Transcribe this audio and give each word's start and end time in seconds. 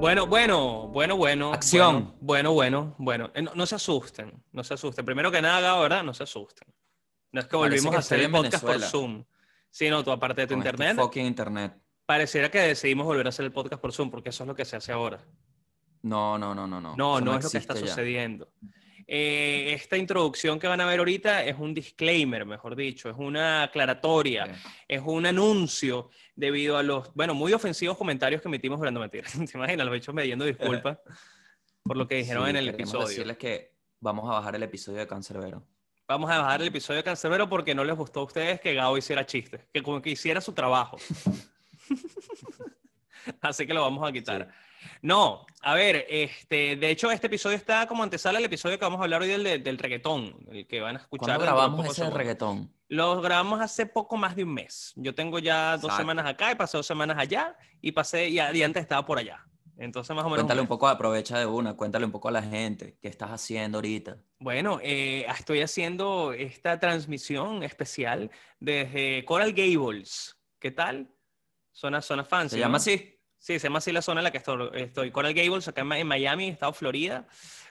Bueno, 0.00 0.26
bueno, 0.26 0.88
bueno, 0.88 1.16
bueno. 1.16 1.52
Acción. 1.52 2.14
Bueno, 2.20 2.52
bueno, 2.52 2.94
bueno. 2.98 3.30
Eh, 3.34 3.42
No, 3.42 3.52
no 3.54 3.66
se 3.66 3.74
asusten, 3.74 4.32
no 4.52 4.62
se 4.62 4.74
asusten. 4.74 5.04
Primero 5.04 5.30
que 5.30 5.42
nada, 5.42 5.78
¿verdad? 5.80 6.02
No 6.04 6.14
se 6.14 6.22
asusten. 6.22 6.68
No 7.32 7.40
es 7.40 7.46
que 7.46 7.56
volvimos 7.56 7.94
a 7.94 7.98
hacer 7.98 8.20
el 8.20 8.30
podcast 8.30 8.64
por. 8.64 8.80
Zoom. 8.80 9.24
Sí, 9.70 9.90
no, 9.90 10.02
tú 10.04 10.10
aparte 10.12 10.42
de 10.42 10.46
tu 10.46 10.54
Con 10.54 10.60
este 10.60 10.70
internet, 10.70 10.96
fucking 11.04 11.26
internet. 11.26 11.74
pareciera 12.06 12.50
que 12.50 12.58
decidimos 12.60 13.06
volver 13.06 13.26
a 13.26 13.28
hacer 13.30 13.44
el 13.44 13.52
podcast 13.52 13.82
por 13.82 13.92
Zoom, 13.92 14.10
porque 14.10 14.30
eso 14.30 14.44
es 14.44 14.48
lo 14.48 14.54
que 14.54 14.64
se 14.64 14.76
hace 14.76 14.92
ahora. 14.92 15.20
No, 16.02 16.38
no, 16.38 16.54
no, 16.54 16.66
no, 16.66 16.80
no. 16.80 16.96
No, 16.96 17.16
Eso 17.16 17.24
no, 17.24 17.36
es 17.36 17.44
lo 17.44 17.50
que 17.50 17.58
está 17.58 17.74
ya. 17.74 17.80
sucediendo. 17.80 18.48
Eh, 19.10 19.72
esta 19.72 19.96
introducción 19.96 20.58
que 20.58 20.66
van 20.66 20.82
a 20.82 20.86
ver 20.86 20.98
ahorita 20.98 21.42
es 21.42 21.56
un 21.58 21.72
disclaimer, 21.72 22.44
mejor 22.44 22.76
dicho, 22.76 23.08
es 23.08 23.16
una 23.16 23.62
aclaratoria, 23.62 24.44
Ok. 24.44 24.50
es 24.86 25.00
un 25.02 25.24
anuncio 25.24 26.10
debido 26.36 26.76
a 26.76 26.82
los, 26.82 27.10
bueno, 27.14 27.32
muy 27.34 27.54
ofensivos 27.54 27.96
comentarios 27.96 28.42
que 28.42 28.48
emitimos 28.48 28.78
durante 28.78 29.00
mentiras. 29.00 29.32
¿Te 29.50 29.56
imaginas? 29.56 29.86
Los 29.86 29.96
hechos 29.96 30.14
pidiendo 30.14 30.44
disculpas 30.44 30.98
por 31.82 31.96
lo 31.96 32.06
que 32.06 32.16
dijeron 32.16 32.44
Sí, 32.44 32.50
en 32.50 32.56
el 32.56 32.68
episodio. 32.68 33.06
decirles 33.08 33.38
que 33.38 33.72
vamos 33.98 34.28
a 34.28 34.34
bajar 34.34 34.54
el 34.56 34.62
episodio 34.64 34.98
de 34.98 35.06
Cancerbero. 35.06 35.66
Vamos 36.06 36.30
a 36.30 36.40
bajar 36.42 36.60
el 36.60 36.68
episodio 36.68 36.98
de 36.98 37.04
Cancerbero 37.04 37.48
porque 37.48 37.74
no 37.74 37.84
les 37.84 37.96
gustó 37.96 38.20
a 38.20 38.24
ustedes 38.24 38.60
que 38.60 38.74
Gabo 38.74 38.98
hiciera 38.98 39.24
chistes, 39.24 39.62
que 39.72 39.82
como 39.82 40.02
que 40.02 40.10
hiciera 40.10 40.42
su 40.42 40.52
trabajo. 40.52 40.98
Así 43.40 43.66
que 43.66 43.74
lo 43.74 43.82
vamos 43.82 44.06
a 44.06 44.12
quitar. 44.12 44.50
No, 45.02 45.46
a 45.62 45.74
ver, 45.74 46.06
este, 46.08 46.76
de 46.76 46.90
hecho 46.90 47.10
este 47.10 47.26
episodio 47.26 47.56
está 47.56 47.86
como 47.86 48.02
antesala 48.02 48.38
al 48.38 48.44
episodio 48.44 48.78
que 48.78 48.84
vamos 48.84 49.00
a 49.00 49.04
hablar 49.04 49.22
hoy 49.22 49.28
del, 49.28 49.44
del, 49.44 49.62
del 49.62 49.78
reggaetón, 49.78 50.36
el 50.50 50.66
que 50.66 50.80
van 50.80 50.96
a 50.96 51.00
escuchar. 51.00 51.36
¿Cuándo 51.36 51.44
grabamos 51.44 51.86
ese 51.86 52.10
reggaetón? 52.10 52.72
Lo 52.88 53.20
grabamos 53.20 53.60
hace 53.60 53.86
poco 53.86 54.16
más 54.16 54.34
de 54.34 54.44
un 54.44 54.54
mes. 54.54 54.92
Yo 54.96 55.14
tengo 55.14 55.38
ya 55.38 55.72
dos 55.72 55.84
Exacto. 55.84 56.02
semanas 56.02 56.26
acá 56.26 56.52
y 56.52 56.54
pasé 56.54 56.76
dos 56.76 56.86
semanas 56.86 57.18
allá 57.18 57.56
y 57.80 57.92
pasé 57.92 58.28
y, 58.28 58.36
y 58.36 58.62
antes 58.62 58.82
estaba 58.82 59.04
por 59.04 59.18
allá. 59.18 59.44
Entonces 59.76 60.14
más 60.16 60.24
o 60.24 60.28
menos. 60.28 60.40
Cuéntale 60.40 60.60
un 60.60 60.64
mes. 60.64 60.68
poco, 60.68 60.88
aprovecha 60.88 61.38
de 61.38 61.46
una, 61.46 61.74
cuéntale 61.74 62.04
un 62.04 62.10
poco 62.10 62.28
a 62.28 62.32
la 62.32 62.42
gente 62.42 62.96
qué 63.00 63.08
estás 63.08 63.30
haciendo 63.30 63.78
ahorita. 63.78 64.16
Bueno, 64.40 64.80
eh, 64.82 65.24
estoy 65.28 65.60
haciendo 65.60 66.32
esta 66.32 66.80
transmisión 66.80 67.62
especial 67.62 68.30
desde 68.58 69.24
Coral 69.24 69.52
Gables. 69.52 70.36
¿Qué 70.58 70.72
tal? 70.72 71.08
Zona, 71.72 72.02
zona 72.02 72.24
fancy. 72.24 72.56
¿Se 72.56 72.58
llama 72.58 72.72
¿no? 72.72 72.76
así? 72.78 73.17
Sí, 73.38 73.58
se 73.58 73.68
llama 73.68 73.78
así 73.78 73.92
la 73.92 74.02
zona 74.02 74.20
en 74.20 74.24
la 74.24 74.30
que 74.32 74.38
estoy. 74.38 74.68
estoy. 74.74 75.10
Coral 75.10 75.32
Gables, 75.32 75.68
acá 75.68 75.82
en, 75.82 76.06
Miami, 76.06 76.48
estado 76.48 76.72
Florida, 76.72 77.26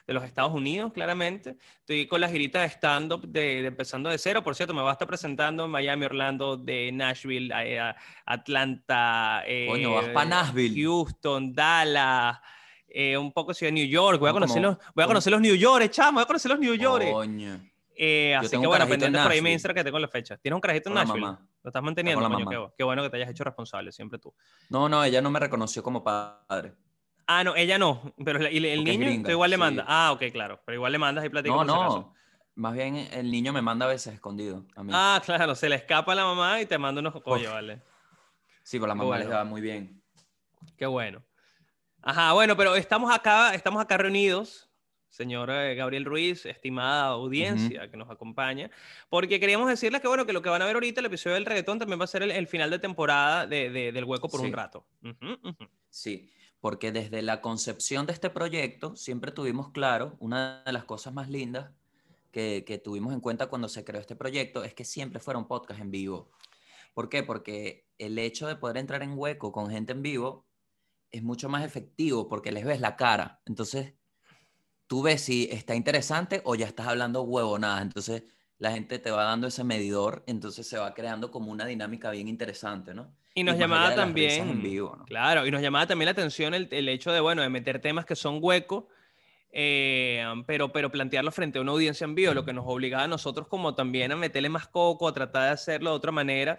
de 0.06 0.14
los 0.14 0.24
Estados 0.24 0.52
Unidos, 0.52 0.92
claramente. 0.94 1.56
Estoy 1.80 2.06
con 2.06 2.20
la 2.22 2.28
girita 2.28 2.62
de 2.62 2.68
stand-up 2.68 3.26
de, 3.28 3.60
de 3.62 3.66
empezando 3.68 4.08
de 4.08 4.16
cero. 4.16 4.42
Por 4.42 4.54
cierto, 4.54 4.72
me 4.72 4.80
va 4.80 4.88
a 4.90 4.92
estar 4.92 5.06
presentando 5.06 5.66
en 5.66 5.70
Miami, 5.70 6.06
Orlando, 6.06 6.56
de 6.56 6.90
Nashville, 6.90 7.52
eh, 7.64 7.78
a- 7.78 7.94
Atlanta, 8.24 9.42
eh, 9.46 9.66
Coño, 9.68 9.92
vas 9.92 10.08
pa' 10.08 10.24
Nashville. 10.24 10.82
Houston, 10.82 11.52
Dallas, 11.52 12.38
eh, 12.88 13.18
un 13.18 13.30
poco 13.32 13.52
ciudad 13.52 13.68
de 13.68 13.74
New 13.80 13.86
York. 13.88 14.18
Voy 14.18 14.30
a 14.30 14.32
conocer, 14.32 14.62
los, 14.62 14.78
voy 14.94 15.04
a 15.04 15.06
conocer 15.06 15.30
los 15.30 15.40
New 15.42 15.54
York, 15.54 15.90
chamo. 15.90 16.14
Voy 16.14 16.22
a 16.22 16.26
conocer 16.26 16.50
los 16.50 16.60
New 16.60 16.74
York. 16.74 17.10
Coño. 17.12 17.60
Eh, 18.00 18.36
así 18.36 18.50
que 18.50 18.66
bueno, 18.66 18.86
pendiente 18.86 19.18
por 19.20 19.32
ahí 19.32 19.42
me. 19.42 19.52
Instagram 19.52 19.74
que 19.74 19.84
tengo 19.84 19.98
la 19.98 20.06
fecha. 20.06 20.36
¿Tienes 20.36 20.54
un 20.54 20.60
carajito 20.60 20.88
en 20.88 20.94
Con 20.94 21.00
la 21.00 21.04
Nashville? 21.04 21.26
mamá. 21.26 21.48
Lo 21.64 21.68
estás 21.68 21.82
manteniendo, 21.82 22.28
coño, 22.28 22.48
qué, 22.48 22.74
qué 22.78 22.84
bueno 22.84 23.02
que 23.02 23.10
te 23.10 23.16
hayas 23.16 23.30
hecho 23.30 23.42
responsable, 23.42 23.90
siempre 23.90 24.20
tú. 24.20 24.32
No, 24.70 24.88
no, 24.88 25.02
ella 25.02 25.20
no 25.20 25.30
me 25.30 25.40
reconoció 25.40 25.82
como 25.82 26.04
padre. 26.04 26.74
Ah, 27.26 27.42
no, 27.42 27.56
ella 27.56 27.76
no, 27.76 28.14
pero 28.24 28.38
el, 28.38 28.62
niño 28.84 29.06
gringa, 29.06 29.26
tú 29.26 29.32
igual 29.32 29.50
le 29.50 29.56
sí. 29.56 29.60
manda. 29.60 29.84
Ah, 29.86 30.12
ok, 30.12 30.22
claro, 30.32 30.62
pero 30.64 30.76
igual 30.76 30.92
le 30.92 30.98
mandas 30.98 31.24
y 31.24 31.28
platicas 31.28 31.56
No, 31.56 31.64
no. 31.64 32.14
Más 32.54 32.72
bien 32.72 32.96
el 32.96 33.30
niño 33.30 33.52
me 33.52 33.62
manda 33.62 33.86
a 33.86 33.88
veces 33.88 34.14
escondido 34.14 34.64
a 34.76 34.82
mí. 34.82 34.92
Ah, 34.94 35.20
claro, 35.24 35.54
se 35.54 35.68
le 35.68 35.74
escapa 35.76 36.12
a 36.12 36.14
la 36.14 36.24
mamá 36.24 36.60
y 36.60 36.66
te 36.66 36.78
manda 36.78 37.00
unos 37.00 37.20
coño, 37.22 37.48
Uf. 37.48 37.52
vale. 37.52 37.82
sí, 38.62 38.78
pero 38.78 38.86
la 38.86 38.94
mamá 38.94 39.18
les 39.18 39.26
bueno. 39.26 39.38
va 39.40 39.44
muy 39.44 39.60
bien. 39.60 40.02
Qué 40.76 40.86
bueno. 40.86 41.22
Ajá, 42.00 42.32
bueno, 42.32 42.56
pero 42.56 42.76
estamos 42.76 43.12
acá, 43.12 43.54
estamos 43.54 43.82
acá 43.82 43.96
reunidos, 43.96 44.67
señor 45.08 45.48
Gabriel 45.48 46.04
Ruiz, 46.04 46.44
estimada 46.46 47.06
audiencia 47.06 47.90
que 47.90 47.96
nos 47.96 48.10
acompaña, 48.10 48.70
porque 49.08 49.40
queríamos 49.40 49.68
decirles 49.68 50.00
que, 50.00 50.08
bueno, 50.08 50.26
que 50.26 50.32
lo 50.32 50.42
que 50.42 50.48
van 50.48 50.62
a 50.62 50.66
ver 50.66 50.74
ahorita, 50.74 51.00
el 51.00 51.06
episodio 51.06 51.34
del 51.34 51.46
reggaetón, 51.46 51.78
también 51.78 51.98
va 52.00 52.04
a 52.04 52.08
ser 52.08 52.22
el, 52.22 52.30
el 52.30 52.46
final 52.46 52.70
de 52.70 52.78
temporada 52.78 53.46
de, 53.46 53.70
de- 53.70 53.92
del 53.92 54.04
hueco 54.04 54.28
por 54.28 54.40
un 54.40 54.46
Sí. 54.46 54.52
rato. 54.52 54.86
Ujú, 55.02 55.48
ujú. 55.48 55.68
Sí, 55.90 56.30
porque 56.60 56.92
desde 56.92 57.22
la 57.22 57.40
concepción 57.40 58.06
de 58.06 58.12
este 58.12 58.30
proyecto 58.30 58.96
siempre 58.96 59.32
tuvimos 59.32 59.70
claro, 59.70 60.16
una 60.20 60.62
de 60.64 60.72
las 60.72 60.84
cosas 60.84 61.12
más 61.14 61.28
lindas 61.28 61.70
que, 62.30 62.64
que 62.66 62.78
tuvimos 62.78 63.12
en 63.14 63.20
cuenta 63.20 63.46
cuando 63.46 63.68
se 63.68 63.84
creó 63.84 64.00
este 64.00 64.14
proyecto 64.16 64.62
es 64.64 64.74
que 64.74 64.84
siempre 64.84 65.18
fuera 65.20 65.38
un 65.38 65.46
podcast 65.48 65.80
en 65.80 65.90
vivo. 65.90 66.30
¿Por 66.94 67.08
qué? 67.08 67.22
Porque 67.22 67.86
el 67.96 68.18
hecho 68.18 68.46
de 68.48 68.56
poder 68.56 68.76
entrar 68.76 69.02
en 69.02 69.16
hueco 69.16 69.50
con 69.52 69.70
gente 69.70 69.92
en 69.92 70.02
vivo 70.02 70.44
es 71.10 71.22
mucho 71.22 71.48
más 71.48 71.64
efectivo 71.64 72.28
porque 72.28 72.52
les 72.52 72.64
ves 72.66 72.80
la 72.80 72.96
cara. 72.96 73.40
Entonces, 73.46 73.94
tú 74.88 75.02
ves 75.02 75.20
si 75.22 75.48
está 75.52 75.76
interesante 75.76 76.40
o 76.44 76.56
ya 76.56 76.66
estás 76.66 76.88
hablando 76.88 77.22
huevonadas. 77.22 77.82
Entonces, 77.82 78.24
la 78.58 78.72
gente 78.72 78.98
te 78.98 79.10
va 79.12 79.22
dando 79.22 79.46
ese 79.46 79.62
medidor, 79.62 80.24
entonces 80.26 80.66
se 80.66 80.78
va 80.78 80.92
creando 80.92 81.30
como 81.30 81.52
una 81.52 81.64
dinámica 81.64 82.10
bien 82.10 82.26
interesante, 82.26 82.92
¿no? 82.92 83.14
Y 83.34 83.44
nos 83.44 83.56
llamaba 83.56 83.94
también, 83.94 84.60
vivo, 84.60 84.96
¿no? 84.98 85.04
claro, 85.04 85.46
y 85.46 85.52
nos 85.52 85.62
llamaba 85.62 85.86
también 85.86 86.06
la 86.06 86.10
atención 86.10 86.54
el, 86.54 86.66
el 86.72 86.88
hecho 86.88 87.12
de, 87.12 87.20
bueno, 87.20 87.40
de 87.42 87.48
meter 87.48 87.80
temas 87.80 88.04
que 88.04 88.16
son 88.16 88.40
huecos, 88.42 88.86
eh, 89.52 90.24
pero, 90.44 90.72
pero 90.72 90.90
plantearlo 90.90 91.30
frente 91.30 91.58
a 91.58 91.62
una 91.62 91.70
audiencia 91.70 92.04
en 92.04 92.16
vivo, 92.16 92.34
lo 92.34 92.44
que 92.44 92.52
nos 92.52 92.64
obligaba 92.66 93.04
a 93.04 93.08
nosotros 93.08 93.46
como 93.46 93.76
también 93.76 94.10
a 94.10 94.16
meterle 94.16 94.48
más 94.48 94.66
coco, 94.66 95.06
a 95.06 95.12
tratar 95.12 95.44
de 95.44 95.50
hacerlo 95.50 95.90
de 95.90 95.96
otra 95.96 96.10
manera, 96.10 96.58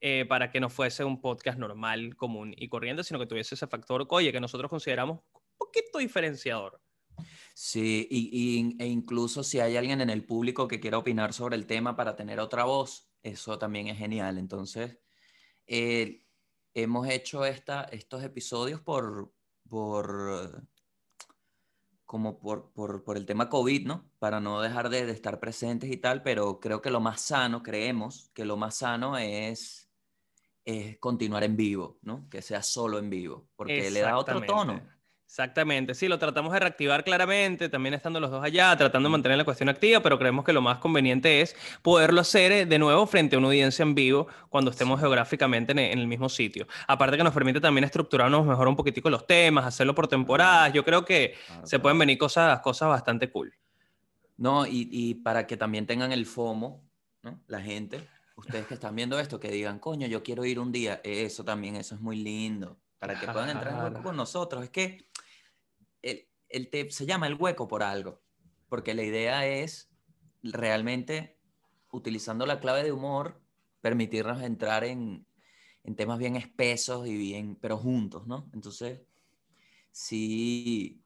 eh, 0.00 0.24
para 0.28 0.50
que 0.50 0.58
no 0.58 0.70
fuese 0.70 1.04
un 1.04 1.20
podcast 1.20 1.56
normal, 1.56 2.16
común 2.16 2.52
y 2.56 2.68
corriente, 2.68 3.04
sino 3.04 3.20
que 3.20 3.26
tuviese 3.26 3.54
ese 3.54 3.68
factor, 3.68 4.04
oye, 4.08 4.32
que 4.32 4.40
nosotros 4.40 4.68
consideramos 4.68 5.20
un 5.32 5.40
poquito 5.56 5.98
diferenciador. 5.98 6.80
Sí, 7.54 8.06
y, 8.10 8.76
e 8.82 8.86
incluso 8.86 9.42
si 9.42 9.60
hay 9.60 9.76
alguien 9.76 10.00
en 10.00 10.10
el 10.10 10.24
público 10.24 10.68
que 10.68 10.80
quiera 10.80 10.98
opinar 10.98 11.32
sobre 11.32 11.56
el 11.56 11.66
tema 11.66 11.96
para 11.96 12.14
tener 12.14 12.38
otra 12.40 12.64
voz, 12.64 13.10
eso 13.22 13.58
también 13.58 13.88
es 13.88 13.98
genial. 13.98 14.38
Entonces, 14.38 14.98
eh, 15.66 16.24
hemos 16.74 17.08
hecho 17.08 17.44
esta, 17.44 17.84
estos 17.84 18.22
episodios 18.22 18.80
por, 18.80 19.32
por, 19.68 20.62
como 22.04 22.38
por, 22.38 22.72
por, 22.72 23.02
por 23.02 23.16
el 23.16 23.26
tema 23.26 23.48
COVID, 23.48 23.86
¿no? 23.86 24.10
Para 24.18 24.40
no 24.40 24.60
dejar 24.60 24.88
de, 24.88 25.04
de 25.04 25.12
estar 25.12 25.40
presentes 25.40 25.90
y 25.90 25.96
tal, 25.96 26.22
pero 26.22 26.60
creo 26.60 26.80
que 26.80 26.90
lo 26.90 27.00
más 27.00 27.20
sano, 27.20 27.62
creemos 27.62 28.30
que 28.34 28.44
lo 28.44 28.56
más 28.56 28.76
sano 28.76 29.18
es, 29.18 29.90
es 30.64 30.98
continuar 30.98 31.44
en 31.44 31.56
vivo, 31.56 31.98
¿no? 32.02 32.28
Que 32.28 32.42
sea 32.42 32.62
solo 32.62 32.98
en 32.98 33.10
vivo, 33.10 33.48
porque 33.56 33.90
le 33.90 34.00
da 34.00 34.18
otro 34.18 34.42
tono. 34.42 34.97
Exactamente. 35.28 35.94
Sí, 35.94 36.08
lo 36.08 36.18
tratamos 36.18 36.54
de 36.54 36.58
reactivar 36.60 37.04
claramente, 37.04 37.68
también 37.68 37.92
estando 37.92 38.18
los 38.18 38.30
dos 38.30 38.42
allá, 38.42 38.74
tratando 38.78 39.10
de 39.10 39.12
mantener 39.12 39.36
la 39.36 39.44
cuestión 39.44 39.68
activa, 39.68 40.00
pero 40.00 40.18
creemos 40.18 40.42
que 40.42 40.54
lo 40.54 40.62
más 40.62 40.78
conveniente 40.78 41.42
es 41.42 41.54
poderlo 41.82 42.22
hacer 42.22 42.50
eh, 42.50 42.64
de 42.64 42.78
nuevo 42.78 43.06
frente 43.06 43.36
a 43.36 43.38
una 43.38 43.48
audiencia 43.48 43.82
en 43.82 43.94
vivo 43.94 44.26
cuando 44.48 44.70
estemos 44.70 44.98
geográficamente 44.98 45.72
en, 45.72 45.98
el 45.98 46.06
mismo 46.06 46.30
sitio. 46.30 46.66
Aparte 46.86 47.18
que 47.18 47.24
nos 47.24 47.34
permite 47.34 47.60
también 47.60 47.84
estructurarnos 47.84 48.46
mejor 48.46 48.68
un 48.68 48.74
poquitico 48.74 49.10
los 49.10 49.26
temas, 49.26 49.66
hacerlo 49.66 49.94
por 49.94 50.08
temporadas, 50.08 50.72
yo 50.72 50.82
creo 50.82 51.04
que 51.04 51.34
Claro, 51.46 51.66
se 51.66 51.70
claro. 51.76 51.82
pueden 51.82 51.98
venir 51.98 52.16
cosas, 52.16 52.60
cosas 52.60 52.88
bastante 52.88 53.30
cool. 53.30 53.52
No, 54.38 54.66
y, 54.66 54.88
y 54.90 55.14
para 55.16 55.46
que 55.46 55.58
también 55.58 55.86
tengan 55.86 56.10
el 56.10 56.24
FOMO, 56.24 56.88
¿no? 57.22 57.42
La 57.48 57.60
gente, 57.60 58.00
ustedes 58.36 58.66
que 58.66 58.74
están 58.74 58.96
viendo 58.96 59.20
esto, 59.20 59.38
que 59.38 59.50
digan, 59.50 59.78
coño, 59.78 60.06
yo 60.06 60.22
quiero 60.22 60.46
ir 60.46 60.58
un 60.58 60.72
día, 60.72 61.02
eso 61.04 61.44
también, 61.44 61.76
eso 61.76 61.96
es 61.96 62.00
muy 62.00 62.16
lindo, 62.16 62.78
para 62.98 63.18
que 63.18 63.26
puedan 63.26 63.50
entrar 63.50 63.94
en 63.96 64.02
con 64.02 64.16
nosotros. 64.16 64.64
Es 64.64 64.70
que 64.70 65.07
el, 66.02 66.28
el 66.48 66.70
te- 66.70 66.90
se 66.90 67.06
llama 67.06 67.26
el 67.26 67.34
hueco 67.34 67.68
por 67.68 67.82
algo, 67.82 68.20
porque 68.68 68.94
la 68.94 69.02
idea 69.04 69.46
es 69.46 69.90
realmente, 70.42 71.38
utilizando 71.90 72.46
la 72.46 72.60
clave 72.60 72.84
de 72.84 72.92
humor, 72.92 73.40
permitirnos 73.80 74.42
entrar 74.42 74.84
en, 74.84 75.26
en 75.84 75.96
temas 75.96 76.18
bien 76.18 76.36
espesos 76.36 77.06
y 77.08 77.16
bien, 77.16 77.56
pero 77.56 77.78
juntos, 77.78 78.26
¿no? 78.26 78.50
Entonces, 78.54 79.00
sí, 79.90 81.02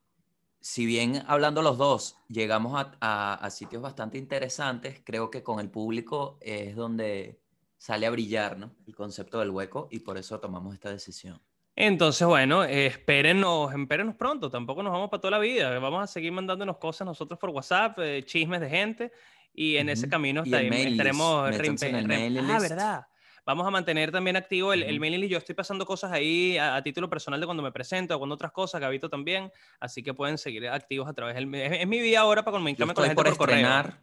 si 0.61 0.87
bien 0.87 1.23
hablando 1.29 1.63
los 1.63 1.79
dos 1.79 2.19
llegamos 2.29 2.75
a, 2.81 2.97
a- 3.01 3.35
a 3.35 3.51
sitios 3.51 3.83
bastante 3.83 4.19
interesantes, 4.19 5.03
creo 5.05 5.31
que 5.31 5.43
con 5.43 5.61
el 5.61 5.71
público 5.71 6.39
es 6.43 6.77
donde 6.77 7.41
sale 7.79 8.07
a 8.07 8.11
brillar, 8.11 8.59
¿no? 8.59 8.75
El 8.87 8.95
concepto 8.97 9.41
del 9.41 9.51
hueco 9.51 9.89
y 9.91 10.01
por 10.01 10.19
eso 10.19 10.41
tomamos 10.41 10.75
esta 10.75 10.91
decisión. 10.91 11.43
Entonces, 11.75 12.27
bueno, 12.27 12.65
eh, 12.65 12.87
espérennos, 12.87 13.73
espérennos 13.73 14.15
pronto, 14.15 14.51
tampoco 14.51 14.83
nos 14.83 14.93
vamos 14.93 15.09
para 15.09 15.21
toda 15.21 15.31
la 15.33 15.39
vida, 15.39 15.79
vamos 15.79 16.03
a 16.05 16.07
seguir 16.07 16.31
mandándonos 16.31 16.77
cosas 16.77 17.07
nosotros 17.07 17.39
por 17.39 17.51
WhatsApp, 17.51 17.99
eh, 18.01 18.23
chismes 18.25 18.61
de 18.61 18.69
gente, 18.69 19.13
y 19.55 19.77
en 19.77 19.89
ese 19.89 20.09
camino 20.09 20.43
el 20.43 20.47
estaremos, 20.47 21.49
el 21.49 22.39
Ah. 22.39 22.59
¿verdad? 22.61 23.07
Vamos 23.45 23.67
a 23.67 23.71
mantener 23.71 24.13
también 24.13 24.37
activo 24.37 24.73
el, 24.73 24.85
el 24.85 24.93
Ujú. 24.93 25.01
mailing 25.01 25.21
list. 25.21 25.33
Yo 25.33 25.39
estoy 25.39 25.55
pasando 25.55 25.85
cosas 25.85 26.13
ahí 26.13 26.57
a, 26.59 26.77
a 26.77 26.83
título 26.83 27.11
personal 27.11 27.41
de 27.41 27.47
cuando 27.47 27.63
me 27.63 27.73
presento, 27.73 28.17
cuando 28.19 28.35
otras 28.35 28.53
cosas, 28.53 28.81
Gabito 28.81 29.09
también, 29.11 29.51
así 29.81 30.03
que 30.03 30.15
pueden 30.15 30.39
seguir 30.39 30.69
activos 30.69 31.09
a 31.09 31.13
través 31.13 31.35
del... 31.35 31.53
Es, 31.55 31.81
es 31.81 31.87
mi 31.89 32.01
vida 32.01 32.21
ahora 32.21 32.45
para 32.45 32.53
comunicarme 32.53 32.95
con 32.95 33.03
la 33.03 33.09
gente 33.09 33.17
por 33.17 33.27
por, 33.31 33.39
correo. 33.39 33.57
estrenar, 33.57 34.01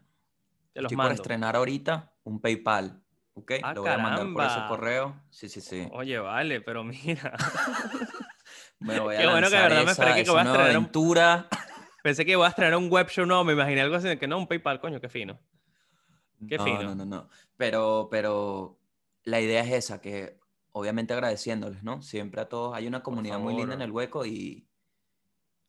Te 0.74 0.81
los 0.81 0.92
estoy 0.92 1.06
por 1.06 1.13
estrenar 1.13 1.56
ahorita 1.56 2.12
un 2.24 2.42
PayPal, 2.42 3.01
¿ok? 3.39 3.51
Ah, 3.63 3.74
Lo 3.74 3.81
voy 3.81 3.91
a 3.91 3.97
mandar 3.97 4.31
por 4.33 4.44
ese 4.44 4.53
caramba. 4.56 4.68
correo. 4.68 5.21
Sí, 5.30 5.50
sí, 5.50 5.62
sí. 5.62 5.88
Oye, 5.91 6.18
vale, 6.19 6.62
pero 6.62 6.83
mira. 6.83 7.33
Me 8.80 9.00
voy 9.00 9.15
a 9.15 9.19
Qué 9.19 9.27
bueno 9.27 9.50
que 9.50 9.56
de 9.57 9.62
verdad 9.62 9.77
me 9.77 9.91
esa- 9.91 9.91
esperé 9.91 10.15
que 10.15 10.21
esa 10.21 10.31
vas 10.33 10.47
a 10.47 10.53
traer 10.53 10.69
un- 10.69 10.75
aventura. 10.77 11.47
Pensé 12.01 12.25
que 12.25 12.31
iba 12.31 12.45
a 12.45 12.50
estrenar 12.50 12.77
un 12.77 12.89
web 12.89 13.09
show, 13.09 13.25
no, 13.25 13.44
me 13.44 13.53
imaginé 13.53 13.81
algo 13.81 13.95
así, 13.95 14.07
de 14.07 14.18
que 14.18 14.27
no, 14.27 14.38
un 14.38 14.47
PayPal, 14.47 14.80
coño, 14.80 15.01
qué 15.01 15.09
fino. 15.09 15.39
Qué 16.47 16.57
no, 16.57 16.63
fino. 16.63 16.83
No, 16.83 16.95
no, 16.95 17.06
no. 17.06 17.30
Pero, 17.57 18.07
pero 18.09 18.80
la 19.24 19.42
idea 19.42 19.62
es 19.63 19.71
esa, 19.74 20.00
que 20.00 20.39
obviamente 20.71 21.13
agradeciéndoles, 21.13 21.83
¿no? 21.83 22.01
Siempre 22.01 22.39
a 22.39 22.47
todos. 22.47 22.74
Hay 22.74 22.88
una 22.88 23.03
comunidad 23.03 23.38
muy 23.39 23.53
linda 23.53 23.74
en 23.75 23.81
el 23.81 23.92
hueco 23.92 24.25
y, 24.25 24.65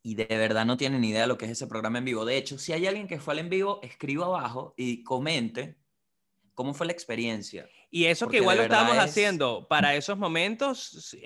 y 0.04 0.14
de 0.14 0.26
verdad 0.26 0.64
no 0.64 0.76
tienen 0.76 1.02
idea 1.02 1.22
de 1.22 1.26
lo 1.26 1.36
que 1.36 1.46
es 1.46 1.50
ese 1.50 1.66
programa 1.66 1.98
en 1.98 2.04
vivo. 2.04 2.24
De 2.24 2.36
hecho, 2.36 2.58
si 2.58 2.72
hay 2.72 2.86
alguien 2.86 3.08
que 3.08 3.18
fue 3.18 3.34
al 3.34 3.40
en 3.40 3.50
vivo, 3.50 3.80
escriba 3.82 4.26
abajo 4.26 4.72
y 4.76 5.02
comente 5.02 5.79
cómo 6.54 6.74
fue 6.74 6.86
la 6.86 6.92
experiencia. 6.92 7.68
Y 7.92 8.04
eso 8.04 8.26
Porque 8.26 8.36
que 8.38 8.42
igual 8.42 8.58
lo 8.58 8.62
estábamos 8.64 8.96
es- 8.96 9.02
haciendo 9.02 9.66
para 9.68 9.94
esos 9.96 10.16
momentos, 10.18 11.14
eh, 11.14 11.20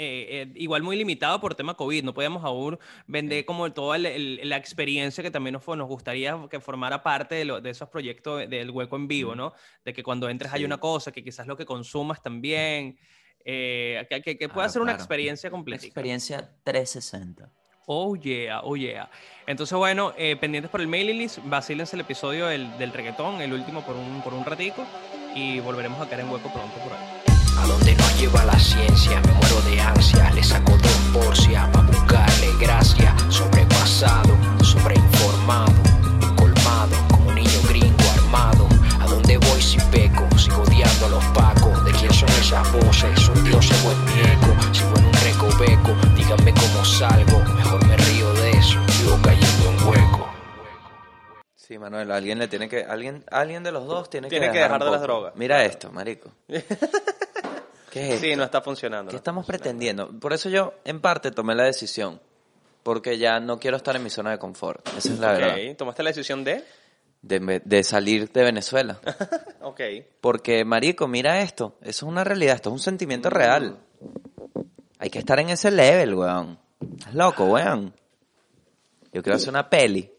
eh, 0.48 0.52
igual 0.54 0.82
muy 0.82 0.96
limitado 0.96 1.40
por 1.40 1.54
tema 1.54 1.74
COVID, 1.74 2.04
no 2.04 2.14
podíamos 2.14 2.44
aún 2.44 2.78
vender 3.06 3.44
como 3.44 3.70
toda 3.72 3.96
el- 3.96 4.06
el- 4.06 4.48
la 4.48 4.56
experiencia 4.56 5.22
que 5.22 5.30
también 5.30 5.52
nos, 5.54 5.62
fue- 5.64 5.76
nos 5.76 5.88
gustaría 5.88 6.38
que 6.50 6.60
formara 6.60 7.02
parte 7.02 7.34
de, 7.34 7.44
lo- 7.44 7.60
de 7.60 7.70
esos 7.70 7.88
proyectos 7.90 8.38
de- 8.40 8.46
del 8.46 8.70
hueco 8.70 8.96
en 8.96 9.08
vivo, 9.08 9.34
¿no? 9.34 9.52
De 9.84 9.92
que 9.92 10.02
cuando 10.02 10.28
entres 10.28 10.52
hay 10.52 10.60
Sí. 10.60 10.64
una 10.64 10.78
cosa, 10.78 11.12
que 11.12 11.22
quizás 11.22 11.46
lo 11.46 11.56
que 11.56 11.66
consumas 11.66 12.22
también, 12.22 12.98
eh, 13.44 14.06
que, 14.08 14.22
que, 14.22 14.38
que 14.38 14.48
pueda 14.48 14.64
Claro, 14.66 14.72
ser 14.72 14.82
una 14.82 14.92
claro. 14.92 15.02
experiencia 15.02 15.48
Una 15.48 15.56
completa. 15.56 15.84
experiencia 15.84 16.50
360. 16.64 17.50
Oh 17.86 18.16
yeah, 18.16 18.62
oh 18.62 18.76
yeah. 18.76 19.10
Entonces, 19.46 19.76
bueno, 19.76 20.14
eh, 20.16 20.36
pendientes 20.36 20.70
por 20.70 20.80
el 20.80 20.88
mailing 20.88 21.18
list, 21.18 21.38
vacílense 21.44 21.94
el 21.96 22.00
episodio 22.00 22.46
del, 22.46 22.78
del 22.78 22.90
reggaetón, 22.94 23.42
el 23.42 23.52
último 23.52 23.82
por 23.84 23.94
un, 23.96 24.22
por 24.22 24.32
un 24.32 24.42
ratico, 24.46 24.86
y 25.34 25.60
volveremos 25.60 26.00
a 26.00 26.06
caer 26.06 26.20
en 26.20 26.30
hueco 26.30 26.48
pronto 26.52 26.78
por 26.78 26.92
ahí. 26.92 27.22
A 27.58 27.66
donde 27.66 27.94
nos 27.94 28.18
lleva 28.18 28.44
la 28.44 28.58
ciencia, 28.58 29.20
me 29.20 29.32
muero 29.32 29.60
de 29.62 29.80
ansia. 29.80 30.30
Le 30.32 30.42
saco 30.42 30.76
dos 30.78 30.98
porcias 31.12 31.68
pa' 31.70 31.82
buscarle 31.82 32.48
gracia. 32.60 33.14
Sobrepasado, 33.28 34.36
sobreinformado, 34.62 35.72
colmado, 36.36 36.96
como 37.10 37.28
un 37.28 37.34
niño 37.36 37.60
gringo 37.68 38.04
armado. 38.16 38.68
A 39.00 39.06
donde 39.06 39.38
voy 39.38 39.62
si 39.62 39.78
peco, 39.92 40.26
sigo 40.38 40.62
odiando 40.62 41.06
a 41.06 41.08
los 41.10 41.24
pacos. 41.26 41.84
¿De 41.84 41.92
quién 41.92 42.12
son 42.12 42.28
esas 42.40 42.70
voces? 42.72 43.18
Son 43.20 43.42
dioses 43.44 43.76
o 43.84 43.92
es 43.92 43.98
mi 43.98 44.20
eco. 44.20 44.54
Sigo 44.72 44.94
en 44.96 45.04
un 45.06 45.12
recoveco, 45.12 45.94
díganme 46.16 46.52
cómo 46.54 46.84
salgo. 46.84 47.40
Mejor 47.54 47.84
me 47.86 47.96
río 47.96 48.32
de 48.34 48.50
eso, 48.50 48.78
sigo 48.92 49.18
cayendo 49.22 49.70
en 49.70 49.88
hueco. 49.88 50.34
Sí, 51.66 51.78
Manuel, 51.78 52.10
alguien 52.12 52.38
le 52.38 52.46
tiene 52.46 52.68
que, 52.68 52.84
alguien, 52.84 53.24
alguien 53.30 53.62
de 53.62 53.72
los 53.72 53.86
dos 53.86 54.10
tiene, 54.10 54.28
Tiene 54.28 54.46
que 54.46 54.52
que 54.52 54.58
dejar, 54.58 54.72
dejar 54.72 54.82
un 54.82 54.86
de 54.86 54.98
las 54.98 55.02
drogas. 55.02 55.32
Mira 55.36 55.64
esto, 55.64 55.90
marico. 55.90 56.30
¿Qué 57.90 58.14
es 58.14 58.20
Sí, 58.20 58.36
no 58.36 58.44
está 58.44 58.60
funcionando. 58.60 59.08
¿Qué 59.08 59.14
no. 59.14 59.18
estamos 59.18 59.46
pretendiendo? 59.46 60.10
Por 60.20 60.34
eso 60.34 60.50
yo, 60.50 60.74
en 60.84 61.00
parte, 61.00 61.30
tomé 61.30 61.54
la 61.54 61.64
decisión. 61.64 62.20
Porque 62.82 63.16
ya 63.16 63.40
no 63.40 63.58
quiero 63.58 63.78
estar 63.78 63.96
en 63.96 64.02
mi 64.02 64.10
zona 64.10 64.30
de 64.32 64.38
confort. 64.38 64.86
Esa 64.88 65.12
es 65.12 65.18
la 65.18 65.32
verdad. 65.32 65.56
Ok, 65.70 65.76
¿tomaste 65.78 66.02
la 66.02 66.10
decisión 66.10 66.44
de? 66.44 66.62
De, 67.22 67.62
de 67.64 67.82
salir 67.82 68.30
de 68.30 68.42
Venezuela. 68.42 69.00
Ok. 69.66 69.80
Porque, 70.20 70.62
marico, 70.66 71.08
mira 71.08 71.40
esto. 71.40 71.78
Eso 71.80 71.88
es 71.88 72.02
una 72.02 72.22
realidad. 72.22 72.56
Esto 72.56 72.68
es 72.68 72.74
un 72.74 72.80
sentimiento 72.80 73.30
real. 73.30 73.78
Hay 74.98 75.08
que 75.08 75.18
estar 75.18 75.40
en 75.40 75.48
ese 75.48 75.70
level, 75.70 76.14
weón. 76.14 76.58
Estás 76.98 77.14
loco, 77.14 77.46
weón. 77.46 77.94
Yo 79.10 79.22
quiero 79.22 79.36
hacer 79.36 79.48
una 79.48 79.70
peli. 79.70 80.12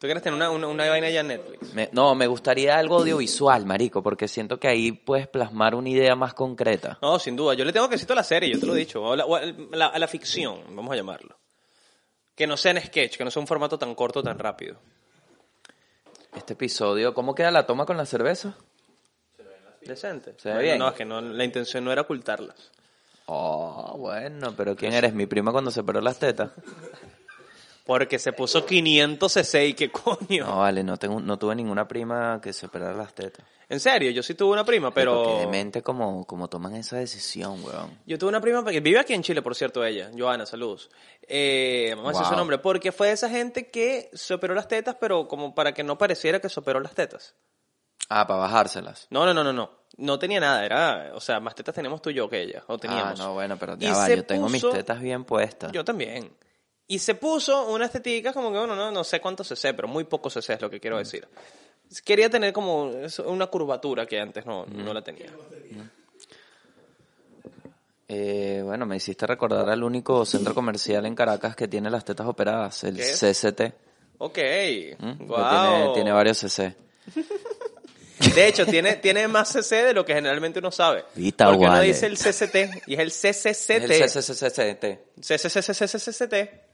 ¿Tú 0.00 0.06
quieres 0.06 0.22
tener 0.22 0.34
una, 0.34 0.50
una, 0.50 0.66
una 0.66 0.88
vaina 0.88 1.10
ya 1.10 1.20
en 1.20 1.28
Netflix? 1.28 1.74
Me- 1.74 1.90
no, 1.92 2.14
me 2.14 2.26
gustaría 2.26 2.78
algo 2.78 2.96
audiovisual, 3.00 3.66
marico, 3.66 4.02
porque 4.02 4.28
siento 4.28 4.58
que 4.58 4.66
ahí 4.66 4.92
puedes 4.92 5.28
plasmar 5.28 5.74
una 5.74 5.90
idea 5.90 6.16
más 6.16 6.32
concreta. 6.32 6.98
No, 7.02 7.18
sin 7.18 7.36
duda. 7.36 7.52
Yo 7.52 7.66
le 7.66 7.72
tengo 7.74 7.86
que 7.86 7.96
decir 7.96 8.10
a 8.10 8.14
la 8.14 8.24
serie, 8.24 8.48
yo 8.50 8.58
te 8.58 8.66
lo 8.66 8.74
he 8.74 8.78
dicho. 8.78 9.02
O 9.02 9.14
la, 9.14 9.26
o 9.26 9.36
a 9.36 9.42
la- 9.44 9.86
a 9.88 9.98
la 9.98 10.08
ficción, 10.08 10.62
vamos 10.74 10.90
a 10.92 10.96
llamarlo. 10.96 11.36
Que 12.34 12.46
no 12.46 12.56
sea 12.56 12.70
en 12.72 12.80
sketch, 12.80 13.18
que 13.18 13.24
no 13.24 13.30
sea 13.30 13.40
un 13.40 13.46
formato 13.46 13.78
tan 13.78 13.94
corto, 13.94 14.22
tan 14.22 14.38
rápido. 14.38 14.76
Este 16.34 16.54
episodio, 16.54 17.12
¿cómo 17.12 17.34
queda 17.34 17.50
la 17.50 17.66
toma 17.66 17.84
con 17.84 17.98
la 17.98 18.06
cerveza? 18.06 18.56
Decente. 19.82 20.34
Se 20.38 20.50
ve 20.52 20.62
bien. 20.62 20.78
No, 20.78 20.88
es 20.88 20.94
que 20.94 21.04
no, 21.04 21.20
la 21.20 21.44
intención 21.44 21.84
no 21.84 21.92
era 21.92 22.02
ocultarlas. 22.02 22.70
Oh, 23.26 23.96
bueno, 23.98 24.54
pero 24.56 24.74
¿quién 24.76 24.94
eres? 24.94 25.12
¿Mi 25.12 25.26
prima 25.26 25.52
cuando 25.52 25.70
se 25.70 25.80
operó 25.80 26.00
las 26.00 26.18
tetas? 26.18 26.52
Porque 27.90 28.20
se 28.20 28.32
puso 28.32 28.64
500 28.64 29.32
cc 29.32 29.66
y 29.66 29.74
qué 29.74 29.90
coño. 29.90 30.46
No, 30.46 30.58
vale, 30.58 30.84
no, 30.84 30.96
tengo, 30.96 31.18
no 31.18 31.36
tuve 31.40 31.56
ninguna 31.56 31.88
prima 31.88 32.40
que 32.40 32.52
se 32.52 32.66
operara 32.66 32.94
las 32.94 33.12
tetas. 33.14 33.44
En 33.68 33.80
serio, 33.80 34.12
yo 34.12 34.22
sí 34.22 34.34
tuve 34.34 34.52
una 34.52 34.64
prima, 34.64 34.94
Pero 34.94 35.24
qué 35.26 35.40
demente 35.40 35.82
como, 35.82 36.24
como 36.24 36.46
toman 36.46 36.76
esa 36.76 36.98
decisión, 36.98 37.64
weón. 37.64 37.98
Yo 38.06 38.16
tuve 38.16 38.28
una 38.28 38.40
prima 38.40 38.64
que 38.64 38.78
vive 38.78 39.00
aquí 39.00 39.12
en 39.12 39.24
Chile, 39.24 39.42
por 39.42 39.56
cierto, 39.56 39.84
ella, 39.84 40.08
Joana, 40.16 40.46
saludos. 40.46 40.88
Eh, 41.22 41.92
vamos 41.96 42.14
a 42.14 42.18
decir 42.20 42.26
su 42.28 42.36
nombre, 42.36 42.58
porque 42.58 42.92
fue 42.92 43.08
de 43.08 43.14
esa 43.14 43.28
gente 43.28 43.72
que 43.72 44.08
se 44.12 44.34
operó 44.34 44.54
las 44.54 44.68
tetas, 44.68 44.94
pero 44.94 45.26
como 45.26 45.52
para 45.56 45.74
que 45.74 45.82
no 45.82 45.98
pareciera 45.98 46.38
que 46.38 46.48
se 46.48 46.60
operó 46.60 46.78
las 46.78 46.94
tetas. 46.94 47.34
Ah, 48.08 48.24
para 48.24 48.38
bajárselas. 48.38 49.08
No, 49.10 49.26
no, 49.26 49.34
no, 49.34 49.42
no, 49.42 49.52
no. 49.52 49.68
No 49.96 50.16
tenía 50.20 50.38
nada, 50.38 50.64
era, 50.64 51.10
o 51.12 51.20
sea, 51.20 51.40
más 51.40 51.56
tetas 51.56 51.74
teníamos 51.74 52.00
tú 52.00 52.10
y 52.10 52.14
yo 52.14 52.30
que 52.30 52.40
ella, 52.40 52.62
o 52.68 52.78
Ah, 52.84 53.14
no, 53.18 53.34
bueno, 53.34 53.56
pero 53.58 53.76
ya 53.76 53.92
va, 53.92 54.08
yo 54.08 54.24
tengo 54.24 54.48
mis 54.48 54.62
tetas 54.62 55.00
bien 55.00 55.24
puestas. 55.24 55.72
Yo 55.72 55.84
también. 55.84 56.30
Y 56.90 56.98
se 56.98 57.14
puso 57.14 57.68
unas 57.68 57.92
teticas 57.92 58.34
como 58.34 58.50
que, 58.50 58.58
bueno, 58.58 58.74
no, 58.74 58.90
no 58.90 59.04
sé 59.04 59.20
cuánto 59.20 59.44
cc, 59.44 59.74
pero 59.74 59.86
muy 59.86 60.02
poco 60.02 60.28
cc 60.28 60.54
es 60.54 60.60
lo 60.60 60.68
que 60.68 60.80
quiero 60.80 60.98
decir. 60.98 61.24
Quería 62.04 62.28
tener 62.28 62.52
como 62.52 62.90
una 63.26 63.46
curvatura 63.46 64.06
que 64.06 64.18
antes 64.18 64.44
no, 64.44 64.66
no 64.66 64.92
la 64.92 65.00
tenía. 65.00 65.30
Eh, 68.08 68.60
bueno, 68.64 68.86
me 68.86 68.96
hiciste 68.96 69.24
recordar 69.24 69.70
al 69.70 69.84
único 69.84 70.26
centro 70.26 70.52
comercial 70.52 71.06
en 71.06 71.14
Caracas 71.14 71.54
que 71.54 71.68
tiene 71.68 71.90
las 71.90 72.04
tetas 72.04 72.26
operadas, 72.26 72.82
el. 72.82 72.96
CCT. 72.96 73.60
Ok, 74.18 74.38
¿m? 74.38 74.96
Que 74.98 75.24
wow. 75.26 75.38
Tiene, 75.38 75.94
tiene 75.94 76.12
varios 76.12 76.38
CC. 76.38 76.74
De 78.34 78.48
hecho, 78.48 78.66
tiene, 78.66 78.96
tiene 78.96 79.28
más 79.28 79.48
CC 79.52 79.84
de 79.84 79.94
lo 79.94 80.04
que 80.04 80.14
generalmente 80.14 80.58
uno 80.58 80.72
sabe. 80.72 81.04
Vita 81.14 81.46
Porque 81.46 81.66
uno 81.66 81.80
dice 81.82 82.06
el 82.06 82.18
CCT 82.18 82.88
y 82.88 82.94
es 82.94 82.98
el 82.98 83.12
CCCT. 83.12 83.70
El 83.70 84.10
CCCT. 84.10 85.20
CCCCCCT. 85.20 86.69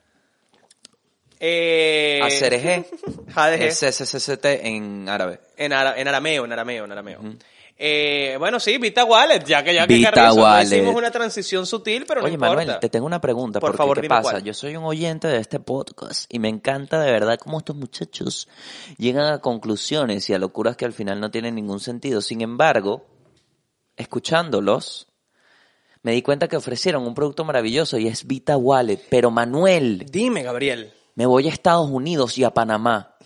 Eh. 1.38 2.20
Es 3.58 3.80
CCCT 3.80 4.44
en 4.44 5.08
árabe. 5.08 5.40
En, 5.56 5.72
ara- 5.72 5.98
en 5.98 6.08
arameo, 6.08 6.44
en 6.44 6.52
arameo, 6.52 6.84
en 6.84 6.92
arameo. 6.92 7.20
Eh, 7.78 8.36
bueno, 8.38 8.58
sí, 8.58 8.78
Vita 8.78 9.04
Wallet, 9.04 9.44
ya 9.44 9.62
que 9.62 9.74
ya 9.74 9.86
que 9.86 10.00
no 10.00 10.32
Wallet. 10.34 10.64
hicimos 10.64 10.94
una 10.94 11.10
transición 11.10 11.66
sutil, 11.66 12.06
pero 12.08 12.22
Oye, 12.22 12.30
no 12.30 12.34
importa. 12.36 12.56
Manuel, 12.56 12.78
te 12.80 12.88
tengo 12.88 13.04
una 13.04 13.20
pregunta. 13.20 13.60
Por 13.60 13.68
porque, 13.72 13.76
favor, 13.76 13.96
¿qué 13.98 14.02
dime 14.02 14.14
pasa? 14.16 14.30
cuál. 14.30 14.44
Yo 14.44 14.54
soy 14.54 14.76
un 14.76 14.84
oyente 14.84 15.28
de 15.28 15.36
este 15.38 15.60
podcast 15.60 16.24
y 16.32 16.38
me 16.38 16.48
encanta 16.48 17.00
de 17.02 17.12
verdad 17.12 17.38
cómo 17.38 17.58
estos 17.58 17.76
muchachos 17.76 18.48
llegan 18.96 19.26
a 19.30 19.40
conclusiones 19.42 20.28
y 20.30 20.32
a 20.32 20.38
locuras 20.38 20.76
que 20.78 20.86
al 20.86 20.94
final 20.94 21.20
no 21.20 21.30
tienen 21.30 21.54
ningún 21.54 21.80
sentido. 21.80 22.22
Sin 22.22 22.40
embargo, 22.40 23.04
escuchándolos, 23.96 25.08
me 26.02 26.12
di 26.12 26.22
cuenta 26.22 26.48
que 26.48 26.56
ofrecieron 26.56 27.06
un 27.06 27.14
producto 27.14 27.44
maravilloso 27.44 27.98
y 27.98 28.08
es 28.08 28.26
Vita 28.26 28.56
Wallet. 28.56 29.00
Pero 29.10 29.30
Manuel, 29.30 30.06
Dime, 30.10 30.42
Gabriel, 30.42 30.92
me 31.16 31.26
voy 31.26 31.48
a 31.48 31.50
Estados 31.50 31.90
Unidos 31.90 32.38
y 32.38 32.44
a 32.44 32.50
Panamá. 32.54 33.16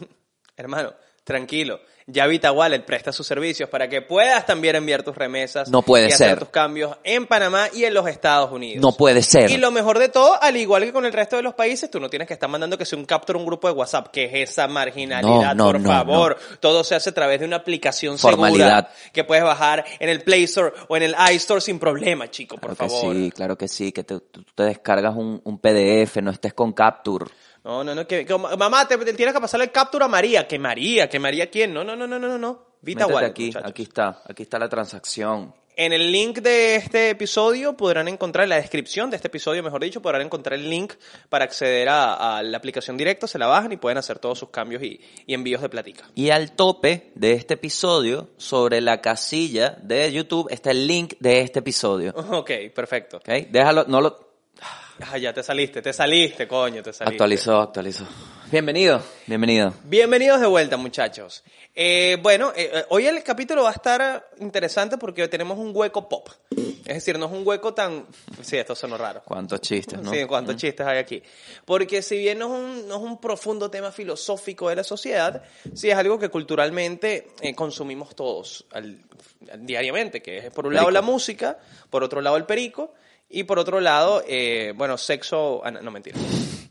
hermano, 0.56 0.94
tranquilo. 1.24 1.78
Ya 2.06 2.26
Vita 2.26 2.50
Wallet 2.50 2.80
presta 2.84 3.12
sus 3.12 3.24
servicios 3.24 3.68
para 3.68 3.88
que 3.88 4.02
puedas 4.02 4.44
también 4.44 4.74
enviar 4.74 5.04
tus 5.04 5.14
remesas. 5.14 5.68
No 5.68 5.82
puede 5.82 6.08
y 6.08 6.12
hacer 6.12 6.30
ser. 6.30 6.38
tus 6.40 6.48
cambios 6.48 6.96
en 7.04 7.28
Panamá 7.28 7.68
y 7.72 7.84
en 7.84 7.94
los 7.94 8.08
Estados 8.08 8.50
Unidos. 8.50 8.82
No 8.82 8.96
puede 8.96 9.22
ser. 9.22 9.48
Y 9.48 9.58
lo 9.58 9.70
mejor 9.70 10.00
de 10.00 10.08
todo, 10.08 10.36
al 10.42 10.56
igual 10.56 10.82
que 10.82 10.92
con 10.92 11.06
el 11.06 11.12
resto 11.12 11.36
de 11.36 11.42
los 11.42 11.54
países, 11.54 11.88
tú 11.88 12.00
no 12.00 12.10
tienes 12.10 12.26
que 12.26 12.34
estar 12.34 12.48
mandando 12.50 12.76
que 12.76 12.84
sea 12.84 12.98
un 12.98 13.04
capture 13.04 13.38
un 13.38 13.46
grupo 13.46 13.68
de 13.68 13.74
WhatsApp. 13.74 14.08
que 14.08 14.24
es 14.24 14.50
esa 14.50 14.66
marginalidad? 14.66 15.54
No, 15.54 15.66
no, 15.66 15.70
por 15.72 15.80
no, 15.82 15.88
favor. 15.88 16.38
Todo 16.58 16.82
se 16.82 16.96
hace 16.96 17.10
a 17.10 17.14
través 17.14 17.38
de 17.38 17.46
una 17.46 17.56
aplicación 17.56 18.18
Formalidad. 18.18 18.88
segura 18.88 18.90
que 19.12 19.22
puedes 19.22 19.44
bajar 19.44 19.84
en 20.00 20.08
el 20.08 20.24
Play 20.24 20.44
Store 20.44 20.72
o 20.88 20.96
en 20.96 21.04
el 21.04 21.14
iStore 21.32 21.60
sin 21.60 21.78
problema, 21.78 22.28
chico, 22.28 22.56
por 22.56 22.74
Claro 22.74 22.92
que 22.92 22.98
favor. 23.00 23.14
sí, 23.14 23.30
claro 23.30 23.56
que 23.56 23.68
sí, 23.68 23.92
que 23.92 24.02
te, 24.02 24.18
tú 24.18 24.42
te 24.56 24.64
descargas 24.64 25.14
un, 25.14 25.40
un 25.44 25.58
PDF, 25.60 26.16
no 26.22 26.32
estés 26.32 26.54
con 26.54 26.72
Capture. 26.72 27.26
No, 27.64 27.84
no, 27.84 27.94
no, 27.94 28.06
que, 28.06 28.24
que- 28.24 28.38
mamá, 28.38 28.88
te, 28.88 28.96
te 28.96 29.12
tienes 29.12 29.34
que 29.34 29.40
pasarle 29.40 29.64
el 29.66 29.72
capture 29.72 30.04
a 30.04 30.08
María. 30.08 30.48
¿Que 30.48 30.58
María? 30.58 31.08
¿Que 31.08 31.18
María 31.18 31.50
quién? 31.50 31.74
No, 31.74 31.84
no, 31.84 31.94
no, 31.94 32.06
no, 32.06 32.18
no, 32.18 32.38
no. 32.38 32.70
Vita 32.82 33.00
Métete 33.00 33.14
Wallet, 33.14 33.30
aquí, 33.30 33.46
muchachos. 33.46 33.70
aquí 33.70 33.82
está, 33.82 34.22
aquí 34.26 34.42
está 34.44 34.58
la 34.58 34.68
transacción. 34.68 35.54
En 35.76 35.92
el 35.92 36.10
link 36.12 36.38
de 36.38 36.76
este 36.76 37.10
episodio 37.10 37.74
podrán 37.76 38.08
encontrar, 38.08 38.44
en 38.44 38.50
la 38.50 38.56
descripción 38.56 39.08
de 39.08 39.16
este 39.16 39.28
episodio, 39.28 39.62
mejor 39.62 39.82
dicho, 39.82 40.02
podrán 40.02 40.22
encontrar 40.22 40.58
el 40.58 40.68
link 40.68 40.94
para 41.28 41.44
acceder 41.44 41.88
a, 41.88 42.38
a 42.38 42.42
la 42.42 42.58
aplicación 42.58 42.96
directa, 42.98 43.26
se 43.26 43.38
la 43.38 43.46
bajan 43.46 43.72
y 43.72 43.76
pueden 43.76 43.96
hacer 43.96 44.18
todos 44.18 44.38
sus 44.38 44.50
cambios 44.50 44.82
y, 44.82 45.00
y 45.26 45.32
envíos 45.32 45.62
de 45.62 45.68
platica. 45.70 46.04
Y 46.14 46.30
al 46.30 46.52
tope 46.52 47.12
de 47.14 47.32
este 47.32 47.54
episodio, 47.54 48.28
sobre 48.36 48.80
la 48.80 49.00
casilla 49.00 49.78
de 49.82 50.10
YouTube, 50.12 50.48
está 50.50 50.70
el 50.70 50.86
link 50.86 51.14
de 51.20 51.40
este 51.40 51.60
episodio. 51.60 52.12
Ok, 52.14 52.50
perfecto. 52.74 53.18
¿Ok? 53.18 53.28
Déjalo, 53.50 53.84
no 53.86 54.00
lo... 54.00 54.29
Ah, 55.02 55.16
ya 55.18 55.32
te 55.32 55.42
saliste, 55.42 55.80
te 55.82 55.92
saliste, 55.92 56.46
coño, 56.46 56.82
te 56.82 56.92
saliste. 56.92 57.14
Actualizó, 57.14 57.60
actualizó. 57.60 58.06
Bienvenido, 58.50 59.02
bienvenido. 59.26 59.72
Bienvenidos 59.84 60.40
de 60.40 60.46
vuelta, 60.46 60.76
muchachos. 60.76 61.42
Eh, 61.74 62.18
bueno, 62.20 62.52
eh, 62.54 62.70
eh, 62.74 62.84
hoy 62.90 63.06
el 63.06 63.22
capítulo 63.22 63.62
va 63.62 63.70
a 63.70 63.72
estar 63.72 64.28
interesante 64.40 64.98
porque 64.98 65.26
tenemos 65.28 65.56
un 65.58 65.70
hueco 65.74 66.08
pop. 66.08 66.28
Es 66.84 66.94
decir, 66.96 67.18
no 67.18 67.26
es 67.26 67.32
un 67.32 67.46
hueco 67.46 67.72
tan... 67.72 68.06
Sí, 68.42 68.56
esto 68.58 68.74
sonó 68.74 68.98
raro. 68.98 69.22
Cuántos 69.24 69.60
chistes, 69.60 70.00
¿no? 70.02 70.10
Sí, 70.12 70.24
cuántos 70.26 70.56
chistes 70.56 70.86
hay 70.86 70.98
aquí. 70.98 71.22
Porque 71.64 72.02
si 72.02 72.18
bien 72.18 72.38
no 72.38 72.46
es, 72.46 72.60
un, 72.60 72.88
no 72.88 72.96
es 72.96 73.02
un 73.02 73.20
profundo 73.20 73.70
tema 73.70 73.92
filosófico 73.92 74.68
de 74.68 74.76
la 74.76 74.84
sociedad, 74.84 75.42
sí 75.74 75.88
es 75.90 75.96
algo 75.96 76.18
que 76.18 76.28
culturalmente 76.28 77.28
eh, 77.40 77.54
consumimos 77.54 78.14
todos 78.16 78.66
al- 78.72 78.98
diariamente, 79.60 80.20
que 80.20 80.38
es 80.38 80.50
por 80.50 80.66
un 80.66 80.74
lado 80.74 80.88
Perico. 80.88 81.00
la 81.00 81.02
música, 81.02 81.58
por 81.88 82.02
otro 82.04 82.20
lado 82.20 82.36
el 82.36 82.44
perico, 82.44 82.92
y 83.32 83.44
por 83.44 83.58
otro 83.58 83.80
lado, 83.80 84.22
eh, 84.26 84.72
bueno, 84.76 84.98
sexo... 84.98 85.62
ah, 85.64 85.70
no, 85.70 85.80
no, 85.80 85.90
mentira. 85.92 86.18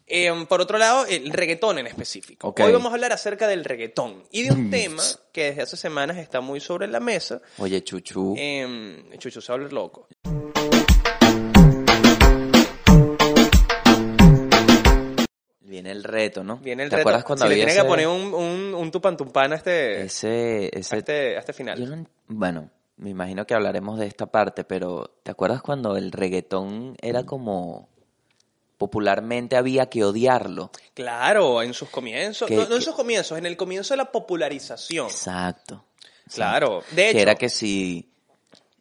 Eh, 0.06 0.30
por 0.50 0.60
otro 0.60 0.78
lado, 0.78 1.06
el 1.06 1.30
reggaetón 1.32 1.78
en 1.80 1.88
específico. 1.88 2.54
Hoy 2.60 2.72
vamos 2.74 2.92
a 2.92 2.96
hablar 2.96 3.14
acerca 3.14 3.48
del 3.48 3.64
reggaetón 3.64 4.24
y 4.32 4.44
de 4.44 4.52
un 4.52 4.70
tema 4.70 5.02
que 5.32 5.46
desde 5.46 5.62
hace 5.62 5.78
semanas 5.78 6.18
está 6.18 6.42
muy 6.42 6.60
sobre 6.60 6.88
la 6.88 7.00
mesa. 7.00 7.42
Oye, 7.60 7.84
Chuchu. 7.84 8.36
Eh, 8.38 9.06
Chuchu 9.20 9.40
se 9.40 9.52
habla 9.52 9.70
loco. 9.70 10.08
Viene 15.62 15.92
el 15.92 16.04
reto, 16.04 16.44
¿no? 16.44 16.58
Viene 16.58 16.84
el 16.84 16.90
¿Te 16.90 16.96
reto. 16.98 17.04
acuerdas 17.10 17.24
cuando 17.24 17.46
si 17.46 17.50
le 17.50 17.54
había 17.56 17.66
tiene 17.68 17.82
que 17.82 17.88
poner 17.88 18.08
un, 18.08 18.34
un, 18.34 18.74
un 18.74 18.92
tupantumpán 18.92 19.54
a 19.54 19.56
este, 19.56 20.02
ese, 20.02 20.70
a 20.74 20.80
ese 20.80 20.98
este, 20.98 21.36
a 21.38 21.40
este 21.40 21.54
final. 21.54 21.80
Yo 21.80 21.86
no 21.86 21.94
en- 21.94 22.10
bueno, 22.28 22.70
me 23.00 23.10
imagino 23.10 23.48
que 23.48 23.54
hablaremos 23.54 23.98
de 23.98 24.06
esta 24.08 24.26
parte, 24.28 24.64
pero 24.66 25.16
¿te 25.24 25.32
acuerdas 25.32 25.62
cuando 25.62 25.96
el 25.98 26.12
reggaetón 26.12 26.96
era 27.02 27.26
como 27.26 27.88
popularmente 28.78 29.56
había 29.56 29.90
que 29.90 30.04
odiarlo? 30.04 30.72
Claro, 30.94 31.62
en 31.62 31.74
sus 31.74 31.90
comienzos. 31.90 32.48
Que- 32.48 32.56
no, 32.56 32.68
no 32.68 32.76
en 32.76 32.82
sus 32.82 32.96
comienzos, 32.96 33.38
en 33.38 33.46
el 33.46 33.56
comienzo 33.58 33.94
de 33.94 33.98
la 33.98 34.12
popularización. 34.12 35.08
Exacto. 35.08 35.86
Claro. 36.34 36.84
De 36.92 37.06
hecho, 37.10 37.16
Que 37.16 37.22
era 37.22 37.36
que 37.36 37.50
si 37.50 38.12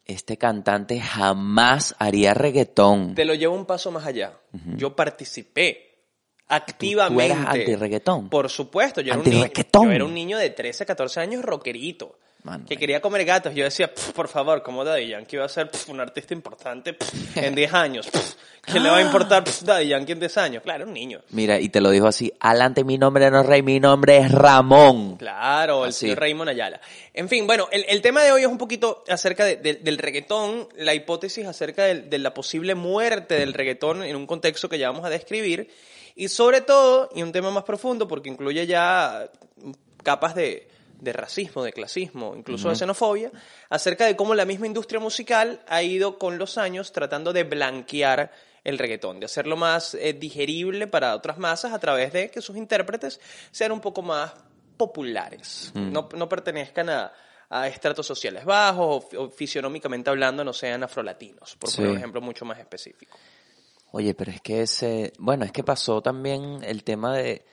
este 0.05 0.37
cantante 0.37 0.99
jamás 0.99 1.95
haría 1.97 2.33
reggaetón. 2.33 3.15
te 3.15 3.25
lo 3.25 3.33
llevo 3.33 3.55
un 3.55 3.65
paso 3.65 3.89
más 3.91 4.05
allá. 4.05 4.33
Yo 4.75 4.95
participé 4.95 6.03
activamente. 6.47 7.27
tú 7.27 7.33
eras 7.33 7.45
antirreggaetón. 7.55 8.29
Por 8.29 8.49
supuesto, 8.49 9.01
yo 9.01 9.13
era, 9.13 9.21
un 9.21 9.29
niño, 9.29 9.47
yo 9.53 9.91
era 9.91 10.05
un 10.05 10.13
niño 10.13 10.37
de 10.37 10.49
13, 10.49 10.85
14 10.85 11.19
años 11.21 11.43
rockerito. 11.43 12.17
Que 12.67 12.77
quería 12.77 13.01
comer 13.01 13.25
gatos. 13.25 13.53
Yo 13.53 13.63
decía, 13.65 13.93
"Pf, 13.93 14.13
por 14.13 14.27
favor, 14.27 14.63
¿cómo 14.63 14.83
Daddy 14.85 15.09
Yankee 15.09 15.37
va 15.37 15.45
a 15.45 15.49
ser 15.49 15.69
pf, 15.69 15.91
un 15.91 15.99
artista 15.99 16.33
importante 16.33 16.93
pf, 16.93 17.11
en 17.47 17.53
10 17.55 17.73
años? 17.73 18.07
Pf, 18.07 18.35
¿Qué 18.65 18.79
le 18.79 18.89
va 18.89 18.97
a 18.97 19.01
importar 19.01 19.43
Daddy 19.63 19.87
Yankee 19.87 20.11
en 20.13 20.19
10 20.19 20.37
años? 20.37 20.63
Claro, 20.63 20.85
un 20.85 20.93
niño. 20.93 21.21
Mira, 21.31 21.59
y 21.59 21.69
te 21.69 21.81
lo 21.81 21.89
dijo 21.89 22.07
así, 22.07 22.31
adelante 22.39 22.83
mi 22.83 22.97
nombre 22.97 23.29
no 23.31 23.41
es 23.41 23.45
Rey, 23.45 23.61
mi 23.63 23.79
nombre 23.79 24.17
es 24.17 24.31
Ramón. 24.31 25.17
Claro, 25.17 25.85
el 25.85 25.93
señor 25.93 26.19
Raymond 26.19 26.49
Ayala. 26.49 26.79
En 27.13 27.27
fin, 27.29 27.45
bueno, 27.47 27.67
el, 27.71 27.85
el 27.89 28.01
tema 28.01 28.21
de 28.23 28.31
hoy 28.31 28.41
es 28.41 28.47
un 28.47 28.57
poquito 28.59 29.03
acerca 29.09 29.43
de- 29.43 29.57
de- 29.57 29.75
del 29.75 29.97
reggaetón, 29.97 30.69
la 30.77 30.93
hipótesis 30.93 31.45
acerca 31.47 31.85
del- 31.85 32.09
de, 32.09 32.19
la 32.19 32.33
posible 32.33 32.75
muerte 32.75 33.35
del 33.35 33.53
reggaetón 33.53 34.03
en 34.03 34.15
un 34.15 34.25
contexto 34.27 34.69
que 34.69 34.77
ya 34.77 34.89
vamos 34.91 35.05
a 35.05 35.09
describir, 35.09 35.69
y 36.15 36.27
sobre 36.29 36.61
todo, 36.61 37.09
y 37.15 37.23
un 37.23 37.31
tema 37.31 37.49
más 37.51 37.63
profundo, 37.63 38.07
porque 38.07 38.29
incluye 38.29 38.67
ya 38.67 39.29
capas 40.03 40.35
de, 40.35 40.67
de 41.01 41.13
racismo, 41.13 41.63
de 41.63 41.71
clasismo, 41.73 42.35
incluso 42.35 42.69
de 42.69 42.75
xenofobia, 42.75 43.31
acerca 43.69 44.05
de 44.05 44.15
cómo 44.15 44.35
la 44.35 44.45
misma 44.45 44.67
industria 44.67 44.99
musical 44.99 45.61
ha 45.67 45.81
ido 45.83 46.17
con 46.19 46.37
los 46.37 46.57
años 46.57 46.91
tratando 46.91 47.33
de 47.33 47.43
blanquear 47.43 48.31
el 48.63 48.77
reggaetón, 48.77 49.19
de 49.19 49.25
hacerlo 49.25 49.55
más 49.55 49.93
eh, 49.95 50.13
digerible 50.13 50.87
para 50.87 51.15
otras 51.15 51.37
masas 51.37 51.71
a 51.73 51.79
través 51.79 52.11
de 52.11 52.29
que 52.29 52.41
sus 52.41 52.57
intérpretes 52.57 53.19
sean 53.51 53.71
un 53.71 53.79
poco 53.81 54.01
más 54.01 54.33
populares, 54.77 55.71
no, 55.75 56.07
no 56.15 56.29
pertenezcan 56.29 56.89
a, 56.89 57.11
a 57.49 57.67
estratos 57.67 58.05
sociales 58.07 58.45
bajos 58.45 58.85
o, 58.87 59.01
fi- 59.01 59.17
o 59.17 59.29
fisionómicamente 59.29 60.09
hablando 60.09 60.43
no 60.43 60.53
sean 60.53 60.83
afrolatinos, 60.83 61.55
por 61.57 61.69
Sí. 61.69 61.83
ejemplo 61.83 62.21
mucho 62.21 62.45
más 62.45 62.59
específico. 62.59 63.17
Oye, 63.91 64.13
pero 64.13 64.31
es 64.31 64.39
que 64.41 64.61
ese, 64.61 65.11
bueno, 65.17 65.45
es 65.45 65.51
que 65.51 65.63
pasó 65.63 66.01
también 66.01 66.59
el 66.63 66.83
tema 66.83 67.17
de, 67.17 67.43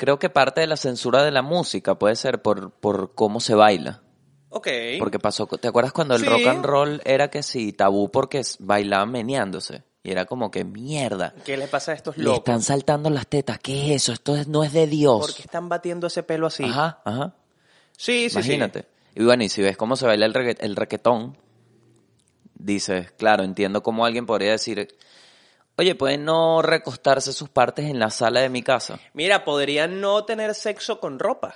creo 0.00 0.18
que 0.18 0.30
parte 0.30 0.62
de 0.62 0.66
la 0.66 0.78
censura 0.78 1.22
de 1.22 1.30
la 1.30 1.42
música 1.42 1.94
puede 1.98 2.16
ser 2.16 2.40
por, 2.40 2.70
por 2.70 3.14
cómo 3.14 3.38
se 3.38 3.54
baila. 3.54 4.00
Ok. 4.48 4.66
Porque 4.98 5.18
pasó, 5.18 5.46
¿te 5.46 5.68
acuerdas 5.68 5.92
cuando 5.92 6.14
el 6.14 6.22
Sí. 6.22 6.26
rock 6.26 6.46
and 6.46 6.64
roll 6.64 7.02
era 7.04 7.28
que 7.28 7.42
sí, 7.42 7.74
tabú 7.74 8.10
porque 8.10 8.40
bailaban 8.60 9.10
meneándose? 9.12 9.82
Y 10.02 10.10
era 10.10 10.24
como 10.24 10.50
que 10.50 10.64
mierda. 10.64 11.34
¿Qué 11.44 11.58
le 11.58 11.68
pasa 11.68 11.92
a 11.92 11.94
estos 11.94 12.16
Le 12.16 12.24
locos? 12.24 12.38
están 12.38 12.62
saltando 12.62 13.10
las 13.10 13.26
tetas. 13.26 13.58
¿Qué 13.58 13.90
es 13.94 14.02
eso? 14.02 14.12
Esto 14.14 14.34
es- 14.36 14.48
no 14.48 14.64
es 14.64 14.72
de 14.72 14.86
Dios. 14.86 15.20
Porque 15.20 15.42
están 15.42 15.68
batiendo 15.68 16.06
ese 16.06 16.22
pelo 16.22 16.46
así. 16.46 16.64
Ajá, 16.64 17.02
ajá. 17.04 17.34
Sí, 17.98 18.30
sí, 18.30 18.30
sí. 18.30 18.38
Imagínate. 18.38 18.86
Y 19.14 19.22
bueno, 19.24 19.44
y 19.44 19.50
si 19.50 19.60
ves 19.60 19.76
cómo 19.76 19.96
se 19.96 20.06
baila 20.06 20.24
el, 20.24 20.32
regga- 20.32 20.56
el 20.60 20.74
reggaetón, 20.76 21.36
dices, 22.54 23.12
claro, 23.12 23.42
entiendo 23.44 23.82
cómo 23.82 24.04
alguien 24.06 24.24
podría 24.24 24.52
decir, 24.52 24.88
oye, 25.80 25.94
pueden 25.94 26.26
no 26.26 26.60
recostarse 26.60 27.32
sus 27.32 27.48
partes 27.48 27.86
en 27.86 27.98
la 27.98 28.10
sala 28.10 28.40
de 28.40 28.50
mi 28.50 28.62
casa. 28.62 29.00
Mira, 29.14 29.44
podrían 29.44 30.00
no 30.00 30.24
tener 30.26 30.54
sexo 30.54 31.00
con 31.00 31.18
ropa. 31.18 31.54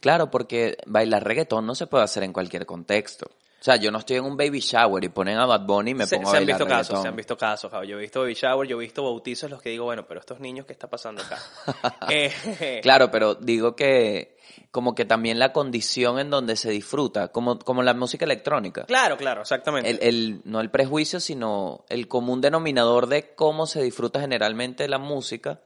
Claro, 0.00 0.30
porque 0.30 0.78
bailar 0.86 1.24
reggaetón 1.24 1.66
no 1.66 1.74
se 1.74 1.86
puede 1.86 2.04
hacer 2.04 2.22
en 2.22 2.32
cualquier 2.32 2.64
contexto. 2.64 3.26
O 3.60 3.64
sea, 3.66 3.76
yo 3.76 3.90
no 3.90 3.98
estoy 3.98 4.16
en 4.16 4.24
un 4.24 4.36
baby 4.36 4.60
shower 4.60 5.02
y 5.04 5.08
ponen 5.08 5.36
a 5.38 5.44
Bad 5.44 5.66
Bunny 5.66 5.90
y 5.90 5.94
me 5.94 6.06
se, 6.06 6.16
pongo 6.16 6.30
se 6.30 6.36
a 6.36 6.38
han 6.38 6.46
bailar 6.46 6.60
visto 6.60 6.74
casos, 6.74 7.02
se 7.02 7.08
han 7.08 7.16
visto 7.16 7.36
casos. 7.36 7.70
Jao. 7.70 7.84
Yo 7.84 7.98
he 7.98 8.00
visto 8.00 8.20
baby 8.20 8.34
shower, 8.34 8.66
yo 8.66 8.76
he 8.78 8.80
visto 8.80 9.02
bautizos 9.02 9.50
los 9.50 9.60
que 9.60 9.70
digo, 9.70 9.84
bueno, 9.84 10.06
pero 10.06 10.20
estos 10.20 10.40
niños, 10.40 10.64
¿qué 10.64 10.72
está 10.72 10.88
pasando 10.88 11.22
acá? 11.22 11.38
Eh, 12.08 12.80
Claro, 12.82 13.10
pero 13.10 13.34
digo 13.34 13.74
que 13.74 14.35
como 14.70 14.94
que 14.94 15.04
también 15.04 15.38
la 15.38 15.52
condición 15.52 16.18
en 16.18 16.30
donde 16.30 16.56
se 16.56 16.70
disfruta, 16.70 17.28
como, 17.28 17.58
como 17.58 17.82
la 17.82 17.94
música 17.94 18.24
electrónica. 18.24 18.84
claro, 18.84 19.16
claro, 19.16 19.42
exactamente. 19.42 19.90
El, 19.90 19.98
el- 20.02 20.40
no 20.44 20.60
el 20.60 20.70
prejuicio, 20.70 21.20
sino 21.20 21.84
el 21.88 22.08
común 22.08 22.40
denominador 22.40 23.06
de 23.06 23.34
cómo 23.34 23.66
se 23.66 23.82
disfruta 23.82 24.20
generalmente 24.20 24.88
la 24.88 24.98
música, 24.98 25.60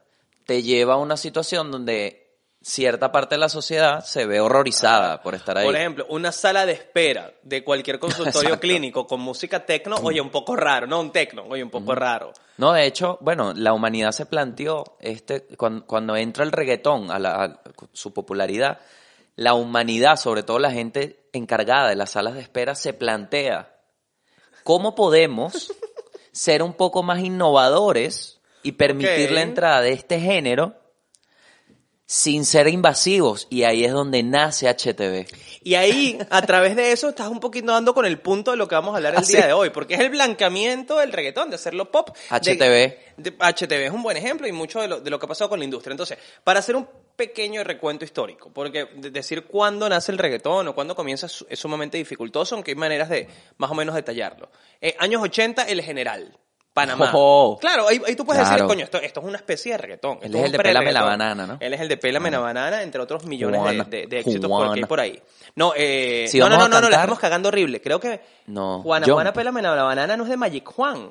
te 0.45 0.63
lleva 0.63 0.95
a 0.95 0.97
una 0.97 1.17
situación 1.17 1.71
donde 1.71 2.20
cierta 2.63 3.11
parte 3.11 3.35
de 3.35 3.39
la 3.39 3.49
sociedad 3.49 4.03
se 4.05 4.25
ve 4.27 4.39
horrorizada 4.39 5.21
por 5.23 5.33
estar 5.33 5.57
ahí. 5.57 5.65
Por 5.65 5.75
ejemplo, 5.75 6.05
una 6.09 6.31
sala 6.31 6.65
de 6.65 6.73
espera 6.73 7.31
de 7.41 7.63
cualquier 7.63 7.97
consultorio 7.99 8.59
clínico 8.59 9.07
con 9.07 9.19
música 9.19 9.65
tecno, 9.65 9.95
oye, 10.03 10.21
un 10.21 10.29
poco 10.29 10.55
raro, 10.55 10.85
no 10.85 10.99
un 10.99 11.11
tecno, 11.11 11.43
oye, 11.49 11.63
un 11.63 11.71
poco 11.71 11.95
raro. 11.95 12.33
No, 12.57 12.73
de 12.73 12.85
hecho, 12.85 13.17
bueno, 13.21 13.53
la 13.55 13.73
humanidad 13.73 14.11
se 14.11 14.27
planteó, 14.27 14.83
este, 14.99 15.41
cuando, 15.57 15.85
cuando 15.87 16.15
entra 16.15 16.43
el 16.43 16.51
reggaetón 16.51 17.09
a, 17.09 17.17
la- 17.17 17.43
a 17.43 17.61
su 17.93 18.13
popularidad, 18.13 18.79
la 19.35 19.55
humanidad, 19.55 20.17
sobre 20.17 20.43
todo 20.43 20.59
la 20.59 20.71
gente 20.71 21.25
encargada 21.33 21.89
de 21.89 21.95
las 21.95 22.11
salas 22.11 22.35
de 22.35 22.41
espera, 22.41 22.75
se 22.75 22.93
plantea 22.93 23.75
cómo 24.63 24.93
podemos 24.93 25.73
ser 26.31 26.61
un 26.61 26.73
poco 26.73 27.01
más 27.01 27.19
innovadores 27.21 28.39
y 28.61 28.73
permitir 28.73 29.31
la 29.31 29.41
entrada 29.41 29.81
de 29.81 29.93
este 29.93 30.19
género 30.19 30.75
sin 32.13 32.43
ser 32.43 32.67
invasivos. 32.67 33.47
Y 33.49 33.63
ahí 33.63 33.85
es 33.85 33.93
donde 33.93 34.21
nace 34.21 34.67
HTV. 34.67 35.25
Y 35.63 35.75
ahí, 35.75 36.19
a 36.29 36.41
través 36.41 36.75
de 36.75 36.91
eso, 36.91 37.07
estás 37.07 37.29
un 37.29 37.39
poquito 37.39 37.71
dando 37.71 37.93
con 37.93 38.05
el 38.05 38.19
punto 38.19 38.51
de 38.51 38.57
lo 38.57 38.67
que 38.67 38.75
vamos 38.75 38.93
a 38.93 38.97
hablar 38.97 39.13
el 39.13 39.19
Ah, 39.19 39.25
día 39.25 39.41
sí. 39.43 39.47
de 39.47 39.53
hoy, 39.53 39.69
porque 39.69 39.93
es 39.93 40.01
el 40.01 40.09
blanqueamiento 40.09 40.97
del 40.97 41.13
reggaetón, 41.13 41.49
de 41.49 41.55
hacerlo 41.55 41.89
pop. 41.89 42.09
De- 42.09 42.35
HTV. 42.35 42.97
de- 43.15 43.33
HTV 43.39 43.85
es 43.85 43.91
un 43.93 44.03
buen 44.03 44.17
ejemplo 44.17 44.45
y 44.45 44.51
mucho 44.51 44.81
de 44.81 44.89
lo, 44.89 44.99
de 44.99 45.09
lo 45.09 45.19
que 45.19 45.25
ha 45.25 45.29
pasado 45.29 45.49
con 45.49 45.59
la 45.59 45.63
industria. 45.65 45.93
Entonces, 45.93 46.17
para 46.43 46.59
hacer 46.59 46.75
un 46.75 46.85
pequeño 47.15 47.63
recuento 47.63 48.03
histórico, 48.03 48.51
porque 48.53 48.87
de- 48.97 49.09
decir 49.11 49.45
cuándo 49.45 49.87
nace 49.87 50.11
el 50.11 50.17
reggaetón 50.17 50.67
o 50.67 50.75
cuándo 50.75 50.95
comienza 50.97 51.27
es, 51.27 51.45
es 51.47 51.59
sumamente 51.59 51.97
dificultoso, 51.97 52.55
aunque 52.55 52.71
hay 52.71 52.75
maneras 52.75 53.07
de 53.07 53.29
más 53.57 53.71
o 53.71 53.73
menos 53.73 53.95
detallarlo. 53.95 54.51
Eh, 54.81 54.95
años 54.99 55.21
80, 55.23 55.63
El 55.63 55.81
General. 55.81 56.37
Panamá. 56.73 57.11
Oh. 57.13 57.57
claro, 57.59 57.87
ahí, 57.87 58.01
ahí 58.07 58.15
tú 58.15 58.25
puedes 58.25 58.47
decir, 58.47 58.65
coño, 58.65 58.83
esto, 58.85 58.97
esto 58.99 59.19
es 59.19 59.25
una 59.25 59.37
especie 59.37 59.73
de 59.73 59.77
reggaetón. 59.77 60.19
Él 60.21 60.33
es 60.35 60.43
el 60.45 60.51
de 60.53 60.59
Pélame 60.59 60.91
la 60.93 61.03
banana, 61.03 61.45
¿no? 61.47 61.57
Él 61.59 61.73
es 61.73 61.81
el 61.81 61.87
de 61.89 61.97
Pélame 61.97 62.31
la 62.31 62.39
banana, 62.39 62.81
entre 62.81 63.01
otros 63.01 63.25
millones 63.25 63.59
de- 63.61 63.67
Juana, 63.67 63.83
de, 63.83 64.07
de 64.07 64.19
éxitos 64.19 64.49
por, 64.49 64.61
aquí 64.63 64.71
y 64.79 64.81
Juana. 64.83 64.87
por 64.87 64.99
ahí. 65.01 65.21
No, 65.55 65.73
eh, 65.75 66.27
Si 66.29 66.39
no, 66.39 66.45
vamos 66.45 66.59
no, 66.59 66.63
a 66.65 66.67
no, 66.69 66.75
no, 66.75 66.81
la 66.81 66.81
cantar- 66.89 66.99
estamos 67.01 67.19
cagando 67.19 67.49
horrible. 67.49 67.81
Creo 67.81 67.99
que 67.99 68.21
No, 68.47 68.81
Juana. 68.83 69.05
Juana 69.05 69.33
Pélame 69.33 69.61
la 69.61 69.71
banana 69.83 70.15
no 70.15 70.23
es 70.23 70.29
de 70.29 70.37
Magic 70.37 70.65
Juan. 70.65 71.09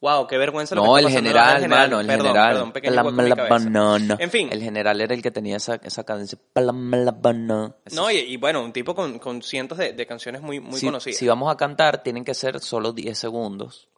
Wow, 0.00 0.28
qué 0.28 0.38
vergüenza 0.38 0.76
lo 0.76 0.82
que 0.82 0.86
No, 0.88 0.98
el 0.98 1.08
general, 1.10 1.56
ahora, 1.56 1.68
mano, 1.68 2.00
el 2.00 2.06
Perdón, 2.06 2.26
general. 2.26 2.52
Perdón, 2.52 2.72
pequeño 2.72 2.94
la 2.94 3.48
banana. 3.48 4.16
En 4.20 4.30
fin. 4.30 4.48
El 4.52 4.62
general 4.62 5.00
era 5.00 5.12
el 5.12 5.20
que 5.20 5.32
tenía 5.32 5.56
esa, 5.56 5.74
esa 5.82 6.04
cadencia. 6.04 6.38
La 6.54 6.70
banana. 7.12 7.74
No, 7.92 8.08
y, 8.08 8.16
y 8.18 8.36
bueno, 8.36 8.62
un 8.62 8.72
tipo 8.72 8.94
con, 8.94 9.18
con 9.18 9.42
cientos 9.42 9.76
de, 9.78 9.92
de 9.94 10.06
canciones 10.06 10.40
muy, 10.40 10.60
muy 10.60 10.78
si, 10.78 10.86
conocidas. 10.86 11.18
si 11.18 11.26
vamos 11.26 11.52
a 11.52 11.56
cantar, 11.56 12.04
tienen 12.04 12.24
que 12.24 12.34
ser 12.34 12.60
solo 12.60 12.92
10 12.92 13.18
segundos. 13.18 13.88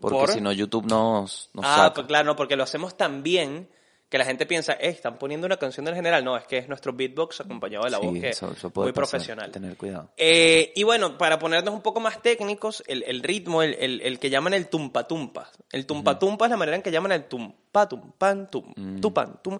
Porque 0.00 0.18
¿Por? 0.18 0.30
si 0.30 0.40
no, 0.40 0.52
YouTube 0.52 0.86
nos, 0.86 1.50
nos 1.54 1.64
ah, 1.64 1.76
saca. 1.76 1.94
pues 1.94 2.06
claro, 2.06 2.26
no, 2.26 2.36
porque 2.36 2.56
lo 2.56 2.62
hacemos 2.64 2.96
tan 2.96 3.22
bien 3.22 3.68
que 4.08 4.18
la 4.18 4.24
gente 4.24 4.46
piensa, 4.46 4.74
eh, 4.74 4.88
están 4.90 5.18
poniendo 5.18 5.46
una 5.46 5.56
canción 5.56 5.84
del 5.84 5.94
general. 5.96 6.24
No, 6.24 6.36
es 6.36 6.44
que 6.46 6.58
es 6.58 6.68
nuestro 6.68 6.92
beatbox 6.92 7.40
acompañado 7.40 7.84
de 7.84 7.90
la 7.90 7.98
voz, 7.98 8.12
que 8.20 8.28
eso- 8.28 8.50
es 8.52 8.58
eso 8.58 8.70
puede 8.70 8.86
muy 8.86 8.92
pasar, 8.92 9.10
profesional. 9.10 9.50
Tener 9.50 9.76
cuidado. 9.76 10.10
Eh, 10.16 10.72
y 10.76 10.82
bueno, 10.84 11.18
para 11.18 11.38
ponernos 11.40 11.74
un 11.74 11.82
poco 11.82 11.98
más 11.98 12.22
técnicos, 12.22 12.84
el, 12.86 13.02
el 13.04 13.22
ritmo, 13.22 13.62
el, 13.62 13.74
el- 13.74 14.00
el 14.02 14.18
que 14.20 14.30
llaman 14.30 14.54
el 14.54 14.68
tumpa 14.68 15.08
tumpa. 15.08 15.50
El 15.72 15.86
tumpa 15.86 16.18
tumpa 16.20 16.44
es 16.46 16.50
la 16.52 16.56
manera 16.56 16.76
en 16.76 16.82
que 16.82 16.92
llaman 16.92 17.12
el 17.12 17.24
tumpa 17.24 17.88
tumpan 17.88 18.48
tum, 18.50 18.72
Mm. 18.76 19.00
tupan 19.00 19.42
tum. 19.42 19.58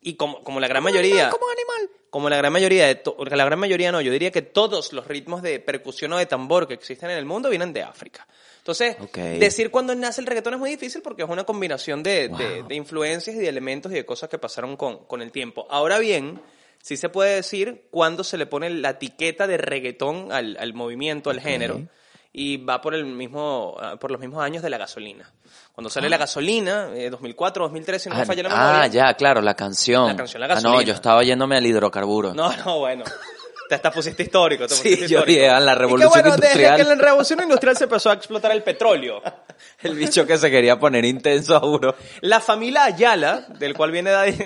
Y 0.00 0.14
como, 0.14 0.44
como 0.44 0.60
la 0.60 0.68
gran 0.68 0.82
mayoría. 0.84 1.30
Como 1.30 1.46
animal. 1.48 1.96
Como 2.10 2.30
la 2.30 2.36
gran 2.36 2.52
mayoría 2.52 2.86
de. 2.86 2.94
to- 2.94 3.16
La 3.24 3.44
gran 3.44 3.58
mayoría 3.58 3.90
no, 3.90 4.00
yo 4.00 4.12
diría 4.12 4.30
que 4.30 4.42
todos 4.42 4.92
los 4.92 5.08
ritmos 5.08 5.42
de 5.42 5.58
percusión 5.58 6.12
o 6.12 6.18
de 6.18 6.26
tambor 6.26 6.68
que 6.68 6.74
existen 6.74 7.10
en 7.10 7.18
el 7.18 7.24
mundo 7.24 7.50
vienen 7.50 7.72
de 7.72 7.82
África. 7.82 8.26
Entonces, 8.66 8.96
decir 9.38 9.70
cuándo 9.70 9.94
nace 9.94 10.20
el 10.20 10.26
reggaetón 10.26 10.54
es 10.54 10.58
muy 10.58 10.70
difícil 10.70 11.00
porque 11.00 11.22
es 11.22 11.28
una 11.28 11.44
combinación 11.44 12.02
de, 12.02 12.28
de- 12.28 12.58
Wow. 12.60 12.68
de 12.68 12.74
influencias 12.74 13.36
y 13.36 13.38
de 13.38 13.48
elementos 13.48 13.92
y 13.92 13.94
de 13.94 14.04
cosas 14.04 14.28
que 14.28 14.38
pasaron 14.38 14.76
con, 14.76 15.04
con 15.06 15.22
el 15.22 15.30
tiempo. 15.30 15.68
Ahora 15.70 16.00
bien, 16.00 16.40
sí 16.82 16.96
se 16.96 17.08
puede 17.08 17.36
decir 17.36 17.86
cuándo 17.92 18.24
se 18.24 18.36
le 18.36 18.46
pone 18.46 18.68
la 18.70 18.90
etiqueta 18.90 19.46
de 19.46 19.56
reggaetón 19.56 20.32
al, 20.32 20.56
al 20.58 20.74
movimiento, 20.74 21.30
al 21.30 21.40
género, 21.40 21.80
y 22.32 22.56
va 22.56 22.80
por, 22.80 22.94
el 22.94 23.06
mismo, 23.06 23.76
ah, 23.80 23.96
por 24.00 24.10
los 24.10 24.20
mismos 24.20 24.42
años 24.42 24.62
de 24.64 24.68
la 24.70 24.78
gasolina. 24.78 25.32
Cuando 25.72 25.88
sale 25.88 26.08
la 26.10 26.16
gasolina, 26.18 26.90
eh, 26.94 27.08
2004, 27.08 27.64
2003, 27.66 28.02
si 28.02 28.08
no 28.08 28.16
me 28.16 28.22
Ah, 28.22 28.26
falla 28.26 28.42
la 28.42 28.48
memoria. 28.48 28.82
ah, 28.82 28.86
ya, 28.88 29.14
claro, 29.14 29.40
la 29.42 29.54
canción. 29.54 30.08
La 30.08 30.16
canción, 30.16 30.40
la 30.40 30.46
Ah, 30.46 30.48
no, 30.48 30.54
gasolina. 30.56 30.82
yo 30.82 30.92
estaba 30.94 31.22
yéndome 31.22 31.56
al 31.56 31.64
hidrocarburo. 31.64 32.34
No, 32.34 32.54
no, 32.64 32.80
bueno. 32.80 33.04
Te 33.68 33.74
hasta 33.74 33.90
pusiste 33.90 34.22
histórico. 34.22 34.66
Te 34.66 34.74
Sí, 34.74 34.82
pusiste 34.82 35.08
yo 35.08 35.18
histórico. 35.20 35.40
dije, 35.40 35.48
a 35.50 35.60
la 35.60 35.72
Y 35.72 35.74
que, 35.74 35.80
revolución 35.80 36.10
bueno, 36.10 36.28
industrial. 36.28 36.56
Desde 36.58 36.76
que 36.76 36.82
en 36.82 36.98
la 36.98 37.04
revolución 37.04 37.42
industrial 37.42 37.76
se 37.76 37.84
empezó 37.84 38.10
a 38.10 38.14
explotar 38.14 38.52
el 38.52 38.62
petróleo. 38.62 39.22
El 39.82 39.94
bicho 39.94 40.26
que 40.26 40.36
se 40.38 40.50
quería 40.50 40.78
poner 40.78 41.04
intenso, 41.04 41.58
juro. 41.60 41.94
La 42.20 42.40
familia 42.40 42.84
Ayala, 42.84 43.46
del 43.58 43.74
cual 43.74 43.90
viene 43.90 44.10
Daddy. 44.10 44.36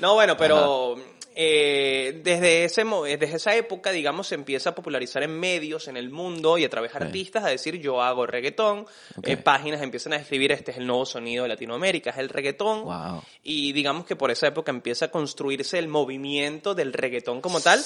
No, 0.00 0.14
bueno, 0.14 0.36
pero 0.36 0.96
eh, 1.34 2.20
desde, 2.22 2.64
ese, 2.64 2.84
mo- 2.84 3.04
desde 3.04 3.36
esa 3.36 3.54
época, 3.54 3.90
digamos, 3.90 4.26
se 4.28 4.34
empieza 4.34 4.70
a 4.70 4.74
popularizar 4.74 5.22
en 5.22 5.38
medios, 5.38 5.88
en 5.88 5.96
el 5.96 6.10
mundo 6.10 6.58
y 6.58 6.64
a 6.64 6.68
través 6.70 6.92
de 6.92 6.98
artistas 7.04 7.44
a 7.44 7.48
decir 7.48 7.78
yo 7.80 8.02
hago 8.02 8.26
reggaetón. 8.26 8.86
Ok. 9.16 9.28
Eh, 9.28 9.36
páginas 9.36 9.82
empiezan 9.82 10.12
a 10.12 10.16
escribir 10.16 10.52
este 10.52 10.70
es 10.72 10.76
el 10.78 10.86
nuevo 10.86 11.06
sonido 11.06 11.42
de 11.44 11.48
Latinoamérica, 11.48 12.10
es 12.10 12.18
el 12.18 12.28
reggaetón. 12.28 12.84
Wow. 12.84 13.22
Y 13.42 13.72
digamos 13.72 14.06
que 14.06 14.16
por 14.16 14.30
esa 14.30 14.46
época 14.46 14.70
empieza 14.70 15.06
a 15.06 15.10
construirse 15.10 15.78
el 15.78 15.88
movimiento 15.88 16.74
del 16.74 16.92
reggaetón 16.92 17.40
como 17.40 17.60
tal, 17.60 17.80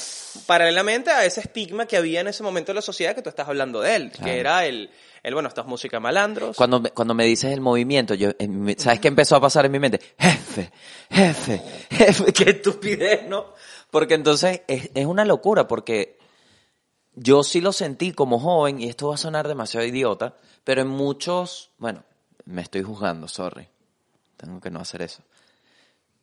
paralelamente 0.47 1.11
a 1.11 1.25
ese 1.25 1.41
estigma 1.41 1.87
que 1.87 1.97
había 1.97 2.21
en 2.21 2.29
ese 2.29 2.43
momento 2.43 2.73
en 2.73 2.77
la 2.77 2.83
sociedad 2.83 3.15
que 3.15 3.23
tú 3.23 3.29
estás 3.29 3.49
hablando 3.49 3.81
de 3.81 3.97
él, 3.97 4.11
Claro. 4.11 4.25
que 4.25 4.39
era 4.41 4.67
el, 4.67 4.91
el, 5.23 5.35
bueno, 5.35 5.49
esta 5.49 5.63
es 5.63 5.67
música 5.67 6.01
malandros. 6.01 6.57
Cuando 6.57 6.81
me, 6.81 6.91
cuando 6.91 7.15
me 7.15 7.25
dices 7.25 7.53
el 7.53 7.61
movimiento, 7.61 8.15
yo, 8.15 8.31
¿sabes 8.79 9.01
qué 9.01 9.09
empezó 9.09 9.37
a 9.37 9.41
pasar 9.41 9.67
en 9.67 9.73
mi 9.73 9.79
mente? 9.79 10.01
Jefe, 10.19 10.71
jefe, 11.11 11.63
jefe, 11.91 12.33
qué 12.33 12.51
estupidez, 12.51 13.29
¿no? 13.29 13.55
Porque 13.91 14.15
entonces 14.15 14.63
es, 14.67 14.91
es 14.95 15.07
una 15.07 15.25
locura, 15.25 15.67
porque 15.69 16.19
yo 17.15 17.43
sí 17.43 17.61
lo 17.61 17.73
sentí 17.73 18.13
como 18.13 18.39
joven, 18.39 18.81
y 18.81 18.89
esto 18.89 19.09
va 19.09 19.15
a 19.15 19.19
sonar 19.19 19.49
demasiado 19.49 19.87
idiota, 19.87 20.37
pero 20.65 20.83
en 20.83 20.89
muchos, 20.89 21.71
bueno, 21.79 22.03
me 22.45 22.63
estoy 22.63 22.83
juzgando, 22.83 23.29
sorry. 23.29 23.69
Tengo 24.37 24.61
que 24.61 24.71
no 24.71 24.81
hacer 24.81 25.03
eso. 25.03 25.23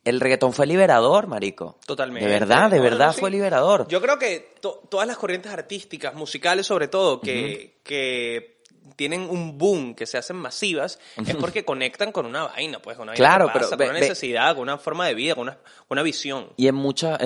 El 0.04 0.20
reggaetón 0.20 0.52
fue 0.52 0.66
liberador, 0.66 1.26
marico. 1.26 1.78
Totalmente. 1.86 2.28
De 2.28 2.32
verdad, 2.38 2.70
de 2.70 2.78
verdad 2.78 3.06
no, 3.08 3.12
sí. 3.14 3.20
fue 3.20 3.30
liberador. 3.30 3.88
Yo 3.88 4.00
creo 4.02 4.18
que 4.18 4.54
to- 4.60 4.82
todas 4.90 5.06
las 5.08 5.16
corrientes 5.16 5.50
artísticas, 5.50 6.14
musicales 6.14 6.66
sobre 6.66 6.88
todo, 6.88 7.20
que, 7.22 7.78
que 7.82 8.53
tienen 8.96 9.22
un 9.30 9.56
boom, 9.58 9.94
que 9.94 10.06
se 10.06 10.18
hacen 10.18 10.36
masivas, 10.36 10.98
es 11.26 11.36
porque 11.36 11.64
conectan 11.64 12.12
con 12.12 12.26
una 12.26 12.44
vaina, 12.44 12.80
pues, 12.80 12.96
con 12.96 13.08
una 13.08 13.14
Claro, 13.16 13.48
pero 13.52 13.64
pasa, 13.66 13.76
ve- 13.76 13.84
con 13.86 13.90
una 13.90 14.00
ve- 14.00 14.08
necesidad, 14.08 14.54
con 14.54 14.62
una 14.62 14.78
forma 14.78 15.06
de 15.06 15.14
vida, 15.14 15.34
con 15.34 15.42
una, 15.44 15.58
una 15.88 16.02
visión. 16.02 16.48
Y 16.56 16.68
en 16.68 16.74
muchas, 16.74 17.18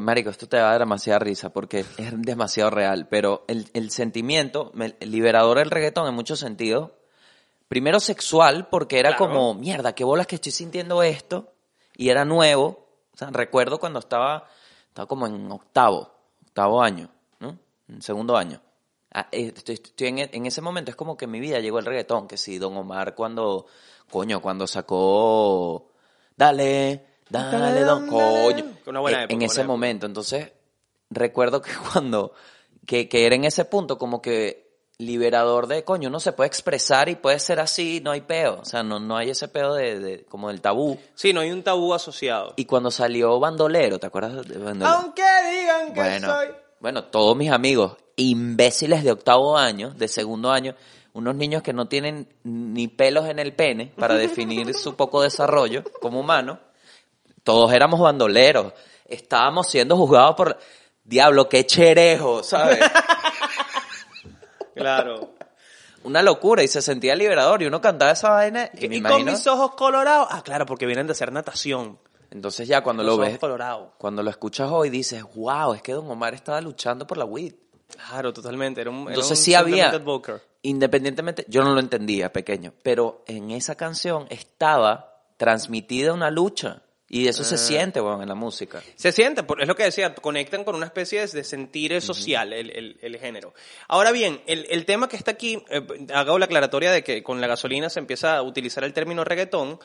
marico, 0.00 0.30
esto 0.30 0.48
te 0.48 0.58
va 0.58 0.68
a 0.68 0.70
dar 0.72 0.80
demasiada 0.80 1.18
risa 1.18 1.50
porque 1.52 1.80
es 1.96 2.12
demasiado 2.22 2.70
real, 2.70 3.08
pero 3.08 3.44
el, 3.48 3.68
el 3.72 3.90
sentimiento, 3.90 4.70
el 5.00 5.10
liberador 5.10 5.58
del 5.58 5.70
reggaetón 5.70 6.06
en 6.08 6.14
muchos 6.14 6.38
sentidos, 6.38 6.90
primero 7.68 7.98
sexual, 8.00 8.68
porque 8.68 8.98
era 8.98 9.16
Claro. 9.16 9.28
como, 9.32 9.54
mierda, 9.54 9.94
qué 9.94 10.04
bolas 10.04 10.26
que 10.26 10.34
estoy 10.34 10.52
sintiendo 10.52 11.02
esto, 11.02 11.52
y 11.96 12.10
era 12.10 12.24
nuevo, 12.24 12.86
o 13.14 13.16
sea, 13.16 13.30
recuerdo 13.30 13.78
cuando 13.80 13.98
estaba, 13.98 14.46
estaba 14.88 15.06
como 15.08 15.26
en 15.26 15.50
octavo, 15.50 16.12
octavo 16.46 16.82
año, 16.82 17.08
¿no? 17.40 17.58
En 17.88 18.02
segundo 18.02 18.36
año. 18.36 18.60
Ah, 19.14 19.28
eh, 19.32 19.52
estoy, 19.54 19.74
estoy 19.74 20.06
en, 20.08 20.18
e- 20.20 20.30
en 20.32 20.46
ese 20.46 20.60
momento, 20.62 20.90
es 20.90 20.96
como 20.96 21.16
que 21.16 21.26
en 21.26 21.30
mi 21.32 21.40
vida 21.40 21.60
llegó 21.60 21.78
el 21.78 21.84
reggaetón, 21.84 22.26
que 22.28 22.36
sí, 22.38 22.58
Don 22.58 22.76
Omar 22.76 23.14
cuando, 23.14 23.66
coño, 24.10 24.40
cuando 24.40 24.66
sacó, 24.66 25.90
dale, 26.36 27.04
dale, 27.28 27.80
don, 27.84 28.06
coño. 28.06 28.64
Una 28.86 29.00
buena 29.00 29.18
En- 29.18 29.24
época, 29.24 29.32
en 29.34 29.38
buena 29.38 29.44
ese 29.52 29.60
época. 29.60 29.66
momento, 29.72 30.06
entonces, 30.06 30.52
recuerdo 31.10 31.60
que 31.62 31.70
cuando, 31.92 32.32
que, 32.86 33.08
que 33.08 33.26
era 33.26 33.34
en 33.34 33.44
ese 33.44 33.64
punto 33.64 33.98
como 33.98 34.22
que 34.22 34.62
liberador 34.98 35.66
de, 35.66 35.82
coño, 35.84 36.08
uno 36.08 36.20
se 36.20 36.32
puede 36.32 36.46
expresar 36.46 37.08
y 37.08 37.16
puede 37.16 37.38
ser 37.40 37.58
así, 37.60 38.00
no 38.04 38.12
hay 38.12 38.20
peo, 38.20 38.60
o 38.60 38.64
sea, 38.64 38.82
no, 38.82 39.00
no 39.00 39.16
hay 39.16 39.30
ese 39.30 39.48
peo 39.48 39.74
de, 39.74 39.98
de- 39.98 40.24
como 40.26 40.48
del 40.48 40.60
tabú. 40.60 40.98
Sí, 41.14 41.32
no 41.32 41.40
hay 41.40 41.50
un 41.50 41.62
tabú 41.62 41.92
asociado. 41.92 42.54
Y 42.56 42.66
cuando 42.66 42.90
salió 42.90 43.38
Bandolero, 43.40 43.98
¿te 43.98 44.06
acuerdas 44.06 44.46
de 44.46 44.58
Bandolero? 44.58 44.98
Aunque 45.00 45.22
digan 45.50 45.88
que 45.92 46.00
Bueno, 46.00 46.28
soy... 46.34 46.48
bueno, 46.80 47.04
todos 47.04 47.36
mis 47.36 47.50
amigos 47.50 47.96
imbéciles 48.22 49.04
de 49.04 49.12
octavo 49.12 49.56
año, 49.56 49.90
de 49.90 50.08
segundo 50.08 50.50
año, 50.50 50.74
unos 51.12 51.34
niños 51.36 51.62
que 51.62 51.72
no 51.72 51.88
tienen 51.88 52.28
ni 52.42 52.88
pelos 52.88 53.28
en 53.28 53.38
el 53.38 53.54
pene 53.54 53.92
para 53.96 54.14
definir 54.14 54.74
su 54.74 54.96
poco 54.96 55.22
desarrollo 55.22 55.84
como 56.00 56.20
humano, 56.20 56.58
todos 57.44 57.72
éramos 57.72 58.00
bandoleros, 58.00 58.72
estábamos 59.06 59.68
siendo 59.68 59.96
juzgados 59.96 60.34
por... 60.36 60.58
Diablo, 61.04 61.48
qué 61.48 61.66
cherejo, 61.66 62.44
¿sabes? 62.44 62.78
Claro. 64.74 65.34
Una 66.04 66.22
locura 66.22 66.62
y 66.62 66.68
se 66.68 66.82
sentía 66.82 67.14
liberador 67.14 67.62
y 67.62 67.66
uno 67.66 67.80
cantaba 67.80 68.12
esa 68.12 68.30
vaina 68.30 68.70
y, 68.74 68.88
me 68.88 68.96
y 68.96 69.02
con 69.02 69.24
mis 69.24 69.46
ojos 69.46 69.74
colorados. 69.74 70.28
Ah, 70.30 70.42
claro, 70.42 70.66
porque 70.66 70.86
vienen 70.86 71.06
de 71.06 71.12
hacer 71.12 71.32
natación. 71.32 71.98
Entonces 72.30 72.66
ya 72.66 72.82
cuando 72.82 73.02
lo 73.02 73.18
ves, 73.18 73.38
colorados. 73.38 73.90
cuando 73.98 74.22
lo 74.22 74.30
escuchas 74.30 74.70
hoy 74.70 74.90
dices, 74.90 75.22
wow, 75.34 75.74
es 75.74 75.82
que 75.82 75.92
Don 75.92 76.10
Omar 76.10 76.34
estaba 76.34 76.60
luchando 76.60 77.06
por 77.06 77.18
la 77.18 77.24
weed. 77.24 77.54
Claro, 77.96 78.32
totalmente. 78.32 78.80
Era 78.80 78.90
un, 78.90 79.02
era 79.02 79.10
Entonces 79.10 79.38
un 79.38 79.44
sí 79.44 79.54
había, 79.54 79.90
independientemente, 80.62 81.44
yo 81.48 81.62
no 81.64 81.72
lo 81.74 81.80
entendía 81.80 82.32
pequeño, 82.32 82.72
pero 82.82 83.24
en 83.26 83.50
esa 83.50 83.74
canción 83.76 84.26
estaba 84.30 85.20
transmitida 85.36 86.12
una 86.12 86.30
lucha 86.30 86.82
y 87.08 87.28
eso 87.28 87.42
Ah. 87.42 87.46
se 87.46 87.58
siente, 87.58 88.00
weón, 88.00 88.22
en 88.22 88.28
la 88.28 88.34
música. 88.34 88.80
Se 88.96 89.12
siente, 89.12 89.42
es 89.58 89.68
lo 89.68 89.74
que 89.74 89.82
decía, 89.82 90.14
conectan 90.14 90.64
con 90.64 90.74
una 90.76 90.86
especie 90.86 91.26
de, 91.26 91.44
sentir 91.44 92.00
social 92.00 92.52
el, 92.54 92.70
el- 92.70 92.98
el 93.02 93.18
género. 93.18 93.52
Ahora 93.88 94.12
bien, 94.12 94.40
el, 94.46 94.66
el 94.70 94.86
tema 94.86 95.08
que 95.10 95.16
está 95.16 95.32
aquí, 95.32 95.62
eh, 95.68 95.82
hago 96.14 96.38
la 96.38 96.46
aclaratoria 96.46 96.90
de 96.90 97.04
que 97.04 97.22
con 97.22 97.40
la 97.40 97.48
gasolina 97.48 97.90
se 97.90 97.98
empieza 98.00 98.36
a 98.36 98.42
utilizar 98.42 98.82
el 98.84 98.94
término 98.94 99.24
reggaetón, 99.24 99.78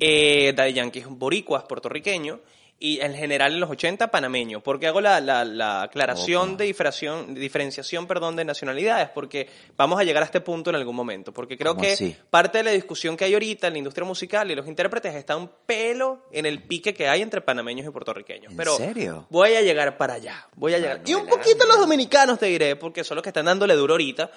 eh, 0.00 0.52
Daddy 0.56 0.72
Yankee 0.72 0.98
es 1.00 1.06
boricuas, 1.08 1.64
puertorriqueño, 1.64 2.40
y 2.84 3.00
en 3.00 3.14
general 3.14 3.52
en 3.54 3.60
los 3.60 3.70
80 3.70 4.10
panameño. 4.10 4.60
porque 4.60 4.88
hago 4.88 5.00
la, 5.00 5.20
la- 5.20 5.44
la 5.44 5.82
aclaración 5.82 6.56
de 6.56 6.64
diferenciación, 6.64 7.34
diferenciación 7.34 8.06
perdón, 8.08 8.34
de 8.34 8.44
nacionalidades? 8.44 9.08
Porque 9.10 9.48
vamos 9.76 10.00
a 10.00 10.04
llegar 10.04 10.22
a 10.22 10.26
este 10.26 10.40
punto 10.40 10.70
en 10.70 10.76
algún 10.76 10.96
momento. 10.96 11.32
Porque 11.32 11.56
creo 11.56 11.72
¿Cómo 11.74 11.82
que 11.82 11.92
así? 11.92 12.16
parte 12.28 12.58
de 12.58 12.64
la 12.64 12.70
discusión 12.72 13.16
que 13.16 13.24
hay 13.24 13.34
ahorita 13.34 13.68
en 13.68 13.74
la 13.74 13.78
industria 13.78 14.04
musical 14.04 14.50
y 14.50 14.54
los 14.56 14.66
intérpretes 14.66 15.14
está 15.14 15.36
un 15.36 15.48
pelo 15.64 16.26
en 16.32 16.44
el 16.44 16.62
pique 16.64 16.92
que 16.92 17.08
hay 17.08 17.22
entre 17.22 17.40
panameños 17.40 17.86
y 17.86 17.90
puertorriqueños. 17.90 18.50
¿En 18.50 18.56
Pero 18.56 18.76
serio? 18.76 19.26
voy 19.30 19.54
a 19.54 19.62
llegar 19.62 19.96
para 19.96 20.14
allá. 20.14 20.48
Voy 20.56 20.74
a 20.74 20.78
llegar. 20.78 21.02
Y 21.06 21.14
un 21.14 21.26
poquito 21.26 21.64
los 21.66 21.78
dominicanos 21.78 22.38
te 22.40 22.46
diré, 22.46 22.74
porque 22.74 23.04
son 23.04 23.14
los 23.14 23.22
que 23.22 23.28
están 23.30 23.44
dándole 23.46 23.74
duro 23.76 23.94
ahorita. 23.94 24.30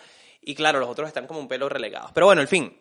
Y 0.44 0.54
claro, 0.54 0.80
los 0.80 0.88
otros 0.88 1.08
están 1.08 1.26
como 1.26 1.40
un 1.40 1.48
pelo 1.48 1.68
relegados. 1.68 2.12
Pero 2.14 2.28
bueno, 2.28 2.42
en 2.44 2.48
fin. 2.48 2.78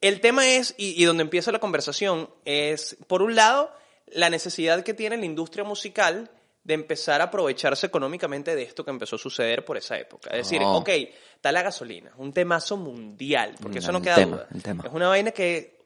El 0.00 0.20
tema 0.20 0.46
es, 0.48 0.74
y, 0.76 1.00
y 1.00 1.04
donde 1.04 1.22
empieza 1.22 1.52
la 1.52 1.58
conversación, 1.60 2.28
es, 2.44 2.96
por 3.06 3.22
un 3.22 3.34
lado, 3.36 3.70
la 4.08 4.30
necesidad 4.30 4.82
que 4.82 4.94
tiene 4.94 5.16
la 5.16 5.24
industria 5.26 5.64
musical 5.64 6.30
de 6.64 6.74
empezar 6.74 7.20
a 7.20 7.24
aprovecharse 7.24 7.86
económicamente 7.86 8.56
de 8.56 8.62
esto 8.62 8.84
que 8.84 8.90
empezó 8.90 9.16
a 9.16 9.18
suceder 9.20 9.64
por 9.64 9.76
esa 9.76 9.96
época. 9.98 10.30
Es 10.30 10.38
decir, 10.48 10.60
Oh. 10.64 10.78
ok, 10.78 10.88
está 11.34 11.52
la 11.52 11.62
gasolina, 11.62 12.10
un 12.18 12.32
temazo 12.32 12.76
mundial, 12.76 13.54
porque 13.62 13.78
eso 13.78 13.92
no 13.92 14.02
queda 14.02 14.16
tema, 14.16 14.36
duda. 14.36 14.48
el 14.54 14.62
tema. 14.62 14.84
Es 14.86 14.92
una 14.92 15.08
vaina 15.08 15.30
que 15.30 15.76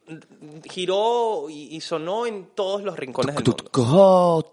giró 0.68 1.48
y, 1.48 1.76
y 1.76 1.80
sonó 1.80 2.26
en 2.26 2.46
todos 2.54 2.83
los 2.83 2.96
rincones 2.98 3.35
del 3.37 3.44
mundo. 3.44 4.52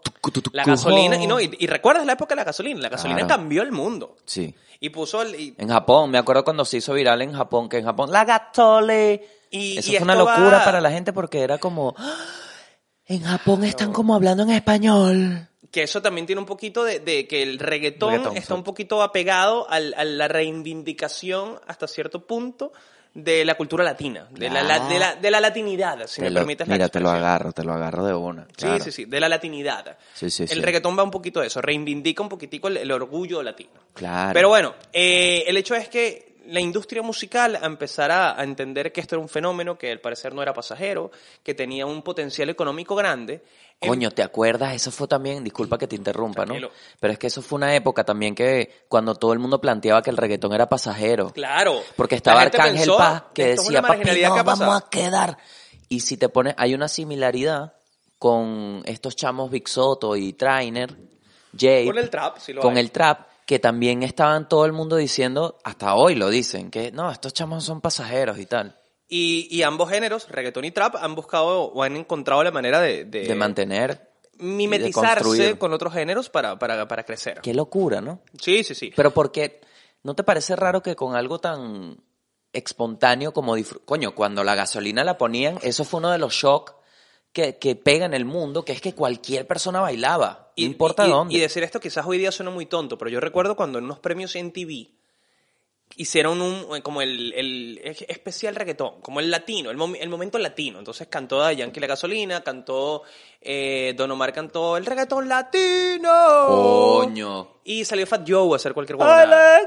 La 0.52 0.64
gasolina, 0.64 1.16
y 1.16 1.26
no, 1.26 1.40
y, 1.40 1.50
y 1.58 1.66
recuerdas 1.66 2.06
la 2.06 2.12
época 2.12 2.34
de 2.34 2.40
la 2.40 2.44
gasolina, 2.44 2.80
la 2.80 2.88
gasolina 2.90 3.20
Claro. 3.20 3.28
cambió 3.40 3.62
el 3.62 3.72
mundo. 3.72 4.16
Sí. 4.24 4.54
Y 4.80 4.90
puso 4.90 5.22
el, 5.22 5.34
y, 5.34 5.54
En 5.58 5.68
Japón, 5.68 6.10
me 6.10 6.18
acuerdo 6.18 6.44
cuando 6.44 6.64
se 6.64 6.76
hizo 6.76 6.92
viral 6.94 7.22
en 7.22 7.32
Japón, 7.32 7.68
que 7.68 7.78
en 7.78 7.84
Japón, 7.84 8.12
la 8.12 8.24
gatole. 8.24 9.26
Y- 9.50 9.78
Eso 9.78 9.92
fue 9.92 10.02
una 10.02 10.14
locura 10.14 10.58
va- 10.58 10.64
para 10.64 10.80
la 10.80 10.90
gente 10.90 11.12
porque 11.12 11.40
era 11.40 11.58
como, 11.58 11.94
"Ah, 11.96 12.16
en 13.08 13.22
Japón 13.22 13.64
están 13.64 13.92
como 13.92 14.14
hablando 14.14 14.42
en 14.44 14.50
español. 14.50 15.46
que 15.70 15.82
eso 15.82 16.00
también 16.00 16.26
tiene 16.26 16.40
un 16.40 16.46
poquito 16.46 16.84
de, 16.84 17.00
de 17.00 17.26
que 17.26 17.42
el 17.42 17.58
reggaetón, 17.58 18.10
Reggaetón, 18.12 18.36
está 18.36 18.54
sí. 18.54 18.58
un 18.58 18.64
poquito 18.64 19.02
apegado 19.02 19.68
al- 19.70 19.94
a 19.98 20.04
la 20.04 20.28
reivindicación 20.28 21.60
hasta 21.66 21.86
cierto 21.88 22.26
punto 22.26 22.72
de 23.14 23.44
la 23.44 23.56
cultura 23.56 23.82
latina, 23.82 24.28
de, 24.30 24.48
la, 24.50 24.62
la- 24.62 24.78
de, 24.88 24.98
la, 24.98 25.14
de 25.16 25.30
la 25.30 25.40
latinidad, 25.40 26.06
si 26.06 26.16
Te 26.20 26.22
me 26.22 26.30
lo- 26.30 26.40
permites 26.40 26.68
la 26.68 26.74
mira, 26.74 26.88
te 26.88 27.00
lo 27.00 27.10
agarro, 27.10 27.52
te 27.52 27.64
lo 27.64 27.72
agarro 27.72 28.04
de 28.04 28.14
una. 28.14 28.46
claro. 28.46 28.78
Sí, 28.78 28.84
sí, 28.84 28.92
sí, 28.92 29.04
de 29.06 29.18
la 29.20 29.28
latinidad. 29.28 29.96
Sí, 30.14 30.30
sí, 30.30 30.44
el 30.44 30.48
sí. 30.50 30.60
reggaetón 30.60 30.96
va 30.96 31.02
un 31.02 31.10
poquito 31.10 31.40
de 31.40 31.48
eso, 31.48 31.60
reivindica 31.60 32.22
un 32.22 32.28
poquitico 32.28 32.68
el, 32.68 32.76
el 32.76 32.90
orgullo 32.92 33.42
latino. 33.42 33.70
Claro. 33.94 34.32
Pero 34.34 34.48
bueno, 34.50 34.74
eh, 34.92 35.42
el 35.46 35.56
hecho 35.56 35.74
es 35.74 35.88
que 35.88 36.27
la 36.48 36.60
industria 36.60 37.02
musical 37.02 37.58
empezará 37.62 38.38
a 38.38 38.42
entender 38.42 38.90
que 38.90 39.00
esto 39.00 39.16
era 39.16 39.22
un 39.22 39.28
fenómeno 39.28 39.76
que 39.76 39.92
al 39.92 40.00
parecer 40.00 40.34
no 40.34 40.42
era 40.42 40.54
pasajero, 40.54 41.10
que 41.42 41.54
tenía 41.54 41.84
un 41.84 42.02
potencial 42.02 42.48
económico 42.48 42.96
grande. 42.96 43.42
Coño, 43.78 44.10
¿te 44.10 44.22
acuerdas? 44.22 44.74
Eso 44.74 44.90
fue 44.90 45.06
también, 45.06 45.44
disculpa 45.44 45.78
que 45.78 45.86
te 45.86 45.94
interrumpa, 45.94 46.46
¿no? 46.46 46.54
Pero 46.98 47.12
es 47.12 47.18
que 47.18 47.28
eso 47.28 47.42
fue 47.42 47.58
una 47.58 47.74
época 47.76 48.02
también 48.02 48.34
que 48.34 48.86
cuando 48.88 49.14
todo 49.14 49.32
el 49.32 49.38
mundo 49.38 49.60
planteaba 49.60 50.02
que 50.02 50.10
el 50.10 50.16
reggaetón 50.16 50.52
era 50.52 50.68
pasajero. 50.68 51.30
Claro. 51.32 51.80
Porque 51.94 52.16
estaba 52.16 52.40
Arcángel 52.40 52.90
Paz 52.96 53.24
que 53.34 53.48
decía, 53.48 53.82
papi, 53.82 53.98
no, 53.98 54.04
que 54.12 54.26
ha 54.26 54.44
pasado". 54.44 54.70
vamos 54.70 54.82
a 54.82 54.88
quedar. 54.90 55.38
Y 55.88 56.00
si 56.00 56.16
te 56.16 56.28
pones, 56.28 56.54
hay 56.56 56.74
una 56.74 56.88
similaridad 56.88 57.74
con 58.18 58.82
estos 58.84 59.14
chamos 59.14 59.50
Big 59.50 59.68
Soto 59.68 60.16
y 60.16 60.32
Trainer, 60.32 60.96
Jay, 61.56 61.86
Con 61.86 61.98
el 61.98 62.10
trap, 62.10 62.38
sí 62.38 62.52
lo 62.52 62.60
con 62.62 62.74
hay. 62.74 62.80
el 62.80 62.90
trap, 62.90 63.27
que 63.48 63.58
también 63.58 64.02
estaban 64.02 64.46
todo 64.46 64.66
el 64.66 64.74
mundo 64.74 64.96
diciendo, 64.96 65.56
hasta 65.64 65.94
hoy 65.94 66.14
lo 66.14 66.28
dicen, 66.28 66.70
que 66.70 66.92
no, 66.92 67.10
estos 67.10 67.32
chamos 67.32 67.64
son 67.64 67.80
pasajeros 67.80 68.38
y 68.38 68.44
tal. 68.44 68.76
Y, 69.08 69.48
y 69.50 69.62
ambos 69.62 69.88
géneros, 69.88 70.28
reggaetón 70.28 70.66
y 70.66 70.70
trap, 70.70 70.96
han 70.96 71.14
buscado 71.14 71.62
o 71.62 71.82
han 71.82 71.96
encontrado 71.96 72.44
la 72.44 72.50
manera 72.50 72.78
de, 72.78 73.06
de 73.06 73.24
De 73.24 73.34
mantener. 73.34 74.10
mimetizarse 74.34 75.56
con 75.56 75.72
otros 75.72 75.94
géneros 75.94 76.28
para, 76.28 76.58
para, 76.58 76.86
para 76.86 77.04
crecer. 77.04 77.40
Qué 77.42 77.54
locura, 77.54 78.02
¿no? 78.02 78.20
Sí, 78.38 78.62
sí, 78.64 78.74
sí. 78.74 78.92
Pero 78.94 79.14
porque 79.14 79.62
¿no 80.02 80.14
te 80.14 80.24
parece 80.24 80.54
raro 80.54 80.82
que 80.82 80.94
con 80.94 81.16
algo 81.16 81.38
tan 81.38 82.04
espontáneo 82.52 83.32
como 83.32 83.56
coño, 83.86 84.14
cuando 84.14 84.44
la 84.44 84.56
gasolina 84.56 85.04
la 85.04 85.16
ponían, 85.16 85.58
eso 85.62 85.84
fue 85.84 86.00
uno 86.00 86.10
de 86.10 86.18
los 86.18 86.34
shocks 86.34 86.74
que, 87.32 87.58
que 87.58 87.76
pega 87.76 88.06
en 88.06 88.14
el 88.14 88.24
mundo, 88.24 88.64
que 88.64 88.72
es 88.72 88.80
que 88.80 88.94
cualquier 88.94 89.46
persona 89.46 89.80
bailaba, 89.80 90.52
no 90.56 90.64
importa 90.64 91.06
y- 91.06 91.10
dónde. 91.10 91.34
Y 91.34 91.40
decir 91.40 91.62
esto 91.62 91.78
quizás 91.80 92.04
hoy 92.06 92.18
día 92.18 92.32
suena 92.32 92.50
muy 92.50 92.66
tonto, 92.66 92.96
pero 92.98 93.10
yo 93.10 93.20
recuerdo 93.20 93.54
cuando 93.56 93.78
en 93.78 93.84
unos 93.84 93.98
premios 94.00 94.34
en 94.36 94.52
TV 94.52 94.88
hicieron 95.96 96.40
un 96.42 96.76
eh, 96.76 96.82
como 96.82 97.00
el, 97.00 97.32
el 97.34 97.80
especial 98.08 98.54
reggaetón, 98.54 99.00
como 99.00 99.20
el 99.20 99.30
latino, 99.30 99.70
el, 99.70 99.76
mom- 99.78 99.96
el 99.98 100.08
momento 100.08 100.38
latino. 100.38 100.78
Entonces 100.78 101.06
cantó 101.08 101.42
a 101.42 101.52
Yankee 101.52 101.80
la 101.80 101.86
gasolina, 101.86 102.42
cantó 102.42 103.02
eh, 103.40 103.94
Don 103.96 104.10
Omar 104.10 104.32
cantó 104.32 104.76
el 104.76 104.84
reggaetón 104.84 105.28
latino. 105.28 106.10
Coño. 106.46 107.60
Y 107.64 107.84
salió 107.84 108.06
Fat 108.06 108.28
Joe 108.28 108.52
a 108.52 108.56
hacer 108.56 108.74
cualquier 108.74 108.96
huevonada. 108.96 109.58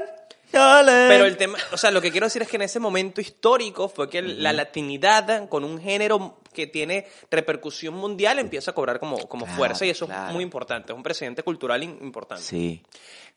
Pero 0.52 1.24
el 1.24 1.36
tema, 1.36 1.58
o 1.72 1.76
sea, 1.76 1.90
lo 1.90 2.00
que 2.00 2.10
quiero 2.10 2.26
decir 2.26 2.42
es 2.42 2.48
que 2.48 2.56
en 2.56 2.62
ese 2.62 2.78
momento 2.78 3.20
histórico 3.20 3.88
fue 3.88 4.08
que 4.10 4.20
la 4.22 4.52
latinidad 4.52 5.48
con 5.48 5.64
un 5.64 5.80
género 5.80 6.38
que 6.52 6.66
tiene 6.66 7.06
repercusión 7.30 7.94
mundial 7.94 8.38
empieza 8.38 8.72
a 8.72 8.74
cobrar 8.74 9.00
como, 9.00 9.16
como 9.28 9.44
Claro, 9.46 9.58
fuerza 9.58 9.86
y 9.86 9.90
eso 9.90 10.06
claro. 10.06 10.28
es 10.28 10.34
muy 10.34 10.42
importante, 10.44 10.92
es 10.92 10.96
un 10.96 11.02
precedente 11.02 11.42
cultural 11.42 11.82
importante. 11.82 12.42
Sí. 12.44 12.82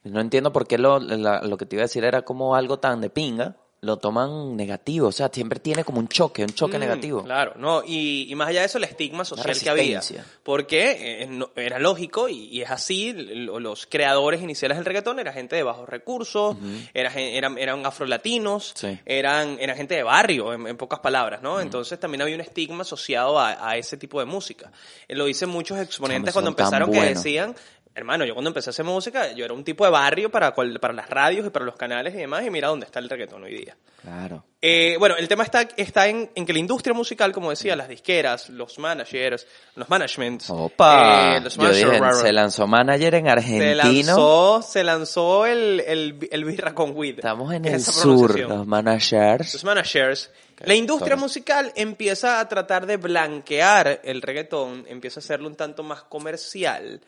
No 0.03 0.19
entiendo 0.19 0.51
por 0.51 0.67
qué 0.67 0.77
lo, 0.77 0.99
la- 0.99 1.41
lo 1.41 1.57
que 1.57 1.65
te 1.65 1.75
iba 1.77 1.83
a 1.83 1.87
decir 1.87 2.03
era 2.03 2.23
como 2.23 2.55
algo 2.55 2.79
tan 2.79 3.01
de 3.01 3.09
pinga, 3.09 3.55
lo 3.85 3.97
toman 3.97 4.55
negativo, 4.57 5.07
o 5.07 5.11
sea, 5.11 5.29
siempre 5.31 5.59
tiene 5.59 5.83
como 5.83 5.99
un 5.99 6.07
choque, 6.07 6.43
un 6.43 6.49
choque 6.53 6.77
Mm, 6.77 6.81
negativo. 6.81 7.23
Claro, 7.23 7.53
no, 7.57 7.83
y, 7.85 8.27
y 8.29 8.35
más 8.35 8.49
allá 8.49 8.61
de 8.61 8.65
eso, 8.65 8.77
el 8.77 8.83
estigma 8.85 9.23
social 9.23 9.45
que 9.63 9.69
había. 9.69 10.01
Porque 10.43 11.21
eh, 11.23 11.27
no- 11.27 11.51
era 11.55 11.79
lógico 11.79 12.27
y, 12.27 12.45
y 12.51 12.61
es 12.61 12.71
así, 12.71 13.13
lo- 13.13 13.59
los 13.59 13.85
creadores 13.85 14.41
iniciales 14.41 14.77
del 14.77 14.85
reggaetón 14.85 15.19
eran 15.19 15.33
gente 15.33 15.55
de 15.55 15.63
bajos 15.63 15.87
recursos, 15.87 16.57
era 16.93 17.11
gen- 17.11 17.35
eran, 17.35 17.57
eran 17.57 17.85
afrolatinos, 17.85 18.73
Sí. 18.75 18.99
eran, 19.05 19.57
eran 19.59 19.77
gente 19.77 19.95
de 19.95 20.03
barrio, 20.03 20.53
en, 20.53 20.67
en 20.67 20.77
pocas 20.77 20.99
palabras, 20.99 21.41
¿no? 21.41 21.59
Entonces 21.61 21.99
también 21.99 22.21
había 22.21 22.35
un 22.35 22.41
estigma 22.41 22.81
asociado 22.81 23.39
a, 23.39 23.69
a 23.69 23.77
ese 23.77 23.97
tipo 23.97 24.19
de 24.19 24.25
música. 24.25 24.71
Eh, 25.07 25.15
Lo 25.15 25.25
dicen 25.25 25.49
muchos 25.49 25.77
exponentes 25.79 26.33
cuando 26.33 26.49
empezaron 26.49 26.89
que 26.91 26.97
decían... 27.15 27.55
Hermano, 27.97 28.25
yo 28.25 28.33
cuando 28.33 28.49
empecé 28.49 28.69
a 28.69 28.71
hacer 28.71 28.83
música, 28.83 29.31
yo 29.31 29.45
era 29.45 29.53
un 29.53 29.63
tipo 29.63 29.85
de 29.85 29.89
barrio 29.91 30.29
para, 30.29 30.51
cual- 30.51 30.79
para 30.81 30.93
las 30.93 31.09
radios 31.09 31.47
y 31.47 31.49
para 31.49 31.63
los 31.63 31.77
canales 31.77 32.13
y 32.13 32.17
demás, 32.17 32.45
y 32.45 32.49
mira 32.49 32.67
dónde 32.67 32.85
está 32.85 32.99
el 32.99 33.09
reggaetón 33.09 33.41
hoy 33.43 33.55
día. 33.55 33.77
Claro. 34.01 34.43
Eh, 34.61 34.97
bueno, 34.99 35.15
el 35.15 35.27
tema 35.29 35.43
está, 35.43 35.61
está 35.77 36.07
en, 36.07 36.29
en 36.35 36.45
que 36.45 36.51
la 36.51 36.59
industria 36.59 36.93
musical, 36.93 37.31
como 37.31 37.51
decía, 37.51 37.73
las 37.77 37.87
disqueras, 37.87 38.49
los 38.49 38.77
managers, 38.79 39.47
los 39.75 39.87
managements, 39.89 40.49
Opa, 40.49 41.37
eh, 41.37 41.41
los 41.41 41.55
yo 41.55 41.69
dije, 41.71 41.85
managers, 41.85 42.19
se 42.21 42.33
lanzó 42.33 42.67
manager 42.67 43.15
en 43.15 43.25
se 43.25 43.31
argentino. 43.31 43.75
lanzó, 43.77 44.61
se 44.61 44.83
lanzó 44.83 45.45
el, 45.45 45.79
el, 45.87 46.27
el 46.31 46.43
birra 46.45 46.75
con 46.75 46.91
weed. 46.95 47.19
Estamos 47.19 47.53
en 47.53 47.63
el 47.63 47.81
sur, 47.81 48.37
los 48.37 48.67
managers. 48.67 49.53
Los 49.53 49.63
managers. 49.63 50.31
La 50.59 50.73
industria 50.75 51.15
musical 51.15 51.71
empieza 51.75 52.39
a 52.39 52.47
tratar 52.49 52.85
de 52.85 52.97
blanquear 52.97 54.01
el 54.03 54.21
reggaetón, 54.21 54.85
empieza 54.89 55.19
a 55.19 55.23
hacerlo 55.23 55.47
un 55.47 55.55
tanto 55.55 55.83
más 55.83 56.03
comercial, 56.03 57.01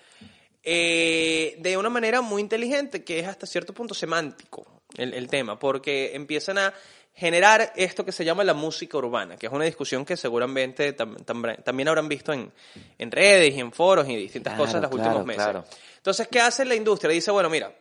eh, 0.63 1.56
de 1.60 1.78
una 1.78 1.89
manera 1.89 2.22
muy 2.22 2.41
inteligente, 2.41 3.04
que 3.04 3.20
es 3.20 3.28
hasta 3.28 3.46
cierto 3.46 3.74
punto 3.74 3.93
semántico 3.93 4.65
el, 4.98 5.13
el 5.13 5.28
tema, 5.28 5.58
porque 5.58 6.15
empiezan 6.15 6.58
a 6.58 6.74
generar 7.13 7.74
esto 7.76 8.06
que 8.06 8.12
se 8.12 8.24
llama 8.24 8.43
la 8.43 8.54
música 8.54 8.98
urbana, 8.98 9.38
que 9.38 9.48
es 9.48 9.52
una 9.52 9.65
discusión 9.65 10.06
que 10.06 10.15
seguramente 10.15 10.96
tam- 10.96 11.17
tam- 11.26 11.63
también 11.63 11.88
habrán 11.88 12.08
visto 12.08 12.32
en, 12.32 12.52
en 12.98 13.12
redes 13.12 13.56
y 13.56 13.60
en 13.60 13.72
foros 13.72 14.08
y 14.08 14.15
distintas 14.15 14.54
Claro, 14.54 14.63
cosas 14.65 14.76
en 14.76 14.82
los 14.84 14.91
claro, 14.91 15.10
últimos 15.10 15.26
meses. 15.26 15.43
claro. 15.43 15.65
Entonces, 15.98 16.28
¿qué 16.28 16.39
hace 16.41 16.63
la 16.65 16.76
industria? 16.76 17.12
Dice, 17.12 17.32
bueno, 17.32 17.50
mira, 17.50 17.74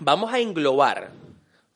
vamos 0.00 0.30
a 0.32 0.38
englobar 0.38 1.10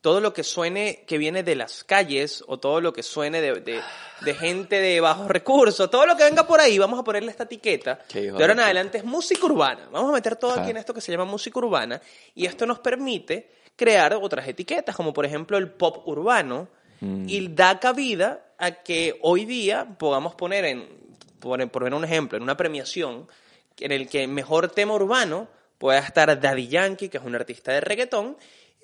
todo 0.03 0.19
lo 0.19 0.33
que 0.33 0.43
suene 0.43 1.03
que 1.07 1.17
viene 1.17 1.41
de 1.43 1.55
las 1.55 1.83
calles 1.85 2.43
o 2.47 2.59
todo 2.59 2.81
lo 2.81 2.91
que 2.93 3.01
suene 3.03 3.39
de, 3.41 3.61
de- 3.61 3.81
de 4.21 4.33
gente 4.35 4.79
de 4.79 4.99
bajos 4.99 5.27
recursos, 5.27 5.89
todo 5.89 6.05
lo 6.05 6.15
que 6.15 6.23
venga 6.25 6.45
por 6.45 6.59
ahí, 6.59 6.77
vamos 6.77 6.99
a 6.99 7.03
ponerle 7.03 7.31
esta 7.31 7.43
etiqueta. 7.45 7.99
De 8.13 8.29
ahora 8.41 8.53
en 8.53 8.59
adelante 8.59 8.97
es 8.99 9.03
música 9.05 9.45
urbana. 9.45 9.87
Vamos 9.91 10.09
a 10.11 10.13
meter 10.13 10.35
todo 10.35 10.51
aquí 10.51 10.69
en 10.71 10.77
esto 10.77 10.93
que 10.93 11.01
se 11.01 11.11
llama 11.11 11.25
música 11.25 11.57
urbana 11.59 12.01
y 12.35 12.45
esto 12.45 12.65
nos 12.65 12.79
permite 12.79 13.49
crear 13.75 14.13
otras 14.13 14.47
etiquetas, 14.47 14.95
como 14.95 15.13
por 15.13 15.25
ejemplo 15.25 15.57
el 15.57 15.71
pop 15.71 16.07
urbano, 16.07 16.67
Mm. 17.01 17.25
y 17.27 17.47
da 17.49 17.79
cabida 17.81 18.45
a 18.57 18.71
que 18.83 19.17
hoy 19.23 19.43
día 19.43 19.85
podamos 19.99 20.35
poner 20.35 20.63
en, 20.63 20.87
por, 21.39 21.59
por 21.69 21.81
poner 21.81 21.93
un 21.95 22.05
ejemplo, 22.05 22.37
en 22.37 22.43
una 22.43 22.55
premiación 22.55 23.27
en 23.79 23.91
el 23.91 24.07
que 24.07 24.25
mejor 24.27 24.69
tema 24.69 24.93
urbano 24.93 25.49
pueda 25.79 25.99
estar 25.99 26.39
Daddy 26.39 26.67
Yankee, 26.69 27.09
que 27.09 27.17
es 27.17 27.23
un 27.25 27.35
artista 27.35 27.73
de 27.73 27.81
reggaetón, 27.81 28.37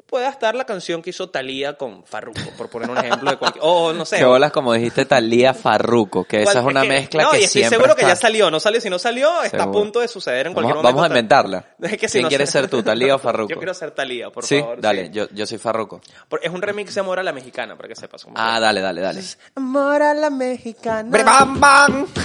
pueda 0.09 0.27
estar 0.29 0.55
la 0.55 0.65
canción 0.65 1.01
que 1.01 1.11
hizo 1.11 1.29
Thalía 1.29 1.73
con 1.77 2.03
Farruko, 2.03 2.39
por 2.57 2.69
poner 2.69 2.89
un 2.89 2.97
ejemplo 2.97 3.29
de 3.31 3.37
cualquier... 3.37 3.63
O 3.65 3.93
no 3.93 4.05
sé. 4.05 4.17
Que 4.17 4.25
bolas, 4.25 4.51
como 4.51 4.73
dijiste, 4.73 5.05
Talía 5.05 5.53
Farruco, 5.53 6.23
que 6.25 6.41
esa 6.43 6.59
es 6.59 6.65
una 6.65 6.81
que- 6.81 6.87
mezcla 6.87 7.23
no, 7.23 7.31
que 7.31 7.41
y 7.41 7.43
estoy 7.43 7.61
siempre 7.61 7.77
seguro 7.77 7.95
que 7.95 8.01
ya 8.01 8.13
está. 8.13 8.27
salió, 8.27 8.49
no 8.49 8.59
salió. 8.59 8.81
Si 8.81 8.89
no 8.89 8.97
salió, 8.99 9.43
está 9.43 9.63
a 9.63 9.71
punto 9.71 9.99
de 9.99 10.07
suceder 10.07 10.47
en 10.47 10.53
cualquier 10.53 10.75
Vamos, 10.77 10.83
momento. 10.91 11.01
vamos 11.01 11.03
a 11.03 11.07
inventarla. 11.07 11.65
Es 11.81 11.97
que 11.97 12.07
si 12.07 12.13
¿Quién 12.13 12.23
no 12.23 12.29
quieres 12.29 12.49
ser 12.49 12.67
tú, 12.69 12.81
Talía 12.83 13.15
o 13.15 13.19
Farruko? 13.19 13.49
Yo 13.51 13.57
quiero 13.57 13.73
ser 13.73 13.91
Talía, 13.91 14.29
por 14.31 14.43
sí, 14.45 14.59
favor. 14.59 14.81
dale, 14.81 15.05
sí. 15.07 15.11
Yo, 15.13 15.27
yo 15.31 15.45
soy 15.45 15.57
Farruko. 15.57 16.01
Es 16.41 16.51
un 16.51 16.61
remix 16.61 16.93
de 16.95 17.01
Amor 17.01 17.19
a 17.19 17.23
la 17.23 17.31
Mexicana, 17.33 17.75
para 17.75 17.87
que 17.89 17.95
sepas. 17.95 18.25
Ah, 18.35 18.59
dale, 18.59 18.81
dale, 18.81 19.01
dale. 19.01 19.21
Amor 19.55 20.01
a 20.01 20.13
la 20.13 20.29
Mexicana. 20.29 21.09
¡Bre, 21.09 21.23
bam, 21.23 21.59
bam! 21.59 22.07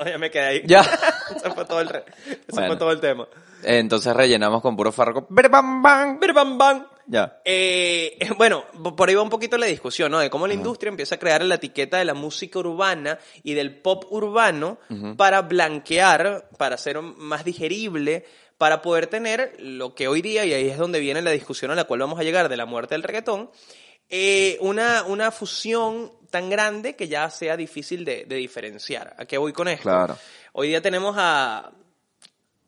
No, 0.00 0.04
ya 0.10 0.18
me 0.18 0.30
quedé 0.30 0.44
ahí. 0.44 0.62
Ya. 0.66 0.80
Ese 1.36 1.50
fue 1.50 1.64
todo 1.64 1.80
el, 1.80 1.88
re- 1.88 2.04
ese 2.28 2.42
Bueno. 2.52 2.66
fue 2.68 2.76
todo 2.76 2.90
el 2.92 3.00
tema. 3.00 3.28
Entonces 3.62 4.14
rellenamos 4.16 4.62
con 4.62 4.76
puro 4.76 4.90
Farruko. 4.90 5.26
¡Bre, 5.28 5.48
bam, 5.48 5.82
bam! 5.82 6.18
Bir, 6.18 6.32
bam, 6.32 6.56
bam. 6.58 6.86
Ya. 7.06 7.40
Eh, 7.44 8.16
bueno, 8.36 8.64
por 8.96 9.08
ahí 9.08 9.14
va 9.14 9.22
un 9.22 9.30
poquito 9.30 9.58
la 9.58 9.66
discusión, 9.66 10.12
¿no? 10.12 10.18
De 10.20 10.30
cómo 10.30 10.46
la 10.46 10.54
industria 10.54 10.90
empieza 10.90 11.16
a 11.16 11.18
crear 11.18 11.42
la 11.44 11.56
etiqueta 11.56 11.98
de 11.98 12.04
la 12.04 12.14
música 12.14 12.58
urbana 12.60 13.18
y 13.42 13.54
del 13.54 13.80
pop 13.80 14.04
urbano 14.10 14.78
para 15.16 15.42
blanquear, 15.42 16.48
para 16.56 16.76
hacer 16.76 17.00
más 17.02 17.44
digerible, 17.44 18.24
para 18.58 18.80
poder 18.80 19.08
tener 19.08 19.56
lo 19.58 19.94
que 19.94 20.06
hoy 20.06 20.22
día, 20.22 20.44
y 20.44 20.52
ahí 20.52 20.68
es 20.68 20.78
donde 20.78 21.00
viene 21.00 21.20
la 21.20 21.30
discusión 21.32 21.70
a 21.72 21.74
la 21.74 21.84
cual 21.84 22.00
vamos 22.00 22.20
a 22.20 22.22
llegar 22.22 22.48
de 22.48 22.56
la 22.56 22.66
muerte 22.66 22.94
del 22.94 23.02
reggaetón, 23.02 23.50
eh, 24.08 24.56
una, 24.60 25.02
una 25.04 25.30
fusión 25.32 26.12
tan 26.30 26.48
grande 26.50 26.96
que 26.96 27.08
ya 27.08 27.28
sea 27.30 27.56
difícil 27.56 28.04
de, 28.04 28.24
de 28.24 28.36
diferenciar. 28.36 29.14
¿A 29.18 29.24
qué 29.24 29.36
voy 29.38 29.52
con 29.52 29.68
esto? 29.68 29.82
Claro. 29.82 30.16
Hoy 30.52 30.68
día 30.68 30.80
tenemos 30.80 31.14
a 31.18 31.70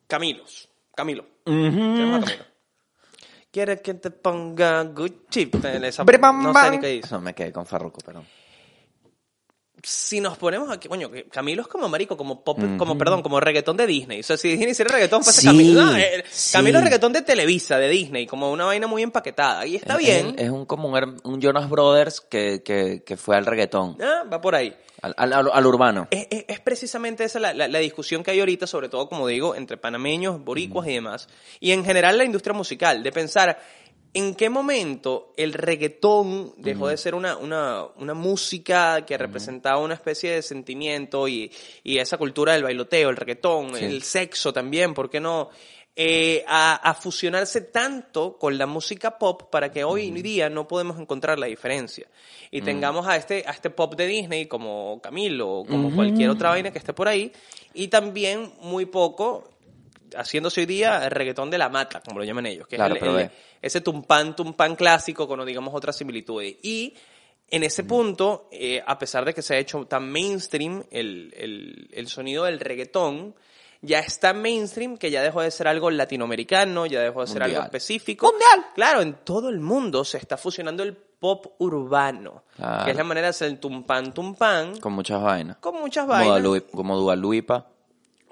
Camilos. 0.06 0.68
Camilo. 0.94 1.24
Tenemos 1.44 2.22
a 2.22 2.24
Camilo. 2.26 2.44
Quiere 3.50 3.80
que 3.82 3.94
te 3.94 4.10
ponga 4.10 4.82
Gucci. 4.84 5.50
Esa- 5.82 6.04
¡Bre, 6.04 6.18
bam, 6.18 6.42
no 6.42 6.54
sé 6.54 6.70
ni 6.70 6.80
qué 6.80 6.86
dice. 6.88 7.08
No, 7.12 7.20
me 7.20 7.34
quedé 7.34 7.52
con 7.52 7.66
Farruko, 7.66 8.00
perdón. 8.00 8.26
Si 9.84 10.20
nos 10.20 10.38
ponemos 10.38 10.70
aquí, 10.70 10.86
coño, 10.86 11.10
que 11.10 11.24
Camilo 11.24 11.62
es 11.62 11.66
como 11.68 11.88
marico, 11.88 12.16
como 12.16 12.44
pop, 12.44 12.56
como 12.78 12.96
perdón, 12.96 13.20
como 13.20 13.40
reggaetón 13.40 13.76
de 13.76 13.86
Disney. 13.88 14.20
O 14.20 14.22
sea, 14.22 14.36
si 14.36 14.50
Disney 14.50 14.70
hiciera 14.70 14.92
reggaetón, 14.92 15.24
fuese 15.24 15.40
Sí, 15.40 15.46
Camilo. 15.48 15.82
No, 15.82 15.96
eh, 15.96 16.22
sí. 16.30 16.52
Camilo 16.52 16.78
es 16.78 16.84
reggaetón 16.84 17.12
de 17.12 17.22
Televisa, 17.22 17.78
de 17.78 17.88
Disney, 17.88 18.26
como 18.26 18.52
una 18.52 18.64
vaina 18.64 18.86
muy 18.86 19.02
empaquetada. 19.02 19.66
Y 19.66 19.74
está 19.74 19.94
Es- 19.94 19.98
bien. 19.98 20.34
Es, 20.38 20.44
es 20.44 20.50
un, 20.50 20.66
como 20.66 20.88
un, 20.88 21.40
Jonas 21.40 21.68
Brothers 21.68 22.20
que, 22.20 22.62
que, 22.62 23.02
que 23.04 23.16
fue 23.16 23.36
al 23.36 23.44
reggaetón, 23.44 23.96
Ah, 24.00 24.22
va 24.32 24.40
por 24.40 24.54
ahí. 24.54 24.72
al, 25.02 25.14
al, 25.16 25.50
al- 25.52 25.66
urbano. 25.66 26.06
Es, 26.12 26.28
es- 26.30 26.44
es 26.46 26.60
precisamente 26.60 27.24
esa 27.24 27.40
la, 27.40 27.52
la- 27.52 27.66
la 27.66 27.78
discusión 27.80 28.22
que 28.22 28.30
hay 28.30 28.38
ahorita, 28.38 28.68
sobre 28.68 28.88
todo, 28.88 29.08
como 29.08 29.26
digo, 29.26 29.56
entre 29.56 29.78
panameños, 29.78 30.44
boricuas 30.44 30.86
y 30.86 30.92
demás. 30.92 31.26
Y 31.58 31.72
en 31.72 31.84
general 31.84 32.16
la 32.18 32.24
industria 32.24 32.54
musical, 32.54 33.02
de 33.02 33.10
pensar 33.10 33.58
¿En 34.14 34.34
qué 34.34 34.50
momento 34.50 35.32
el 35.38 35.54
reggaetón 35.54 36.52
dejó 36.58 36.88
de 36.88 36.98
ser 36.98 37.14
una, 37.14 37.36
una, 37.38 37.84
una 37.96 38.12
música 38.12 39.06
que 39.06 39.16
representaba 39.16 39.78
una 39.78 39.94
especie 39.94 40.32
de 40.32 40.42
sentimiento 40.42 41.28
y, 41.28 41.50
y 41.82 41.96
esa 41.98 42.18
cultura 42.18 42.52
del 42.52 42.62
bailoteo, 42.62 43.08
el 43.08 43.16
reggaetón, 43.16 43.74
Sí. 43.74 43.84
el 43.86 44.02
sexo 44.02 44.52
también, 44.52 44.92
¿por 44.92 45.08
qué 45.08 45.18
no? 45.18 45.48
Eh, 45.94 46.42
a, 46.48 46.76
a 46.76 46.94
fusionarse 46.94 47.60
tanto 47.62 48.38
con 48.38 48.56
la 48.56 48.66
música 48.66 49.18
pop 49.18 49.50
para 49.50 49.70
que 49.70 49.84
hoy 49.84 50.08
en 50.08 50.22
día 50.22 50.48
no 50.48 50.66
podemos 50.66 50.98
encontrar 50.98 51.38
la 51.38 51.46
diferencia. 51.46 52.06
Y 52.50 52.62
tengamos 52.62 53.06
a 53.06 53.16
este, 53.16 53.44
a 53.46 53.50
este 53.50 53.68
pop 53.70 53.94
de 53.94 54.06
Disney 54.06 54.46
como 54.46 55.00
Camilo 55.02 55.50
o 55.50 55.64
como 55.66 55.94
cualquier 55.94 56.28
otra 56.30 56.50
vaina 56.50 56.70
que 56.70 56.78
esté 56.78 56.92
por 56.94 57.08
ahí. 57.08 57.32
Y 57.74 57.88
también 57.88 58.52
muy 58.60 58.86
poco 58.86 59.51
haciéndose 60.16 60.60
hoy 60.60 60.66
día 60.66 61.04
el 61.04 61.10
reggaetón 61.10 61.50
de 61.50 61.58
la 61.58 61.68
mata, 61.68 62.00
como 62.00 62.18
lo 62.18 62.24
llaman 62.24 62.46
ellos, 62.46 62.66
que 62.66 62.76
Claro, 62.76 62.94
es 62.96 63.02
el- 63.02 63.30
ese 63.60 63.80
tumpán, 63.80 64.34
tumpán 64.36 64.76
clásico 64.76 65.26
con, 65.28 65.44
digamos, 65.46 65.74
otras 65.74 65.96
similitudes. 65.96 66.56
Y 66.62 66.94
en 67.48 67.62
ese 67.64 67.84
punto, 67.84 68.48
eh, 68.50 68.82
a 68.86 68.98
pesar 68.98 69.24
de 69.24 69.34
que 69.34 69.42
se 69.42 69.54
ha 69.54 69.58
hecho 69.58 69.84
tan 69.86 70.10
mainstream 70.10 70.84
el, 70.90 71.32
el- 71.36 71.88
el 71.92 72.08
sonido 72.08 72.44
del 72.44 72.58
reggaetón, 72.60 73.34
ya 73.84 73.98
está 73.98 74.32
mainstream 74.32 74.96
que 74.96 75.10
ya 75.10 75.22
dejó 75.22 75.42
de 75.42 75.50
ser 75.50 75.66
algo 75.66 75.90
latinoamericano, 75.90 76.86
ya 76.86 77.00
dejó 77.00 77.20
de 77.22 77.26
ser 77.26 77.42
algo 77.42 77.60
específico. 77.62 78.26
¡Mundial! 78.30 78.70
Claro, 78.76 79.00
en 79.02 79.14
todo 79.24 79.48
el 79.48 79.58
mundo 79.58 80.04
se 80.04 80.18
está 80.18 80.36
fusionando 80.36 80.82
el 80.84 80.96
pop 80.96 81.46
urbano, 81.58 82.44
Claro. 82.56 82.84
que 82.84 82.90
es 82.92 82.96
la 82.96 83.04
manera 83.04 83.26
de 83.26 83.30
hacer 83.30 83.48
el 83.48 83.58
tumpán, 83.58 84.12
tumpán, 84.14 84.78
Con 84.78 84.92
muchas 84.92 85.20
vainas. 85.20 85.56
con 85.58 85.80
muchas 85.80 86.06
vainas 86.06 86.42
como 86.72 86.96
Dua 86.96 87.16
Lipa. 87.16 87.66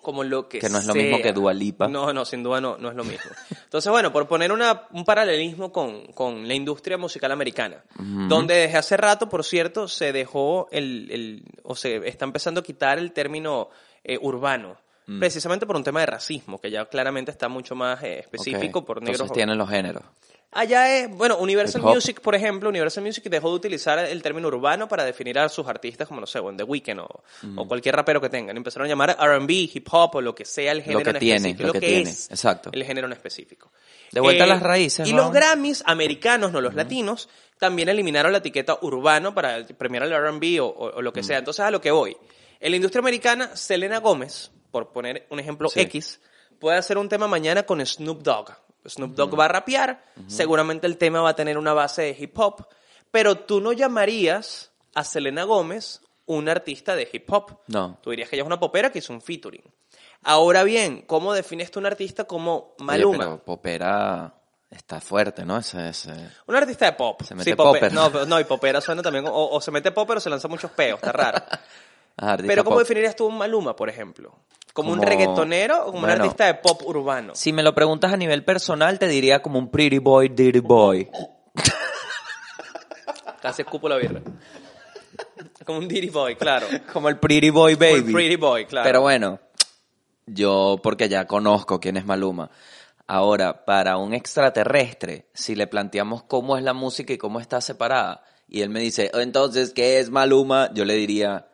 Como 0.01 0.25
lo 0.25 0.49
que 0.49 0.59
Que 0.59 0.69
no 0.69 0.79
es 0.79 0.87
lo 0.87 0.95
mismo 0.95 1.21
que 1.21 1.33
Dua 1.33 1.53
Lipa. 1.53 1.89
No, 1.89 2.13
no, 2.13 2.25
sin 2.25 2.43
duda 2.43 2.61
no, 2.61 2.77
no 2.79 2.91
es 2.91 2.97
lo 2.97 3.05
mismo. 3.05 3.31
Entonces, 3.65 3.91
bueno, 3.91 4.13
por 4.13 4.27
poner 4.27 4.53
una, 4.53 4.87
un 4.93 5.05
paralelismo 5.05 5.73
con, 5.73 6.07
con 6.13 6.47
la 6.47 6.55
industria 6.55 6.99
musical 6.99 7.33
americana, 7.33 7.83
donde 8.29 8.55
desde 8.55 8.79
hace 8.79 8.97
rato, 8.97 9.29
por 9.29 9.45
cierto, 9.45 9.89
se 9.89 10.13
dejó 10.13 10.69
el, 10.71 11.09
el 11.11 11.43
o 11.63 11.75
se 11.75 11.97
está 12.09 12.25
empezando 12.25 12.61
a 12.61 12.63
quitar 12.63 12.99
el 12.99 13.13
término 13.13 13.71
eh, 14.05 14.19
urbano, 14.21 14.77
Mm. 15.11 15.19
precisamente 15.19 15.67
por 15.67 15.75
un 15.75 15.83
tema 15.83 16.01
de 16.01 16.07
racismo, 16.07 16.61
que 16.61 16.71
ya 16.71 16.85
claramente 16.87 17.33
está 17.33 17.49
mucho 17.49 17.75
más 17.75 18.01
eh, 18.05 18.21
específico 18.21 18.85
por 18.85 19.01
negros. 19.01 19.17
Entonces 19.21 19.35
tienen 19.35 19.59
los 19.59 19.69
géneros. 19.69 20.05
Allá 20.53 20.97
es, 20.99 21.11
bueno, 21.17 21.37
Universal. 21.39 21.81
Music, 21.83 22.21
por 22.21 22.35
ejemplo, 22.35 22.69
Universal 22.71 23.05
Music 23.05 23.23
dejó 23.31 23.51
de 23.51 23.55
utilizar 23.55 24.01
el 24.01 24.21
término 24.21 24.49
urbano 24.49 24.89
para 24.89 25.05
definir 25.05 25.39
a 25.39 25.49
sus 25.49 25.67
artistas 25.69 26.09
como, 26.09 26.21
no 26.21 26.27
sé, 26.27 26.41
o 26.41 26.51
en 26.51 26.57
The 26.57 26.65
Weeknd 26.65 26.99
o, 26.99 27.23
o 27.57 27.69
cualquier 27.69 27.95
rapero 27.95 28.21
que 28.21 28.29
tengan. 28.29 28.57
Empezaron 28.57 28.87
a 28.87 28.89
llamar 28.89 29.17
R&B, 29.21 29.53
hip 29.73 29.87
hop 29.93 30.17
o 30.17 30.21
lo 30.21 30.35
que 30.35 30.45
sea 30.45 30.73
el 30.73 30.83
género 30.83 31.05
que 31.05 31.11
en 31.11 31.19
tiene, 31.21 31.37
específico. 31.51 31.67
lo 31.69 31.73
que 31.75 31.81
tiene, 31.81 32.11
es 32.11 32.31
exacto. 32.33 32.71
el 32.73 32.83
género 32.85 33.07
en 33.07 33.13
específico. 33.13 33.71
Eh, 33.77 34.09
De 34.13 34.21
vuelta 34.21 34.43
a 34.43 34.47
las 34.49 34.61
raíces, 34.63 35.09
Y 35.09 35.13
¿no? 35.13 35.19
los 35.23 35.33
Grammys 35.33 35.85
americanos, 35.87 36.51
no 36.51 36.61
los 36.61 36.75
latinos, 36.75 37.29
también 37.59 37.89
eliminaron 37.89 38.33
la 38.33 38.39
etiqueta 38.39 38.77
urbano 38.83 39.33
para 39.33 39.65
premiar 39.79 40.03
al 40.03 40.13
R&B 40.13 40.59
o, 40.61 40.67
o- 40.67 40.97
o 40.97 41.03
lo 41.03 41.13
que 41.13 41.23
sea. 41.23 41.39
Entonces, 41.39 41.65
a 41.65 41.71
lo 41.71 41.81
que 41.81 41.93
voy. 41.93 42.17
En 42.59 42.73
la 42.73 42.77
industria 42.77 42.99
americana, 43.01 43.55
Selena 43.57 43.99
Gómez, 44.01 44.51
por 44.73 44.91
poner 44.93 45.29
un 45.31 45.39
ejemplo 45.39 45.69
Sí. 45.69 45.79
X, 45.83 46.21
puede 46.59 46.77
hacer 46.77 46.99
un 46.99 47.09
tema 47.09 47.29
mañana 47.29 47.63
con 47.63 47.85
Snoop 47.87 48.23
Dogg. 48.23 48.51
Snoop 48.87 49.15
Dogg 49.15 49.39
va 49.39 49.45
a 49.47 49.49
rapear, 49.49 50.05
seguramente 50.27 50.87
el 50.87 50.97
tema 50.97 51.21
va 51.21 51.31
a 51.31 51.37
tener 51.37 51.59
una 51.59 51.73
base 51.73 52.03
de 52.03 52.17
hip 52.19 52.39
hop, 52.39 52.67
pero 53.11 53.37
tú 53.39 53.61
no 53.61 53.73
llamarías 53.73 54.71
a 54.95 55.05
Selena 55.05 55.45
Gómez 55.45 56.01
una 56.27 56.53
artista 56.53 56.95
de 56.97 57.09
hip 57.13 57.31
hop. 57.33 57.59
No. 57.67 57.99
Tú 58.03 58.11
dirías 58.11 58.29
que 58.29 58.37
ella 58.37 58.43
es 58.45 58.47
una 58.47 58.61
popera 58.61 58.91
que 58.91 59.01
hizo 59.01 59.13
un 59.13 59.21
featuring. 59.21 59.65
Ahora 60.23 60.63
bien, 60.65 61.03
¿cómo 61.07 61.33
defines 61.33 61.71
tú 61.71 61.81
un 61.81 61.87
artista 61.87 62.25
como 62.25 62.75
Oye, 62.79 62.85
Maluma? 62.85 63.19
pero 63.19 63.45
Popera 63.45 64.35
está 64.71 65.01
fuerte, 65.01 65.45
¿no? 65.45 65.57
Ese, 65.59 65.89
ese... 65.89 66.13
Un 66.47 66.55
artista 66.57 66.85
de 66.87 66.93
pop. 66.93 67.23
Se 67.23 67.35
mete 67.35 67.51
Sí, 67.51 67.57
popper. 67.57 67.93
No, 67.93 68.39
y 68.39 68.45
popera 68.45 68.81
suena 68.81 69.03
también. 69.03 69.27
O, 69.27 69.49
o 69.51 69.61
se 69.61 69.71
mete 69.71 69.91
pop, 69.93 70.07
pero 70.07 70.21
se 70.21 70.31
lanza 70.31 70.47
muchos 70.47 70.71
peos, 70.73 70.99
está 70.99 71.13
raro. 71.13 71.39
Ah, 72.23 72.37
pero 72.37 72.65
¿cómo 72.65 72.77
pop. 72.77 72.81
definirías 72.81 73.17
tú 73.17 73.25
un 73.25 73.39
Maluma, 73.39 73.75
por 73.75 73.89
ejemplo? 73.89 74.35
¿Como, 74.73 74.91
un 74.93 74.99
Como- 74.99 75.09
reggaetonero 75.09 75.83
o 75.87 75.93
como 75.93 76.05
un 76.05 76.11
artista 76.11 76.47
de 76.47 76.55
pop 76.55 76.81
urbano? 76.87 77.35
Si 77.35 77.53
me 77.53 77.63
lo 77.63 77.75
preguntas 77.75 78.13
a 78.13 78.17
nivel 78.17 78.45
personal, 78.45 78.99
te 78.99 79.09
diría 79.09 79.43
como 79.43 79.59
un 79.59 79.71
pretty 79.71 79.99
boy, 79.99 80.29
dirty 80.29 80.61
boy. 80.61 81.09
Casi 83.43 83.63
escupo 83.63 83.89
la 83.89 83.97
birra. 83.97 84.21
Como 85.65 85.79
un 85.79 85.89
Diddy 85.89 86.09
Boy, 86.11 86.37
claro. 86.37 86.67
Como 86.93 87.09
el 87.09 87.19
pretty 87.19 87.51
boy 87.51 87.75
Como 87.75 87.87
baby. 87.91 88.07
el 88.09 88.13
Pretty 88.13 88.37
Boy, 88.37 88.67
claro. 88.67 88.87
Pero 88.87 89.01
bueno, 89.03 89.39
yo 90.27 90.79
porque 90.83 91.09
ya 91.09 91.27
conozco 91.27 91.81
quién 91.81 91.97
es 91.97 92.05
Maluma. 92.05 92.51
Ahora, 93.07 93.65
para 93.65 93.97
un 93.97 94.15
extraterrestre, 94.15 95.29
si 95.35 95.55
le 95.55 95.67
planteamos 95.67 96.23
cómo 96.25 96.57
es 96.57 96.63
la 96.63 96.73
música 96.73 97.13
y 97.13 97.19
cómo 97.19 97.41
está 97.41 97.61
separada, 97.61 98.25
y 98.49 98.63
él 98.63 98.71
me 98.71 98.81
dice, 98.81 99.11
entonces, 99.15 99.73
¿qué 99.73 99.99
es 100.01 100.11
Maluma? 100.11 100.71
Yo 100.75 100.85
le 100.85 100.95
diría, 100.95 101.49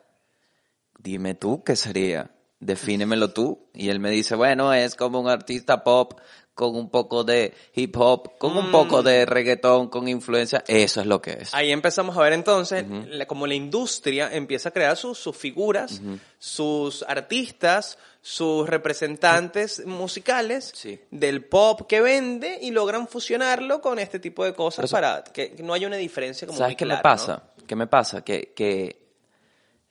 dime 0.98 1.34
tú 1.34 1.62
qué 1.64 1.76
sería, 1.76 2.30
defínemelo 2.66 3.30
tú. 3.30 3.68
Y 3.74 3.88
él 3.88 4.00
me 4.00 4.10
dice, 4.10 4.34
bueno, 4.34 4.72
es 4.74 4.94
como 4.94 5.20
un 5.20 5.28
artista 5.28 5.82
pop 5.84 6.18
con 6.54 6.74
un 6.74 6.88
poco 6.88 7.22
de 7.22 7.52
hip 7.74 7.94
hop, 7.98 8.38
con 8.38 8.56
un 8.56 8.70
poco 8.70 9.02
de 9.02 9.26
reggaetón, 9.26 9.88
con 9.88 10.08
influencia. 10.08 10.64
Eso 10.66 11.02
es 11.02 11.06
lo 11.06 11.20
que 11.20 11.32
es. 11.32 11.52
Ahí 11.54 11.70
empezamos 11.70 12.16
a 12.16 12.20
ver 12.22 12.32
entonces 12.32 12.86
la- 13.10 13.26
como 13.26 13.46
la 13.46 13.54
industria 13.54 14.30
empieza 14.32 14.70
a 14.70 14.72
crear 14.72 14.96
sus, 14.96 15.18
sus 15.18 15.36
figuras, 15.36 16.00
sus 16.38 17.02
artistas, 17.02 17.98
sus 18.22 18.66
representantes 18.68 19.84
musicales 19.86 20.72
Sí. 20.74 20.98
del 21.10 21.44
pop 21.44 21.82
que 21.86 22.00
vende 22.00 22.58
y 22.62 22.70
logran 22.70 23.06
fusionarlo 23.06 23.80
con 23.82 23.98
este 23.98 24.18
tipo 24.18 24.42
de 24.44 24.54
cosas 24.54 24.86
eso- 24.86 24.96
para 24.96 25.22
que 25.24 25.54
no 25.62 25.74
haya 25.74 25.86
una 25.86 25.96
diferencia 25.96 26.46
como 26.46 26.58
¿Sabes 26.58 26.70
muy 26.72 26.76
qué 26.76 26.86
me 26.86 26.96
pasa? 26.96 27.44
¿no? 27.58 27.66
¿Qué 27.66 27.76
me 27.76 27.86
pasa? 27.86 28.22
Que, 28.24 28.52
que 28.56 29.05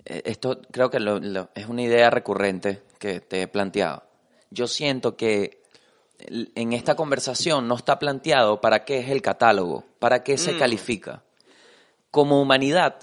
esto 0.05 0.61
creo 0.71 0.89
que 0.89 0.99
lo- 0.99 1.19
lo- 1.19 1.49
es 1.55 1.67
una 1.67 1.81
idea 1.81 2.09
recurrente 2.09 2.83
que 2.99 3.19
te 3.21 3.41
he 3.41 3.47
planteado. 3.47 4.03
Yo 4.51 4.67
siento 4.67 5.15
que 5.17 5.61
en 6.19 6.73
esta 6.73 6.95
conversación 6.95 7.67
no 7.67 7.75
está 7.75 7.99
planteado 7.99 8.61
para 8.61 8.85
qué 8.85 8.99
es 8.99 9.09
el 9.09 9.21
catálogo, 9.21 9.83
para 9.99 10.23
qué 10.23 10.35
Mm. 10.35 10.37
se 10.37 10.57
califica. 10.57 11.23
Como 12.11 12.41
humanidad, 12.41 12.95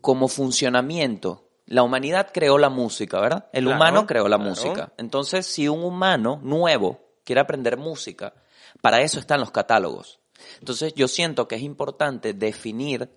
como 0.00 0.28
funcionamiento, 0.28 1.48
la 1.66 1.82
humanidad 1.82 2.30
creó 2.32 2.58
la 2.58 2.68
música, 2.70 3.20
¿verdad? 3.20 3.46
El 3.52 3.64
Claro, 3.64 3.76
humano 3.76 4.06
creó 4.06 4.28
la 4.28 4.36
claro. 4.36 4.50
música. 4.50 4.92
Entonces, 4.96 5.46
si 5.46 5.68
un 5.68 5.82
humano 5.84 6.40
nuevo 6.42 7.00
quiere 7.24 7.40
aprender 7.40 7.76
música, 7.76 8.32
para 8.80 9.02
eso 9.02 9.18
están 9.18 9.40
los 9.40 9.50
catálogos. 9.50 10.20
Entonces, 10.58 10.94
yo 10.94 11.06
siento 11.06 11.46
que 11.48 11.56
es 11.56 11.62
importante 11.62 12.32
definir 12.32 13.10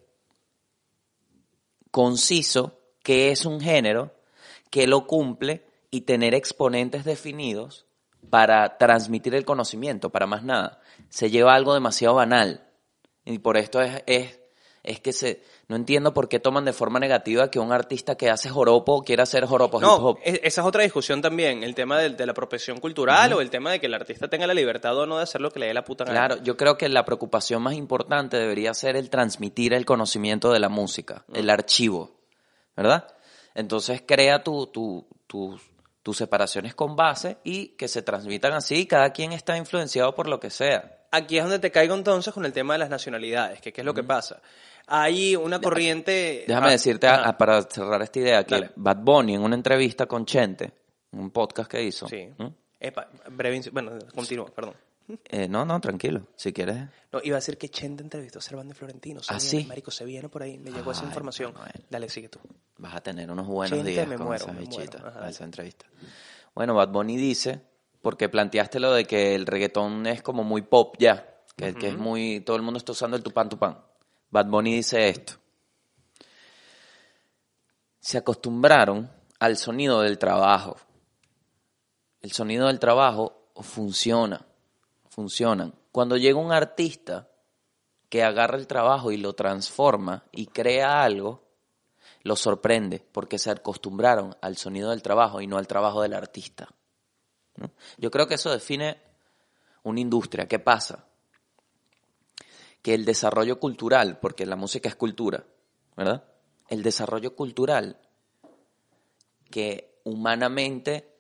conciso 1.94 2.80
qué 3.04 3.30
es 3.30 3.46
un 3.46 3.62
género, 3.62 4.16
qué 4.72 4.88
lo 4.88 5.06
cumple 5.06 5.64
y 5.92 6.02
tener 6.02 6.34
exponentes 6.34 7.06
definidos 7.06 7.86
para 8.32 8.80
transmitir 8.80 9.36
el 9.36 9.46
conocimiento, 9.46 10.10
para 10.10 10.26
más 10.26 10.42
nada. 10.42 10.82
Se 11.10 11.30
lleva 11.30 11.54
algo 11.54 11.76
demasiado 11.76 12.16
banal. 12.16 12.68
Y 13.26 13.38
por 13.38 13.58
esto 13.58 13.80
es, 13.80 14.02
es, 14.08 14.40
es 14.84 15.00
que 15.00 15.14
se, 15.14 15.42
no 15.70 15.78
entiendo 15.78 16.14
por 16.14 16.28
qué 16.28 16.40
toman 16.40 16.66
de 16.66 16.74
forma 16.74 17.00
negativa 17.00 17.50
que 17.50 17.58
un 17.58 17.72
artista 17.72 18.16
que 18.16 18.30
hace 18.30 18.50
joropo 18.50 19.02
quiera 19.04 19.24
hacer 19.24 19.46
joropo 19.46 19.78
hip 19.80 19.84
hop. 20.04 20.20
esa 20.24 20.62
es 20.62 20.68
otra 20.68 20.84
discusión 20.84 21.22
también, 21.22 21.64
el 21.64 21.74
tema 21.74 21.98
de, 22.00 22.10
de 22.10 22.26
la 22.26 22.34
apropiación 22.34 22.80
cultural 22.80 23.32
o 23.34 23.40
el 23.42 23.50
tema 23.50 23.72
de 23.72 23.80
que 23.80 23.86
el 23.86 23.94
artista 23.94 24.28
tenga 24.28 24.46
la 24.46 24.54
libertad 24.54 24.98
o 24.98 25.06
no 25.06 25.18
de 25.18 25.24
hacer 25.24 25.40
lo 25.40 25.52
que 25.52 25.60
le 25.62 25.68
dé 25.68 25.74
la 25.74 25.86
puta 25.86 26.04
gana. 26.04 26.28
Claro, 26.28 26.44
yo 26.44 26.58
creo 26.58 26.78
que 26.78 26.90
la 26.90 27.06
preocupación 27.06 27.62
más 27.64 27.76
importante 27.76 28.38
debería 28.38 28.74
ser 28.74 28.98
el 28.98 29.10
transmitir 29.10 29.74
el 29.74 29.86
conocimiento 29.86 30.52
de 30.52 30.60
la 30.60 30.68
música, 30.70 31.24
el 31.34 31.50
archivo, 31.50 32.12
¿verdad? 32.76 33.08
Entonces 33.56 34.04
crea 34.06 34.44
tu, 34.44 34.68
tu, 34.68 35.06
tus- 35.28 35.62
tus 36.04 36.18
separaciones 36.18 36.76
con 36.76 36.96
base 36.96 37.38
y 37.44 37.70
que 37.70 37.88
se 37.88 38.02
transmitan 38.02 38.54
así 38.54 38.86
cada 38.86 39.12
quien 39.12 39.32
está 39.32 39.58
influenciado 39.58 40.14
por 40.14 40.28
lo 40.28 40.40
que 40.40 40.50
sea. 40.50 41.00
Aquí 41.12 41.38
es 41.38 41.44
donde 41.44 41.60
te 41.60 41.72
caigo 41.72 41.96
entonces 41.96 42.34
con 42.34 42.46
el 42.46 42.52
tema 42.52 42.74
de 42.74 42.80
las 42.80 42.90
nacionalidades, 42.90 43.62
que 43.62 43.72
qué 43.72 43.82
es 43.82 43.86
lo 43.86 43.94
que 43.94 44.04
pasa. 44.04 44.42
Hay 44.88 45.36
una 45.36 45.62
corriente... 45.62 46.44
Déjame 46.46 46.68
ah, 46.68 46.72
decirte, 46.72 47.08
ah, 47.08 47.38
para 47.38 47.62
cerrar 47.64 48.02
esta 48.02 48.20
idea, 48.20 48.44
que 48.44 48.56
Dale. 48.56 48.72
Bad 48.76 48.98
Bunny 48.98 49.36
en 49.36 49.42
una 49.42 49.56
entrevista 49.56 50.06
con 50.06 50.26
Chente, 50.26 50.74
un 51.12 51.32
podcast 51.32 51.72
que 51.72 51.82
hizo, 51.82 52.08
Sí. 52.08 52.28
¿Mm? 52.38 52.48
Epa, 52.80 53.08
breve, 53.30 53.62
bueno, 53.72 53.94
continúa, 54.14 54.48
perdón. 54.48 54.76
Eh, 55.26 55.48
no, 55.50 55.66
no, 55.66 55.80
tranquilo, 55.82 56.28
si 56.36 56.54
quieres. 56.54 56.78
No, 57.12 57.20
iba 57.24 57.36
a 57.36 57.40
decir 57.40 57.58
que 57.58 57.70
Chente 57.70 58.02
entrevistó 58.04 58.40
a 58.40 58.42
Servando 58.42 58.74
Florentino. 58.74 59.20
¿Ah, 59.28 59.34
viene, 59.34 59.40
sí? 59.42 59.66
Marico, 59.66 59.92
se 59.92 60.06
viene 60.06 60.30
por 60.30 60.44
ahí, 60.44 60.58
me 60.58 60.72
llegó 60.72 60.92
esa 60.92 61.04
información. 61.04 61.54
Manuel. 61.54 61.86
Dale, 61.90 62.10
sigue 62.10 62.30
tú. 62.30 62.40
Vas 62.78 62.96
a 62.96 63.02
tener 63.02 63.30
unos 63.30 63.46
buenos 63.48 63.78
Chente, 63.78 63.92
días 63.92 64.08
me 64.08 64.16
con 64.16 64.28
muero, 64.28 64.44
esa 64.44 64.54
me 64.54 64.62
muero. 64.62 64.78
bichita, 64.78 64.98
Ajá, 65.00 65.12
con 65.12 65.20
dale. 65.20 65.32
esa 65.32 65.44
entrevista. 65.44 65.86
Bueno, 66.56 66.74
Bad 66.74 66.90
Bunny 66.90 67.18
dice, 67.18 67.62
porque 68.02 68.30
planteaste 68.30 68.80
lo 68.80 68.94
de 68.94 69.06
que 69.06 69.36
el 69.36 69.46
reggaetón 69.46 70.08
es 70.08 70.22
como 70.22 70.44
muy 70.44 70.62
pop 70.62 70.96
ya, 71.00 71.42
que, 71.58 71.74
que 71.76 71.90
es 71.90 71.98
muy, 71.98 72.40
todo 72.40 72.56
el 72.56 72.62
mundo 72.64 72.78
está 72.78 72.94
usando 72.94 73.18
el 73.18 73.24
tupán 73.24 73.50
tupán. 73.50 73.78
Bad 74.30 74.48
Bunny 74.48 74.74
dice 74.76 75.10
esto. 75.10 75.34
Se 78.00 78.18
acostumbraron 78.18 79.10
al 79.40 79.58
sonido 79.58 80.02
del 80.02 80.18
trabajo. 80.18 80.78
El 82.22 82.32
sonido 82.32 82.68
del 82.68 82.80
trabajo 82.80 83.50
funciona, 83.62 84.46
funcionan. 85.14 85.76
Cuando 85.92 86.18
llega 86.18 86.40
un 86.40 86.52
artista 86.52 87.30
que 88.10 88.24
agarra 88.24 88.58
el 88.58 88.66
trabajo 88.66 89.12
y 89.12 89.18
lo 89.18 89.34
transforma 89.34 90.26
y 90.32 90.48
crea 90.48 91.04
algo, 91.04 91.44
lo 92.24 92.36
sorprende 92.36 93.06
porque 93.12 93.38
se 93.38 93.52
acostumbraron 93.52 94.36
al 94.42 94.58
sonido 94.58 94.90
del 94.90 95.04
trabajo 95.04 95.40
y 95.40 95.46
no 95.46 95.58
al 95.58 95.68
trabajo 95.68 96.02
del 96.02 96.16
artista. 96.16 96.68
Yo 97.98 98.10
creo 98.10 98.28
que 98.28 98.36
eso 98.36 98.52
define 98.52 99.00
una 99.84 100.00
industria. 100.00 100.48
¿Qué 100.48 100.58
pasa? 100.58 101.06
Que 102.82 102.96
el 102.96 103.06
desarrollo 103.06 103.60
cultural, 103.60 104.20
porque 104.20 104.48
la 104.48 104.56
música 104.56 104.90
es 104.90 104.96
cultura, 104.96 105.46
¿verdad? 105.96 106.24
El 106.70 106.82
desarrollo 106.82 107.36
cultural 107.36 108.00
que 109.52 110.00
humanamente 110.06 111.13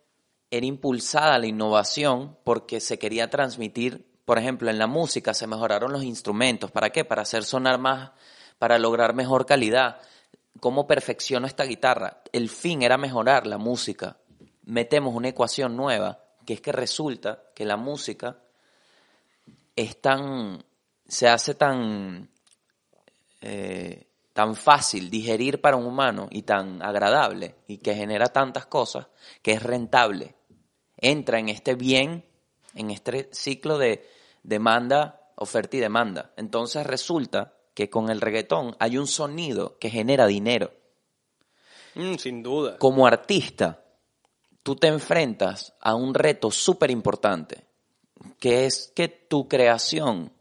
era 0.55 0.67
impulsada 0.67 1.39
la 1.39 1.47
innovación 1.47 2.37
porque 2.43 2.79
se 2.79 2.99
quería 2.99 3.27
transmitir, 3.27 4.05
por 4.23 4.37
ejemplo, 4.37 4.69
en 4.69 4.77
la 4.77 4.85
música 4.85 5.33
se 5.33 5.47
mejoraron 5.47 5.91
los 5.91 6.03
instrumentos. 6.03 6.69
¿Para 6.69 6.91
qué? 6.91 7.03
Para 7.03 7.23
hacer 7.23 7.43
sonar 7.43 7.79
más, 7.79 8.11
para 8.59 8.77
lograr 8.77 9.15
mejor 9.15 9.47
calidad. 9.47 9.99
¿Cómo 10.59 10.85
perfecciono 10.85 11.47
esta 11.47 11.63
guitarra? 11.63 12.21
El 12.31 12.49
fin 12.49 12.83
era 12.83 12.99
mejorar 12.99 13.47
la 13.47 13.57
música. 13.57 14.17
Metemos 14.65 15.15
una 15.15 15.29
ecuación 15.29 15.75
nueva, 15.75 16.23
que 16.45 16.53
es 16.53 16.61
que 16.61 16.71
resulta 16.71 17.45
que 17.55 17.65
la 17.65 17.75
música 17.75 18.37
es 19.75 19.99
tan, 20.01 20.63
se 21.07 21.27
hace 21.29 21.55
tan, 21.55 22.29
eh, 23.41 24.05
tan 24.33 24.55
fácil 24.55 25.09
digerir 25.09 25.61
para 25.61 25.77
un 25.77 25.87
humano 25.87 26.27
y 26.29 26.43
tan 26.43 26.83
agradable 26.83 27.55
y 27.67 27.79
que 27.79 27.95
genera 27.95 28.27
tantas 28.27 28.67
cosas 28.67 29.07
que 29.41 29.53
es 29.53 29.63
rentable. 29.63 30.35
Entra 30.97 31.39
en 31.39 31.49
este 31.49 31.75
bien, 31.75 32.25
en 32.75 32.91
este 32.91 33.29
ciclo 33.32 33.77
de 33.77 34.08
demanda, 34.43 35.32
oferta 35.36 35.77
y 35.77 35.79
demanda. 35.79 36.34
Entonces 36.38 36.86
resulta 36.86 37.53
que 37.73 37.89
con 37.89 38.10
el 38.10 38.21
reggaetón 38.21 38.75
hay 38.79 38.97
un 38.97 39.08
sonido 39.08 39.77
que 39.79 39.89
genera 39.89 40.27
dinero. 40.27 40.71
Mm, 41.95 42.15
sin 42.15 42.43
duda. 42.43 42.77
Como 42.77 43.08
artista, 43.08 43.84
tú 44.62 44.75
te 44.75 44.88
enfrentas 44.88 45.73
a 45.79 45.95
un 45.95 46.13
reto 46.13 46.51
súper 46.51 46.91
importante, 46.91 47.65
que 48.39 48.65
es 48.65 48.91
que 48.95 49.08
tu 49.08 49.47
creación, 49.47 50.32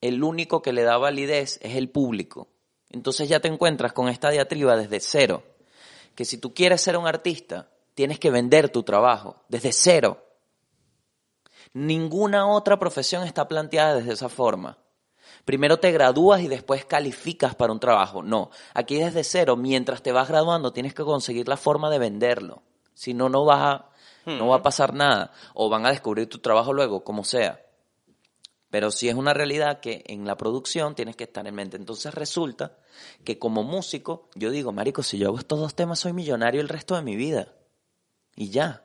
el 0.00 0.22
único 0.22 0.62
que 0.62 0.72
le 0.72 0.82
da 0.82 0.98
validez 0.98 1.58
es 1.62 1.76
el 1.76 1.88
público. 1.88 2.48
Entonces 2.90 3.28
ya 3.28 3.40
te 3.40 3.48
encuentras 3.48 3.92
con 3.92 4.08
esta 4.08 4.30
diatriba 4.30 4.76
desde 4.76 5.00
cero, 5.00 5.42
que 6.14 6.24
si 6.24 6.36
tú 6.36 6.52
quieres 6.52 6.82
ser 6.82 6.96
un 6.96 7.06
artista, 7.06 7.70
tienes 7.94 8.18
que 8.18 8.30
vender 8.30 8.68
tu 8.68 8.82
trabajo 8.82 9.42
desde 9.48 9.72
cero. 9.72 10.24
Ninguna 11.72 12.46
otra 12.46 12.78
profesión 12.78 13.24
está 13.24 13.48
planteada 13.48 13.94
desde 13.94 14.12
esa 14.12 14.28
forma. 14.28 14.78
Primero 15.44 15.78
te 15.78 15.90
gradúas 15.90 16.40
y 16.42 16.48
después 16.48 16.84
calificas 16.84 17.54
para 17.54 17.72
un 17.72 17.80
trabajo. 17.80 18.22
No, 18.22 18.50
aquí 18.74 18.96
desde 18.96 19.24
cero, 19.24 19.56
mientras 19.56 20.02
te 20.02 20.12
vas 20.12 20.28
graduando, 20.28 20.72
tienes 20.72 20.94
que 20.94 21.02
conseguir 21.02 21.48
la 21.48 21.56
forma 21.56 21.90
de 21.90 21.98
venderlo. 21.98 22.62
Si 22.94 23.14
no, 23.14 23.28
no 23.28 23.44
vas 23.44 23.60
a, 23.60 23.90
no 24.26 24.48
va 24.48 24.56
a 24.56 24.62
pasar 24.62 24.94
nada. 24.94 25.32
O 25.54 25.68
van 25.68 25.86
a 25.86 25.90
descubrir 25.90 26.28
tu 26.28 26.38
trabajo 26.38 26.72
luego, 26.72 27.02
como 27.02 27.24
sea. 27.24 27.60
Pero 28.70 28.90
sí 28.90 29.08
es 29.08 29.14
una 29.14 29.34
realidad 29.34 29.80
que 29.80 30.04
en 30.06 30.26
la 30.26 30.36
producción 30.36 30.94
tienes 30.94 31.16
que 31.16 31.24
estar 31.24 31.46
en 31.46 31.54
mente. 31.54 31.76
Entonces 31.76 32.14
resulta 32.14 32.78
que 33.24 33.38
como 33.38 33.62
músico, 33.62 34.30
yo 34.34 34.50
digo, 34.50 34.72
Marico, 34.72 35.02
si 35.02 35.18
yo 35.18 35.28
hago 35.28 35.38
estos 35.38 35.58
dos 35.58 35.74
temas, 35.74 35.98
soy 35.98 36.12
millonario 36.12 36.60
el 36.60 36.68
resto 36.68 36.94
de 36.94 37.02
mi 37.02 37.16
vida. 37.16 37.48
Y 38.36 38.50
ya. 38.50 38.82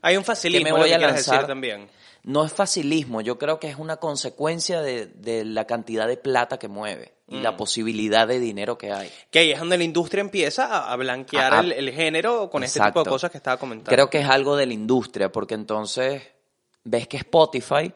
Hay 0.00 0.16
un 0.16 0.24
facilismo 0.24 0.64
¿Qué 0.66 0.72
me 0.72 0.78
lo 0.78 0.82
voy 0.82 0.88
que 0.90 0.94
a 0.94 0.98
lanzar? 0.98 1.34
decir 1.36 1.46
también. 1.48 1.88
No 2.24 2.44
es 2.44 2.52
facilismo, 2.52 3.20
yo 3.20 3.36
creo 3.36 3.58
que 3.58 3.68
es 3.68 3.76
una 3.76 3.96
consecuencia 3.96 4.80
de, 4.80 5.06
de 5.06 5.44
la 5.44 5.66
cantidad 5.66 6.06
de 6.06 6.16
plata 6.16 6.56
que 6.58 6.68
mueve 6.68 7.14
y 7.26 7.38
Mm. 7.38 7.42
la 7.42 7.56
posibilidad 7.56 8.28
de 8.28 8.38
dinero 8.38 8.78
que 8.78 8.92
hay. 8.92 9.10
Que 9.30 9.40
ahí 9.40 9.50
es 9.50 9.58
donde 9.58 9.76
la 9.76 9.82
industria 9.84 10.20
empieza 10.20 10.66
a, 10.66 10.92
a 10.92 10.96
blanquear 10.96 11.52
Ah, 11.54 11.60
el, 11.60 11.72
el 11.72 11.90
género 11.92 12.48
con 12.48 12.62
este 12.62 12.78
tipo 12.80 13.02
de 13.02 13.10
cosas 13.10 13.30
que 13.32 13.38
estaba 13.38 13.56
comentando. 13.56 13.90
Creo 13.90 14.08
que 14.08 14.20
es 14.20 14.28
algo 14.28 14.54
de 14.54 14.66
la 14.66 14.72
industria, 14.74 15.32
porque 15.32 15.54
entonces 15.54 16.22
ves 16.84 17.08
que 17.08 17.16
Spotify 17.16 17.92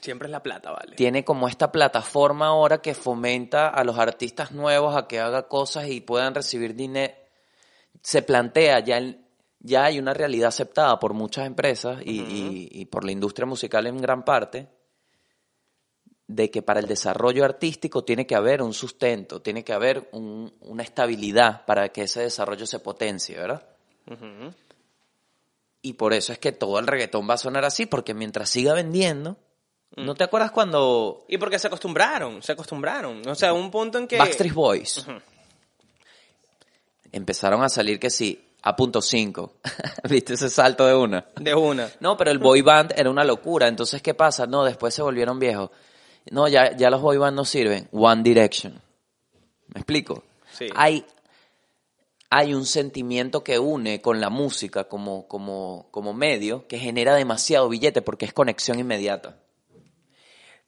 Siempre 0.00 0.28
es 0.28 0.32
la 0.32 0.42
plata, 0.42 0.70
¿vale? 0.70 0.94
tiene 0.96 1.24
como 1.24 1.48
esta 1.48 1.72
plataforma 1.72 2.46
ahora 2.46 2.80
que 2.80 2.94
fomenta 2.94 3.68
a 3.68 3.82
los 3.84 3.98
artistas 3.98 4.52
nuevos 4.52 4.94
a 4.96 5.08
que 5.08 5.18
hagan 5.20 5.44
cosas 5.48 5.88
y 5.88 6.00
puedan 6.00 6.34
recibir 6.34 6.74
dinero. 6.74 7.12
Se 8.06 8.22
plantea 8.22 8.78
ya, 8.84 8.98
el- 8.98 9.18
ya 9.58 9.86
hay 9.86 9.98
una 9.98 10.14
realidad 10.14 10.50
aceptada 10.50 10.96
por 11.00 11.12
muchas 11.12 11.44
empresas 11.44 12.00
y, 12.04 12.20
y- 12.20 12.68
y 12.70 12.84
por 12.84 13.04
la 13.04 13.10
industria 13.10 13.46
musical 13.46 13.84
en 13.88 13.96
gran 14.00 14.24
parte 14.24 14.68
de 16.28 16.48
que 16.52 16.62
para 16.62 16.78
el 16.78 16.86
desarrollo 16.86 17.44
artístico 17.44 18.04
tiene 18.04 18.24
que 18.24 18.36
haber 18.36 18.62
un 18.62 18.72
sustento, 18.74 19.42
tiene 19.42 19.64
que 19.64 19.72
haber 19.72 20.08
un- 20.12 20.52
una 20.60 20.84
estabilidad 20.84 21.64
para 21.66 21.88
que 21.88 22.02
ese 22.02 22.20
desarrollo 22.20 22.64
se 22.64 22.78
potencie, 22.78 23.36
¿verdad? 23.38 23.66
Y 25.82 25.94
por 25.94 26.12
eso 26.12 26.32
es 26.32 26.38
que 26.38 26.52
todo 26.52 26.78
el 26.78 26.86
reggaetón 26.86 27.28
va 27.28 27.34
a 27.34 27.38
sonar 27.38 27.64
así, 27.64 27.86
porque 27.86 28.14
mientras 28.14 28.50
siga 28.50 28.72
vendiendo, 28.72 29.36
¿no 29.96 30.14
te 30.14 30.22
acuerdas 30.22 30.52
cuando 30.52 31.24
Y 31.26 31.38
porque 31.38 31.58
se 31.58 31.66
acostumbraron, 31.66 32.40
se 32.40 32.52
acostumbraron. 32.52 33.26
O 33.28 33.34
sea, 33.34 33.52
un 33.52 33.72
punto 33.72 33.98
en 33.98 34.06
que... 34.06 34.16
Backstreet 34.18 34.54
Boys 34.54 35.06
empezaron 37.12 37.62
a 37.62 37.68
salir 37.68 37.98
que 37.98 38.10
sí, 38.10 38.46
a 38.62 38.74
punto 38.74 39.00
5. 39.00 39.52
¿Viste 40.10 40.34
ese 40.34 40.50
salto 40.50 40.86
de 40.86 40.94
una? 40.94 41.26
De 41.36 41.54
una. 41.54 41.88
No, 42.00 42.16
pero 42.16 42.30
el 42.30 42.38
boy 42.38 42.62
band 42.62 42.94
era 42.96 43.10
una 43.10 43.24
locura. 43.24 43.68
Entonces, 43.68 44.02
¿qué 44.02 44.14
pasa? 44.14 44.46
No, 44.46 44.64
después 44.64 44.92
se 44.92 45.02
volvieron 45.02 45.38
viejos. 45.38 45.70
No, 46.30 46.48
ya, 46.48 46.76
ya 46.76 46.90
los 46.90 47.00
boy 47.00 47.16
band 47.16 47.36
no 47.36 47.44
sirven. 47.44 47.88
One 47.92 48.22
Direction. 48.22 48.80
¿Me 49.68 49.80
explico? 49.80 50.24
Sí. 50.52 50.68
Hay, 50.74 51.04
hay 52.30 52.54
un 52.54 52.66
sentimiento 52.66 53.44
que 53.44 53.58
une 53.58 54.00
con 54.00 54.20
la 54.20 54.30
música 54.30 54.84
como, 54.84 55.28
como, 55.28 55.86
como 55.90 56.12
medio 56.12 56.66
que 56.66 56.78
genera 56.78 57.14
demasiado 57.14 57.68
billete 57.68 58.02
porque 58.02 58.24
es 58.24 58.32
conexión 58.32 58.80
inmediata. 58.80 59.36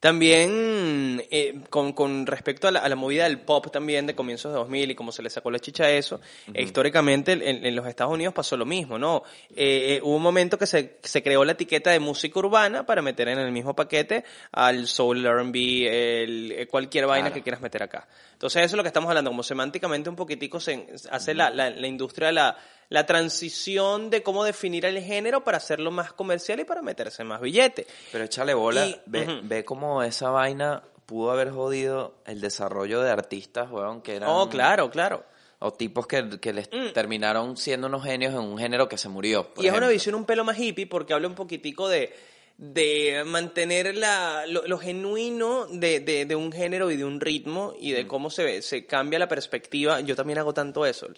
También 0.01 1.25
eh, 1.31 1.61
con, 1.71 1.93
con 1.93 2.25
respecto 2.27 2.69
a 2.69 2.71
la, 2.71 2.81
a 2.81 2.89
la 2.89 2.95
movida 2.95 3.25
del 3.25 3.41
pop 3.41 3.69
también 3.73 4.07
de 4.07 4.15
comienzos 4.15 4.53
de 4.53 4.59
2000 4.59 4.93
y 4.93 4.95
cómo 4.95 5.11
se 5.11 5.23
le 5.23 5.31
sacó 5.31 5.51
la 5.51 5.59
chicha 5.59 5.85
a 5.85 5.91
eso, 5.91 6.21
eh, 6.55 6.63
históricamente 6.63 7.33
en, 7.33 7.43
en 7.67 7.75
los 7.75 7.87
Estados 7.87 8.13
Unidos 8.15 8.33
pasó 8.33 8.57
lo 8.57 8.65
mismo, 8.65 8.97
¿no? 8.99 9.25
Eh, 9.51 9.97
eh, 9.97 10.01
hubo 10.03 10.15
un 10.17 10.23
momento 10.23 10.57
que 10.57 10.67
se, 10.67 10.99
se 11.03 11.23
creó 11.23 11.45
la 11.45 11.53
etiqueta 11.53 11.91
de 11.91 11.99
música 11.99 12.39
urbana 12.39 12.87
para 12.87 13.03
meter 13.03 13.27
en 13.29 13.39
el 13.41 13.51
mismo 13.51 13.75
paquete 13.75 14.25
al 14.53 14.87
soul, 14.87 15.19
el 15.19 15.27
R&B, 15.27 15.59
eh, 15.91 16.67
cualquier 16.71 17.07
vaina 17.07 17.27
Claro. 17.29 17.35
que 17.35 17.43
quieras 17.43 17.61
meter 17.61 17.83
acá. 17.83 18.07
Entonces 18.35 18.63
eso 18.65 18.75
es 18.75 18.77
lo 18.77 18.85
que 18.85 18.89
estamos 18.89 19.09
hablando, 19.09 19.31
como 19.31 19.43
semánticamente 19.43 20.09
un 20.09 20.17
poquitico 20.17 20.61
se 20.61 20.87
hace 21.11 21.35
la, 21.35 21.51
la, 21.51 21.71
la 21.71 21.87
industria 21.89 22.31
la, 22.31 22.57
la 22.91 23.05
transición 23.07 24.11
de 24.11 24.23
cómo 24.23 24.45
definir 24.45 24.85
el 24.85 25.01
género 25.03 25.45
para 25.45 25.59
hacerlo 25.59 25.91
más 25.91 26.13
comercial 26.13 26.61
y 26.61 26.65
para 26.65 26.83
meterse 26.83 27.23
más 27.25 27.41
billete. 27.41 27.87
Pero 28.13 28.25
échale 28.25 28.55
bola, 28.55 28.87
Y- 28.87 29.01
ve, 29.07 29.41
ve 29.43 29.65
cómo 29.65 30.03
esa 30.03 30.31
vaina 30.31 30.83
pudo 31.07 31.31
haber 31.31 31.51
jodido 31.51 32.15
el 32.27 32.41
desarrollo 32.41 33.01
de 33.01 33.11
artistas, 33.11 33.71
weón, 33.71 34.03
que 34.03 34.17
eran... 34.17 34.29
Oh, 34.31 34.49
claro, 34.49 34.91
claro. 34.91 35.25
O 35.61 35.73
tipos 35.73 36.07
que, 36.07 36.39
que 36.41 36.53
les 36.53 36.69
terminaron 36.93 37.57
siendo 37.57 37.87
unos 37.89 38.05
genios 38.05 38.33
en 38.33 38.41
un 38.41 38.59
género 38.59 38.89
que 38.89 38.97
se 38.97 39.09
murió. 39.09 39.53
por 39.53 39.65
y 39.65 39.69
es 39.69 39.73
una 39.73 39.79
ejemplo. 39.79 39.93
visión 39.93 40.15
un 40.15 40.25
pelo 40.25 40.45
más 40.45 40.59
hippie 40.59 40.87
porque 40.87 41.15
habla 41.15 41.27
un 41.29 41.35
poquitico 41.35 41.89
de, 41.89 42.15
de 42.59 43.23
mantener 43.27 43.97
la, 43.97 44.45
lo, 44.47 44.67
lo 44.67 44.79
genuino 44.79 45.67
de, 45.67 46.01
de, 46.01 46.27
de 46.27 46.37
un 46.37 46.53
género 46.53 46.91
y 46.91 46.97
de 46.97 47.05
un 47.05 47.21
ritmo 47.21 47.75
y 47.81 47.91
de 47.93 48.07
cómo 48.07 48.31
se, 48.31 48.63
se 48.63 48.87
cambia 48.87 49.19
la 49.19 49.29
perspectiva. 49.29 50.01
Yo 50.01 50.15
también 50.15 50.39
hago 50.39 50.55
tanto 50.55 50.87
eso. 50.87 51.09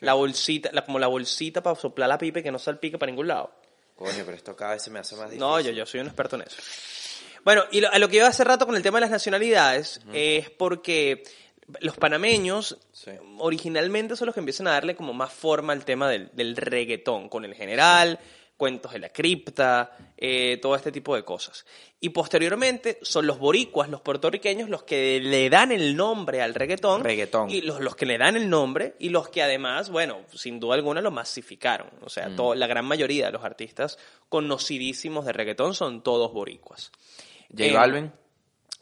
La 0.00 0.14
bolsita, 0.14 0.70
la, 0.72 0.84
como 0.84 0.98
la 0.98 1.06
bolsita 1.06 1.62
para 1.62 1.76
soplar 1.76 2.08
la 2.08 2.18
pipa 2.18 2.40
y 2.40 2.42
que 2.42 2.52
no 2.52 2.58
salpique 2.58 2.98
para 2.98 3.10
ningún 3.10 3.28
lado. 3.28 3.50
Coño, 3.96 4.22
pero 4.24 4.36
esto 4.36 4.54
cada 4.54 4.72
vez 4.72 4.82
se 4.82 4.90
me 4.90 4.98
hace 4.98 5.14
más 5.16 5.24
difícil. 5.30 5.40
No, 5.40 5.58
yo, 5.60 5.70
yo 5.70 5.86
soy 5.86 6.00
un 6.00 6.06
experto 6.06 6.36
en 6.36 6.42
eso. 6.42 6.56
Bueno, 7.44 7.64
y 7.70 7.80
lo, 7.80 7.90
a 7.90 7.98
lo 7.98 8.08
que 8.08 8.16
iba 8.16 8.26
hace 8.26 8.44
rato 8.44 8.66
con 8.66 8.76
el 8.76 8.82
tema 8.82 8.98
de 8.98 9.02
las 9.02 9.10
nacionalidades 9.10 10.00
es 10.12 10.50
porque 10.50 11.22
los 11.80 11.96
panameños 11.96 12.76
Sí. 12.92 13.12
originalmente 13.38 14.16
son 14.16 14.26
los 14.26 14.34
que 14.34 14.40
empiezan 14.40 14.66
a 14.68 14.72
darle 14.72 14.96
como 14.96 15.12
más 15.14 15.32
forma 15.32 15.72
al 15.72 15.84
tema 15.84 16.08
del, 16.10 16.28
del 16.32 16.56
reggaetón, 16.56 17.28
con 17.28 17.44
el 17.44 17.54
general, 17.54 18.18
cuentos 18.56 18.92
de 18.92 18.98
la 18.98 19.10
cripta, 19.10 19.96
eh, 20.16 20.58
todo 20.62 20.74
este 20.76 20.90
tipo 20.90 21.14
de 21.14 21.24
cosas. 21.24 21.66
Y 22.00 22.08
posteriormente 22.10 22.98
son 23.02 23.26
los 23.26 23.38
boricuas, 23.38 23.88
los 23.90 24.00
puertorriqueños, 24.00 24.68
los 24.70 24.82
que 24.84 25.20
le 25.20 25.50
dan 25.50 25.72
el 25.72 25.94
nombre 25.96 26.40
al 26.42 26.54
reggaetón. 26.54 27.04
Reggaetón. 27.04 27.50
Y 27.50 27.60
los, 27.62 27.80
los 27.80 27.96
que 27.96 28.06
le 28.06 28.16
dan 28.18 28.36
el 28.36 28.48
nombre 28.48 28.94
y 28.98 29.10
los 29.10 29.28
que 29.28 29.42
además, 29.42 29.90
bueno, 29.90 30.20
sin 30.34 30.58
duda 30.60 30.74
alguna 30.74 31.00
lo 31.00 31.10
masificaron. 31.10 31.88
O 32.02 32.08
sea, 32.08 32.34
todo- 32.34 32.54
la 32.54 32.66
gran 32.66 32.84
mayoría 32.86 33.26
de 33.26 33.32
los 33.32 33.44
artistas 33.44 33.98
conocidísimos 34.28 35.24
de 35.26 35.32
reggaetón 35.32 35.74
son 35.74 36.02
todos 36.02 36.32
boricuas. 36.32 36.92
J 37.50 37.64
Eh, 37.64 37.72
Balvin. 37.72 38.12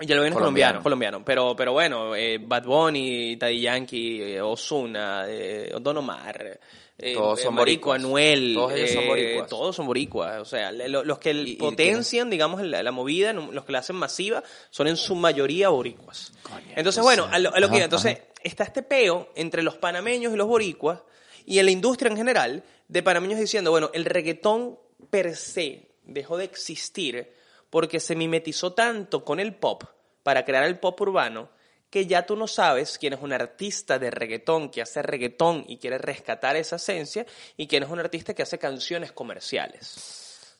Ya 0.00 0.16
lo 0.16 0.22
viene 0.22 0.34
Colombiano. 0.34 0.82
colombiano. 0.82 1.24
Pero, 1.24 1.54
pero 1.54 1.72
bueno, 1.72 2.16
eh, 2.16 2.38
Bad 2.42 2.64
Bunny, 2.64 3.36
Daddy 3.36 3.60
Yankee, 3.60 4.22
eh, 4.22 4.40
Ozuna, 4.40 5.26
eh, 5.28 5.72
Don 5.80 5.96
Omar, 5.98 6.58
eh, 6.98 7.14
Todos 7.14 7.40
son 7.40 7.54
Marico, 7.54 7.90
boricuas. 7.90 8.00
Anuel. 8.00 8.54
Todos 8.54 8.72
ellos 8.72 8.90
son 8.90 9.06
boricuas. 9.06 9.48
Todos 9.48 9.76
son 9.76 9.86
boricuas. 9.86 10.40
O 10.40 10.44
sea, 10.44 10.72
lo- 10.72 11.04
los 11.04 11.18
que 11.18 11.30
Y- 11.32 11.50
y 11.52 11.56
potencian, 11.56 12.28
digamos, 12.28 12.60
la, 12.62 12.82
la 12.82 12.90
movida, 12.90 13.32
los 13.32 13.64
que 13.64 13.70
la 13.72 13.78
hacen 13.80 13.94
masiva, 13.96 14.42
son 14.70 14.88
en 14.88 14.96
su 14.96 15.14
mayoría 15.14 15.68
boricuas. 15.68 16.32
Entonces, 16.74 17.02
bueno, 17.02 17.28
a 17.30 17.38
lo, 17.38 17.54
a 17.54 17.60
lo 17.60 17.68
que 17.68 17.76
Ajá. 17.76 17.84
Entonces, 17.84 18.12
ajá. 18.18 18.24
está 18.42 18.64
este 18.64 18.82
peo 18.82 19.28
entre 19.36 19.62
los 19.62 19.76
panameños 19.76 20.32
y 20.32 20.36
los 20.36 20.48
boricuas 20.48 21.00
y 21.46 21.60
en 21.60 21.66
la 21.66 21.70
industria 21.72 22.10
en 22.10 22.16
general 22.16 22.64
de 22.88 23.02
panameños 23.04 23.38
diciendo, 23.38 23.70
bueno, 23.70 23.90
el 23.94 24.04
reggaetón 24.06 24.76
per 25.10 25.36
se 25.36 25.88
dejó 26.04 26.36
de 26.36 26.44
existir 26.44 27.32
porque 27.74 27.98
se 27.98 28.14
mimetizó 28.14 28.72
tanto 28.72 29.24
con 29.24 29.40
el 29.40 29.52
pop 29.52 29.82
para 30.22 30.44
crear 30.44 30.62
el 30.62 30.78
pop 30.78 31.00
urbano 31.00 31.48
que 31.90 32.06
ya 32.06 32.24
tú 32.24 32.36
no 32.36 32.46
sabes 32.46 32.98
quién 32.98 33.14
es 33.14 33.20
un 33.20 33.32
artista 33.32 33.98
de 33.98 34.12
reggaetón 34.12 34.70
que 34.70 34.80
hace 34.80 35.02
reggaetón 35.02 35.64
y 35.66 35.78
quiere 35.78 35.98
rescatar 35.98 36.54
esa 36.54 36.76
esencia 36.76 37.26
y 37.56 37.66
quién 37.66 37.82
es 37.82 37.90
un 37.90 37.98
artista 37.98 38.32
que 38.32 38.44
hace 38.44 38.60
canciones 38.60 39.10
comerciales. 39.10 40.56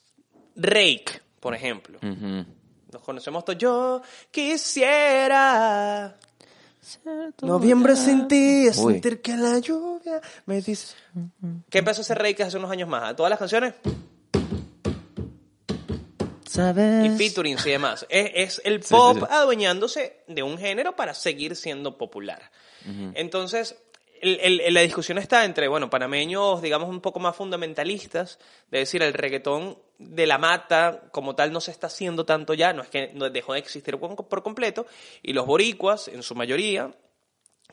Rake, 0.57 1.23
por 1.39 1.55
ejemplo. 1.55 2.01
Nos 2.03 3.03
conocemos 3.03 3.45
todos. 3.45 3.61
Yo 3.61 4.03
quisiera. 4.33 6.19
Noviembre 7.43 7.95
sin 7.95 8.27
ti, 8.27 8.73
sentir 8.73 9.23
que 9.23 9.37
la 9.37 9.61
lluvia 9.61 10.21
me 10.47 10.61
dice. 10.61 10.97
¿Qué 11.71 11.79
empezó 11.79 12.01
a 12.01 12.03
hacer 12.03 12.19
Rey 12.19 12.35
que 12.35 12.43
hace 12.43 12.57
unos 12.57 12.73
años 12.73 12.89
más? 12.89 13.15
Todas 13.15 13.31
las 13.31 13.39
canciones 13.39 13.75
y 17.07 17.17
featurings 17.17 17.67
y 17.67 17.71
demás. 17.71 18.07
Es, 18.09 18.31
es 18.59 18.63
el 18.65 18.81
pop 18.81 19.17
sí, 19.19 19.21
sí. 19.21 19.27
adueñándose 19.31 20.23
de 20.27 20.43
un 20.43 20.59
género 20.59 20.95
para 20.97 21.15
seguir 21.15 21.57
siendo 21.57 21.97
popular. 21.99 22.51
Entonces, 23.15 23.77
el- 24.21 24.61
el- 24.61 24.75
la 24.75 24.81
discusión 24.81 25.19
está 25.19 25.45
entre, 25.45 25.69
bueno, 25.69 25.91
panameños, 25.91 26.63
digamos, 26.63 26.89
un 26.89 27.01
poco 27.01 27.19
más 27.21 27.37
fundamentalistas, 27.37 28.39
de 28.71 28.79
decir, 28.79 29.03
el 29.03 29.13
reggaetón 29.15 29.79
de 29.99 30.27
la 30.27 30.39
mata 30.39 31.03
como 31.13 31.35
tal 31.35 31.53
no 31.53 31.61
se 31.61 31.71
está 31.71 31.87
haciendo 31.89 32.25
tanto 32.25 32.55
ya, 32.55 32.73
no 32.73 32.83
es 32.83 32.89
que 32.89 33.13
dejó 33.33 33.53
de 33.55 33.59
existir 33.61 33.99
por 33.99 34.43
completo, 34.43 34.87
y 35.23 35.33
los 35.33 35.47
boricuas, 35.47 36.09
en 36.09 36.23
su 36.23 36.35
mayoría, 36.35 36.91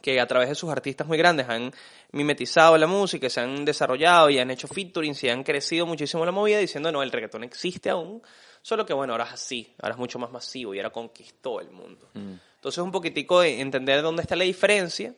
que 0.01 0.19
a 0.19 0.25
través 0.27 0.49
de 0.49 0.55
sus 0.55 0.71
artistas 0.71 1.05
muy 1.07 1.17
grandes 1.17 1.47
han 1.47 1.71
mimetizado 2.11 2.77
la 2.77 2.87
música, 2.87 3.29
se 3.29 3.39
han 3.39 3.63
desarrollado 3.65 4.29
y 4.29 4.39
han 4.39 4.49
hecho 4.49 4.67
featurings 4.67 5.23
y 5.23 5.29
han 5.29 5.43
crecido 5.43 5.85
muchísimo 5.85 6.25
la 6.25 6.31
movida 6.31 6.57
diciendo, 6.57 6.91
no, 6.91 7.03
el 7.03 7.11
reggaetón 7.11 7.43
existe 7.43 7.89
aún, 7.91 8.21
solo 8.61 8.85
que 8.85 8.93
bueno, 8.93 9.13
ahora 9.13 9.25
es 9.25 9.33
así, 9.33 9.73
ahora 9.81 9.93
es 9.95 9.99
mucho 9.99 10.19
más 10.19 10.31
masivo 10.31 10.73
y 10.73 10.79
ahora 10.79 10.91
conquistó 10.91 11.59
el 11.59 11.71
mundo. 11.71 12.09
Mm. 12.13 12.33
Entonces 12.55 12.83
un 12.83 12.91
poquitico 12.91 13.41
de 13.41 13.59
entender 13.61 14.01
dónde 14.01 14.21
está 14.21 14.35
la 14.35 14.43
diferencia 14.43 15.13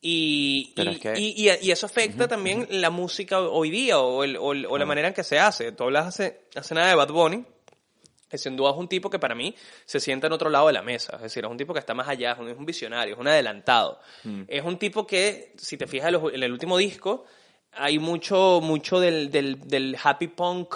y, 0.00 0.72
y, 0.82 0.88
es 0.90 0.98
que- 0.98 1.18
y- 1.18 1.48
y- 1.48 1.66
y 1.66 1.70
eso 1.70 1.86
afecta 1.86 2.28
también 2.28 2.66
la 2.70 2.90
música 2.90 3.40
hoy 3.40 3.70
día 3.70 3.98
o, 4.00 4.22
el- 4.22 4.36
o 4.36 4.52
el- 4.52 4.66
o 4.66 4.76
la 4.76 4.84
manera 4.86 5.08
en 5.08 5.14
que 5.14 5.24
se 5.24 5.38
hace. 5.38 5.72
Tú 5.72 5.84
hablas 5.84 6.06
hace, 6.08 6.42
hace 6.54 6.74
nada 6.74 6.88
de 6.88 6.94
Bad 6.94 7.08
Bunny, 7.08 7.44
que 8.28 8.36
sin 8.36 8.56
duda 8.56 8.72
es 8.72 8.76
un 8.76 8.88
tipo 8.88 9.08
que 9.08 9.18
para 9.18 9.34
mí 9.34 9.54
se 9.86 10.00
sienta 10.00 10.26
en 10.26 10.34
otro 10.34 10.50
lado 10.50 10.66
de 10.66 10.72
la 10.74 10.82
mesa. 10.82 11.16
Es 11.16 11.22
decir, 11.22 11.44
es 11.44 11.50
un 11.50 11.56
tipo 11.56 11.72
que 11.72 11.78
está 11.80 11.94
más 11.94 12.08
allá, 12.08 12.32
es 12.32 12.38
un, 12.38 12.48
es 12.50 12.58
un 12.58 12.66
visionario, 12.66 13.14
es 13.14 13.20
un 13.20 13.28
adelantado. 13.28 13.98
Es 14.48 14.62
un 14.62 14.76
tipo 14.78 15.06
que, 15.06 15.54
si 15.56 15.78
te 15.78 15.86
fijas 15.86 16.08
en, 16.08 16.12
los- 16.14 16.34
en 16.34 16.42
el 16.42 16.52
último 16.52 16.76
disco, 16.76 17.24
hay 17.72 17.98
mucho, 17.98 18.60
mucho 18.62 19.00
del, 19.00 19.30
del, 19.30 19.58
del 19.66 19.96
happy 20.02 20.28
punk 20.28 20.74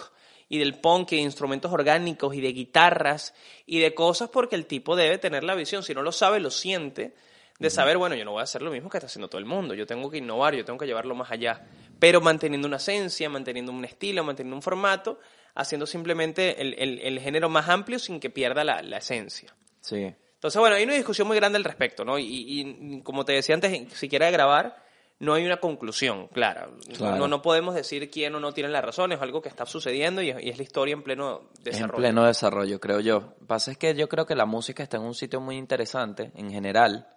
y 0.48 0.58
del 0.58 0.74
punk 0.80 1.12
y 1.12 1.16
de 1.16 1.22
instrumentos 1.22 1.72
orgánicos 1.72 2.34
y 2.34 2.40
de 2.40 2.52
guitarras 2.52 3.34
y 3.66 3.80
de 3.80 3.94
cosas 3.94 4.30
porque 4.30 4.56
el 4.56 4.66
tipo 4.66 4.96
debe 4.96 5.18
tener 5.18 5.44
la 5.44 5.54
visión. 5.54 5.82
Si 5.82 5.94
no 5.94 6.02
lo 6.02 6.12
sabe, 6.12 6.40
lo 6.40 6.50
siente. 6.50 7.14
De 7.58 7.70
saber, 7.70 7.98
bueno, 7.98 8.14
yo 8.14 8.24
no 8.24 8.30
voy 8.30 8.40
a 8.40 8.44
hacer 8.44 8.62
lo 8.62 8.70
mismo 8.70 8.88
que 8.88 8.98
está 8.98 9.06
haciendo 9.08 9.28
todo 9.28 9.40
el 9.40 9.44
mundo. 9.44 9.74
Yo 9.74 9.84
tengo 9.84 10.08
que 10.10 10.18
innovar, 10.18 10.54
yo 10.54 10.64
tengo 10.64 10.78
que 10.78 10.86
llevarlo 10.86 11.16
más 11.16 11.32
allá. 11.32 11.66
Pero 11.98 12.20
manteniendo 12.20 12.68
una 12.68 12.76
esencia, 12.76 13.28
manteniendo 13.28 13.72
un 13.72 13.84
estilo, 13.84 14.22
manteniendo 14.22 14.54
un 14.54 14.62
formato, 14.62 15.18
haciendo 15.56 15.84
simplemente 15.84 16.62
el, 16.62 16.74
el- 16.78 17.00
el 17.00 17.18
género 17.18 17.48
más 17.48 17.68
amplio 17.68 17.98
sin 17.98 18.20
que 18.20 18.30
pierda 18.30 18.62
la, 18.62 18.80
la 18.82 18.98
esencia. 18.98 19.52
Sí. 19.80 20.14
Entonces, 20.34 20.60
bueno, 20.60 20.76
hay 20.76 20.84
una 20.84 20.94
discusión 20.94 21.26
muy 21.26 21.36
grande 21.36 21.56
al 21.56 21.64
respecto, 21.64 22.04
¿no? 22.04 22.16
Y, 22.16 22.26
y 22.28 23.02
como 23.02 23.24
te 23.24 23.32
decía 23.32 23.56
antes, 23.56 23.92
siquiera 23.98 24.26
de 24.26 24.32
grabar, 24.32 24.76
no 25.20 25.34
hay 25.34 25.44
una 25.44 25.56
conclusión 25.56 26.28
clara. 26.28 26.68
Claro. 26.96 27.16
No, 27.16 27.26
no 27.28 27.42
podemos 27.42 27.74
decir 27.74 28.08
quién 28.10 28.34
o 28.36 28.40
no 28.40 28.52
tiene 28.52 28.70
la 28.70 28.80
razón, 28.80 29.10
es 29.12 29.20
algo 29.20 29.42
que 29.42 29.48
está 29.48 29.66
sucediendo 29.66 30.22
y 30.22 30.30
es, 30.30 30.42
y 30.42 30.48
es 30.50 30.56
la 30.58 30.62
historia 30.62 30.92
en 30.92 31.02
pleno 31.02 31.40
Es 31.54 31.58
en 31.58 31.64
desarrollo. 31.72 31.96
pleno 31.96 32.24
desarrollo, 32.24 32.80
creo 32.80 33.00
yo. 33.00 33.20
Lo 33.20 33.34
que 33.40 33.44
pasa 33.46 33.72
es 33.72 33.78
que 33.78 33.94
yo 33.94 34.08
creo 34.08 34.26
que 34.26 34.36
la 34.36 34.46
música 34.46 34.82
está 34.82 34.96
en 34.96 35.02
un 35.02 35.14
sitio 35.14 35.40
muy 35.40 35.56
interesante, 35.56 36.30
en 36.36 36.50
general, 36.50 37.08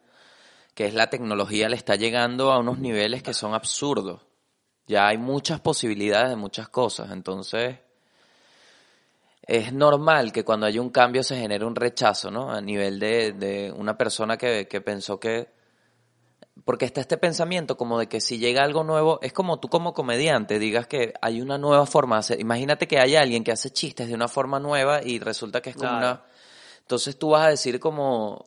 que 0.74 0.86
es 0.86 0.94
la 0.96 1.10
tecnología 1.10 1.70
le 1.70 1.76
está 1.76 1.96
llegando 1.96 2.52
a 2.52 2.58
unos 2.60 2.80
niveles 2.80 3.22
que 3.22 3.34
son 3.34 3.54
absurdos. 3.54 4.22
Ya 4.88 5.08
hay 5.08 5.18
muchas 5.20 5.60
posibilidades 5.60 6.30
de 6.32 6.36
muchas 6.38 6.70
cosas, 6.70 7.12
entonces 7.12 7.78
es 9.44 9.74
normal 9.74 10.32
que 10.32 10.44
cuando 10.44 10.66
hay 10.66 10.80
un 10.80 10.90
cambio 10.90 11.24
se 11.24 11.36
genere 11.38 11.66
un 11.66 11.76
rechazo, 11.76 12.32
¿no? 12.32 12.52
A 12.52 12.62
nivel 12.62 13.00
de, 13.00 13.34
de 13.34 13.72
una 13.72 13.96
persona 13.98 14.38
que, 14.38 14.68
que 14.68 14.82
pensó 14.82 15.20
que... 15.20 15.61
Porque 16.66 16.86
está 16.86 17.00
este 17.02 17.18
pensamiento 17.18 17.78
como 17.78 17.98
de 17.98 18.08
que 18.08 18.20
si 18.22 18.38
llega 18.38 18.62
algo 18.64 18.84
nuevo, 18.84 19.20
es 19.22 19.32
como 19.34 19.60
tú 19.60 19.70
como 19.70 19.94
comediante 19.94 20.60
digas 20.60 20.86
que 20.86 21.14
hay 21.22 21.42
una 21.42 21.58
nueva 21.58 21.86
forma 21.86 22.18
de 22.18 22.20
hacer. 22.20 22.40
Imagínate 22.42 22.88
que 22.88 23.00
hay 23.00 23.16
alguien 23.16 23.44
que 23.44 23.52
hace 23.54 23.72
chistes 23.72 24.08
de 24.10 24.14
una 24.16 24.28
forma 24.28 24.60
nueva 24.60 25.02
y 25.04 25.20
resulta 25.20 25.62
que 25.62 25.70
es 25.72 25.76
como 25.76 25.90
Claro. 25.90 26.06
una... 26.06 26.26
Entonces 26.82 27.18
tú 27.18 27.30
vas 27.30 27.46
a 27.46 27.50
decir 27.50 27.80
como, 27.80 28.46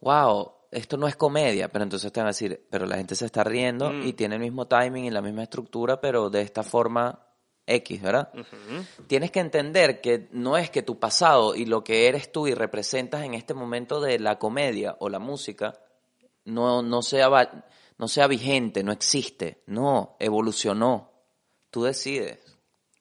wow, 0.00 0.52
esto 0.70 0.96
no 0.96 1.06
es 1.06 1.16
comedia, 1.16 1.68
pero 1.68 1.82
entonces 1.84 2.10
te 2.10 2.20
van 2.20 2.28
a 2.28 2.30
decir, 2.30 2.66
pero 2.70 2.86
la 2.86 2.96
gente 2.96 3.14
se 3.14 3.26
está 3.26 3.44
riendo 3.44 3.90
Mm. 3.90 4.06
y 4.06 4.12
tiene 4.14 4.36
el 4.36 4.40
mismo 4.40 4.66
timing 4.66 5.04
y 5.04 5.10
la 5.10 5.20
misma 5.20 5.42
estructura, 5.42 6.00
pero 6.00 6.30
de 6.30 6.40
esta 6.40 6.62
forma 6.62 7.26
X, 7.66 8.02
¿verdad? 8.02 8.32
Tienes 9.06 9.30
que 9.30 9.38
entender 9.40 10.00
que 10.00 10.28
no 10.32 10.56
es 10.56 10.70
que 10.70 10.82
tu 10.82 10.98
pasado 10.98 11.54
y 11.54 11.66
lo 11.66 11.84
que 11.84 12.08
eres 12.08 12.32
tú 12.32 12.46
y 12.48 12.54
representas 12.54 13.22
en 13.22 13.34
este 13.34 13.54
momento 13.54 14.00
de 14.00 14.18
la 14.18 14.38
comedia 14.38 14.96
o 14.98 15.08
la 15.08 15.18
música 15.20 15.78
no, 16.44 16.82
no, 16.82 17.02
sea, 17.02 17.28
no 17.98 18.08
sea 18.08 18.26
vigente, 18.26 18.82
no 18.82 18.92
existe. 18.92 19.62
No, 19.66 20.16
evolucionó. 20.20 21.10
Tú 21.70 21.84
decides. 21.84 22.38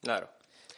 Claro. 0.02 0.30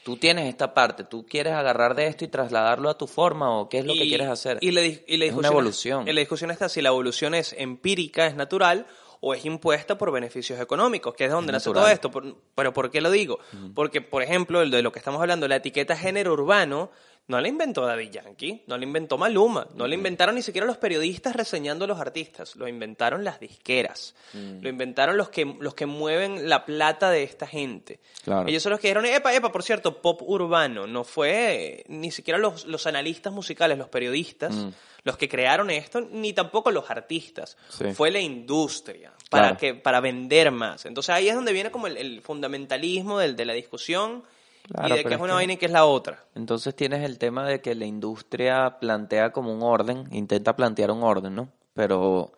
Tú 0.04 0.18
tienes 0.18 0.50
esta 0.50 0.74
parte, 0.74 1.06
tú 1.06 1.26
quieres 1.26 1.54
agarrar 1.54 1.96
de 1.96 2.08
esto 2.08 2.26
y 2.26 2.28
trasladarlo 2.28 2.90
a 2.90 2.98
tu 2.98 3.08
forma 3.08 3.58
o 3.58 3.70
qué 3.70 3.80
es 3.80 3.86
lo 3.86 3.94
que 3.94 4.02
quieres 4.02 4.28
hacer. 4.28 4.58
Y 4.60 4.72
la, 4.72 4.82
dis- 4.82 5.02
y 5.08 5.24
Es 5.24 5.34
una 5.34 5.48
evolución. 5.48 6.06
y 6.08 6.12
la 6.12 6.20
discusión 6.20 6.52
está 6.52 6.68
si 6.68 6.82
la 6.82 6.90
evolución 6.90 7.34
es 7.34 7.54
empírica, 7.58 8.28
es 8.28 8.36
natural, 8.36 8.86
o 9.22 9.34
es 9.34 9.46
impuesta 9.46 9.98
por 9.98 10.12
beneficios 10.12 10.60
económicos, 10.60 11.14
que 11.14 11.24
es 11.24 11.32
donde 11.32 11.52
Es 11.52 11.54
nace 11.54 11.70
natural. 11.70 11.86
todo 11.86 11.94
esto. 11.94 12.12
Por- 12.12 12.36
pero 12.54 12.74
¿por 12.74 12.92
qué 12.92 13.00
lo 13.00 13.10
digo? 13.12 13.40
Porque, 13.74 14.02
por 14.02 14.22
ejemplo, 14.24 14.62
el 14.62 14.72
de 14.72 14.82
lo 14.82 14.92
que 14.92 15.00
estamos 15.00 15.22
hablando, 15.22 15.48
la 15.48 15.56
etiqueta 15.56 15.96
género 15.96 16.34
urbano, 16.34 16.92
no 17.26 17.40
la 17.40 17.48
inventó 17.48 17.86
Daddy 17.86 18.10
Yankee, 18.10 18.64
no 18.68 18.78
la 18.78 18.84
inventó 18.84 19.18
Maluma, 19.18 19.68
no 19.76 19.88
la 19.88 19.96
inventaron 19.96 20.36
ni 20.36 20.42
siquiera 20.42 20.68
los 20.68 20.78
periodistas 20.78 21.36
reseñando 21.36 21.86
a 21.86 21.88
los 21.88 22.00
artistas, 22.00 22.56
lo 22.58 22.68
inventaron 22.68 23.24
las 23.24 23.40
disqueras, 23.40 24.14
lo 24.34 24.68
inventaron 24.68 25.16
los 25.16 25.30
que, 25.30 25.46
los 25.60 25.74
que 25.74 25.86
mueven 25.86 26.50
la 26.50 26.66
plata 26.66 27.10
de 27.12 27.24
esta 27.24 27.48
gente. 27.48 28.02
Claro. 28.26 28.48
Ellos 28.50 28.62
son 28.62 28.72
los 28.72 28.80
que 28.82 28.88
dijeron, 28.88 29.06
epa, 29.06 29.34
epa, 29.34 29.52
por 29.54 29.64
cierto, 29.64 30.02
pop 30.02 30.22
urbano, 30.24 30.86
no 30.86 31.04
fue 31.06 31.86
ni 31.88 32.12
siquiera 32.12 32.38
los, 32.38 32.66
los 32.66 32.88
analistas 32.88 33.32
musicales, 33.32 33.78
los 33.78 33.88
periodistas, 33.88 34.54
Mm. 34.54 34.70
los 35.06 35.18
que 35.18 35.28
crearon 35.30 35.70
esto, 35.70 36.02
ni 36.02 36.34
tampoco 36.34 36.72
los 36.72 36.90
artistas, 36.90 37.58
Sí. 37.70 37.94
fue 37.94 38.12
la 38.12 38.20
industria, 38.20 39.14
para, 39.30 39.44
Claro. 39.50 39.58
que, 39.58 39.74
para 39.76 40.00
vender 40.02 40.52
más. 40.52 40.86
Entonces 40.86 41.10
ahí 41.16 41.30
es 41.30 41.36
donde 41.36 41.54
viene 41.54 41.72
como 41.72 41.88
el, 41.88 41.96
el 41.98 42.22
fundamentalismo 42.22 43.20
del, 43.20 43.36
de 43.38 43.46
la 43.46 43.54
discusión 43.54 44.24
Claro, 44.64 44.96
y 44.96 44.98
de 45.00 45.04
que 45.04 45.14
es 45.16 45.20
una 45.20 45.34
vaina 45.34 45.54
y 45.54 45.58
que 45.58 45.66
es 45.66 45.72
la 45.72 45.86
otra. 45.86 46.24
Entonces 46.36 46.76
tienes 46.76 47.04
el 47.04 47.18
tema 47.20 47.46
de 47.46 47.62
que 47.62 47.76
la 47.76 47.86
industria 47.86 48.78
plantea 48.80 49.32
como 49.32 49.54
un 49.54 49.62
orden, 49.62 50.08
intenta 50.12 50.56
plantear 50.56 50.90
un 50.92 51.04
orden, 51.04 51.36
¿no? 51.36 51.50
Pero 51.74 52.32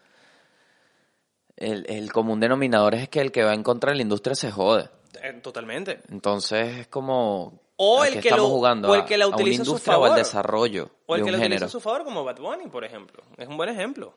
el, 1.56 1.86
el 1.88 2.12
común 2.12 2.40
denominador 2.40 2.96
es 2.96 3.10
que 3.10 3.22
el 3.22 3.32
que 3.32 3.44
va 3.44 3.54
en 3.54 3.62
contra 3.64 3.92
de 3.92 3.98
la 3.98 4.02
industria 4.02 4.36
se 4.36 4.52
jode. 4.52 4.90
Eh, 5.22 5.34
Totalmente. 5.42 6.02
Entonces 6.10 6.78
es 6.80 6.88
como... 6.88 7.60
O 7.78 8.02
¿a 8.02 8.08
el 8.08 8.14
que 8.14 8.20
estamos 8.30 8.48
lo- 8.50 8.56
jugando? 8.56 8.90
o 8.90 8.96
el 8.96 9.02
¿A- 9.02 9.06
que 9.06 9.18
la 9.18 9.26
a 9.26 9.28
una 9.28 9.36
utiliza 9.38 9.62
a 9.62 9.66
su 9.66 9.72
industria 9.72 9.98
o 9.98 10.04
al 10.04 10.10
favor. 10.10 10.18
desarrollo 10.18 10.90
O 11.06 11.16
el 11.16 11.22
de 11.22 11.26
que 11.26 11.32
lo 11.32 11.38
utiliza 11.38 11.66
a 11.66 11.70
su 11.70 11.80
favor, 11.82 12.04
como 12.06 12.24
Bad 12.24 12.38
Bunny, 12.40 12.68
por 12.68 12.84
ejemplo. 12.86 13.22
Es 13.38 13.48
un 13.48 13.58
buen 13.58 13.70
ejemplo. 13.70 14.14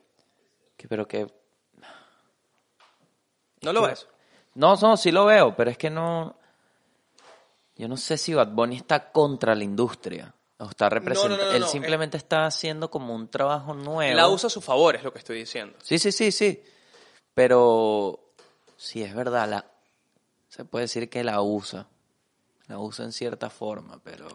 Que- 0.77 0.89
Pero 0.89 1.07
que... 1.07 1.27
¿No 3.63 3.73
lo 3.73 3.83
ves? 3.83 4.07
No, 4.55 4.77
no, 4.77 4.97
sí 4.97 5.11
lo 5.11 5.27
veo, 5.27 5.55
pero 5.57 5.71
es 5.71 5.77
que 5.79 5.91
no... 5.91 6.38
Yo 7.79 7.89
no 7.89 7.97
sé 7.97 8.19
si 8.19 8.35
Bad 8.35 8.49
Bunny 8.49 8.77
está 8.77 9.13
contra 9.13 9.55
la 9.55 9.63
industria. 9.63 10.35
O 10.59 10.65
está 10.65 10.89
representando... 10.89 11.37
no, 11.37 11.45
no, 11.45 11.53
Él 11.53 11.61
no, 11.61 11.69
simplemente 11.69 12.17
está 12.17 12.45
haciendo 12.45 12.91
como 12.91 13.15
un 13.15 13.29
trabajo 13.29 13.73
nuevo. 13.73 14.17
La 14.17 14.29
usa 14.29 14.49
a 14.49 14.51
su 14.51 14.61
favor, 14.61 14.97
es 14.97 15.05
lo 15.05 15.13
que 15.13 15.21
estoy 15.21 15.39
diciendo. 15.39 15.79
Sí, 15.81 16.01
sí, 16.01 16.11
sí, 16.11 16.33
sí. 16.33 16.61
Pero 17.35 18.35
sí 18.77 19.05
es 19.05 19.15
verdad, 19.15 19.49
la, 19.49 19.65
se 20.49 20.65
puede 20.65 20.87
decir 20.87 21.09
que 21.09 21.23
la 21.23 21.41
usa. 21.41 21.87
La 22.67 22.81
usa 22.81 23.05
en 23.05 23.13
cierta 23.13 23.49
forma, 23.49 24.01
pero 24.03 24.27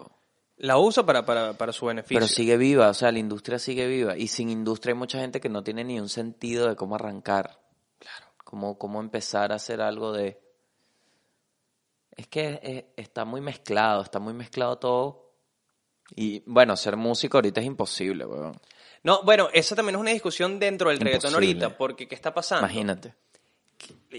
La 0.56 0.78
usa 0.78 1.04
para, 1.04 1.26
para, 1.26 1.52
para 1.52 1.72
su 1.72 1.84
beneficio. 1.86 2.16
Pero 2.16 2.26
sigue 2.26 2.56
viva, 2.56 2.88
o 2.88 2.94
sea, 2.94 3.12
la 3.12 3.18
industria 3.18 3.58
sigue 3.58 3.86
viva. 3.86 4.16
Y 4.16 4.28
sin 4.28 4.48
industria 4.48 4.94
hay 4.94 4.98
mucha 4.98 5.18
gente 5.20 5.40
que 5.40 5.50
no 5.50 5.62
tiene 5.62 5.84
ni 5.84 6.00
un 6.00 6.08
sentido 6.08 6.66
de 6.66 6.76
cómo 6.76 6.94
arrancar. 6.94 7.60
Claro. 7.98 8.26
Cómo, 8.42 8.78
cómo 8.78 9.00
empezar 9.00 9.52
a 9.52 9.56
hacer 9.56 9.82
algo 9.82 10.12
de... 10.12 10.40
Es 12.16 12.26
que 12.28 12.60
eh, 12.62 12.86
está 12.96 13.24
muy 13.24 13.40
mezclado, 13.40 14.02
está 14.02 14.18
muy 14.18 14.32
mezclado 14.34 14.76
todo. 14.78 15.32
Y 16.14 16.42
bueno, 16.46 16.76
ser 16.76 16.96
músico 16.96 17.38
ahorita 17.38 17.60
es 17.60 17.66
imposible, 17.66 18.26
weón. 18.26 18.60
No, 19.02 19.22
bueno, 19.22 19.48
esa 19.52 19.74
también 19.74 19.96
es 19.96 20.00
una 20.00 20.10
discusión 20.12 20.58
dentro 20.58 20.90
del 20.90 20.98
reggaetón 20.98 21.30
Imposible. 21.32 21.64
ahorita, 21.64 21.78
porque 21.78 22.08
¿qué 22.08 22.14
está 22.14 22.32
pasando? 22.32 22.66
Imagínate. 22.66 23.14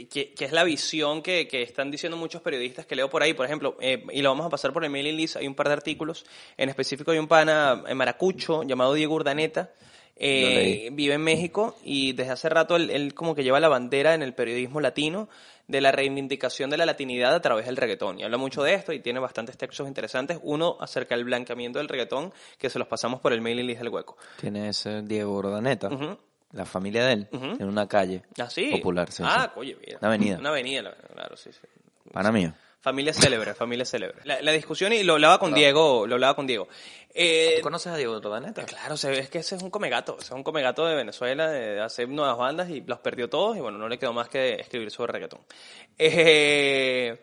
que, 0.09 0.33
que 0.33 0.45
es 0.45 0.51
la 0.51 0.63
visión 0.63 1.23
que, 1.23 1.47
que 1.47 1.63
están 1.63 1.89
diciendo 1.89 2.17
muchos 2.17 2.41
periodistas 2.41 2.85
que 2.85 2.95
leo 2.95 3.09
por 3.09 3.23
ahí, 3.23 3.33
por 3.33 3.45
ejemplo, 3.45 3.77
eh, 3.79 4.05
y 4.11 4.21
lo 4.21 4.29
vamos 4.29 4.45
a 4.45 4.49
pasar 4.49 4.73
por 4.73 4.83
el 4.83 4.89
mailing 4.91 5.15
list, 5.15 5.37
hay 5.37 5.47
un 5.47 5.55
par 5.55 5.67
de 5.67 5.73
artículos, 5.73 6.25
en 6.57 6.69
específico 6.69 7.11
hay 7.11 7.17
un 7.17 7.27
pana 7.27 7.83
en 7.87 7.97
Maracucho 7.97 8.63
llamado 8.63 8.93
Diego 8.93 9.15
Urdaneta, 9.15 9.73
eh, 10.17 10.89
vive 10.93 11.15
en 11.15 11.21
México 11.21 11.75
y 11.83 12.13
desde 12.13 12.31
hace 12.31 12.49
rato 12.49 12.75
él, 12.75 12.89
él 12.89 13.13
como 13.13 13.35
que 13.35 13.43
lleva 13.43 13.59
la 13.59 13.67
bandera 13.67 14.13
en 14.13 14.21
el 14.21 14.33
periodismo 14.33 14.79
latino 14.81 15.27
de 15.67 15.81
la 15.81 15.91
reivindicación 15.91 16.69
de 16.69 16.77
la 16.77 16.85
latinidad 16.85 17.33
a 17.33 17.41
través 17.41 17.65
del 17.65 17.75
reggaetón. 17.75 18.19
Y 18.19 18.23
habla 18.23 18.37
mucho 18.37 18.61
de 18.63 18.75
esto 18.75 18.93
y 18.93 18.99
tiene 18.99 19.19
bastantes 19.19 19.57
textos 19.57 19.87
interesantes. 19.87 20.37
Uno 20.43 20.77
acerca 20.79 21.15
del 21.15 21.25
blanqueamiento 21.25 21.79
del 21.79 21.87
reggaetón, 21.89 22.31
que 22.59 22.69
se 22.69 22.77
los 22.79 22.87
pasamos 22.87 23.19
por 23.19 23.33
el 23.33 23.41
mailing 23.41 23.65
list 23.67 23.79
del 23.79 23.89
hueco. 23.89 24.15
Tiene 24.39 24.69
ese 24.69 25.01
Diego 25.01 25.33
Urdaneta, 25.33 25.87
Ujú. 25.89 26.17
la 26.53 26.65
familia 26.65 27.03
de 27.05 27.13
él, 27.13 27.27
en 27.31 27.67
una 27.67 27.87
calle 27.87 28.21
¿Ah, 28.39 28.49
sí? 28.49 28.69
popular. 28.71 29.11
sí, 29.11 29.23
ah, 29.25 29.49
sí. 29.53 29.59
oye, 29.59 29.75
mira. 29.83 29.97
Una 29.99 30.07
avenida. 30.09 30.37
Una 30.39 30.49
avenida, 30.49 30.81
la- 30.83 30.95
claro, 30.95 31.35
sí, 31.35 31.49
sí. 31.51 31.59
Pana 32.13 32.31
mío. 32.31 32.53
Familia 32.79 33.13
célebre, 33.13 33.55
familia 33.55 33.83
célebre. 33.83 34.19
La, 34.25 34.39
la 34.43 34.51
discusión, 34.51 34.93
y 34.93 35.01
lo 35.01 35.13
hablaba 35.13 35.39
con 35.39 35.55
Diego, 35.55 36.05
lo 36.05 36.13
hablaba 36.13 36.35
con 36.35 36.45
Diego. 36.45 36.67
Eh, 37.17 37.55
¿Tú 37.57 37.63
conoces 37.63 37.93
a 37.93 37.97
Diego 37.97 38.17
Urdaneta? 38.17 38.65
claro, 38.65 38.95
es 38.95 39.29
que 39.29 39.39
ese 39.39 39.55
es 39.55 39.61
un 39.63 39.69
comegato, 39.69 40.17
ese 40.19 40.25
es 40.25 40.31
un 40.31 40.43
comegato 40.43 40.85
de 40.85 40.95
Venezuela, 40.95 41.49
de 41.49 41.79
hacer 41.79 42.09
nuevas 42.09 42.37
bandas 42.37 42.69
y 42.69 42.81
los 42.81 42.99
perdió 42.99 43.29
todos 43.29 43.55
y 43.55 43.61
bueno, 43.61 43.77
no 43.77 43.87
le 43.87 43.97
quedó 43.97 44.11
más 44.11 44.27
que 44.27 44.55
escribir 44.55 44.91
sobre 44.91 45.13
reggaetón. 45.13 45.39
Eh, 45.97 47.17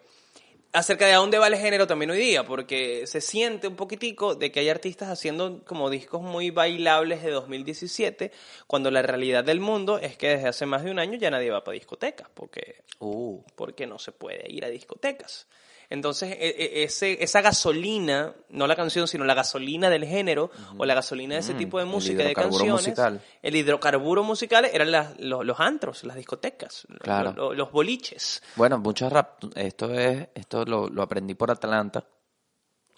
acerca 0.72 1.06
de 1.06 1.12
a 1.12 1.18
dónde 1.18 1.38
va 1.38 1.48
el 1.48 1.56
género 1.56 1.86
también 1.86 2.10
hoy 2.10 2.18
día, 2.18 2.44
porque 2.44 3.06
se 3.06 3.20
siente 3.20 3.68
un 3.68 3.76
poquitico 3.76 4.34
de 4.34 4.50
que 4.50 4.60
hay 4.60 4.70
artistas 4.70 5.10
haciendo 5.10 5.62
como 5.64 5.90
discos 5.90 6.22
muy 6.22 6.50
bailables 6.50 7.22
de 7.22 7.30
2017, 7.30 8.32
cuando 8.66 8.90
la 8.90 9.02
realidad 9.02 9.44
del 9.44 9.60
mundo 9.60 9.98
es 9.98 10.16
que 10.16 10.28
desde 10.28 10.48
hace 10.48 10.64
más 10.64 10.84
de 10.84 10.90
un 10.90 10.98
año 10.98 11.18
ya 11.18 11.30
nadie 11.30 11.50
va 11.50 11.62
para 11.62 11.74
discotecas, 11.74 12.28
porque 12.32 12.82
Uh, 13.04 13.42
porque 13.56 13.84
no 13.84 13.98
se 13.98 14.12
puede 14.12 14.48
ir 14.48 14.64
a 14.64 14.68
discotecas. 14.68 15.48
Entonces, 15.92 16.30
e- 16.38 16.48
e- 16.58 16.82
ese, 16.84 17.22
esa 17.22 17.42
gasolina, 17.42 18.34
no 18.48 18.66
la 18.66 18.74
canción, 18.76 19.06
sino 19.06 19.24
la 19.24 19.34
gasolina 19.34 19.90
del 19.90 20.06
género, 20.06 20.50
o 20.78 20.86
la 20.86 20.94
gasolina 20.94 21.34
de 21.34 21.40
ese 21.40 21.52
Mm, 21.52 21.58
tipo 21.58 21.78
de 21.78 21.84
música, 21.84 22.24
de 22.24 22.32
canciones, 22.34 22.72
musical. 22.72 23.20
el 23.42 23.56
hidrocarburo 23.56 24.24
musical 24.24 24.64
eran 24.64 24.90
las- 24.90 25.20
los, 25.20 25.44
los 25.44 25.60
antros, 25.60 26.02
las 26.04 26.16
discotecas, 26.16 26.86
Claro. 27.02 27.52
los 27.52 27.70
boliches. 27.70 28.42
Bueno, 28.56 28.78
muchos 28.78 29.12
rap, 29.12 29.44
esto 29.54 29.92
es, 29.92 30.28
esto 30.34 30.64
lo, 30.64 30.88
lo 30.88 31.02
aprendí 31.02 31.34
por 31.34 31.50
Atlanta, 31.50 32.06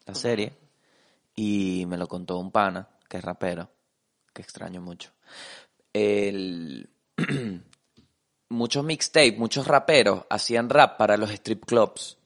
la 0.06 0.14
serie, 0.14 0.52
y 1.34 1.84
me 1.88 1.98
lo 1.98 2.06
contó 2.06 2.38
un 2.38 2.52
pana, 2.52 2.88
que 3.08 3.16
es 3.16 3.24
rapero, 3.24 3.68
que 4.32 4.40
extraño 4.42 4.80
mucho. 4.80 5.10
El, 5.92 6.88
muchos 8.50 8.84
mixtapes, 8.84 9.36
muchos 9.36 9.66
raperos 9.66 10.24
hacían 10.30 10.70
rap 10.70 10.96
para 10.96 11.16
los 11.16 11.30
strip 11.30 11.64
clubs. 11.64 12.18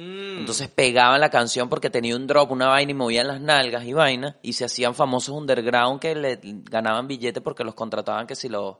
Mm, 0.00 0.38
Entonces 0.38 0.68
pegaban 0.68 1.20
la 1.20 1.28
canción 1.28 1.68
porque 1.68 1.90
tenía 1.90 2.14
un 2.14 2.26
drop, 2.28 2.52
una 2.52 2.68
vaina 2.68 2.92
y 2.92 2.94
movían 2.94 3.26
las 3.26 3.40
nalgas 3.40 3.84
y 3.84 3.92
vaina, 3.92 4.36
y 4.42 4.52
se 4.52 4.64
hacían 4.64 4.94
famosos 4.94 5.34
underground 5.34 6.00
que 6.00 6.14
le 6.14 6.38
ganaban 6.42 7.08
billetes 7.08 7.42
porque 7.42 7.64
los 7.64 7.74
contrataban 7.74 8.26
que 8.26 8.36
si 8.36 8.48
los, 8.48 8.76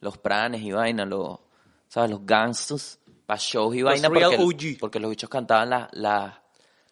los 0.00 0.16
pranes 0.18 0.60
y 0.62 0.70
vaina, 0.70 1.04
los, 1.04 1.38
¿sabes? 1.88 2.10
Los 2.10 2.24
gangsters, 2.24 3.00
para 3.26 3.38
shows 3.42 3.74
y 3.74 3.80
Los 3.80 3.90
vaina 3.90 4.08
real 4.08 4.30
porque, 4.38 4.68
OG. 4.74 4.78
porque 4.78 5.00
los 5.00 5.10
bichos 5.10 5.28
cantaban 5.28 5.70
las, 5.70 5.88
las, 5.92 6.34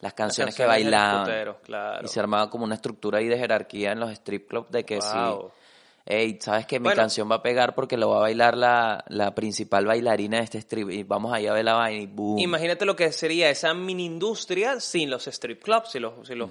las 0.01 0.13
canciones 0.15 0.57
que 0.57 0.65
canciones 0.65 0.91
bailaban. 0.93 1.57
claro. 1.63 2.05
Y 2.05 2.09
se 2.09 2.19
armaba 2.19 2.51
como 2.51 2.65
una 2.65 2.75
estructura 2.75 3.19
ahí 3.19 3.29
de 3.29 3.39
jerarquía 3.39 3.93
en 3.93 4.01
los 4.01 4.11
strip 4.11 4.49
clubs 4.49 4.71
de 4.73 4.85
que 4.85 4.99
Wow. 4.99 5.53
si, 5.53 5.68
hey, 6.11 6.39
sabes 6.41 6.67
que 6.67 6.81
mi 6.81 6.85
Bueno. 6.85 6.97
canción 6.97 7.31
va 7.31 7.37
a 7.37 7.43
pegar 7.43 7.75
porque 7.75 7.97
lo 7.99 8.09
va 8.09 8.17
a 8.17 8.21
bailar 8.21 8.57
la, 8.57 9.05
la 9.09 9.35
principal 9.35 9.85
bailarina 9.85 10.39
de 10.39 10.45
este 10.45 10.59
strip 10.59 10.91
y 10.91 11.03
vamos 11.03 11.33
ahí 11.33 11.47
a 11.47 11.53
ver 11.53 11.65
la 11.67 11.75
vaina 11.75 12.01
y 12.03 12.07
boom. 12.07 12.39
Imagínate 12.39 12.85
lo 12.87 12.97
que 12.97 13.13
sería 13.13 13.51
esa 13.51 13.75
mini 13.75 14.07
industria 14.07 14.81
sin 14.81 15.11
los 15.11 15.27
strip 15.27 15.63
clubs, 15.63 15.91
sin 15.91 16.03
los, 16.03 16.27
sin 16.27 16.39
los, 16.39 16.51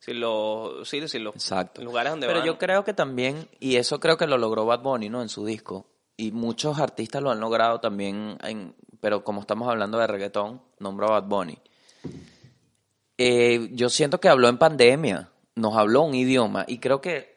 sin 0.00 0.18
los, 0.20 0.88
sí, 0.88 1.06
sin 1.08 1.24
los 1.24 1.34
Exacto. 1.34 1.82
lugares 1.82 2.12
donde 2.12 2.26
Pero 2.26 2.38
van. 2.38 2.46
yo 2.46 2.58
creo 2.58 2.84
que 2.84 2.94
también, 2.94 3.48
y 3.60 3.76
eso 3.76 4.00
creo 4.00 4.16
que 4.16 4.26
lo 4.26 4.38
logró 4.38 4.64
Bad 4.64 4.80
Bunny, 4.80 5.08
¿no? 5.10 5.20
En 5.20 5.28
su 5.28 5.44
disco. 5.44 5.86
Y 6.16 6.32
muchos 6.32 6.78
artistas 6.78 7.22
lo 7.22 7.30
han 7.30 7.40
logrado 7.40 7.78
también, 7.80 8.38
en, 8.42 8.74
pero 9.00 9.22
como 9.22 9.42
estamos 9.42 9.68
hablando 9.68 9.98
de 9.98 10.06
reggaetón, 10.06 10.62
nombro 10.78 11.08
a 11.08 11.20
Bad 11.20 11.28
Bunny. 11.28 11.58
Eh, 13.18 13.68
yo 13.72 13.88
siento 13.88 14.20
que 14.20 14.28
habló 14.28 14.48
en 14.48 14.58
pandemia, 14.58 15.30
nos 15.54 15.76
habló 15.76 16.02
un 16.02 16.14
idioma, 16.14 16.64
y 16.68 16.78
creo 16.78 17.00
que 17.00 17.35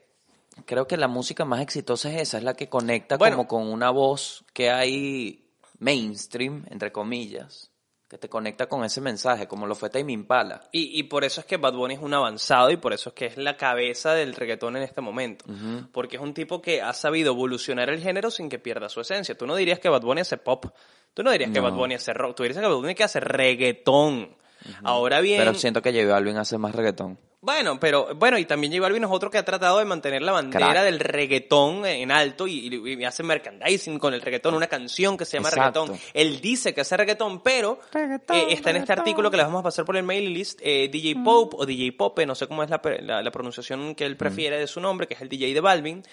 creo 0.66 0.88
que 0.88 0.98
la 0.98 1.08
música 1.08 1.46
más 1.46 1.62
exitosa 1.62 2.10
es 2.14 2.22
esa, 2.22 2.38
es 2.38 2.44
la 2.44 2.54
que 2.56 2.70
conecta 2.70 3.18
Bueno. 3.18 3.38
como 3.38 3.48
con 3.48 3.68
una 3.72 3.90
voz 3.90 4.46
que 4.54 4.70
hay 4.72 5.46
mainstream, 5.80 6.66
entre 6.70 6.92
comillas, 6.92 7.72
que 8.08 8.18
te 8.18 8.28
conecta 8.28 8.68
con 8.68 8.84
ese 8.84 9.02
mensaje, 9.02 9.48
como 9.48 9.68
lo 9.68 9.76
fue 9.76 9.90
Tame 9.92 10.12
Impala. 10.14 10.68
Y, 10.72 11.00
y 11.00 11.04
por 11.04 11.24
eso 11.24 11.42
es 11.42 11.46
que 11.46 11.58
Bad 11.58 11.74
Bunny 11.74 11.94
es 11.94 12.02
un 12.02 12.14
avanzado 12.14 12.72
y 12.72 12.78
por 12.78 12.92
eso 12.92 13.10
es 13.10 13.16
que 13.16 13.26
es 13.28 13.38
la 13.38 13.56
cabeza 13.56 14.14
del 14.14 14.34
reggaetón 14.34 14.78
en 14.78 14.84
este 14.84 15.00
momento. 15.02 15.46
Porque 15.92 16.16
es 16.16 16.22
un 16.22 16.34
tipo 16.34 16.60
que 16.62 16.82
ha 16.82 16.94
sabido 16.94 17.34
evolucionar 17.34 17.90
el 17.90 18.02
género 18.02 18.32
sin 18.32 18.50
que 18.50 18.58
pierda 18.58 18.90
su 18.90 19.00
esencia. 19.02 19.38
Tú 19.38 19.46
no 19.46 19.56
dirías 19.56 19.80
que 19.80 19.90
Bad 19.90 20.02
Bunny 20.02 20.22
hace 20.22 20.38
pop. 20.38 20.66
Tú 21.14 21.22
no 21.24 21.32
dirías 21.32 21.52
que. 21.52 21.60
Bad 21.60 21.74
Bunny 21.74 21.96
hace 21.96 22.14
rock. 22.14 22.36
Tú 22.36 22.44
dirías 22.44 22.60
que 22.60 22.68
Bad 22.68 22.76
Bunny 22.78 22.96
que 22.96 23.04
hace 23.04 23.20
reggaetón. 23.20 24.36
Ahora 24.84 25.20
bien... 25.22 25.40
Pero 25.40 25.54
siento 25.54 25.82
que 25.82 25.92
J 25.92 26.06
Balvin 26.12 26.38
hace 26.38 26.58
más 26.58 26.74
reggaetón. 26.76 27.18
Bueno, 27.42 27.80
pero 27.80 28.14
bueno, 28.16 28.38
y 28.38 28.44
también 28.44 28.74
J 28.74 28.82
Balvin 28.82 29.06
es 29.06 29.10
otro 29.10 29.32
que 29.32 29.38
ha 29.38 29.46
tratado 29.46 29.80
de 29.80 29.86
mantener 29.86 30.22
la 30.22 30.34
bandera 30.34 30.72
Crack. 30.72 30.84
del 30.84 31.00
reggaetón 31.00 31.86
en 31.86 32.12
alto 32.12 32.48
y, 32.48 32.68
y- 32.68 32.94
y 33.02 33.06
hace 33.06 33.24
merchandising 33.24 33.98
con 33.98 34.14
el 34.14 34.20
reggaetón, 34.22 34.56
una 34.56 34.68
canción 34.68 35.16
que 35.18 35.24
se 35.24 35.38
llama 35.38 35.48
Exacto. 35.48 35.86
reggaetón. 35.86 36.10
Él 36.14 36.42
dice 36.42 36.74
que 36.74 36.82
hace 36.82 36.98
reggaetón, 36.98 37.42
pero 37.42 37.80
eh, 37.96 38.20
está 38.50 38.72
en 38.72 38.76
este 38.78 38.92
artículo 38.92 39.32
que 39.32 39.38
le 39.38 39.44
vamos 39.44 39.62
a 39.62 39.64
pasar 39.64 39.86
por 39.86 39.96
el 39.96 40.04
mail 40.04 40.34
list, 40.34 40.60
eh, 40.62 40.90
DJ 40.92 41.16
Pope 41.24 41.56
o 41.60 41.66
DJ 41.66 41.94
Pope, 41.94 42.26
no 42.26 42.36
sé 42.36 42.46
cómo 42.48 42.62
es 42.62 42.70
la, 42.70 42.82
pre- 42.82 43.02
la- 43.02 43.22
la 43.22 43.32
pronunciación 43.32 43.96
que 43.96 44.06
él 44.06 44.18
prefiere 44.18 44.60
de 44.60 44.68
su 44.68 44.82
nombre, 44.82 45.08
que 45.08 45.14
es 45.14 45.22
el 45.22 45.30
DJ 45.30 45.54
de 45.54 45.62
Balvin, 45.62 46.04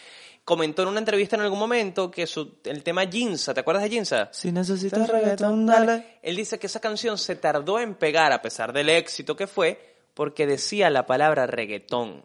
comentó 0.46 0.82
en 0.82 0.88
una 0.88 1.00
entrevista 1.00 1.34
en 1.34 1.42
algún 1.42 1.58
momento 1.58 2.08
que 2.08 2.24
su, 2.24 2.58
el 2.64 2.84
tema 2.84 3.04
Ginza, 3.04 3.52
¿te 3.52 3.60
acuerdas 3.60 3.82
de 3.82 3.90
Ginza? 3.90 4.28
Si 4.32 4.52
necesitas 4.52 5.08
reggaetón, 5.08 5.66
dale. 5.66 6.20
Él 6.22 6.36
dice 6.36 6.60
que 6.60 6.68
esa 6.68 6.78
canción 6.78 7.18
se 7.18 7.34
tardó 7.34 7.80
en 7.80 7.96
pegar 7.96 8.32
a 8.32 8.40
pesar 8.40 8.72
del 8.72 8.88
éxito 8.88 9.34
que 9.34 9.48
fue 9.48 9.96
porque 10.14 10.46
decía 10.46 10.88
la 10.88 11.04
palabra 11.04 11.48
reggaetón. 11.48 12.22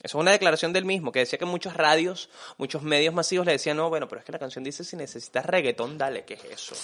Eso 0.00 0.18
es 0.18 0.22
una 0.22 0.30
declaración 0.30 0.72
del 0.72 0.84
mismo, 0.84 1.10
que 1.10 1.18
decía 1.18 1.40
que 1.40 1.44
muchos 1.44 1.74
radios, 1.74 2.30
muchos 2.56 2.82
medios 2.82 3.12
masivos 3.12 3.44
le 3.44 3.52
decían, 3.52 3.76
no, 3.76 3.88
bueno, 3.88 4.06
pero 4.06 4.20
es 4.20 4.24
que 4.24 4.30
la 4.30 4.38
canción 4.38 4.62
dice 4.62 4.84
si 4.84 4.94
necesitas 4.94 5.44
reggaetón, 5.44 5.98
dale, 5.98 6.24
¿qué 6.24 6.34
es 6.34 6.44
eso? 6.44 6.74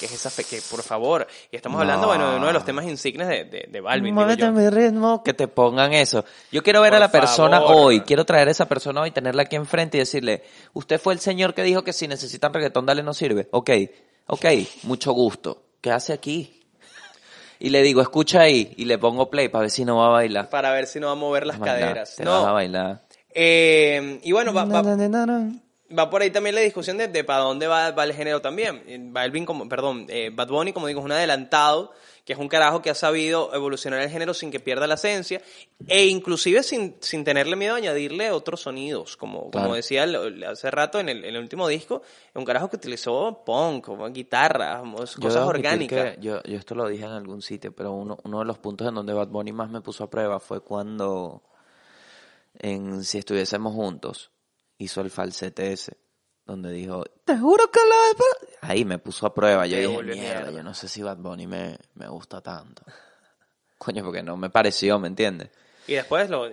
¿Qué 0.00 0.06
es 0.06 0.12
esa 0.12 0.30
fe? 0.30 0.42
Que 0.42 0.62
por 0.70 0.82
favor, 0.82 1.26
y 1.50 1.56
estamos 1.56 1.78
hablando, 1.78 2.06
bueno, 2.06 2.30
de 2.30 2.36
uno 2.38 2.46
de 2.46 2.54
los 2.54 2.64
temas 2.64 2.86
insignes 2.86 3.28
de, 3.28 3.44
de, 3.44 3.68
de 3.70 3.80
Balvin. 3.82 4.14
Muévete 4.14 4.50
mi 4.50 4.70
ritmo. 4.70 5.22
Que 5.22 5.34
te 5.34 5.48
pongan 5.48 5.92
eso. 5.92 6.24
Yo 6.50 6.62
quiero 6.62 6.80
ver 6.80 6.92
Por 6.92 6.96
a 6.96 7.00
la 7.00 7.10
persona 7.10 7.60
hoy. 7.60 8.00
Quiero 8.00 8.24
traer 8.24 8.48
a 8.48 8.52
esa 8.52 8.66
persona 8.66 9.02
hoy, 9.02 9.10
tenerla 9.10 9.42
aquí 9.42 9.56
enfrente 9.56 9.98
y 9.98 10.00
decirle, 10.00 10.42
usted 10.72 10.98
fue 10.98 11.12
el 11.12 11.20
señor 11.20 11.52
que 11.52 11.62
dijo 11.62 11.84
que 11.84 11.92
si 11.92 12.08
necesitan 12.08 12.54
reggaetón, 12.54 12.86
dale, 12.86 13.02
no 13.02 13.12
sirve. 13.12 13.48
Ok, 13.50 13.70
ok, 14.28 14.46
mucho 14.84 15.12
gusto. 15.12 15.62
¿Qué 15.82 15.90
hace 15.90 16.14
aquí? 16.14 16.55
Y 17.58 17.70
le 17.70 17.82
digo, 17.82 18.00
escucha 18.02 18.40
ahí, 18.42 18.72
y 18.76 18.84
le 18.84 18.98
pongo 18.98 19.30
play 19.30 19.48
para 19.48 19.62
ver 19.62 19.70
si 19.70 19.84
no 19.84 19.96
va 19.96 20.06
a 20.06 20.10
bailar. 20.10 20.50
Para 20.50 20.72
ver 20.72 20.86
si 20.86 21.00
no 21.00 21.06
va 21.06 21.12
a 21.12 21.16
mover 21.16 21.46
las 21.46 21.58
caderas. 21.58 22.16
Te 22.16 22.24
vas 22.24 22.42
a 22.42 22.46
No, 22.48 22.54
bailar. 22.54 23.00
eh, 23.30 24.20
y 24.22 24.32
bueno, 24.32 24.52
va, 24.52 24.64
va- 24.64 26.10
por 26.10 26.20
ahí 26.22 26.30
también 26.30 26.54
la 26.54 26.60
discusión 26.62 26.98
de, 26.98 27.06
de 27.08 27.22
para 27.24 27.40
dónde 27.40 27.66
va, 27.66 27.92
va 27.92 28.04
el 28.04 28.12
género 28.12 28.40
también. 28.42 28.82
Eh, 28.86 28.98
Balvin, 29.00 29.44
como, 29.46 29.68
perdón, 29.68 30.06
eh, 30.08 30.30
Bad 30.34 30.48
Bunny, 30.48 30.72
como 30.72 30.86
digo, 30.88 31.00
es 31.00 31.04
un 31.06 31.12
adelantado, 31.12 31.92
que 32.26 32.32
es 32.32 32.38
un 32.40 32.48
carajo 32.48 32.82
que 32.82 32.90
ha 32.90 32.94
sabido 32.96 33.54
evolucionar 33.54 34.00
el 34.00 34.10
género 34.10 34.34
sin 34.34 34.50
que 34.50 34.58
pierda 34.58 34.88
la 34.88 34.94
esencia, 34.94 35.40
e 35.86 36.06
inclusive 36.06 36.64
sin, 36.64 36.96
sin 37.00 37.22
tenerle 37.22 37.54
miedo 37.54 37.74
a 37.74 37.76
añadirle 37.78 38.32
otros 38.32 38.62
sonidos, 38.62 39.16
como, 39.16 39.48
Claro. 39.50 39.66
como 39.66 39.76
decía 39.76 40.02
el- 40.02 40.42
hace 40.42 40.68
rato 40.72 40.98
en 40.98 41.08
el, 41.08 41.24
en 41.24 41.36
el 41.36 41.40
último 41.40 41.68
disco, 41.68 42.02
es 42.04 42.34
un 42.34 42.44
carajo 42.44 42.68
que 42.68 42.76
utilizó 42.76 43.44
punk, 43.46 43.84
como 43.84 44.08
guitarra, 44.10 44.82
Yo 44.84 45.20
cosas 45.20 45.46
orgánicas. 45.46 46.16
yo, 46.18 46.42
yo 46.42 46.58
esto 46.58 46.74
lo 46.74 46.88
dije 46.88 47.04
en 47.04 47.12
algún 47.12 47.42
sitio, 47.42 47.70
pero 47.72 47.92
uno, 47.92 48.18
uno 48.24 48.40
de 48.40 48.44
los 48.44 48.58
puntos 48.58 48.88
en 48.88 48.96
donde 48.96 49.12
Bad 49.12 49.28
Bunny 49.28 49.52
más 49.52 49.70
me 49.70 49.80
puso 49.80 50.02
a 50.02 50.10
prueba 50.10 50.40
fue 50.40 50.60
cuando, 50.60 51.42
en 52.58 53.04
Si 53.04 53.18
estuviésemos 53.18 53.72
juntos, 53.72 54.32
hizo 54.78 55.00
el 55.00 55.10
falsete 55.10 55.72
ese, 55.72 55.96
donde 56.46 56.72
dijo, 56.72 57.04
te 57.24 57.36
juro 57.36 57.70
que 57.70 57.80
la... 57.80 58.68
Ahí 58.68 58.84
me 58.84 58.98
puso 58.98 59.26
a 59.26 59.34
prueba, 59.34 59.66
yo 59.66 59.76
dije, 59.76 60.02
mierda, 60.02 60.14
mierda". 60.14 60.50
yo 60.52 60.62
no 60.62 60.74
sé 60.74 60.88
si 60.88 61.02
Bad 61.02 61.18
Bunny 61.18 61.46
me, 61.46 61.76
me 61.94 62.08
gusta 62.08 62.40
tanto. 62.40 62.82
Coño, 63.78 64.04
porque 64.04 64.22
no 64.22 64.36
me 64.36 64.48
pareció, 64.48 64.98
¿me 64.98 65.08
entiendes? 65.08 65.50
Y 65.86 65.94
después 65.94 66.30
lo... 66.30 66.48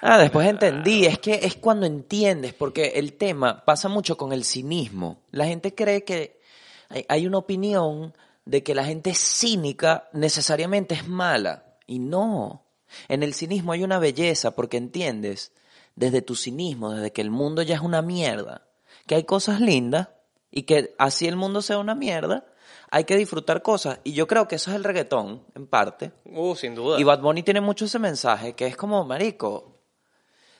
Ah, 0.00 0.18
después 0.18 0.46
entendí, 0.48 1.06
es 1.06 1.18
que 1.18 1.34
es 1.34 1.56
cuando 1.56 1.86
entiendes, 1.86 2.52
porque 2.52 2.92
el 2.96 3.14
tema 3.14 3.64
pasa 3.64 3.88
mucho 3.88 4.16
con 4.16 4.32
el 4.32 4.44
cinismo. 4.44 5.22
La 5.30 5.46
gente 5.46 5.74
cree 5.74 6.04
que 6.04 6.40
hay, 6.88 7.06
hay 7.08 7.26
una 7.26 7.38
opinión 7.38 8.14
de 8.44 8.62
que 8.62 8.74
la 8.74 8.84
gente 8.84 9.14
cínica 9.14 10.08
necesariamente 10.12 10.94
es 10.94 11.08
mala, 11.08 11.64
y 11.86 11.98
no. 11.98 12.64
En 13.08 13.22
el 13.22 13.34
cinismo 13.34 13.72
hay 13.72 13.82
una 13.82 13.98
belleza, 13.98 14.50
porque 14.54 14.76
entiendes 14.76 15.52
desde 15.96 16.22
tu 16.22 16.34
cinismo, 16.34 16.92
desde 16.92 17.12
que 17.12 17.22
el 17.22 17.30
mundo 17.30 17.62
ya 17.62 17.76
es 17.76 17.80
una 17.80 18.02
mierda, 18.02 18.66
que 19.06 19.16
hay 19.16 19.24
cosas 19.24 19.60
lindas 19.60 20.08
y 20.50 20.62
que 20.62 20.94
así 20.98 21.26
el 21.26 21.36
mundo 21.36 21.62
sea 21.62 21.78
una 21.78 21.94
mierda, 21.94 22.46
hay 22.90 23.04
que 23.04 23.16
disfrutar 23.16 23.62
cosas. 23.62 24.00
Y 24.04 24.12
yo 24.12 24.26
creo 24.26 24.46
que 24.48 24.56
eso 24.56 24.70
es 24.70 24.76
el 24.76 24.84
reggaetón, 24.84 25.44
en 25.54 25.66
parte. 25.66 26.12
Uh, 26.24 26.54
sin 26.54 26.74
duda. 26.74 27.00
Y 27.00 27.04
Bad 27.04 27.20
Bunny 27.20 27.42
tiene 27.42 27.60
mucho 27.60 27.86
ese 27.86 27.98
mensaje 27.98 28.54
que 28.54 28.66
es 28.66 28.76
como, 28.76 29.04
marico, 29.04 29.74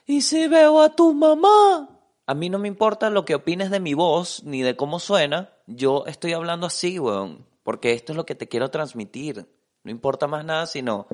y 0.07 0.21
si 0.21 0.49
veo 0.49 0.83
a 0.83 0.95
tu 0.95 1.15
mamá, 1.15 1.89
a 2.27 2.35
mí 2.35 2.51
no 2.51 2.59
me 2.59 2.69
importa 2.69 3.09
lo 3.09 3.25
que 3.25 3.35
opines 3.35 3.71
de 3.71 3.81
mi 3.81 3.95
voz 3.95 4.43
ni 4.45 4.61
de 4.61 4.77
cómo 4.77 4.99
suena, 4.99 5.51
yo 5.67 6.05
estoy 6.07 6.35
hablando 6.35 6.67
así, 6.67 6.99
weón, 6.99 7.47
porque 7.63 7.93
esto 7.93 8.13
es 8.13 8.17
lo 8.17 8.27
que 8.27 8.35
te 8.35 8.47
quiero 8.47 8.71
transmitir. 8.71 9.49
No 9.83 9.91
importa 9.91 10.27
más 10.27 10.45
nada 10.45 10.67
sino 10.67 11.07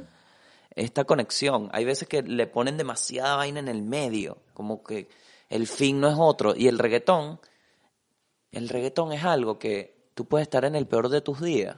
esta 0.74 1.04
conexión. 1.04 1.68
Hay 1.72 1.84
veces 1.84 2.08
que 2.08 2.22
le 2.22 2.48
ponen 2.48 2.76
demasiada 2.76 3.36
vaina 3.36 3.60
en 3.60 3.68
el 3.68 3.82
medio, 3.82 4.38
como 4.54 4.82
que 4.82 5.08
el 5.50 5.66
fin 5.66 6.00
no 6.00 6.08
es 6.08 6.14
otro. 6.18 6.54
Y 6.56 6.68
el 6.68 6.78
reggaetón, 6.78 7.38
el 8.52 8.68
reggaetón 8.68 9.12
es 9.12 9.24
algo 9.24 9.58
que 9.58 10.08
tú 10.14 10.26
puedes 10.26 10.46
estar 10.46 10.64
en 10.64 10.74
el 10.74 10.86
peor 10.86 11.08
de 11.10 11.20
tus 11.20 11.40
días, 11.40 11.76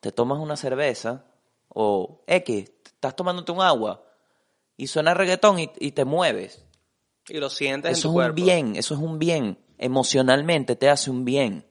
te 0.00 0.12
tomas 0.12 0.38
una 0.38 0.56
cerveza 0.56 1.24
o 1.68 2.22
X, 2.26 2.70
estás 2.84 3.16
tomándote 3.16 3.52
un 3.52 3.60
agua 3.62 4.04
y 4.76 4.86
suena 4.88 5.14
reggaetón 5.14 5.58
y, 5.58 5.70
y 5.78 5.92
te 5.92 6.04
mueves. 6.04 6.62
Y 7.28 7.38
lo 7.38 7.50
sientes 7.50 7.90
en 7.90 7.92
Eso 7.94 8.08
tu 8.08 8.12
es 8.12 8.14
cuerpo. 8.14 8.40
un 8.40 8.46
bien, 8.46 8.76
eso 8.76 8.94
es 8.94 9.00
un 9.00 9.18
bien. 9.18 9.58
Emocionalmente 9.78 10.76
te 10.76 10.88
hace 10.88 11.10
un 11.10 11.24
bien. 11.24 11.66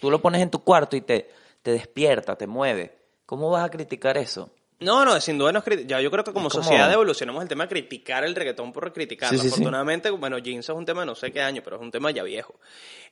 Tú 0.00 0.10
lo 0.10 0.20
pones 0.20 0.42
en 0.42 0.50
tu 0.50 0.62
cuarto 0.62 0.96
y 0.96 1.00
te, 1.00 1.30
te 1.62 1.72
despierta, 1.72 2.36
te 2.36 2.46
mueve. 2.46 2.98
¿Cómo 3.26 3.50
vas 3.50 3.64
a 3.64 3.70
criticar 3.70 4.16
eso? 4.18 4.50
No, 4.80 5.04
no, 5.04 5.20
sin 5.20 5.38
duda 5.38 5.50
nos 5.52 5.64
ya 5.86 6.00
yo 6.00 6.10
creo 6.10 6.22
que 6.22 6.32
como, 6.32 6.50
sociedad 6.50 6.92
evolucionamos 6.92 7.42
el 7.42 7.48
tema 7.48 7.64
de 7.64 7.68
criticar 7.68 8.24
el 8.24 8.34
reggaetón 8.34 8.72
por 8.72 8.92
criticarlo. 8.92 9.36
Sí, 9.36 9.42
sí, 9.42 9.48
sí. 9.48 9.54
Afortunadamente, 9.54 10.10
bueno, 10.10 10.38
jeans 10.38 10.68
es 10.68 10.74
un 10.74 10.84
tema 10.86 11.04
no 11.04 11.14
sé 11.16 11.32
qué 11.32 11.40
año, 11.42 11.62
pero 11.64 11.76
es 11.76 11.82
un 11.82 11.90
tema 11.90 12.10
ya 12.12 12.22
viejo. 12.22 12.54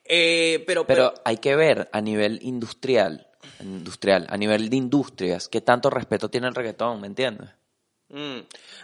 Eh, 0.05 0.63
pero, 0.67 0.87
Pero 0.87 1.13
hay 1.25 1.39
que 1.39 1.57
ver 1.57 1.89
a 1.93 2.01
nivel 2.01 2.39
industrial, 2.43 3.27
industrial, 3.61 4.27
a 4.31 4.37
nivel 4.37 4.71
de 4.71 4.77
industrias, 4.77 5.49
qué 5.49 5.61
tanto 5.61 5.91
respeto 5.91 6.29
tiene 6.29 6.47
el 6.47 6.55
reggaetón, 6.55 7.01
¿me 7.01 7.09
entiendes? 7.09 7.49
Mm. 8.09 8.39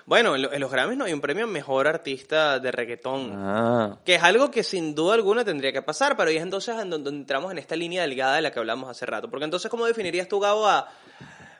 Bueno, 0.04 0.34
en, 0.34 0.42
lo- 0.42 0.52
en 0.52 0.60
los 0.60 0.68
Grammys 0.72 0.98
no 0.98 1.04
hay 1.04 1.12
un 1.12 1.20
premio 1.20 1.46
mejor 1.46 1.86
artista 1.86 2.58
de 2.58 2.72
reggaetón. 2.72 3.30
Ah, 3.36 3.98
Que 4.04 4.16
es 4.16 4.22
algo 4.24 4.50
que 4.50 4.64
sin 4.64 4.96
duda 4.96 5.14
alguna 5.14 5.44
tendría 5.44 5.72
que 5.72 5.82
pasar, 5.82 6.16
pero 6.16 6.28
ahí 6.30 6.36
es 6.38 6.42
entonces 6.42 6.76
en 6.76 6.90
donde 6.90 7.10
entramos 7.10 7.52
en 7.52 7.58
esta 7.58 7.76
línea 7.76 8.02
delgada 8.02 8.34
de 8.34 8.42
la 8.42 8.50
que 8.50 8.58
hablamos 8.58 8.90
hace 8.90 9.06
rato. 9.06 9.30
Porque 9.30 9.44
entonces, 9.44 9.70
¿cómo 9.70 9.86
definirías 9.86 10.26
tú, 10.26 10.40
Gabo, 10.40 10.66
a... 10.66 10.90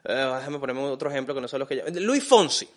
eh, 0.04 0.32
déjame 0.38 0.58
ponerme 0.58 0.82
otro 0.82 1.10
ejemplo 1.10 1.34
que 1.34 1.40
no 1.40 1.48
son 1.48 1.60
los 1.60 1.68
que 1.68 1.76
yo... 1.76 1.82
Luis 2.00 2.24
Fonsi. 2.24 2.68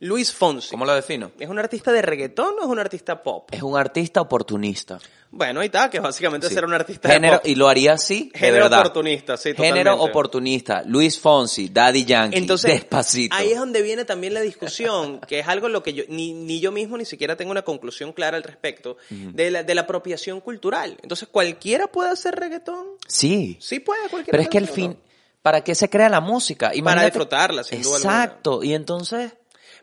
Luis 0.00 0.32
Fonsi. 0.32 0.70
¿cómo 0.70 0.84
lo 0.84 0.94
defino? 0.94 1.30
¿Es 1.38 1.48
un 1.48 1.58
artista 1.58 1.92
de 1.92 2.02
reggaetón 2.02 2.54
o 2.58 2.62
es 2.62 2.68
un 2.68 2.78
artista 2.78 3.22
pop? 3.22 3.48
Es 3.52 3.62
un 3.62 3.76
artista 3.78 4.20
oportunista. 4.20 4.98
Bueno, 5.32 5.60
ahí 5.60 5.66
está, 5.66 5.88
que 5.90 6.00
básicamente 6.00 6.48
Sí. 6.48 6.54
ser 6.54 6.64
un 6.64 6.72
artista 6.74 7.08
Género, 7.08 7.34
de 7.34 7.38
pop. 7.40 7.46
y 7.48 7.54
lo 7.54 7.68
haría 7.68 7.92
así, 7.92 8.30
de 8.32 8.38
Género 8.38 8.64
verdad. 8.64 8.80
oportunista, 8.80 9.36
sí, 9.36 9.50
Género 9.54 9.92
totalmente. 9.92 10.10
oportunista. 10.10 10.82
Luis 10.86 11.20
Fonsi, 11.20 11.68
Daddy 11.68 12.04
Yankee, 12.04 12.38
Entonces, 12.38 12.72
Despacito. 12.72 13.36
ahí 13.36 13.52
es 13.52 13.58
donde 13.58 13.80
viene 13.82 14.04
también 14.04 14.34
la 14.34 14.40
discusión, 14.40 15.20
que 15.28 15.38
es 15.40 15.46
algo 15.48 15.68
lo 15.68 15.82
que 15.84 15.92
yo, 15.92 16.04
ni, 16.08 16.32
ni 16.32 16.58
yo 16.60 16.72
mismo 16.72 16.96
ni 16.96 17.04
siquiera 17.04 17.36
tengo 17.36 17.52
una 17.52 17.62
conclusión 17.62 18.12
clara 18.12 18.36
al 18.38 18.42
respecto, 18.42 18.96
de, 19.10 19.50
la, 19.52 19.62
de 19.62 19.74
la 19.74 19.82
apropiación 19.82 20.40
cultural. 20.40 20.96
Entonces, 21.02 21.28
¿cualquiera 21.30 21.86
puede 21.86 22.10
hacer 22.10 22.34
reggaetón? 22.34 22.86
Sí. 23.06 23.56
Sí 23.60 23.78
puede, 23.80 24.08
cualquiera 24.08 24.32
Pero 24.32 24.42
es 24.42 24.48
que 24.48 24.58
el 24.58 24.64
hacerlo. 24.64 24.96
¿Para 25.42 25.62
qué 25.62 25.74
se 25.74 25.88
crea 25.88 26.08
la 26.08 26.20
música? 26.20 26.70
Imagínate- 26.74 27.06
disfrutarla, 27.06 27.64
sin 27.64 27.82
duda 27.82 27.96
alguna. 27.96 28.24
Exacto. 28.24 28.62
Y 28.62 28.74
entonces, 28.74 29.32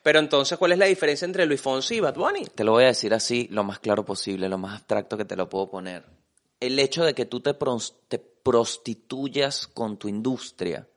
Pero 0.03 0.20
entonces, 0.20 0.58
¿cuál 0.58 0.72
es 0.74 0.78
la 0.78 0.86
diferencia 0.86 1.26
entre 1.26 1.45
Luis 1.45 1.62
Fonsi 1.62 1.95
y 1.95 1.99
Bad 1.99 2.16
Bunny? 2.16 2.45
te 2.45 2.64
lo 2.64 2.72
voy 2.74 2.84
a 2.86 2.88
decir 2.88 3.14
así, 3.14 3.47
lo 3.51 3.64
más 3.64 3.80
claro 3.80 4.05
posible, 4.05 4.47
lo 4.47 4.58
más 4.58 4.76
abstracto 4.76 5.18
que 5.18 5.26
te 5.26 5.36
lo 5.36 5.49
puedo 5.49 5.70
poner. 5.70 6.05
El 6.60 6.80
hecho 6.80 7.03
de 7.03 7.14
que 7.14 7.26
tú 7.26 7.39
te, 7.41 7.53
te 8.08 8.20
prostituyas 8.20 9.68
con 9.68 9.97
tu 9.97 10.08
industria 10.08 10.88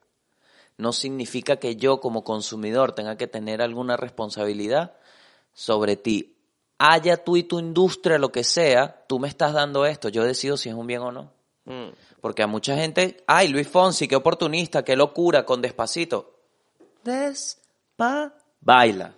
no 0.77 0.93
significa 0.93 1.57
que 1.57 1.75
yo 1.75 1.99
como 1.99 2.23
consumidor 2.23 2.93
tenga 2.93 3.17
que 3.17 3.27
tener 3.27 3.61
alguna 3.61 3.97
responsabilidad 3.97 4.93
sobre 5.53 5.95
ti. 5.95 6.35
Haya 6.79 7.17
tú 7.17 7.37
y 7.37 7.43
tu 7.43 7.59
industria 7.59 8.17
lo 8.17 8.31
que 8.31 8.43
sea, 8.43 9.03
tú 9.07 9.19
me 9.19 9.27
estás 9.27 9.53
dando 9.53 9.85
esto, 9.85 10.09
yo 10.09 10.23
decido 10.23 10.57
si 10.57 10.69
es 10.69 10.75
un 10.75 10.87
bien 10.87 11.01
o 11.01 11.11
no. 11.11 11.31
Mm. 11.65 11.89
Porque 12.21 12.43
a 12.43 12.47
mucha 12.47 12.75
gente, 12.77 13.23
ay, 13.27 13.47
Luis 13.47 13.67
Fonsi, 13.67 14.07
qué 14.07 14.15
oportunista, 14.15 14.83
qué 14.83 14.95
locura, 14.95 15.43
con 15.43 15.61
despacito. 15.61 16.35
Despa, 17.03 18.33
baila. 18.61 19.15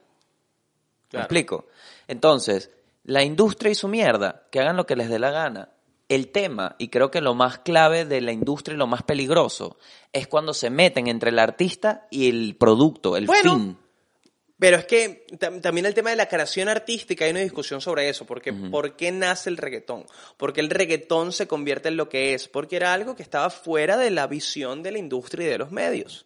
¿Me 1.12 1.20
explico? 1.20 1.68
Entonces, 2.08 2.72
la 3.04 3.24
industria 3.24 3.72
y 3.72 3.76
su 3.76 3.88
mierda, 3.88 4.48
que 4.50 4.60
hagan 4.60 4.78
lo 4.78 4.86
que 4.86 4.96
les 4.96 5.10
dé 5.10 5.20
la 5.20 5.32
gana. 5.32 5.70
El 6.10 6.32
tema, 6.32 6.76
y 6.80 6.90
creo 6.90 7.12
que 7.12 7.22
lo 7.22 7.34
más 7.34 7.60
clave 7.60 8.06
de 8.06 8.22
la 8.22 8.32
industria 8.32 8.76
y 8.76 8.78
lo 8.78 8.88
más 8.88 9.04
peligroso, 9.04 9.78
es 10.12 10.28
cuando 10.28 10.54
se 10.54 10.70
meten 10.70 11.08
entre 11.08 11.30
el 11.30 11.40
artista 11.40 12.08
y 12.10 12.30
el 12.30 12.56
producto, 12.56 13.18
el 13.18 13.26
Bueno, 13.26 13.56
fin. 13.56 13.78
Pero 14.60 14.78
es 14.78 14.86
que 14.86 15.26
tam- 15.40 15.62
también 15.62 15.86
el 15.88 15.94
tema 15.96 16.12
de 16.12 16.16
la 16.16 16.28
creación 16.30 16.70
artística 16.70 17.26
hay 17.26 17.32
una 17.32 17.40
discusión 17.42 17.82
sobre 17.82 18.08
eso, 18.08 18.26
porque 18.26 18.54
¿por 18.72 18.96
qué 18.96 19.12
nace 19.12 19.50
el 19.50 19.58
reggaetón? 19.58 20.06
¿Por 20.38 20.54
qué 20.54 20.62
el 20.62 20.70
reggaetón 20.70 21.32
se 21.34 21.48
convierte 21.48 21.90
en 21.90 21.98
lo 21.98 22.08
que 22.08 22.34
es? 22.34 22.48
Porque 22.48 22.76
era 22.76 22.94
algo 22.94 23.16
que 23.16 23.24
estaba 23.24 23.50
fuera 23.50 23.98
de 23.98 24.12
la 24.12 24.28
visión 24.28 24.84
de 24.84 24.92
la 24.92 25.00
industria 25.00 25.48
y 25.48 25.50
de 25.50 25.58
los 25.58 25.72
medios. 25.72 26.24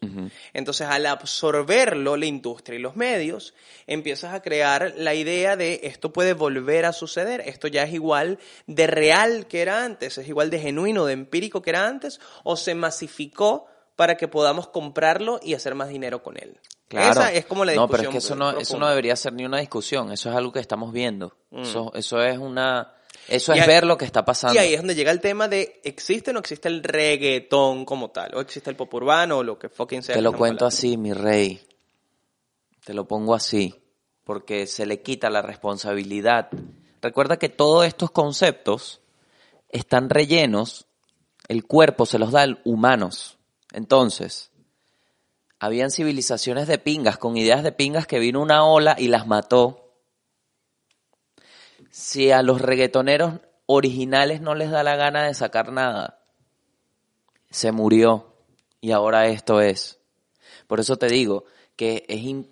Entonces, 0.53 0.87
al 0.87 1.05
absorberlo 1.05 2.17
la 2.17 2.25
industria 2.25 2.77
y 2.77 2.81
los 2.81 2.95
medios, 2.95 3.53
empiezas 3.87 4.33
a 4.33 4.41
crear 4.41 4.93
la 4.97 5.15
idea 5.15 5.55
de 5.55 5.79
esto 5.83 6.11
puede 6.11 6.33
volver 6.33 6.85
a 6.85 6.93
suceder, 6.93 7.41
esto 7.45 7.67
ya 7.69 7.83
es 7.83 7.93
igual 7.93 8.39
de 8.67 8.87
real 8.87 9.47
que 9.47 9.61
era 9.61 9.83
antes, 9.85 10.17
es 10.17 10.27
igual 10.27 10.49
de 10.49 10.59
genuino, 10.59 11.05
de 11.05 11.13
empírico 11.13 11.61
que 11.61 11.69
era 11.71 11.87
antes, 11.87 12.19
o 12.43 12.57
se 12.57 12.75
masificó 12.75 13.67
para 13.95 14.17
que 14.17 14.27
podamos 14.27 14.67
comprarlo 14.67 15.39
y 15.41 15.53
hacer 15.53 15.75
más 15.75 15.89
dinero 15.89 16.21
con 16.21 16.37
él. 16.37 16.59
Claro. 16.87 17.11
Esa 17.21 17.33
es 17.33 17.45
como 17.45 17.65
la 17.65 17.73
No, 17.75 17.81
discusión. 17.87 17.97
pero 17.97 18.09
es 18.09 18.13
que 18.13 18.17
eso 18.19 18.35
no, 18.35 18.57
eso 18.59 18.77
no 18.79 18.87
debería 18.87 19.15
ser 19.15 19.33
ni 19.33 19.43
una 19.45 19.59
discusión, 19.59 20.11
eso 20.11 20.29
es 20.29 20.35
algo 20.35 20.51
que 20.53 20.59
estamos 20.59 20.93
viendo. 20.93 21.35
Eso, 21.51 21.91
eso 21.95 22.21
es 22.23 22.37
una, 22.37 22.93
eso 23.27 23.51
Mm. 23.51 23.55
Y 23.55 23.59
es 23.59 23.63
ahí- 23.63 23.67
ver 23.73 23.85
lo 23.85 23.97
que 23.97 24.05
está 24.05 24.23
pasando. 24.23 24.55
Y 24.55 24.57
ahí 24.59 24.73
es 24.73 24.79
donde 24.79 24.95
llega 24.95 25.11
el 25.11 25.19
tema 25.19 25.49
de 25.49 25.81
¿existe 25.83 26.31
o 26.31 26.33
no 26.33 26.39
existe 26.39 26.69
el 26.69 26.81
reggaetón 26.83 27.83
como 27.83 28.09
tal? 28.11 28.33
¿O 28.35 28.39
existe 28.39 28.69
el 28.69 28.77
pop 28.77 28.93
urbano 28.93 29.39
o 29.39 29.43
lo 29.43 29.59
que 29.59 29.67
fucking 29.67 30.01
sea? 30.01 30.15
Te 30.15 30.21
lo 30.21 30.31
cuento 30.31 30.65
así, 30.65 30.95
mi 30.95 31.11
rey. 31.11 31.61
Te 32.85 32.93
lo 32.93 33.05
pongo 33.05 33.35
así, 33.35 33.75
porque 34.23 34.65
se 34.65 34.85
le 34.85 35.01
quita 35.01 35.29
la 35.29 35.41
responsabilidad. 35.41 36.47
Recuerda 37.01 37.37
que 37.37 37.49
todos 37.49 37.85
estos 37.85 38.11
conceptos 38.11 39.01
están 39.69 40.09
rellenos, 40.09 40.87
el 41.49 41.65
cuerpo 41.65 42.05
se 42.05 42.17
los 42.17 42.31
da 42.31 42.43
a 42.43 42.57
humanos. 42.63 43.37
Entonces, 43.73 44.51
habían 45.59 45.91
civilizaciones 45.91 46.67
de 46.67 46.77
pingas, 46.77 47.17
con 47.17 47.37
ideas 47.37 47.63
de 47.63 47.71
pingas 47.71 48.07
que 48.07 48.19
vino 48.19 48.41
una 48.41 48.63
ola 48.63 48.95
y 48.97 49.07
las 49.07 49.27
mató. 49.27 49.93
Si 51.89 52.31
a 52.31 52.41
los 52.43 52.61
reggaetoneros 52.61 53.39
originales 53.65 54.41
no 54.41 54.55
les 54.55 54.69
da 54.69 54.83
la 54.83 54.95
gana 54.95 55.23
de 55.25 55.33
sacar 55.33 55.71
nada, 55.71 56.19
se 57.49 57.71
murió 57.71 58.33
y 58.81 58.91
ahora 58.91 59.27
esto 59.27 59.61
es. 59.61 59.99
Por 60.67 60.79
eso 60.79 60.97
te 60.97 61.07
digo 61.07 61.45
que 61.75 62.05
es 62.07 62.45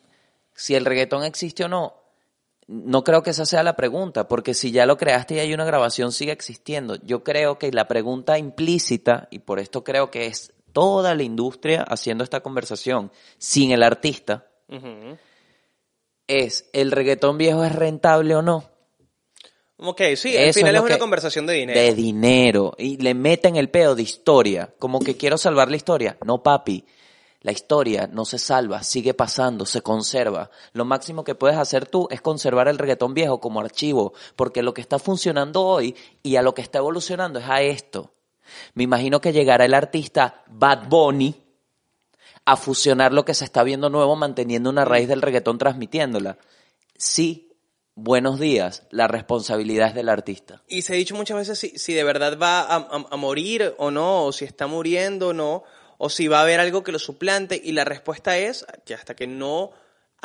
si 0.54 0.76
el 0.76 0.86
reggaetón 0.86 1.24
existe 1.24 1.66
o 1.66 1.68
no, 1.68 1.96
no 2.68 3.04
creo 3.04 3.22
que 3.22 3.30
esa 3.30 3.46
sea 3.46 3.62
la 3.62 3.76
pregunta, 3.76 4.28
porque 4.28 4.54
si 4.54 4.72
ya 4.72 4.86
lo 4.86 4.98
creaste 4.98 5.36
y 5.36 5.40
hay 5.40 5.54
una 5.54 5.66
grabación, 5.66 6.12
sigue 6.12 6.32
existiendo. 6.32 6.96
Yo 7.04 7.24
creo 7.24 7.60
que 7.60 7.72
la 7.72 7.88
pregunta 7.88 8.40
implícita, 8.40 9.28
y 9.30 9.40
por 9.40 9.60
esto 9.60 9.84
creo 9.84 10.10
que 10.10 10.26
es 10.26 10.55
toda 10.76 11.16
la 11.16 11.24
industria 11.24 11.84
haciendo 11.84 12.26
esta 12.26 12.42
conversación 12.42 13.10
sin 13.38 13.72
el 13.72 13.82
artista, 13.82 14.46
es, 16.28 16.70
¿el 16.74 16.92
reggaetón 16.92 17.38
viejo 17.38 17.64
es 17.64 17.74
rentable 17.74 18.36
o 18.36 18.42
no? 18.42 18.70
Ok, 19.78 20.02
sí, 20.18 20.36
al 20.36 20.54
final 20.54 20.76
es, 20.76 20.82
lo 20.82 20.88
una 20.88 21.00
conversación 21.00 21.46
de 21.46 21.54
dinero. 21.54 21.80
De 21.80 21.96
dinero. 21.96 22.76
Y 22.78 22.98
le 22.98 23.14
meten 23.14 23.56
el 23.56 23.70
pedo 23.70 23.96
de 23.96 24.04
historia. 24.04 24.74
Como 24.78 25.00
que 25.00 25.16
quiero 25.16 25.38
salvar 25.38 25.70
la 25.70 25.78
historia. 25.78 26.18
No, 26.26 26.44
papi. 26.44 26.84
La 27.40 27.54
historia 27.54 28.10
no 28.12 28.26
se 28.26 28.38
salva, 28.38 28.84
sigue 28.84 29.14
pasando, 29.14 29.66
se 29.66 29.82
conserva. 29.82 30.50
Lo 30.74 30.84
máximo 30.84 31.24
que 31.24 31.36
puedes 31.36 31.58
hacer 31.58 31.86
tú 31.86 32.08
es 32.12 32.20
conservar 32.20 32.68
el 32.68 32.78
reggaetón 32.78 33.14
viejo 33.14 33.40
como 33.40 33.62
archivo, 33.62 34.14
porque 34.36 34.62
lo 34.62 34.74
que 34.74 34.82
está 34.82 35.00
funcionando 35.00 35.62
hoy 35.64 35.96
y 36.22 36.36
a 36.36 36.42
lo 36.42 36.54
que 36.54 36.64
está 36.64 36.80
evolucionando 36.80 37.40
es 37.40 37.46
a 37.48 37.62
esto. 37.62 38.15
Me 38.74 38.84
imagino 38.84 39.22
que 39.22 39.34
llegará 39.34 39.66
el 39.66 39.74
artista 39.74 40.44
Bad 40.48 40.88
Bunny 40.88 41.42
a 42.46 42.58
fusionar 42.58 43.12
lo 43.14 43.26
que 43.26 43.34
se 43.34 43.46
está 43.46 43.64
viendo 43.64 43.90
nuevo, 43.90 44.16
manteniendo 44.16 44.70
una 44.70 44.86
raíz 44.86 45.08
del 45.08 45.22
reggaetón, 45.22 45.58
transmitiéndola. 45.58 46.38
Sí, 46.98 47.54
buenos 47.96 48.40
días, 48.40 48.84
la 48.92 49.08
responsabilidad 49.08 49.90
es 49.90 49.96
del 49.96 50.10
artista. 50.10 50.62
Y 50.68 50.84
se 50.84 50.94
ha 50.94 50.96
dicho 50.96 51.16
muchas 51.16 51.38
veces 51.38 51.58
si, 51.60 51.78
si 51.80 51.94
de 51.94 52.04
verdad 52.04 52.38
va 52.40 52.62
a, 52.62 52.76
a- 52.76 53.06
a 53.12 53.16
morir 53.18 53.74
o 53.78 53.90
no, 53.92 54.26
o 54.26 54.32
si 54.32 54.46
está 54.46 54.68
muriendo 54.68 55.30
o 55.30 55.34
no, 55.34 55.64
o 55.98 56.10
si 56.10 56.28
va 56.28 56.40
a 56.40 56.42
haber 56.44 56.60
algo 56.60 56.84
que 56.84 56.92
lo 56.92 57.00
suplante. 57.00 57.60
Y 57.64 57.72
la 57.72 57.84
respuesta 57.86 58.38
es 58.38 58.66
que 58.86 58.94
hasta 58.94 59.16
que 59.16 59.28
no 59.28 59.72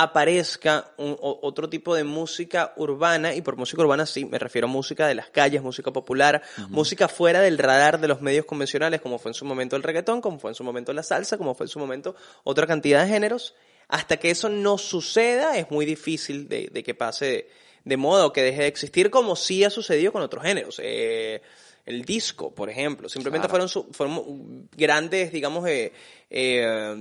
aparezca 0.02 0.92
un- 0.96 1.16
otro 1.20 1.68
tipo 1.68 1.94
de 1.94 2.04
música 2.04 2.72
urbana, 2.76 3.34
y 3.34 3.42
por 3.42 3.56
música 3.56 3.82
urbana 3.82 4.06
sí, 4.06 4.24
me 4.24 4.38
refiero 4.38 4.66
a 4.66 4.70
música 4.70 5.06
de 5.06 5.14
las 5.14 5.28
calles, 5.30 5.62
música 5.62 5.92
popular, 5.92 6.42
música 6.68 7.06
fuera 7.08 7.40
del 7.40 7.58
radar 7.58 8.00
de 8.00 8.08
los 8.08 8.20
medios 8.20 8.44
convencionales, 8.46 9.00
como 9.00 9.18
fue 9.18 9.30
en 9.30 9.34
su 9.34 9.44
momento 9.44 9.76
el 9.76 9.82
reggaetón, 9.82 10.20
como 10.20 10.38
fue 10.38 10.50
en 10.50 10.54
su 10.54 10.64
momento 10.64 10.92
la 10.92 11.02
salsa, 11.02 11.36
como 11.38 11.54
fue 11.54 11.64
en 11.64 11.68
su 11.68 11.78
momento 11.78 12.14
otra 12.44 12.66
cantidad 12.66 13.02
de 13.04 13.10
géneros. 13.10 13.54
Hasta 13.88 14.18
que 14.18 14.30
eso 14.30 14.48
no 14.48 14.78
suceda, 14.78 15.56
es 15.58 15.70
muy 15.70 15.84
difícil 15.84 16.48
de, 16.48 16.68
de 16.72 16.82
que 16.84 16.94
pase 16.94 17.24
de, 17.26 17.50
de 17.84 17.96
moda 17.96 18.24
o 18.26 18.32
que 18.32 18.42
deje 18.42 18.62
de 18.62 18.68
existir, 18.68 19.10
como 19.10 19.34
sí 19.34 19.64
ha 19.64 19.70
sucedido 19.70 20.12
con 20.12 20.22
otros 20.22 20.44
géneros. 20.44 20.80
Eh, 20.82 21.42
el 21.86 22.04
disco, 22.04 22.54
por 22.54 22.70
ejemplo, 22.70 23.08
simplemente 23.08 23.48
Claro. 23.48 23.68
fueron 23.92 24.68
grandes, 24.76 25.32
digamos, 25.32 25.66
eh, 25.68 25.92
eh, 26.30 26.94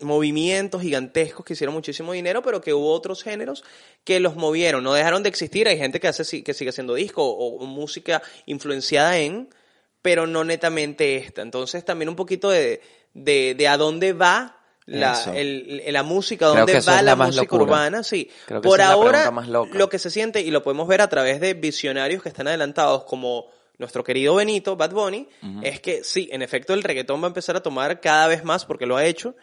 movimientos 0.00 0.82
gigantescos 0.82 1.44
que 1.44 1.52
hicieron 1.54 1.74
muchísimo 1.74 2.12
dinero, 2.12 2.42
pero 2.42 2.60
que 2.60 2.72
hubo 2.74 2.92
otros 2.92 3.22
géneros 3.22 3.64
que 4.04 4.20
los 4.20 4.36
movieron, 4.36 4.82
no 4.84 4.94
dejaron 4.94 5.22
de 5.22 5.28
existir. 5.28 5.68
Hay 5.68 5.78
gente 5.78 6.00
que 6.00 6.08
hace 6.08 6.42
que 6.42 6.54
sigue 6.54 6.70
haciendo 6.70 6.94
disco 6.94 7.24
o, 7.24 7.56
o 7.58 7.66
música 7.66 8.22
influenciada 8.46 9.18
en, 9.18 9.48
pero 10.02 10.26
no 10.26 10.44
netamente 10.44 11.16
esta. 11.16 11.42
Entonces 11.42 11.84
también 11.84 12.08
un 12.08 12.16
poquito 12.16 12.50
de, 12.50 12.80
de, 13.14 13.54
de 13.56 13.68
a 13.68 13.76
dónde 13.76 14.12
va 14.12 14.54
la, 14.86 15.12
el- 15.34 15.82
la 15.88 16.02
música, 16.02 16.46
dónde 16.46 16.72
va 16.88 17.02
la, 17.02 17.16
música 17.26 17.42
locura. 17.42 17.62
urbana, 17.64 18.02
sí. 18.02 18.30
Creo 18.46 18.62
que 18.62 18.68
Por 18.68 18.80
ahora, 18.80 19.30
lo 19.74 19.88
que 19.90 19.98
se 19.98 20.08
siente, 20.10 20.40
y 20.40 20.50
lo 20.50 20.62
podemos 20.62 20.88
ver 20.88 21.02
a 21.02 21.08
través 21.08 21.40
de 21.40 21.52
visionarios 21.54 22.22
que 22.22 22.30
están 22.30 22.48
adelantados, 22.48 23.04
como 23.04 23.50
nuestro 23.76 24.02
querido 24.02 24.34
Benito, 24.36 24.76
Bad 24.76 24.92
Bunny, 24.92 25.28
es 25.62 25.80
que 25.80 26.02
sí, 26.04 26.28
en 26.32 26.40
efecto 26.42 26.72
el 26.72 26.82
reggaetón 26.82 27.20
va 27.20 27.26
a 27.26 27.28
empezar 27.28 27.54
a 27.54 27.62
tomar 27.62 28.00
cada 28.00 28.26
vez 28.28 28.44
más, 28.44 28.64
porque 28.64 28.86
lo 28.86 28.96
ha 28.96 29.04
hecho, 29.04 29.36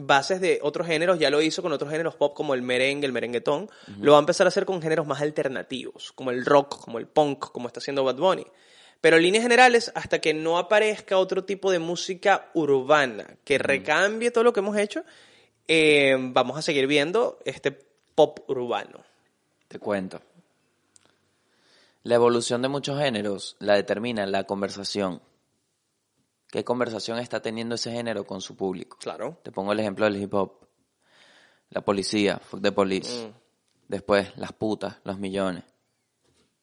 bases 0.00 0.40
de 0.40 0.58
otros 0.62 0.86
géneros, 0.86 1.18
ya 1.18 1.30
lo 1.30 1.40
hizo 1.40 1.62
con 1.62 1.72
otros 1.72 1.90
géneros 1.90 2.14
pop 2.14 2.34
como 2.34 2.54
el 2.54 2.62
merengue, 2.62 3.06
el 3.06 3.12
merenguetón, 3.12 3.68
lo 4.00 4.12
va 4.12 4.18
a 4.18 4.20
empezar 4.20 4.46
a 4.46 4.48
hacer 4.48 4.64
con 4.64 4.80
géneros 4.82 5.06
más 5.06 5.20
alternativos, 5.20 6.12
como 6.12 6.30
el 6.30 6.44
rock, 6.44 6.80
como 6.80 6.98
el 6.98 7.06
punk, 7.06 7.50
como 7.52 7.68
está 7.68 7.80
haciendo 7.80 8.04
Bad 8.04 8.16
Bunny. 8.16 8.46
Pero 9.00 9.16
en 9.16 9.22
líneas 9.22 9.42
generales, 9.42 9.92
hasta 9.94 10.20
que 10.20 10.34
no 10.34 10.58
aparezca 10.58 11.18
otro 11.18 11.44
tipo 11.44 11.70
de 11.70 11.78
música 11.78 12.50
urbana 12.54 13.36
que 13.44 13.58
recambie 13.58 14.30
todo 14.30 14.44
lo 14.44 14.52
que 14.52 14.60
hemos 14.60 14.76
hecho, 14.76 15.04
eh, 15.68 16.16
vamos 16.18 16.58
a 16.58 16.62
seguir 16.62 16.86
viendo 16.86 17.38
este 17.44 17.70
pop 18.14 18.40
urbano. 18.48 19.04
Te 19.68 19.78
cuento. 19.78 20.20
La 22.02 22.14
evolución 22.14 22.62
de 22.62 22.68
muchos 22.68 22.98
géneros 22.98 23.56
la 23.60 23.74
determina 23.74 24.26
la 24.26 24.44
conversación. 24.44 25.20
¿Qué 26.50 26.64
conversación 26.64 27.18
está 27.18 27.40
teniendo 27.40 27.74
ese 27.74 27.90
género 27.92 28.24
con 28.26 28.40
su 28.40 28.56
público? 28.56 28.96
Claro. 29.00 29.38
Te 29.42 29.52
pongo 29.52 29.72
el 29.72 29.80
ejemplo 29.80 30.06
del 30.06 30.16
hip 30.16 30.32
hop. 30.34 30.52
La 31.70 31.82
policía, 31.82 32.38
fuck 32.38 32.62
the 32.62 32.72
police. 32.72 33.26
Mm. 33.26 33.32
Después, 33.88 34.36
las 34.36 34.52
putas, 34.52 34.96
los 35.04 35.18
millones. 35.18 35.64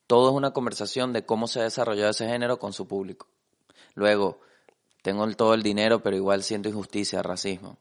Todo 0.07 0.29
es 0.29 0.35
una 0.35 0.51
conversación 0.51 1.13
de 1.13 1.25
cómo 1.25 1.47
se 1.47 1.59
ha 1.59 1.63
desarrollado 1.63 2.11
ese 2.11 2.27
género 2.27 2.57
con 2.59 2.73
su 2.73 2.87
público. 2.87 3.27
Luego, 3.93 4.39
tengo 5.01 5.25
el- 5.25 5.35
todo 5.35 5.53
el 5.53 5.61
dinero, 5.63 6.01
pero 6.01 6.15
igual 6.15 6.43
siento 6.43 6.69
injusticia, 6.69 7.21
racismo. 7.23 7.77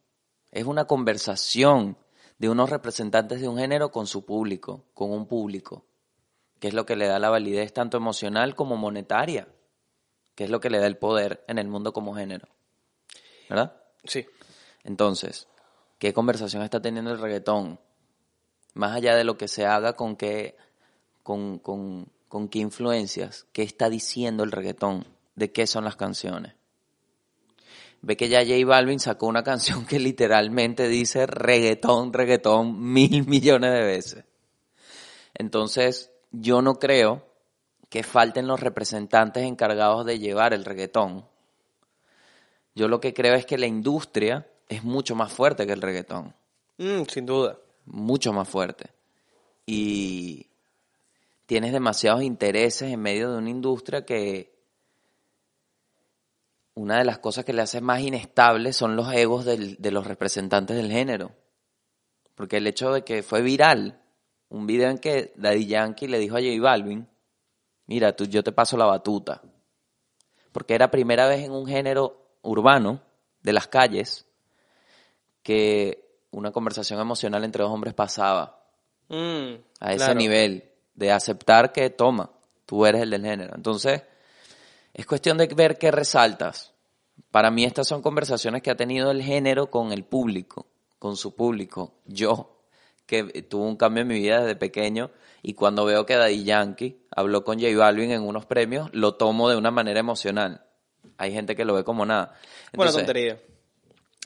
Es 0.51 0.65
una 0.67 0.85
conversación 0.87 1.97
de 2.39 2.49
unos 2.49 2.69
representantes 2.71 3.41
de 3.41 3.49
un 3.49 3.59
género 3.59 3.91
con 3.91 4.07
su 4.07 4.25
público, 4.25 4.85
con 4.95 5.11
un 5.11 5.27
público, 5.27 5.85
que 6.61 6.69
es 6.69 6.75
lo 6.75 6.85
que 6.87 6.97
le 6.97 7.07
da 7.07 7.19
la 7.19 7.31
validez 7.31 7.73
tanto 7.73 7.97
emocional 7.97 8.55
como 8.55 8.77
monetaria, 8.77 9.49
que 10.35 10.45
es 10.45 10.51
lo 10.51 10.61
que 10.61 10.71
le 10.71 10.79
da 10.79 10.87
el 10.87 10.97
poder 10.97 11.45
en 11.49 11.59
el 11.59 11.69
mundo 11.69 11.93
como 11.93 12.15
género. 12.15 12.49
¿Verdad? 13.49 13.77
Sí. 14.05 14.27
Entonces, 14.83 15.49
¿qué 15.99 16.13
conversación 16.13 16.63
está 16.63 16.81
teniendo 16.81 17.13
el 17.13 17.21
reggaetón? 17.21 17.81
Más 18.75 18.97
allá 18.97 19.15
de 19.15 19.25
lo 19.25 19.39
que 19.39 19.49
se 19.49 19.67
haga 19.67 19.95
con 19.95 20.17
qué, 20.17 20.57
con, 21.23 21.59
con, 21.59 22.09
con 22.29 22.49
qué 22.49 22.59
influencias, 22.59 23.47
qué 23.53 23.63
está 23.63 23.89
diciendo 23.89 24.43
el 24.43 24.53
reggaetón, 24.53 25.07
de 25.37 25.53
qué 25.53 25.67
son 25.67 25.85
las 25.85 25.97
canciones. 25.97 26.55
Ve 28.03 28.17
que 28.17 28.29
ya 28.29 28.41
J 28.41 28.67
Balvin 28.67 29.01
sacó 29.01 29.27
una 29.27 29.43
canción 29.43 29.87
que 29.87 29.99
literalmente 29.99 30.89
dice 30.89 31.27
reggaetón, 31.27 32.13
reggaetón 32.13 32.93
mil 32.93 33.27
millones 33.27 33.73
de 33.73 33.83
veces. 33.83 34.25
Entonces, 35.35 36.13
yo 36.31 36.61
no 36.61 36.79
creo 36.79 37.34
que 37.95 38.03
falten 38.03 38.49
los 38.49 38.59
representantes 38.59 39.45
encargados 39.45 40.05
de 40.05 40.19
llevar 40.19 40.53
el 40.53 40.65
reggaetón. 40.65 41.25
Yo 42.75 42.89
lo 42.89 42.99
que 42.99 43.15
creo 43.15 43.35
es 43.37 43.47
que 43.47 43.57
la 43.57 43.67
industria 43.69 44.49
es 44.69 44.83
mucho 44.83 45.15
más 45.15 45.33
fuerte 45.33 45.65
que 45.65 45.75
el 45.75 45.81
reggaetón, 45.81 46.35
Mm, 46.77 47.03
sin 47.05 47.25
duda. 47.25 47.57
mucho 47.85 48.33
más 48.33 48.49
fuerte. 48.49 48.91
Y 49.65 50.49
tienes 51.47 51.73
demasiados 51.73 52.25
intereses 52.25 52.91
en 52.91 52.99
medio 52.99 53.31
de 53.31 53.39
una 53.39 53.51
industria 53.51 54.05
que 54.05 54.53
una 56.75 56.99
de 56.99 57.05
las 57.05 57.19
cosas 57.21 57.45
que 57.45 57.53
le 57.53 57.63
hace 57.63 57.81
más 57.81 58.01
inestable 58.01 58.73
son 58.73 58.97
los 58.97 59.13
egos 59.13 59.45
del- 59.45 59.77
de 59.77 59.93
los 59.93 60.05
representantes 60.05 60.77
del 60.77 60.91
género. 60.91 61.31
Porque 62.35 62.57
el 62.57 62.67
hecho 62.67 62.93
de 62.93 63.05
que 63.05 63.23
fue 63.23 63.41
viral 63.41 64.01
un 64.49 64.67
video 64.67 64.91
en 64.91 64.99
que 64.99 65.33
Daddy 65.37 65.67
Yankee 65.67 66.09
le 66.09 66.19
dijo 66.19 66.37
a 66.37 66.41
J 66.41 66.61
Balvin, 66.61 67.07
mira, 67.87 68.15
tú, 68.15 68.25
yo 68.27 68.43
te 68.43 68.53
paso 68.53 68.77
la 68.77 68.87
batuta. 68.87 69.43
Porque 70.53 70.75
era 70.75 70.91
primera 70.91 71.27
vez 71.27 71.45
en 71.45 71.53
un 71.53 71.67
género 71.67 72.21
urbano, 72.43 73.01
de 73.43 73.53
las 73.53 73.69
calles, 73.69 74.27
que 75.43 76.19
una 76.31 76.51
conversación 76.51 77.01
emocional 77.01 77.45
entre 77.45 77.63
dos 77.63 77.73
hombres 77.73 77.93
pasaba 77.95 78.65
Mm, 79.09 79.55
a 79.81 79.93
ese 79.93 80.05
claro. 80.05 80.15
nivel 80.15 80.65
de 80.95 81.13
aceptar 81.13 81.73
que 81.73 81.91
toma, 81.91 82.31
tú 82.67 82.87
eres 82.87 83.03
el 83.03 83.11
del 83.11 83.23
género. 83.23 83.55
Entonces, 83.55 84.03
es 84.93 85.07
cuestión 85.07 85.37
de 85.37 85.47
ver 85.49 85.79
qué 85.79 85.91
resaltas. 85.91 86.73
Para 87.31 87.51
mí 87.51 87.65
estas 87.65 87.87
son 87.87 88.03
conversaciones 88.03 88.63
que 88.63 88.71
ha 88.71 88.77
tenido 88.77 89.11
el 89.11 89.23
género 89.23 89.71
con 89.71 89.93
el 89.93 90.05
público, 90.05 90.67
con 90.99 91.17
su 91.17 91.35
público. 91.35 91.95
Yo, 92.07 92.54
que 93.07 93.25
tuve 93.43 93.67
un 93.67 93.77
cambio 93.77 94.03
en 94.03 94.09
mi 94.09 94.15
vida 94.15 94.41
desde 94.41 94.57
pequeño 94.57 95.11
y 95.43 95.55
cuando 95.55 95.85
veo 95.85 96.07
que 96.07 96.17
Daddy 96.17 96.45
Yankee 96.45 97.03
habló 97.11 97.45
con 97.45 97.61
J 97.61 97.77
Balvin 97.77 98.11
en 98.13 98.23
unos 98.23 98.47
premios, 98.47 98.89
lo 98.93 99.17
tomo 99.17 99.51
de 99.51 99.57
una 99.57 99.71
manera 99.71 100.01
emocional. 100.01 100.65
Hay 101.19 101.33
gente 101.33 101.55
que 101.55 101.65
lo 101.65 101.75
ve 101.75 101.85
como 101.85 102.07
nada. 102.07 102.35
Buena 102.73 102.91
Entonces, 102.91 103.07
tontería. 103.07 103.41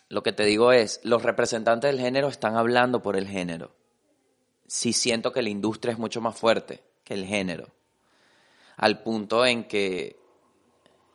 lo 0.08 0.22
que 0.22 0.32
te 0.32 0.44
digo 0.44 0.72
es, 0.72 1.00
los 1.02 1.22
representantes 1.24 1.90
del 1.90 2.00
género 2.00 2.28
están 2.28 2.56
hablando 2.56 3.02
por 3.02 3.16
el 3.16 3.26
género. 3.26 3.74
Sí 4.66 4.92
siento 4.92 5.32
que 5.32 5.42
la 5.42 5.48
industria 5.48 5.92
es 5.92 5.98
mucho 5.98 6.20
más 6.20 6.36
fuerte 6.36 6.82
que 7.02 7.14
el 7.14 7.24
género. 7.24 7.68
Al 8.76 9.02
punto 9.02 9.44
en 9.44 9.64
que 9.64 10.20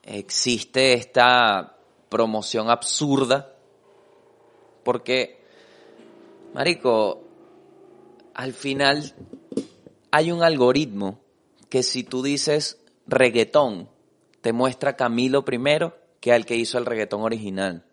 existe 0.03 0.93
esta 0.93 1.77
promoción 2.09 2.69
absurda. 2.69 3.55
Porque, 4.83 5.45
Marico, 6.53 7.22
al 8.33 8.53
final 8.53 9.13
hay 10.11 10.31
un 10.31 10.43
algoritmo 10.43 11.19
que 11.69 11.83
si 11.83 12.03
tú 12.03 12.21
dices 12.21 12.79
reggaetón, 13.07 13.89
te 14.41 14.53
muestra 14.53 14.95
Camilo 14.95 15.45
primero 15.45 15.97
que 16.19 16.33
al 16.33 16.45
que 16.45 16.55
hizo 16.55 16.77
el 16.77 16.85
reggaetón 16.85 17.21
original. 17.21 17.85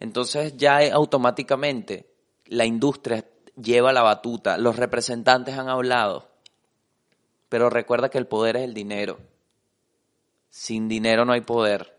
Entonces 0.00 0.56
ya 0.56 0.78
automáticamente 0.92 2.10
la 2.46 2.64
industria 2.64 3.24
lleva 3.60 3.92
la 3.92 4.02
batuta, 4.02 4.56
los 4.58 4.76
representantes 4.76 5.56
han 5.58 5.68
hablado, 5.68 6.28
pero 7.48 7.70
recuerda 7.70 8.08
que 8.08 8.18
el 8.18 8.26
poder 8.26 8.56
es 8.56 8.64
el 8.64 8.74
dinero. 8.74 9.18
Sin 10.50 10.88
dinero 10.88 11.24
no 11.24 11.32
hay 11.32 11.42
poder. 11.42 11.97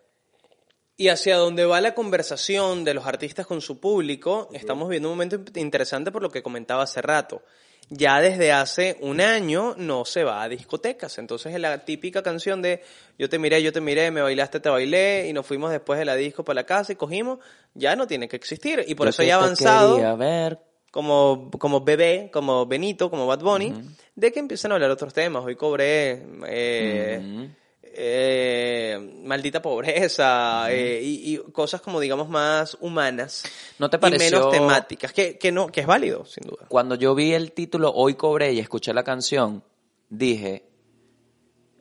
Y 1.00 1.08
hacia 1.08 1.38
dónde 1.38 1.64
va 1.64 1.80
la 1.80 1.96
conversación 1.96 2.84
de 2.84 2.94
los 2.94 3.08
artistas 3.08 3.48
con 3.48 3.62
su 3.62 3.80
público, 3.80 4.50
estamos 4.52 4.90
viendo 4.90 5.08
un 5.08 5.14
momento 5.14 5.40
interesante 5.58 6.12
por 6.12 6.22
lo 6.22 6.30
que 6.30 6.44
comentaba 6.44 6.84
hace 6.84 7.02
rato. 7.02 7.42
Ya 7.88 8.20
desde 8.20 8.52
hace 8.52 8.98
un 9.00 9.22
año 9.22 9.76
no 9.78 10.04
se 10.04 10.26
va 10.26 10.44
a 10.44 10.50
discotecas, 10.50 11.18
entonces 11.18 11.54
es 11.54 11.62
la 11.62 11.86
típica 11.86 12.22
canción 12.22 12.62
de 12.62 12.84
yo 13.18 13.30
te 13.30 13.40
miré, 13.40 13.64
yo 13.64 13.72
te 13.72 13.80
miré, 13.80 14.12
me 14.12 14.22
bailaste, 14.22 14.60
te 14.60 14.68
bailé 14.68 15.30
y 15.30 15.32
nos 15.32 15.46
fuimos 15.46 15.72
después 15.72 15.98
de 16.00 16.04
la 16.04 16.16
disco 16.16 16.44
para 16.44 16.56
la 16.56 16.66
casa 16.66 16.92
y 16.92 16.98
cogimos, 16.98 17.40
ya 17.74 17.96
no 17.96 18.06
tiene 18.06 18.28
que 18.28 18.36
existir. 18.36 18.84
Y 18.86 18.96
por 18.96 19.06
Yo 19.06 19.12
eso 19.12 19.24
ya 19.24 19.36
ha 19.36 19.38
avanzado 19.38 20.18
ver. 20.18 20.60
como, 20.92 21.50
como 21.50 21.80
bebé, 21.80 22.30
como 22.30 22.66
Benito, 22.66 23.10
como 23.10 23.26
Bad 23.26 23.40
Bunny, 23.40 23.74
de 24.16 24.34
que 24.34 24.40
empiezan 24.42 24.74
a 24.74 24.76
hablar 24.76 24.92
otros 24.92 25.14
temas. 25.14 25.46
Hoy 25.46 25.56
cobré... 25.56 26.12
eh, 26.12 27.22
eh, 27.22 27.50
eh, 27.94 29.22
maldita 29.24 29.62
pobreza 29.62 30.72
eh, 30.72 31.02
y, 31.04 31.36
y 31.36 31.38
cosas 31.52 31.82
como 31.82 32.00
digamos 32.00 32.30
más 32.30 32.78
humanas 32.80 33.44
¿No 33.78 33.90
te 33.90 33.98
y 33.98 34.00
pareció 34.00 34.38
menos 34.38 34.52
temáticas, 34.52 35.14
que, 35.14 35.38
que 35.38 35.52
no, 35.52 35.68
que 35.68 35.82
es 35.82 35.88
válido, 35.88 36.26
sin 36.26 36.48
duda. 36.48 36.66
Cuando 36.68 36.96
yo 36.96 37.16
vi 37.16 37.34
el 37.34 37.52
título 37.52 37.92
Hoy 37.94 38.16
cobré 38.16 38.54
y 38.54 38.60
escuché 38.60 38.94
la 38.94 39.04
canción, 39.04 39.64
dije, 40.10 40.64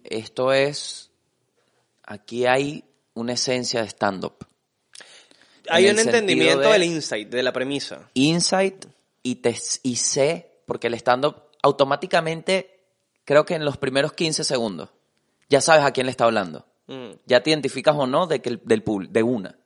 esto 0.05 0.53
es, 0.53 1.11
aquí 2.05 2.47
hay 2.47 2.85
una 3.15 3.33
esencia 3.35 3.83
de 3.83 3.89
stand-up. 3.89 4.47
Hay 5.71 5.87
en 5.87 5.95
un 5.95 6.01
entendimiento 6.01 6.61
de- 6.61 6.69
del 6.73 6.85
insight, 6.85 7.29
de 7.29 7.43
la 7.43 7.53
premisa. 7.53 8.09
Insight 8.15 8.87
y, 9.23 9.37
te, 9.37 9.55
y 9.83 9.97
sé, 9.97 10.63
porque 10.67 10.87
el 10.87 10.95
stand-up 10.95 11.37
automáticamente, 11.63 12.87
creo 13.25 13.45
que 13.45 13.55
en 13.55 13.65
los 13.65 13.77
primeros 13.77 14.13
15 14.15 14.45
segundos, 14.45 14.91
ya 15.49 15.61
sabes 15.61 15.85
a 15.85 15.93
quién 15.93 16.07
le 16.07 16.11
está 16.11 16.25
hablando. 16.25 16.67
Mm. 16.87 17.13
Ya 17.27 17.43
te 17.43 17.51
identificas 17.51 17.95
o 17.97 18.07
no 18.07 18.27
de 18.27 18.41
que 18.41 18.51
el- 18.51 18.61
del 18.65 18.83
de 19.11 19.23
una. 19.23 19.59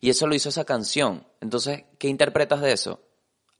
Y 0.00 0.10
eso 0.10 0.26
lo 0.26 0.34
hizo 0.34 0.48
esa 0.48 0.64
canción. 0.64 1.26
Entonces, 1.40 1.84
¿qué 1.98 2.08
interpretas 2.08 2.60
de 2.60 2.72
eso? 2.72 3.00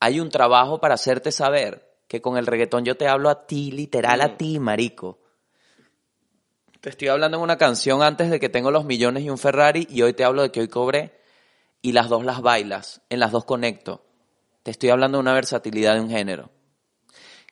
Hay 0.01 0.20
un 0.20 0.30
trabajo 0.30 0.80
para 0.80 0.94
hacerte 0.94 1.32
saber 1.32 1.97
que 2.09 2.20
con 2.20 2.36
el 2.36 2.47
reggaetón 2.47 2.84
yo 2.84 2.97
te 2.97 3.09
hablo 3.09 3.30
a 3.30 3.47
ti, 3.47 3.72
literal 3.72 4.20
a 4.20 4.36
ti, 4.36 4.59
marico. 4.59 5.18
Te 6.80 6.90
estoy 6.90 7.09
hablando 7.09 7.38
en 7.38 7.42
una 7.42 7.59
canción 7.59 8.03
antes 8.03 8.30
de 8.30 8.38
que 8.38 8.49
tengo 8.49 8.70
los 8.70 8.84
millones 8.84 9.24
y 9.24 9.30
un 9.30 9.38
Ferrari 9.38 9.88
y 9.90 10.03
hoy 10.03 10.12
te 10.12 10.24
hablo 10.24 10.42
de 10.42 10.53
que 10.53 10.61
hoy 10.61 10.68
cobré 10.68 11.18
y 11.82 11.92
las 11.92 12.09
dos 12.09 12.24
las 12.24 12.42
bailas, 12.42 13.01
en 13.09 13.18
las 13.18 13.32
dos 13.32 13.44
conecto. 13.44 14.05
Te 14.62 14.70
estoy 14.70 14.90
hablando 14.90 15.18
de 15.18 15.22
una 15.22 15.32
versatilidad 15.34 15.94
de 15.94 16.01
un 16.01 16.11
género. 16.11 16.51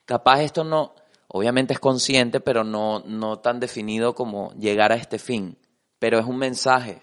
Capaz 0.05 0.41
esto 0.41 0.63
no, 0.63 0.95
obviamente 1.27 1.73
es 1.73 1.79
consciente, 1.79 2.39
pero 2.39 2.63
no, 2.63 2.99
no 3.05 3.39
tan 3.39 3.59
definido 3.59 4.15
como 4.15 4.51
llegar 4.53 4.91
a 4.91 4.95
este 4.95 5.19
fin. 5.19 5.57
Pero 5.99 6.19
es 6.19 6.25
un 6.25 6.37
mensaje. 6.37 7.01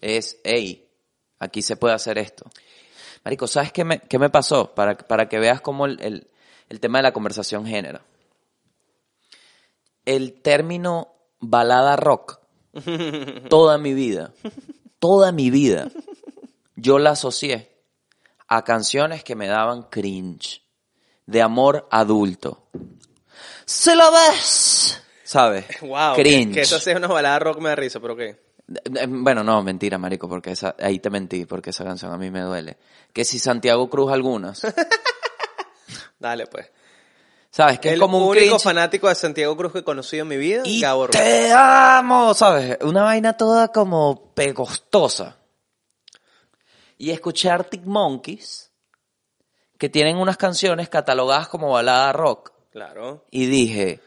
Es, 0.00 0.38
hey, 0.44 0.88
aquí 1.38 1.62
se 1.62 1.76
puede 1.76 1.94
hacer 1.94 2.18
esto. 2.18 2.44
Marico, 3.24 3.46
¿sabes 3.46 3.72
qué 3.72 3.84
me, 3.84 4.00
qué 4.00 4.18
me 4.18 4.30
pasó? 4.30 4.74
Para, 4.74 4.96
para 4.96 5.28
que 5.28 5.38
veas 5.38 5.60
cómo 5.60 5.86
el, 5.86 6.00
el- 6.00 6.26
el 6.68 6.78
tema 6.80 6.98
de 6.98 7.02
la 7.02 7.12
conversación 7.12 7.66
genera. 7.66 8.00
El 10.04 10.40
término 10.40 11.08
balada 11.40 11.96
rock, 11.96 12.40
toda 13.50 13.76
mi 13.78 13.92
vida, 13.94 14.32
toda 14.98 15.32
mi 15.32 15.50
vida, 15.50 15.90
yo 16.76 16.98
la 16.98 17.10
asocié 17.10 17.70
a 18.48 18.64
canciones 18.64 19.22
que 19.24 19.34
me 19.36 19.46
daban 19.46 19.82
cringe, 19.84 20.62
de 21.30 21.42
amor 21.42 21.86
adulto. 21.90 22.66
¡Se 23.64 23.94
lo 23.94 24.10
ves! 24.10 25.00
¿Sabes? 25.24 25.66
Wow, 25.82 26.14
que, 26.16 26.22
Cringe. 26.22 26.54
que 26.54 26.60
eso 26.62 26.78
sea 26.80 26.96
una 26.96 27.06
balada 27.06 27.38
rock 27.38 27.58
me 27.60 27.68
da 27.68 27.76
risa, 27.76 28.00
pero 28.00 28.16
¿qué? 28.16 28.40
Eh, 28.68 29.06
Bueno, 29.08 29.44
no, 29.44 29.62
mentira, 29.62 29.96
marico, 29.98 30.28
porque 30.28 30.50
esa, 30.52 30.74
ahí 30.80 30.98
te 30.98 31.08
mentí, 31.10 31.46
porque 31.46 31.70
esa 31.70 31.84
canción 31.84 32.12
a 32.12 32.18
mí 32.18 32.30
me 32.30 32.40
duele. 32.40 32.78
Que 33.12 33.24
si 33.24 33.38
Santiago 33.38 33.88
Cruz 33.88 34.12
algunas, 34.12 34.62
Dale, 36.18 36.46
pues. 36.48 36.66
¿sabes? 37.50 37.78
Que 37.80 37.88
el 37.90 37.94
es 37.94 38.00
como 38.00 38.18
un 38.18 38.24
único 38.30 38.46
cringe. 38.46 38.62
fanático 38.62 39.08
de 39.08 39.14
Santiago 39.14 39.56
Cruz 39.56 39.72
que 39.72 39.78
he 39.80 39.84
conocido 39.84 40.22
en 40.22 40.28
mi 40.28 40.36
vida, 40.36 40.62
y 40.64 40.80
Gabo 40.80 41.08
te 41.08 41.52
amo, 41.52 42.34
¿sabes? 42.34 42.76
Una 42.82 43.02
vaina 43.04 43.36
toda 43.36 43.68
como 43.68 44.32
pegostosa. 44.34 45.36
Y 46.98 47.10
escuché 47.10 47.48
Arctic 47.50 47.84
Monkeys, 47.86 48.69
que 49.80 49.88
tienen 49.88 50.18
unas 50.18 50.36
canciones 50.36 50.90
catalogadas 50.90 51.48
como 51.48 51.70
balada 51.72 52.12
rock. 52.12 52.52
Claro. 52.70 53.24
Y 53.30 53.46
dije, 53.46 54.00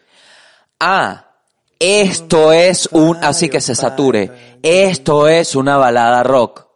ah, 0.80 1.32
esto 1.80 2.54
es 2.54 2.88
un, 2.92 3.18
así 3.24 3.50
que 3.50 3.60
se 3.60 3.74
sature, 3.74 4.60
esto 4.62 5.28
es 5.28 5.56
una 5.56 5.76
balada 5.78 6.22
rock. 6.24 6.68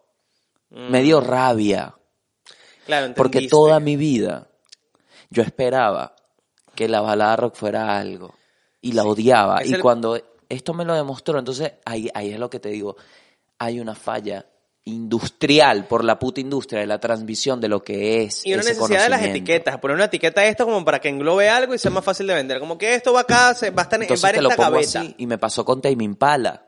Me 0.71 1.01
dio 1.03 1.21
rabia. 1.21 1.93
Claro, 2.87 3.13
Porque 3.15 3.47
toda 3.47 3.79
mi 3.79 3.95
vida 3.95 4.47
yo 5.29 5.43
esperaba 5.43 6.15
que 6.73 6.87
la 6.87 7.01
balada 7.01 7.35
rock 7.35 7.55
fuera 7.55 7.97
algo 7.99 8.33
y 8.81 8.93
la 8.93 9.03
odiaba. 9.03 9.63
Y 9.63 9.73
el- 9.75 9.81
cuando 9.81 10.19
esto 10.49 10.73
me 10.73 10.85
lo 10.85 10.95
demostró, 10.95 11.37
entonces 11.37 11.73
ahí, 11.85 12.09
ahí 12.15 12.31
es 12.33 12.39
lo 12.39 12.49
que 12.49 12.59
te 12.59 12.69
digo, 12.69 12.95
hay 13.59 13.79
una 13.79 13.93
falla 13.93 14.45
industrial 14.87 15.85
por 15.85 16.03
la 16.03 16.17
puta 16.17 16.39
industria 16.41 16.79
de 16.81 16.87
la 16.87 16.99
transmisión 16.99 17.59
de 17.61 17.67
lo 17.67 17.83
que 17.83 18.23
es. 18.23 18.45
Y 18.45 18.53
una 18.53 18.61
ese 18.61 18.73
necesidad 18.73 19.03
de 19.03 19.09
las 19.09 19.21
etiquetas, 19.23 19.77
poner 19.79 19.95
una 19.95 20.05
etiqueta 20.05 20.41
a 20.41 20.45
esto 20.45 20.65
como 20.65 20.83
para 20.85 20.99
que 20.99 21.09
englobe 21.09 21.49
algo 21.49 21.73
y 21.73 21.77
sea 21.77 21.91
más 21.91 22.03
fácil 22.03 22.27
de 22.27 22.33
vender. 22.33 22.59
Como 22.59 22.77
que 22.77 22.93
esto 22.95 23.13
va 23.13 23.21
acá, 23.21 23.53
se, 23.53 23.69
va 23.71 23.81
a 23.81 23.83
estar, 23.83 23.99
en- 23.99 24.03
Entonces 24.03 24.23
va 24.25 24.29
en 24.29 24.35
te 24.35 24.41
lo 24.41 24.49
esta 24.49 24.63
pongo 24.63 24.71
gaveta. 24.77 24.99
así 25.01 25.15
y 25.17 25.27
me 25.27 25.37
pasó 25.37 25.63
con 25.65 25.81
Tame 25.81 26.03
Impala 26.03 26.65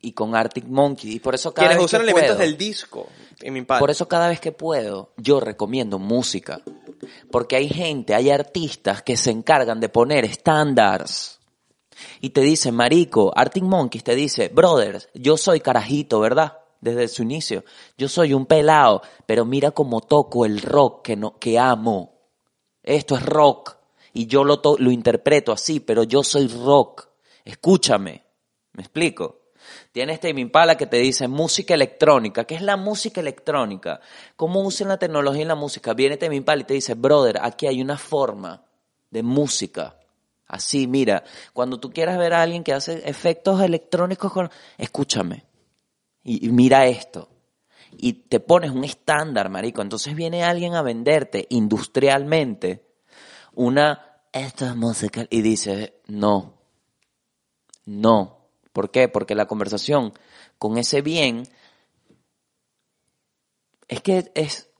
y 0.00 0.12
con 0.12 0.34
Arctic 0.34 0.66
Monkey 0.66 1.12
y 1.14 1.18
por 1.20 1.34
eso 1.34 1.52
cada 1.52 1.68
Quienes 1.68 1.78
vez 1.82 1.86
usan 1.86 2.00
que 2.00 2.04
elementos 2.04 2.36
puedo- 2.36 2.40
del 2.48 2.56
disco 2.58 3.08
en 3.40 3.52
mi. 3.54 3.62
Por 3.62 3.90
eso 3.90 4.06
cada 4.08 4.28
vez 4.28 4.40
que 4.40 4.52
puedo, 4.52 5.12
yo 5.16 5.40
recomiendo 5.40 5.98
música. 5.98 6.60
Porque 7.30 7.56
hay 7.56 7.68
gente, 7.68 8.14
hay 8.14 8.30
artistas 8.30 9.02
que 9.02 9.16
se 9.16 9.30
encargan 9.30 9.80
de 9.80 9.88
poner 9.88 10.24
estándares. 10.24 11.40
Y 12.20 12.30
te 12.30 12.40
dicen, 12.40 12.74
marico, 12.74 13.32
Arctic 13.36 13.62
Monkeys 13.64 14.04
te 14.04 14.14
dice, 14.14 14.48
brothers, 14.48 15.08
yo 15.14 15.36
soy 15.36 15.60
carajito, 15.60 16.20
¿verdad? 16.20 16.58
Desde 16.84 17.08
su 17.08 17.22
inicio. 17.22 17.64
Yo 17.96 18.10
soy 18.10 18.34
un 18.34 18.44
pelado, 18.44 19.00
pero 19.24 19.46
mira 19.46 19.70
cómo 19.70 20.02
toco 20.02 20.44
el 20.44 20.60
rock 20.60 21.02
que, 21.06 21.16
no, 21.16 21.38
que 21.38 21.58
amo. 21.58 22.12
Esto 22.82 23.16
es 23.16 23.24
rock. 23.24 23.78
Y 24.12 24.26
yo 24.26 24.44
lo, 24.44 24.60
lo 24.78 24.90
interpreto 24.90 25.50
así, 25.50 25.80
pero 25.80 26.02
yo 26.02 26.22
soy 26.22 26.46
rock. 26.46 27.08
Escúchame. 27.42 28.22
¿Me 28.74 28.82
explico? 28.82 29.44
Tienes 29.92 30.20
Tame 30.20 30.42
Impala 30.42 30.76
que 30.76 30.86
te 30.86 30.98
dice 30.98 31.26
música 31.26 31.72
electrónica. 31.72 32.44
¿Qué 32.44 32.54
es 32.54 32.60
la 32.60 32.76
música 32.76 33.22
electrónica? 33.22 34.00
¿Cómo 34.36 34.60
usan 34.60 34.88
la 34.88 34.98
tecnología 34.98 35.40
en 35.40 35.48
la 35.48 35.54
música? 35.54 35.94
Viene 35.94 36.18
Tame 36.18 36.36
Impala 36.36 36.60
y 36.60 36.64
te 36.64 36.74
dice, 36.74 36.92
brother, 36.92 37.38
aquí 37.40 37.66
hay 37.66 37.80
una 37.80 37.96
forma 37.96 38.62
de 39.10 39.22
música. 39.22 39.96
Así, 40.46 40.86
mira, 40.86 41.24
cuando 41.54 41.80
tú 41.80 41.90
quieras 41.90 42.18
ver 42.18 42.34
a 42.34 42.42
alguien 42.42 42.62
que 42.62 42.74
hace 42.74 43.08
efectos 43.08 43.62
electrónicos 43.62 44.30
con... 44.30 44.50
Escúchame. 44.76 45.53
Y, 46.24 46.48
mira 46.48 46.86
esto. 46.86 47.28
Y 47.92 48.14
te 48.14 48.40
pones 48.40 48.70
un 48.70 48.82
estándar, 48.82 49.50
marico. 49.50 49.82
Entonces 49.82 50.14
viene 50.14 50.42
alguien 50.42 50.74
a 50.74 50.82
venderte 50.82 51.46
industrialmente 51.50 52.86
una... 53.54 54.10
Esto 54.32 54.66
es 54.66 54.74
música. 54.74 55.26
Y 55.30 55.42
dices, 55.42 55.92
no. 56.06 56.54
No. 57.84 58.48
¿Por 58.72 58.90
qué? 58.90 59.08
Porque 59.08 59.36
la 59.36 59.46
conversación 59.46 60.12
con 60.58 60.78
ese 60.78 61.02
bien 61.02 61.44
es 63.86 64.00
que 64.00 64.32
es, 64.34 64.70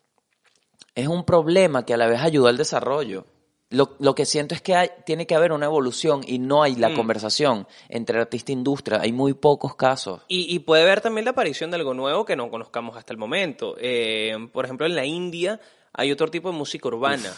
es 0.94 1.06
un 1.06 1.24
problema 1.24 1.84
que 1.84 1.94
a 1.94 1.96
la 1.96 2.08
vez 2.08 2.20
ayuda 2.20 2.50
al 2.50 2.56
desarrollo. 2.56 3.26
Lo, 3.74 3.96
lo 3.98 4.14
que 4.14 4.24
siento 4.24 4.54
es 4.54 4.62
que 4.62 4.74
hay- 4.74 4.90
tiene 5.04 5.26
que 5.26 5.34
haber 5.34 5.52
una 5.52 5.66
evolución 5.66 6.22
y 6.26 6.38
no 6.38 6.62
hay 6.62 6.76
la 6.76 6.88
Mm. 6.90 6.94
conversación 6.96 7.66
entre 7.88 8.18
artista 8.20 8.52
e 8.52 8.54
industria. 8.54 9.00
Hay 9.02 9.12
muy 9.12 9.34
pocos 9.34 9.74
casos. 9.76 10.20
Y, 10.28 10.54
y 10.54 10.58
puede 10.60 10.82
haber 10.82 11.00
también 11.00 11.24
la 11.24 11.32
aparición 11.32 11.70
de 11.70 11.76
algo 11.76 11.94
nuevo 11.94 12.24
que 12.24 12.36
no 12.36 12.50
conozcamos 12.50 12.96
hasta 12.96 13.12
el 13.12 13.18
momento. 13.18 13.76
Eh, 13.78 14.36
por 14.52 14.64
ejemplo, 14.64 14.86
en 14.86 14.94
la 14.94 15.04
India 15.04 15.60
hay 15.92 16.10
otro 16.12 16.28
tipo 16.30 16.50
de 16.50 16.56
música 16.56 16.88
urbana. 16.88 17.32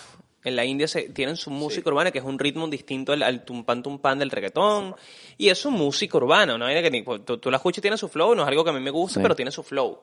En 0.45 0.55
la 0.55 0.65
India 0.65 0.87
se, 0.87 1.09
tienen 1.09 1.37
su 1.37 1.51
música 1.51 1.91
urbana, 1.91 2.13
que 2.13 2.21
es 2.21 2.25
un 2.25 2.39
ritmo 2.39 2.69
distinto 2.69 3.13
al, 3.13 3.23
al 3.25 3.45
tumpan 3.45 3.83
tumpan 3.83 4.19
del 4.21 4.31
reggaetón. 4.31 4.95
Y 5.37 5.49
es 5.49 5.59
su 5.59 5.73
música 5.73 6.17
urbana, 6.19 6.55
una 6.55 6.67
vaina 6.67 6.83
que 6.83 6.91
ni- 6.91 7.03
pues, 7.03 7.25
tú, 7.25 7.39
tú 7.39 7.51
la 7.51 7.57
escuchas 7.57 7.79
y 7.79 7.83
tiene 7.83 7.97
su 7.99 8.09
flow, 8.09 8.35
no 8.35 8.43
es 8.43 8.49
algo 8.49 8.63
que 8.63 8.71
a 8.71 8.73
mí 8.73 8.79
me 8.81 8.91
gusta, 8.93 9.19
Sí. 9.19 9.23
pero 9.23 9.35
tiene 9.35 9.51
su 9.51 9.65
flow. 9.65 9.99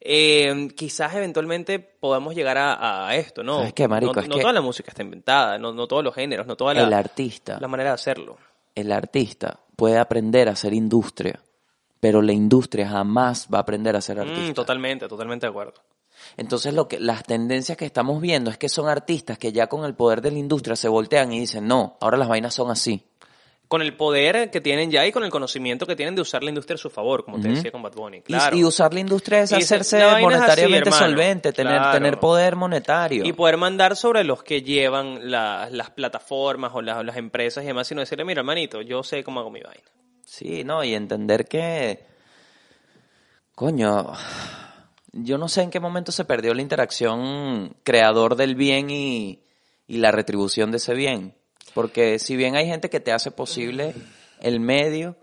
Eh, 0.00 0.68
quizás 0.76 1.14
eventualmente 1.14 1.78
podamos 1.78 2.34
llegar 2.34 2.58
a, 2.58 3.08
a 3.08 3.16
esto, 3.16 3.42
¿no? 3.42 3.56
¿Sabes 3.58 3.72
qué, 3.72 3.88
marico? 3.88 4.12
No, 4.14 4.20
Es 4.20 4.28
no 4.28 4.34
que- 4.36 4.40
toda 4.42 4.52
la 4.52 4.60
música 4.60 4.90
está 4.90 5.02
inventada, 5.02 5.58
no, 5.58 5.72
no 5.72 5.86
todos 5.88 6.04
los 6.04 6.14
géneros, 6.14 6.46
no 6.46 6.56
toda 6.56 6.74
la, 6.74 6.82
el 6.82 6.92
artista, 6.92 7.58
la 7.60 7.68
manera 7.68 7.90
de 7.90 7.94
hacerlo. 7.94 8.36
el 8.74 8.92
artista 8.92 9.58
puede 9.74 9.98
aprender 9.98 10.48
a 10.48 10.56
ser 10.56 10.74
industria, 10.74 11.40
pero 11.98 12.20
la 12.22 12.32
industria 12.32 12.88
jamás 12.88 13.48
va 13.52 13.58
a 13.58 13.60
aprender 13.62 13.96
a 13.96 14.00
ser 14.00 14.20
artista. 14.20 14.50
Mm, 14.50 14.54
totalmente, 14.54 15.08
totalmente 15.08 15.46
de 15.46 15.50
acuerdo. 15.50 15.74
Entonces 16.36 16.72
lo 16.74 16.88
que 16.88 16.98
las 17.00 17.24
tendencias 17.24 17.76
que 17.76 17.84
estamos 17.84 18.20
viendo 18.20 18.50
es 18.50 18.58
que 18.58 18.68
son 18.68 18.88
artistas 18.88 19.38
que 19.38 19.52
ya 19.52 19.66
con 19.66 19.84
el 19.84 19.94
poder 19.94 20.20
de 20.22 20.30
la 20.30 20.38
industria 20.38 20.76
se 20.76 20.88
voltean 20.88 21.32
y 21.32 21.40
dicen, 21.40 21.66
"No, 21.66 21.96
ahora 22.00 22.16
las 22.16 22.28
vainas 22.28 22.54
son 22.54 22.70
así." 22.70 23.02
Con 23.68 23.82
el 23.82 23.96
poder 23.96 24.50
que 24.52 24.60
tienen 24.60 24.90
ya 24.92 25.04
y 25.06 25.10
con 25.12 25.24
el 25.24 25.30
conocimiento 25.30 25.86
que 25.86 25.96
tienen 25.96 26.14
de 26.14 26.20
usar 26.22 26.42
la 26.44 26.50
industria 26.50 26.76
a 26.76 26.78
su 26.78 26.88
favor, 26.88 27.24
como 27.24 27.40
te 27.40 27.48
decía 27.48 27.72
con 27.72 27.82
Bad 27.82 27.94
Bunny. 27.94 28.18
Y- 28.18 28.22
Claro. 28.22 28.56
Y, 28.56 28.62
usar 28.64 28.94
la 28.94 29.00
industria 29.00 29.40
es 29.42 29.50
Y 29.52 29.56
hacerse 29.56 30.02
así, 30.02 30.22
monetariamente 30.22 30.92
solvente, 30.92 31.52
tener, 31.52 31.76
Claro. 31.78 31.92
tener 31.98 32.20
poder 32.20 32.54
monetario. 32.54 33.24
Y 33.24 33.32
poder 33.32 33.56
mandar 33.56 33.96
sobre 33.96 34.22
los 34.22 34.42
que 34.44 34.62
llevan 34.62 35.30
la- 35.30 35.68
las 35.72 35.90
plataformas 35.90 36.70
o 36.74 36.80
las, 36.82 37.04
las 37.04 37.16
empresas 37.16 37.64
y 37.64 37.66
demás, 37.66 37.88
sino 37.88 38.00
decirle, 38.00 38.24
mira, 38.24 38.40
hermanito, 38.40 38.82
yo 38.82 39.02
sé 39.02 39.24
cómo 39.24 39.40
hago 39.40 39.50
mi 39.50 39.60
vaina. 39.62 39.82
Sí, 40.24 40.62
no, 40.64 40.84
y 40.84 40.94
entender 40.94 41.46
que, 41.46 42.04
coño, 43.54 44.12
yo 45.12 45.38
no 45.38 45.48
sé 45.48 45.62
en 45.62 45.70
qué 45.70 45.80
momento 45.80 46.12
se 46.12 46.24
perdió 46.24 46.52
la 46.54 46.62
interacción 46.62 47.74
creador 47.82 48.36
del 48.36 48.54
bien 48.54 48.90
y, 48.90 49.40
y 49.86 49.96
la 49.98 50.10
retribución 50.12 50.70
de 50.70 50.76
ese 50.76 50.94
bien. 50.94 51.34
Porque 51.76 52.18
si 52.18 52.34
bien 52.36 52.56
hay 52.56 52.66
gente 52.66 52.88
que 52.90 52.98
te 53.00 53.12
hace 53.12 53.30
posible 53.30 53.94
el 54.40 54.58
medio, 54.60 55.14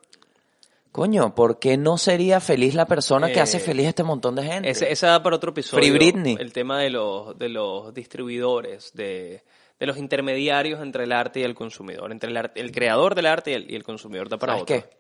Coño, 0.92 1.34
¿por 1.34 1.58
qué 1.58 1.76
no 1.76 1.98
sería 1.98 2.40
feliz 2.40 2.76
la 2.76 2.86
persona 2.86 3.26
que 3.28 3.40
Eh, 3.40 3.42
hace 3.42 3.60
feliz 3.60 3.88
a 3.88 3.90
este 3.90 4.04
montón 4.04 4.36
de 4.36 4.44
gente? 4.44 4.70
Ese, 4.70 4.92
esa 4.92 5.08
da 5.08 5.24
para 5.24 5.36
otro 5.38 5.50
episodio. 5.50 5.82
Free 5.82 5.90
Britney. 5.92 6.38
El 6.40 6.54
tema 6.54 6.80
de 6.80 6.92
los, 6.92 7.36
de 7.40 7.50
los 7.50 7.92
distribuidores, 7.96 8.92
de, 8.94 9.42
de 9.80 9.86
los 9.88 9.98
intermediarios 9.98 10.80
entre 10.84 11.06
el 11.06 11.12
arte 11.12 11.40
y 11.40 11.44
el 11.44 11.56
consumidor, 11.56 12.12
entre 12.12 12.30
el, 12.30 12.38
arte- 12.38 12.62
el 12.62 12.72
creador 12.72 13.16
del 13.16 13.26
arte 13.26 13.50
y 13.50 13.54
el, 13.56 13.72
y 13.72 13.76
el 13.76 13.84
consumidor 13.84 14.30
da 14.30 14.38
para 14.38 14.54
¿Sabes 14.54 14.62
otro. 14.64 14.76
qué? 14.76 14.98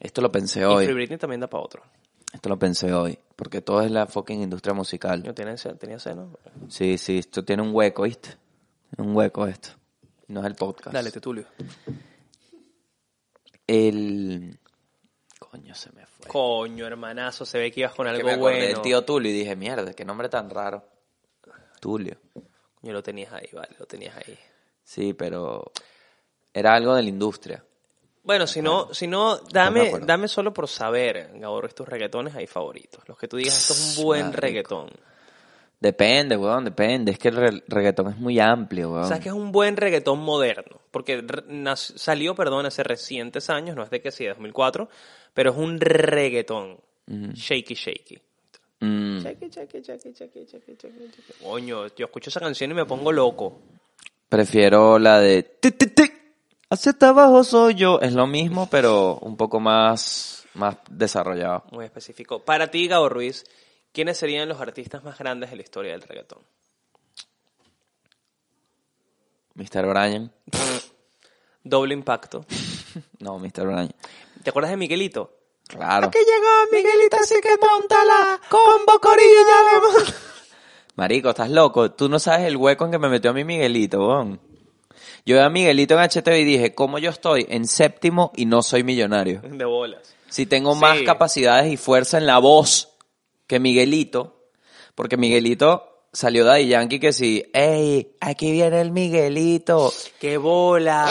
Esto 0.00 0.22
lo 0.22 0.32
pensé 0.32 0.60
Y 0.60 0.64
hoy. 0.64 0.84
Free 0.86 0.94
Britney 0.94 1.18
también 1.18 1.40
da 1.42 1.46
para 1.46 1.62
otro. 1.62 1.82
Esto 2.32 2.48
lo 2.48 2.58
pensé 2.58 2.90
hoy. 2.94 3.18
Porque 3.36 3.60
todo 3.60 3.82
es 3.82 3.90
la 3.90 4.06
fucking 4.06 4.42
industria 4.42 4.72
musical. 4.72 5.22
Tenía, 5.34 5.56
tenía 5.56 5.96
ese, 5.96 6.14
¿no? 6.14 6.38
Sí, 6.70 6.96
sí, 6.96 7.18
esto 7.18 7.44
tiene 7.44 7.62
un 7.62 7.74
hueco, 7.74 8.04
¿viste? 8.04 8.30
Un 8.96 9.14
hueco 9.14 9.46
esto. 9.46 9.68
No 10.34 10.40
es 10.40 10.46
el 10.46 10.56
podcast. 10.56 10.92
Dale, 10.92 11.12
Tetulio. 11.12 11.46
El... 13.68 14.58
Coño, 15.38 15.74
se 15.76 15.92
me 15.92 16.04
fue. 16.06 16.26
Coño, 16.26 16.88
hermanazo, 16.88 17.46
se 17.46 17.56
ve 17.56 17.70
que 17.70 17.80
ibas 17.80 17.94
con 17.94 18.06
Que 18.06 18.10
algo 18.10 18.26
me 18.26 18.32
acordé 18.32 18.54
bueno. 18.56 18.66
del 18.66 18.82
tío 18.82 19.04
Tulio 19.04 19.30
y 19.30 19.34
dije, 19.34 19.54
mierda, 19.54 19.94
qué 19.94 20.04
nombre 20.04 20.28
tan 20.28 20.50
raro. 20.50 20.84
Tulio. 21.80 22.16
Coño, 22.80 22.92
lo 22.92 23.00
tenías 23.00 23.32
ahí, 23.32 23.48
vale, 23.52 23.76
lo 23.78 23.86
tenías 23.86 24.16
ahí. 24.16 24.36
Sí, 24.82 25.14
pero 25.14 25.70
era 26.52 26.74
algo 26.74 26.96
de 26.96 27.04
la 27.04 27.08
industria. 27.08 27.64
Bueno, 28.24 28.48
si 28.48 28.60
no, 28.60 28.92
si 28.92 29.06
no, 29.06 29.36
me 29.36 29.48
dame, 29.52 30.00
dame 30.00 30.26
solo 30.26 30.52
por 30.52 30.66
saber, 30.66 31.30
Gabor, 31.34 31.66
estos 31.66 31.88
reggaetones 31.88 32.34
ahí 32.34 32.48
favoritos. 32.48 33.08
Los 33.08 33.16
que 33.18 33.28
tú 33.28 33.36
digas, 33.36 33.56
esto 33.56 33.72
es 33.72 33.98
un 33.98 34.04
buen 34.04 34.22
Marico. 34.22 34.40
reggaetón. 34.40 34.90
Depende, 35.84 36.34
weón, 36.38 36.64
depende. 36.64 37.12
Es 37.12 37.18
que 37.18 37.28
el 37.28 37.36
re- 37.36 37.62
reggaetón 37.68 38.08
es 38.08 38.16
muy 38.16 38.40
amplio, 38.40 38.90
weón. 38.92 39.04
¿Sabes 39.06 39.22
que 39.22 39.28
es 39.28 39.34
un 39.34 39.52
buen 39.52 39.76
reggaetón 39.76 40.18
moderno? 40.18 40.80
Porque 40.90 41.22
salió, 41.76 42.34
perdón, 42.34 42.64
hace 42.64 42.82
recientes 42.82 43.50
años, 43.50 43.76
no 43.76 43.82
es 43.82 43.90
de 43.90 44.00
que 44.00 44.10
sí, 44.10 44.24
de 44.24 44.30
2004, 44.30 44.88
pero 45.34 45.50
es 45.50 45.56
un 45.58 45.78
reggaetón. 45.78 46.78
Shaky, 47.06 47.74
shaky. 47.74 48.18
Mm, 48.80 49.18
Shaky, 49.18 49.48
shaky, 49.50 49.80
shaky, 49.82 50.12
shaky, 50.14 50.44
shaky, 50.46 50.72
shaky, 50.74 50.76
shaky. 50.78 51.44
Coño, 51.44 51.86
yo 51.94 52.06
escucho 52.06 52.30
esa 52.30 52.40
canción 52.40 52.70
y 52.70 52.74
me 52.74 52.86
pongo 52.86 53.12
loco. 53.12 53.60
prefiero 54.30 54.98
la 54.98 55.20
de... 55.20 55.42
ti, 55.42 55.70
ti, 55.72 55.88
ti, 55.88 56.04
Hacia 56.70 56.94
abajo 57.02 57.44
soy 57.44 57.74
yo. 57.74 58.00
Es 58.00 58.14
lo 58.14 58.26
mismo, 58.26 58.70
pero 58.70 59.18
un 59.20 59.36
poco 59.36 59.60
más, 59.60 60.46
más 60.54 60.76
desarrollado. 60.90 61.64
Muy 61.72 61.84
específico. 61.84 62.38
Para 62.42 62.70
ti, 62.70 62.88
Gabo 62.88 63.10
Ruiz, 63.10 63.44
¿quiénes 63.94 64.18
serían 64.18 64.46
los 64.48 64.60
artistas 64.60 65.02
más 65.04 65.16
grandes 65.18 65.48
de 65.48 65.56
la 65.56 65.62
historia 65.62 65.92
del 65.92 66.02
reggaetón? 66.02 66.40
Mr. 69.54 69.86
Bryan. 69.86 70.32
Doble 71.64 71.94
impacto. 71.94 72.44
No, 73.20 73.38
Mr. 73.38 73.66
Bryan. 73.66 73.94
¿Te 74.42 74.50
acuerdas 74.50 74.70
de 74.72 74.76
Miguelito? 74.76 75.38
Claro. 75.66 76.10
llegó 76.12 76.48
Miguelito, 76.72 77.16
así 77.16 77.36
que 77.40 77.56
montala, 77.56 78.38
combo 78.50 78.98
corilla. 79.00 80.10
Marico, 80.96 81.30
estás 81.30 81.50
loco. 81.50 81.92
Tú 81.92 82.08
no 82.08 82.18
sabes 82.18 82.46
el 82.46 82.56
hueco 82.56 82.84
en 82.84 82.90
que 82.90 82.98
me 82.98 83.08
metió 83.08 83.30
a 83.30 83.32
mi 83.32 83.44
Miguelito, 83.44 84.06
weón. 84.06 84.40
Yo 85.24 85.36
vi 85.36 85.40
a 85.42 85.48
Miguelito 85.48 85.94
en 85.94 86.00
HTV 86.10 86.36
y 86.40 86.44
dije, 86.44 86.74
¿cómo 86.74 86.98
yo 86.98 87.08
estoy 87.10 87.46
en 87.48 87.66
séptimo 87.66 88.30
y 88.36 88.44
no 88.44 88.62
soy 88.62 88.84
millonario? 88.84 89.40
De 89.40 89.64
bolas. 89.64 90.14
Si 90.28 90.44
tengo 90.44 90.74
más 90.74 90.98
Sí. 90.98 91.04
capacidades 91.04 91.72
y 91.72 91.76
fuerza 91.78 92.18
en 92.18 92.26
la 92.26 92.38
voz 92.38 92.93
que 93.46 93.60
Miguelito, 93.60 94.50
porque 94.94 95.16
Miguelito 95.16 96.06
salió 96.12 96.44
de 96.44 96.66
Yankee 96.66 97.00
que 97.00 97.12
sí, 97.12 97.44
¡Ey! 97.52 98.16
Aquí 98.20 98.52
viene 98.52 98.80
el 98.80 98.90
Miguelito. 98.92 99.92
¡Qué 100.18 100.36
bola! 100.38 101.06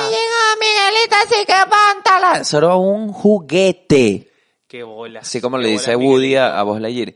Miguelito, 0.59 1.15
así 1.15 1.45
que 1.45 1.53
póntala. 1.69 2.39
Eso 2.41 2.57
era 2.57 2.75
un 2.75 3.11
juguete. 3.11 4.31
¡Qué 4.67 4.83
bola! 4.83 5.19
Así 5.19 5.41
como 5.41 5.57
le 5.57 5.65
bola, 5.65 5.73
dice 5.73 5.95
Woody 5.95 6.27
Miguelito. 6.27 6.41
a, 6.41 6.59
a 6.59 6.63
Buzz 6.63 6.79
Lightyear. 6.79 7.13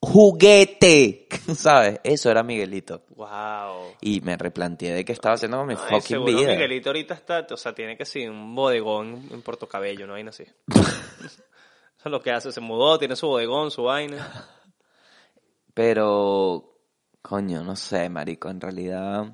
¡Juguete! 0.00 1.28
¿Sabes? 1.54 2.00
Eso 2.02 2.30
era 2.30 2.42
Miguelito. 2.42 3.02
Wow. 3.10 3.94
Y 4.00 4.20
me 4.20 4.36
replanteé 4.36 4.92
de 4.92 5.04
qué 5.04 5.12
estaba 5.12 5.36
haciendo 5.36 5.58
con 5.58 5.68
mi 5.68 5.74
Ay, 5.74 6.00
fucking 6.00 6.24
vida. 6.24 6.50
Miguelito 6.50 6.90
ahorita 6.90 7.14
está, 7.14 7.46
o 7.50 7.56
sea, 7.56 7.72
tiene 7.72 7.96
que 7.96 8.04
ser 8.04 8.28
un 8.28 8.54
bodegón 8.54 9.28
en 9.30 9.42
Portocabello, 9.42 10.06
¿no? 10.06 10.14
Hay 10.14 10.26
así. 10.26 10.44
Eso 12.02 12.08
es 12.08 12.10
lo 12.10 12.20
que 12.20 12.32
hace, 12.32 12.50
se 12.50 12.60
mudó, 12.60 12.98
tiene 12.98 13.14
su 13.14 13.28
bodegón, 13.28 13.70
su 13.70 13.84
vaina. 13.84 14.48
Pero, 15.74 16.78
coño, 17.22 17.62
no 17.62 17.76
sé, 17.76 18.08
marico, 18.08 18.50
en 18.50 18.60
realidad... 18.60 19.24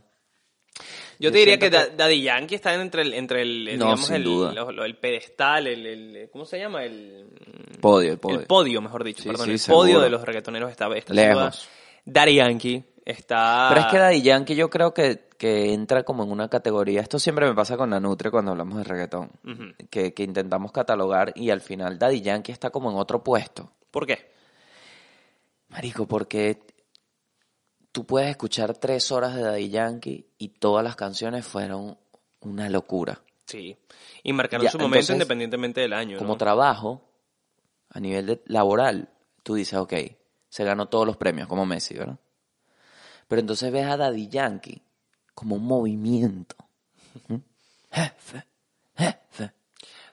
Yo 1.21 1.31
Yo 1.31 1.33
te 1.33 1.39
diría 1.39 1.59
que, 1.59 1.69
Da- 1.71 1.89
Daddy 1.89 2.23
Yankee 2.23 2.55
está 2.55 2.73
entre 2.75 3.03
el, 3.03 3.13
entre 3.15 3.43
el, 3.43 3.67
el, 3.67 3.79
No, 3.81 3.87
digamos, 3.87 4.11
el, 4.11 4.23
lo- 4.23 4.71
lo- 4.71 4.85
el 4.85 4.97
pedestal, 4.99 5.67
el, 5.67 5.85
el- 5.87 6.31
¿cómo 6.31 6.45
se 6.45 6.59
llama? 6.61 6.85
El, 6.85 7.27
Podio, 7.81 8.13
el 8.13 8.19
podio. 8.19 8.39
el 8.41 8.47
podio, 8.47 8.81
mejor 8.81 9.03
dicho, 9.03 9.25
Sí, 9.25 9.29
perdón, 9.29 9.47
sí, 9.47 9.53
el 9.53 9.59
seguro. 9.59 9.83
podio 9.83 10.01
de 10.01 10.11
los 10.11 10.23
reggaetoneros 10.23 10.71
está 10.71 10.87
sin 11.05 11.17
Lejos. 11.17 11.69
Daddy 12.05 12.37
Yankee 12.37 12.85
está... 13.13 13.67
Pero 13.71 13.81
es 13.81 13.87
que 13.89 13.99
Daddy 13.99 14.23
Yankee 14.23 14.55
yo 14.55 14.71
creo 14.71 14.93
que, 14.95 15.29
que 15.39 15.73
entra 15.73 16.05
como 16.05 16.23
en 16.25 16.31
una 16.31 16.49
categoría. 16.49 17.01
Esto 17.01 17.19
siempre 17.19 17.47
me 17.47 17.55
pasa 17.55 17.77
con 17.77 17.91
la 17.91 18.01
Nutria 18.01 18.31
cuando 18.31 18.51
hablamos 18.53 18.79
de 18.79 18.85
reggaetón. 18.85 19.31
Que, 19.91 20.13
que 20.15 20.23
intentamos 20.23 20.73
catalogar 20.73 21.33
y 21.35 21.51
al 21.51 21.61
final 21.61 21.99
Daddy 21.99 22.21
Yankee 22.21 22.53
está 22.53 22.71
como 22.71 22.91
en 22.91 22.97
otro 22.99 23.23
puesto. 23.25 23.73
¿Por 23.91 24.07
qué? 24.07 24.31
Marico, 25.69 26.07
porque 26.07 26.61
tú 27.93 28.05
puedes 28.07 28.31
escuchar 28.31 28.77
tres 28.77 29.11
horas 29.13 29.35
de 29.35 29.43
Daddy 29.43 29.69
Yankee 29.71 30.27
y 30.39 30.49
todas 30.49 30.85
las 30.85 30.97
canciones 30.97 31.47
fueron 31.47 31.99
una 32.41 32.69
locura. 32.69 33.21
Sí. 33.47 33.77
Y 34.23 34.33
marcaron 34.33 34.65
Ya, 34.65 34.71
su 34.71 34.79
momento 34.79 34.97
entonces, 34.97 35.15
independientemente 35.17 35.81
del 35.81 35.93
año, 35.95 36.19
Como 36.19 36.37
trabajo, 36.37 37.03
a 37.91 38.01
nivel 38.01 38.27
de- 38.27 38.43
laboral, 38.47 39.09
tú 39.43 39.55
dices, 39.55 39.79
ok, 39.79 39.95
se 40.49 40.65
ganó 40.65 40.87
todos 40.89 41.07
los 41.07 41.17
premios, 41.17 41.49
como 41.49 41.65
Messi, 41.67 41.95
¿verdad? 41.95 42.19
Pero 43.29 43.41
entonces 43.41 43.71
ves 43.71 43.87
a 43.87 43.97
Daddy 43.97 44.29
Yankee 44.29 44.83
como 45.35 45.57
un 45.57 45.65
movimiento. 45.65 46.57
Jefe, 47.93 48.45
jefe. 48.97 49.53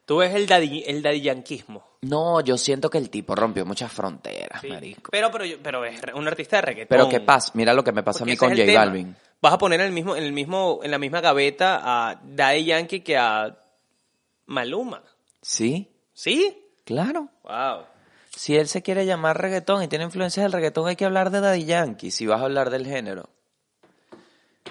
Tú 0.06 0.18
ves 0.18 0.34
el 0.36 0.46
daddy, 0.48 0.84
el 0.86 1.02
daddy 1.02 1.22
yanquismo. 1.22 1.84
No, 2.02 2.40
yo 2.42 2.58
siento 2.58 2.90
que 2.92 3.00
el 3.00 3.10
tipo 3.10 3.34
rompió 3.36 3.66
muchas 3.66 3.92
fronteras, 3.92 4.62
Sí. 4.62 4.68
marico. 4.68 5.10
Pero, 5.12 5.32
pero, 5.32 5.46
pero 5.64 5.84
es 5.86 6.00
un 6.14 6.28
artista 6.28 6.58
de 6.58 6.62
reggaetón. 6.62 6.90
Pero 6.98 7.10
qué 7.10 7.20
pasa, 7.22 7.52
mira 7.56 7.74
lo 7.74 7.84
que 7.84 7.92
me 7.92 8.04
pasa 8.04 8.20
Porque 8.20 8.32
a 8.32 8.34
mí 8.34 8.38
con 8.38 8.50
J 8.50 8.66
tema. 8.66 8.86
Balvin. 8.86 9.16
Vas 9.42 9.54
a 9.54 9.58
poner 9.58 9.80
en 9.80 9.88
el 9.88 9.92
mismo, 9.92 10.16
en 10.16 10.24
el 10.24 10.32
mismo, 10.32 10.80
en 10.84 10.92
la 10.92 11.00
misma 11.00 11.22
gaveta 11.22 11.82
a 11.84 12.22
Daddy 12.24 12.66
Yankee 12.66 13.00
que 13.02 13.18
a 13.18 13.58
Maluma. 14.46 15.02
Sí, 15.42 15.90
¿Sí? 16.14 16.56
claro. 16.84 17.30
Wow. 17.44 17.86
Si 18.36 18.58
él 18.58 18.68
se 18.68 18.82
quiere 18.82 19.06
llamar 19.06 19.42
reggaetón 19.42 19.82
y 19.82 19.88
tiene 19.88 20.04
influencias 20.04 20.44
del 20.44 20.52
reggaetón, 20.52 20.88
hay 20.88 20.98
que 20.98 21.06
hablar 21.06 21.32
de 21.32 21.40
Daddy 21.40 21.64
Yankee, 21.64 22.12
si 22.12 22.28
vas 22.28 22.42
a 22.42 22.44
hablar 22.44 22.70
del 22.70 22.86
género. 22.86 23.30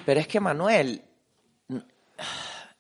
Pero 0.04 0.20
es 0.20 0.28
que 0.28 0.38
Manuel, 0.38 1.02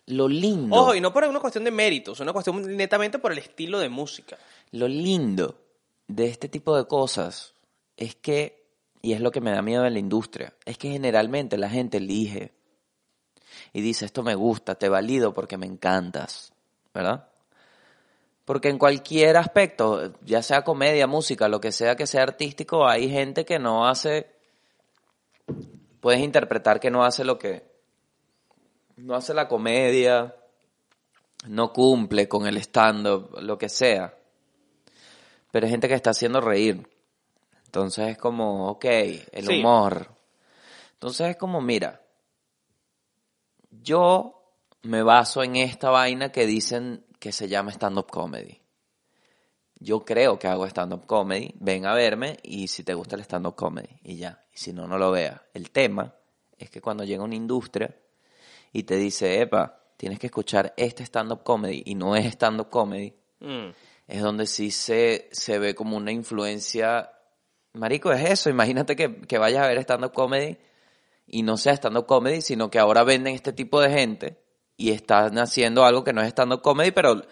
lo 0.06 0.28
lindo, 0.28 0.76
Ojo, 0.76 0.94
y 0.94 1.00
no 1.00 1.12
por 1.12 1.24
una 1.24 1.40
cuestión 1.40 1.64
de 1.64 1.70
méritos, 1.70 2.20
una 2.20 2.34
cuestión 2.34 2.76
netamente 2.76 3.18
por 3.18 3.32
el 3.32 3.38
estilo 3.38 3.78
de 3.78 3.88
música. 3.88 4.36
lo 4.72 4.86
lindo 4.86 5.58
de 6.06 6.28
este 6.28 6.50
tipo 6.50 6.76
de 6.76 6.86
cosas 6.86 7.54
es 7.96 8.14
que, 8.14 8.66
y 9.00 9.14
es 9.14 9.20
lo 9.20 9.30
que 9.30 9.40
me 9.40 9.52
da 9.52 9.62
miedo 9.62 9.86
en 9.86 9.94
la 9.94 9.98
industria, 9.98 10.52
es 10.66 10.76
que 10.76 10.90
generalmente 10.90 11.56
la 11.56 11.70
gente 11.70 11.96
elige 11.96 12.52
y 13.72 13.80
dice, 13.80 14.04
esto 14.04 14.22
me 14.22 14.34
gusta, 14.34 14.74
te 14.74 14.90
valido 14.90 15.32
porque 15.32 15.56
me 15.56 15.64
encantas, 15.64 16.52
¿verdad? 16.92 17.28
Porque 18.44 18.68
en 18.68 18.78
cualquier 18.78 19.36
aspecto, 19.36 20.12
ya 20.22 20.42
sea 20.42 20.62
comedia, 20.62 21.06
música, 21.06 21.48
lo 21.48 21.60
que 21.60 21.72
sea 21.72 21.96
que 21.96 22.06
sea 22.06 22.22
artístico, 22.22 22.86
hay 22.86 23.08
gente 23.08 23.44
que 23.44 23.58
no 23.58 23.86
hace, 23.86 24.30
puedes 26.00 26.20
interpretar 26.20 26.78
que 26.78 26.90
no 26.90 27.04
hace 27.04 27.24
lo 27.24 27.38
que, 27.38 27.64
no 28.96 29.14
hace 29.14 29.32
la 29.32 29.48
comedia, 29.48 30.34
no 31.46 31.72
cumple 31.72 32.28
con 32.28 32.46
el 32.46 32.58
stand-up, 32.58 33.38
lo 33.40 33.56
que 33.56 33.68
sea. 33.68 34.14
Pero 35.50 35.66
hay 35.66 35.70
gente 35.70 35.88
que 35.88 35.94
está 35.94 36.10
haciendo 36.10 36.40
reír. 36.40 36.86
Entonces 37.66 38.08
es 38.08 38.18
como, 38.18 38.68
ok, 38.68 38.84
el 38.84 39.46
Sí. 39.46 39.58
humor. 39.60 40.10
Entonces 40.92 41.30
es 41.30 41.36
como, 41.36 41.60
mira, 41.60 42.02
yo 43.70 44.42
me 44.82 45.02
baso 45.02 45.42
en 45.42 45.56
esta 45.56 45.90
vaina 45.90 46.30
que 46.30 46.46
dicen 46.46 47.04
que 47.24 47.32
se 47.32 47.48
llama 47.48 47.70
stand-up 47.72 48.10
comedy. 48.10 48.60
Yo 49.76 50.04
creo 50.04 50.38
que 50.38 50.46
hago 50.46 50.66
stand-up 50.66 51.06
comedy, 51.06 51.54
ven 51.58 51.86
a 51.86 51.94
verme 51.94 52.36
y 52.42 52.68
si 52.68 52.82
te 52.84 52.92
gusta 52.92 53.16
el 53.16 53.22
stand-up 53.22 53.54
comedy 53.54 53.88
y 54.02 54.16
ya, 54.16 54.44
y 54.52 54.58
si 54.58 54.74
no, 54.74 54.86
no 54.86 54.98
lo 54.98 55.10
veas. 55.10 55.40
El 55.54 55.70
tema 55.70 56.14
es 56.58 56.68
que 56.68 56.82
cuando 56.82 57.02
llega 57.02 57.24
una 57.24 57.34
industria 57.34 57.96
y 58.74 58.82
te 58.82 58.96
dice, 58.96 59.40
epa, 59.40 59.80
tienes 59.96 60.18
que 60.18 60.26
escuchar 60.26 60.74
este 60.76 61.02
stand-up 61.02 61.42
comedy 61.44 61.82
y 61.86 61.94
no 61.94 62.14
es 62.14 62.26
stand-up 62.26 62.68
comedy, 62.68 63.14
Mm. 63.40 63.70
es 64.06 64.20
donde 64.20 64.46
sí 64.46 64.70
se, 64.70 65.30
se 65.32 65.58
ve 65.58 65.74
como 65.74 65.96
una 65.96 66.12
influencia. 66.12 67.10
Marico, 67.72 68.12
es 68.12 68.30
eso. 68.30 68.50
Imagínate 68.50 68.96
que, 68.96 69.22
que 69.22 69.38
vayas 69.38 69.64
a 69.64 69.68
ver 69.68 69.78
stand-up 69.78 70.12
comedy 70.12 70.58
y 71.26 71.42
no 71.42 71.56
sea 71.56 71.72
stand-up 71.72 72.04
comedy, 72.04 72.42
sino 72.42 72.70
que 72.70 72.78
ahora 72.78 73.02
venden 73.02 73.34
este 73.34 73.54
tipo 73.54 73.80
de 73.80 73.88
gente 73.88 74.43
y 74.76 74.90
están 74.90 75.38
haciendo 75.38 75.84
algo 75.84 76.04
que 76.04 76.12
no 76.12 76.22
es 76.22 76.28
stand-up 76.28 76.62
comedy, 76.62 76.90
pero 76.90 77.22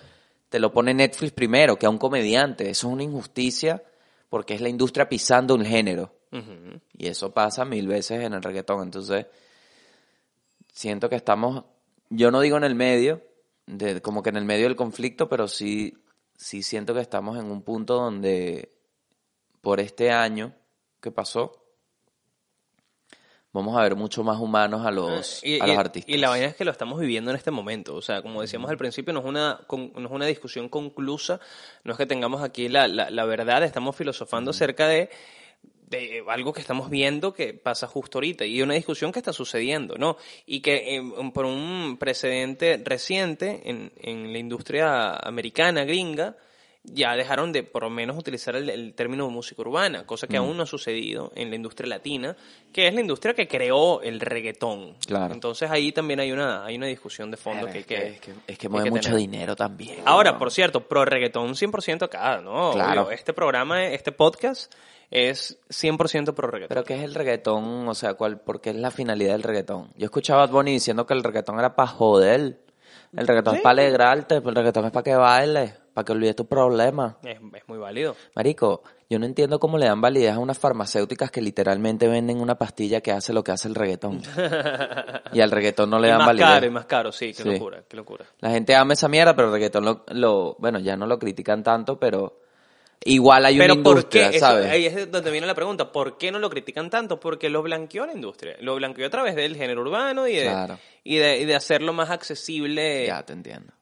te 0.48 0.60
lo 0.60 0.72
pone 0.72 0.94
Netflix 0.94 1.32
primero 1.32 1.78
que 1.78 1.86
a 1.86 1.90
un 1.90 1.98
comediante. 1.98 2.70
Eso 2.70 2.88
es 2.88 2.92
una 2.92 3.02
injusticia 3.02 3.82
porque 4.28 4.54
es 4.54 4.60
la 4.60 4.68
industria 4.68 5.08
pisando 5.08 5.54
un 5.54 5.64
género. 5.64 6.14
Y 6.96 7.08
eso 7.08 7.32
pasa 7.32 7.64
mil 7.66 7.86
veces 7.86 8.22
en 8.22 8.32
el 8.32 8.42
reggaetón. 8.42 8.82
Entonces, 8.84 9.26
siento 10.72 11.08
que 11.08 11.16
estamos, 11.16 11.64
yo 12.08 12.30
no 12.30 12.40
digo 12.40 12.56
en 12.56 12.64
el 12.64 12.74
medio, 12.74 13.22
de, 13.66 14.00
como 14.00 14.22
que 14.22 14.30
en 14.30 14.36
el 14.36 14.44
medio 14.44 14.64
del 14.64 14.76
conflicto, 14.76 15.28
pero 15.28 15.48
sí, 15.48 15.94
sí 16.36 16.62
siento 16.62 16.94
que 16.94 17.00
estamos 17.00 17.38
en 17.38 17.50
un 17.50 17.62
punto 17.62 17.94
donde 17.94 18.70
por 19.60 19.80
este 19.80 20.10
año 20.10 20.54
que 21.00 21.10
pasó, 21.10 21.61
vamos 23.52 23.76
a 23.76 23.82
ver 23.82 23.94
mucho 23.96 24.24
más 24.24 24.38
humanos 24.40 24.84
a 24.86 24.90
los, 24.90 25.42
Y, 25.44 25.60
a 25.60 25.64
y- 25.66 25.68
los 25.68 25.78
artistas. 25.78 26.14
y 26.14 26.18
la 26.18 26.28
vaina 26.30 26.46
es 26.46 26.54
que 26.56 26.64
lo 26.64 26.70
estamos 26.70 26.98
viviendo 26.98 27.30
en 27.30 27.36
este 27.36 27.50
momento. 27.50 27.94
O 27.94 28.02
sea, 28.02 28.22
como 28.22 28.40
decíamos 28.40 28.70
al 28.70 28.78
principio, 28.78 29.12
no 29.12 29.20
es 29.20 29.26
una, 29.26 29.60
con- 29.66 29.92
no 29.94 30.06
es 30.06 30.10
una 30.12 30.26
discusión 30.26 30.68
conclusa, 30.68 31.38
no 31.84 31.92
es 31.92 31.98
que 31.98 32.06
tengamos 32.06 32.42
aquí 32.42 32.68
la, 32.68 32.88
la, 32.88 33.10
la 33.10 33.24
verdad, 33.24 33.62
estamos 33.64 33.94
filosofando 33.96 34.50
acerca 34.52 34.88
de, 34.88 35.10
de 35.88 36.24
algo 36.28 36.54
que 36.54 36.60
estamos 36.62 36.88
viendo 36.88 37.34
que 37.34 37.52
pasa 37.52 37.86
justo 37.86 38.16
ahorita 38.18 38.46
y 38.46 38.62
una 38.62 38.72
discusión 38.74 39.12
que 39.12 39.18
está 39.18 39.34
sucediendo, 39.34 39.96
¿no? 39.98 40.16
Y 40.46 40.60
que 40.60 40.96
eh, 40.96 41.02
por 41.34 41.44
un 41.44 41.98
precedente 42.00 42.80
reciente 42.82 43.60
en, 43.68 43.92
en 44.00 44.32
la 44.32 44.38
industria 44.38 45.12
americana, 45.16 45.84
gringa, 45.84 46.36
ya 46.84 47.14
dejaron 47.14 47.52
de 47.52 47.62
por 47.62 47.84
lo 47.84 47.90
menos 47.90 48.18
utilizar 48.18 48.56
el, 48.56 48.68
el 48.68 48.94
término 48.94 49.30
música 49.30 49.62
urbana, 49.62 50.04
cosa 50.04 50.26
Mm. 50.26 50.30
que 50.30 50.36
aún 50.36 50.56
no 50.56 50.64
ha 50.64 50.66
sucedido 50.66 51.30
en 51.36 51.50
la 51.50 51.56
industria 51.56 51.88
latina, 51.88 52.36
que 52.72 52.88
es 52.88 52.94
la 52.94 53.00
industria 53.00 53.34
que 53.34 53.46
creó 53.46 54.02
el 54.02 54.18
reggaetón. 54.20 54.94
Claro. 55.06 55.32
Entonces 55.32 55.70
ahí 55.70 55.92
también 55.92 56.18
hay 56.20 56.32
una, 56.32 56.64
hay 56.64 56.76
una 56.76 56.86
discusión 56.86 57.30
de 57.30 57.36
fondo 57.36 57.66
que 57.68 57.80
es 57.80 57.86
que, 57.86 58.18
es 58.46 58.58
que 58.58 58.68
mueve 58.68 58.90
mucho 58.90 59.10
tener. 59.10 59.18
dinero 59.20 59.54
también. 59.54 60.00
Ahora, 60.04 60.38
por 60.38 60.50
cierto, 60.50 60.86
pro 60.88 61.04
reggaetón 61.04 61.54
100% 61.54 62.02
acá, 62.02 62.40
¿no? 62.40 62.72
Claro. 62.72 63.02
Obvio, 63.02 63.10
este 63.12 63.32
programa, 63.32 63.84
este 63.86 64.10
podcast 64.10 64.72
es 65.10 65.58
100% 65.68 66.34
pro 66.34 66.48
reggaetón. 66.48 66.68
Pero 66.74 66.84
¿qué 66.84 66.94
es 66.96 67.02
el 67.04 67.14
reggaetón? 67.14 67.86
O 67.86 67.94
sea, 67.94 68.14
¿cuál, 68.14 68.40
¿por 68.40 68.60
qué 68.60 68.70
es 68.70 68.76
la 68.76 68.90
finalidad 68.90 69.32
del 69.32 69.42
reggaetón? 69.44 69.90
Yo 69.96 70.06
escuchaba 70.06 70.42
a 70.42 70.46
Bad 70.46 70.52
Bunny 70.54 70.72
diciendo 70.72 71.06
que 71.06 71.14
el 71.14 71.22
reggaetón 71.22 71.58
era 71.58 71.76
para 71.76 71.88
joder. 71.88 72.58
El 73.16 73.26
reggaetón 73.26 73.56
es 73.56 73.60
para 73.60 73.72
alegrarte, 73.82 74.36
el 74.36 74.54
reggaetón 74.54 74.86
es 74.86 74.90
para 74.90 75.04
que 75.04 75.14
bailes, 75.14 75.74
para 75.92 76.04
que 76.04 76.12
olvides 76.12 76.36
tus 76.36 76.46
problemas. 76.46 77.16
Es, 77.24 77.38
es 77.54 77.68
muy 77.68 77.78
válido. 77.78 78.16
Marico, 78.34 78.82
yo 79.10 79.18
no 79.18 79.26
entiendo 79.26 79.58
cómo 79.60 79.76
le 79.78 79.86
dan 79.86 80.00
validez 80.00 80.32
a 80.32 80.38
unas 80.38 80.58
farmacéuticas 80.58 81.30
que 81.30 81.40
literalmente 81.42 82.08
venden 82.08 82.40
una 82.40 82.56
pastilla 82.56 83.00
que 83.00 83.12
hace 83.12 83.32
lo 83.32 83.44
que 83.44 83.52
hace 83.52 83.68
el 83.68 83.74
reggaetón. 83.74 84.22
y 85.32 85.40
al 85.40 85.50
reggaetón 85.50 85.90
no 85.90 85.98
le 85.98 86.08
dan 86.08 86.18
más 86.18 86.26
validez. 86.28 86.48
caro, 86.48 86.66
y 86.66 86.70
más 86.70 86.86
caro, 86.86 87.12
sí, 87.12 87.32
qué 87.34 87.42
Sí. 87.42 87.50
locura, 87.52 87.82
qué 87.88 87.96
locura. 87.96 88.24
La 88.40 88.50
gente 88.50 88.74
ama 88.74 88.94
esa 88.94 89.08
mierda, 89.08 89.34
pero 89.36 89.48
el 89.48 89.54
reggaetón 89.54 89.84
lo, 89.84 90.04
lo- 90.08 90.56
bueno, 90.58 90.78
ya 90.78 90.96
no 90.96 91.06
lo 91.06 91.18
critican 91.18 91.62
tanto, 91.62 91.98
pero 91.98 92.40
igual 93.04 93.44
hay 93.44 93.58
Pero 93.58 93.74
una 93.74 93.82
¿por 93.82 93.96
industria, 93.96 94.30
qué? 94.30 94.36
Eso- 94.36 94.46
¿sabes? 94.46 94.70
ahí 94.70 94.86
es 94.86 95.10
donde 95.10 95.30
viene 95.30 95.46
la 95.46 95.54
pregunta. 95.54 95.90
¿Por 95.92 96.16
qué 96.18 96.30
no 96.32 96.38
lo 96.38 96.48
critican 96.48 96.88
tanto? 96.88 97.18
Porque 97.20 97.50
lo 97.50 97.62
blanqueó 97.62 98.06
la 98.06 98.12
industria. 98.12 98.56
Lo 98.60 98.76
blanqueó 98.76 99.06
a 99.06 99.10
través 99.10 99.34
del 99.34 99.56
género 99.56 99.82
urbano 99.82 100.26
y 100.28 100.36
de, 100.36 100.42
Claro. 100.44 100.78
y 101.04 101.16
de, 101.16 101.38
y 101.40 101.44
de 101.44 101.54
hacerlo 101.54 101.92
más 101.92 102.10
accesible. 102.10 103.06
Ya 103.06 103.22
te 103.24 103.32
entiendo. 103.32 103.72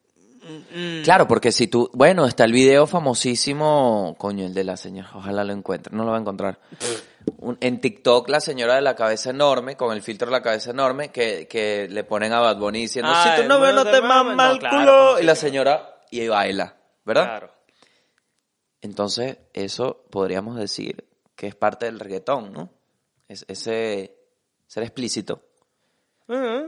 Mm, 0.74 1.03
Claro, 1.03 1.26
porque 1.28 1.53
si 1.53 1.66
tú, 1.66 1.90
bueno, 1.92 2.26
está 2.26 2.44
el 2.44 2.53
video 2.53 2.86
famosísimo, 2.86 4.14
coño, 4.18 4.46
el 4.46 4.55
de 4.55 4.64
la 4.64 4.76
señora, 4.76 5.11
ojalá 5.14 5.44
lo 5.44 5.53
encuentre, 5.53 5.94
no 5.96 6.05
lo 6.05 6.11
va 6.11 6.16
a 6.16 6.20
encontrar. 6.20 6.59
Un- 7.38 7.59
en 7.61 7.80
TikTok 7.80 8.28
la 8.28 8.40
señora 8.40 8.74
de 8.76 8.80
la 8.82 8.94
cabeza 8.96 9.30
enorme, 9.30 9.76
con 9.76 9.92
el 9.94 10.03
filtro 10.03 10.26
de 10.26 10.32
la 10.32 10.42
cabeza 10.42 10.70
enorme, 10.70 11.11
que, 11.11 11.46
que 11.48 11.86
le 11.90 12.05
ponen 12.05 12.32
a 12.32 12.40
Bad 12.40 12.57
Bunny 12.59 12.80
diciendo, 12.82 13.11
Ah, 13.14 13.34
si 13.36 13.42
tu 13.42 13.48
novio 13.48 13.66
bueno, 13.66 13.84
no 13.84 13.90
te 13.90 13.96
te 13.96 14.01
mama 14.03 14.34
mama". 14.34 14.46
el 14.51 14.55
No, 14.55 14.59
claro, 14.61 14.76
culo, 14.78 15.20
y 15.20 15.24
la 15.24 15.34
señora, 15.34 16.01
y 16.11 16.26
baila, 16.28 16.76
¿verdad? 17.05 17.24
Claro. 17.24 17.51
Entonces, 18.82 19.38
eso 19.53 20.05
podríamos 20.11 20.57
decir 20.57 21.07
que 21.36 21.46
es 21.46 21.55
parte 21.55 21.86
del 21.86 22.01
reggaetón, 22.01 22.53
¿no? 22.53 22.70
Es, 23.28 23.44
ese 23.48 24.16
ser 24.66 24.82
explícito. 24.82 25.42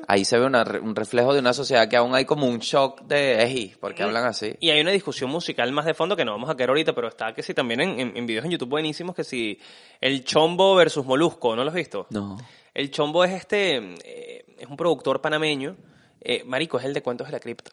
Ahí 0.09 0.25
se 0.25 0.39
ve 0.39 0.47
una 0.47 0.63
un 0.83 0.95
reflejo 0.97 1.33
de 1.33 1.41
una 1.41 1.53
sociedad 1.53 1.89
que 1.89 1.97
aún 1.97 2.15
hay 2.15 2.25
como 2.25 2.47
un 2.47 2.59
shock 2.59 3.03
de, 3.03 3.43
eji, 3.43 3.75
¿por 3.81 3.95
qué 3.95 4.03
hablan 4.03 4.25
así? 4.25 4.55
Y 4.61 4.71
hay 4.71 4.81
una 4.81 4.91
discusión 4.91 5.31
musical 5.31 5.71
más 5.73 5.85
de 5.85 5.95
fondo 5.95 6.17
que 6.17 6.25
no 6.25 6.33
vamos 6.33 6.51
a 6.51 6.57
caer 6.57 6.71
ahorita, 6.71 6.93
pero 6.95 7.09
está 7.09 7.33
que 7.33 7.43
sí 7.43 7.55
también 7.55 7.81
en, 7.81 8.01
en- 8.01 8.17
en 8.17 8.27
videos 8.27 8.45
en 8.45 8.51
YouTube 8.53 8.69
buenísimos, 8.71 9.15
que 9.15 9.25
si 9.25 9.59
el 10.01 10.25
Chombo 10.25 10.75
versus 10.75 11.05
Molusco, 11.07 11.55
¿no 11.57 11.63
lo 11.65 11.71
has 11.71 11.75
visto? 11.77 12.07
No. 12.11 12.37
El 12.75 12.91
Chombo 12.91 13.23
es 13.25 13.33
este, 13.33 13.77
eh, 14.05 14.45
es 14.59 14.67
un 14.69 14.77
productor 14.77 15.21
panameño, 15.21 15.77
eh, 16.21 16.43
marico, 16.45 16.79
es 16.79 16.85
el 16.85 16.95
de 16.95 17.03
Cuentos 17.03 17.27
de 17.29 17.33
la 17.33 17.41
Cripta. 17.41 17.71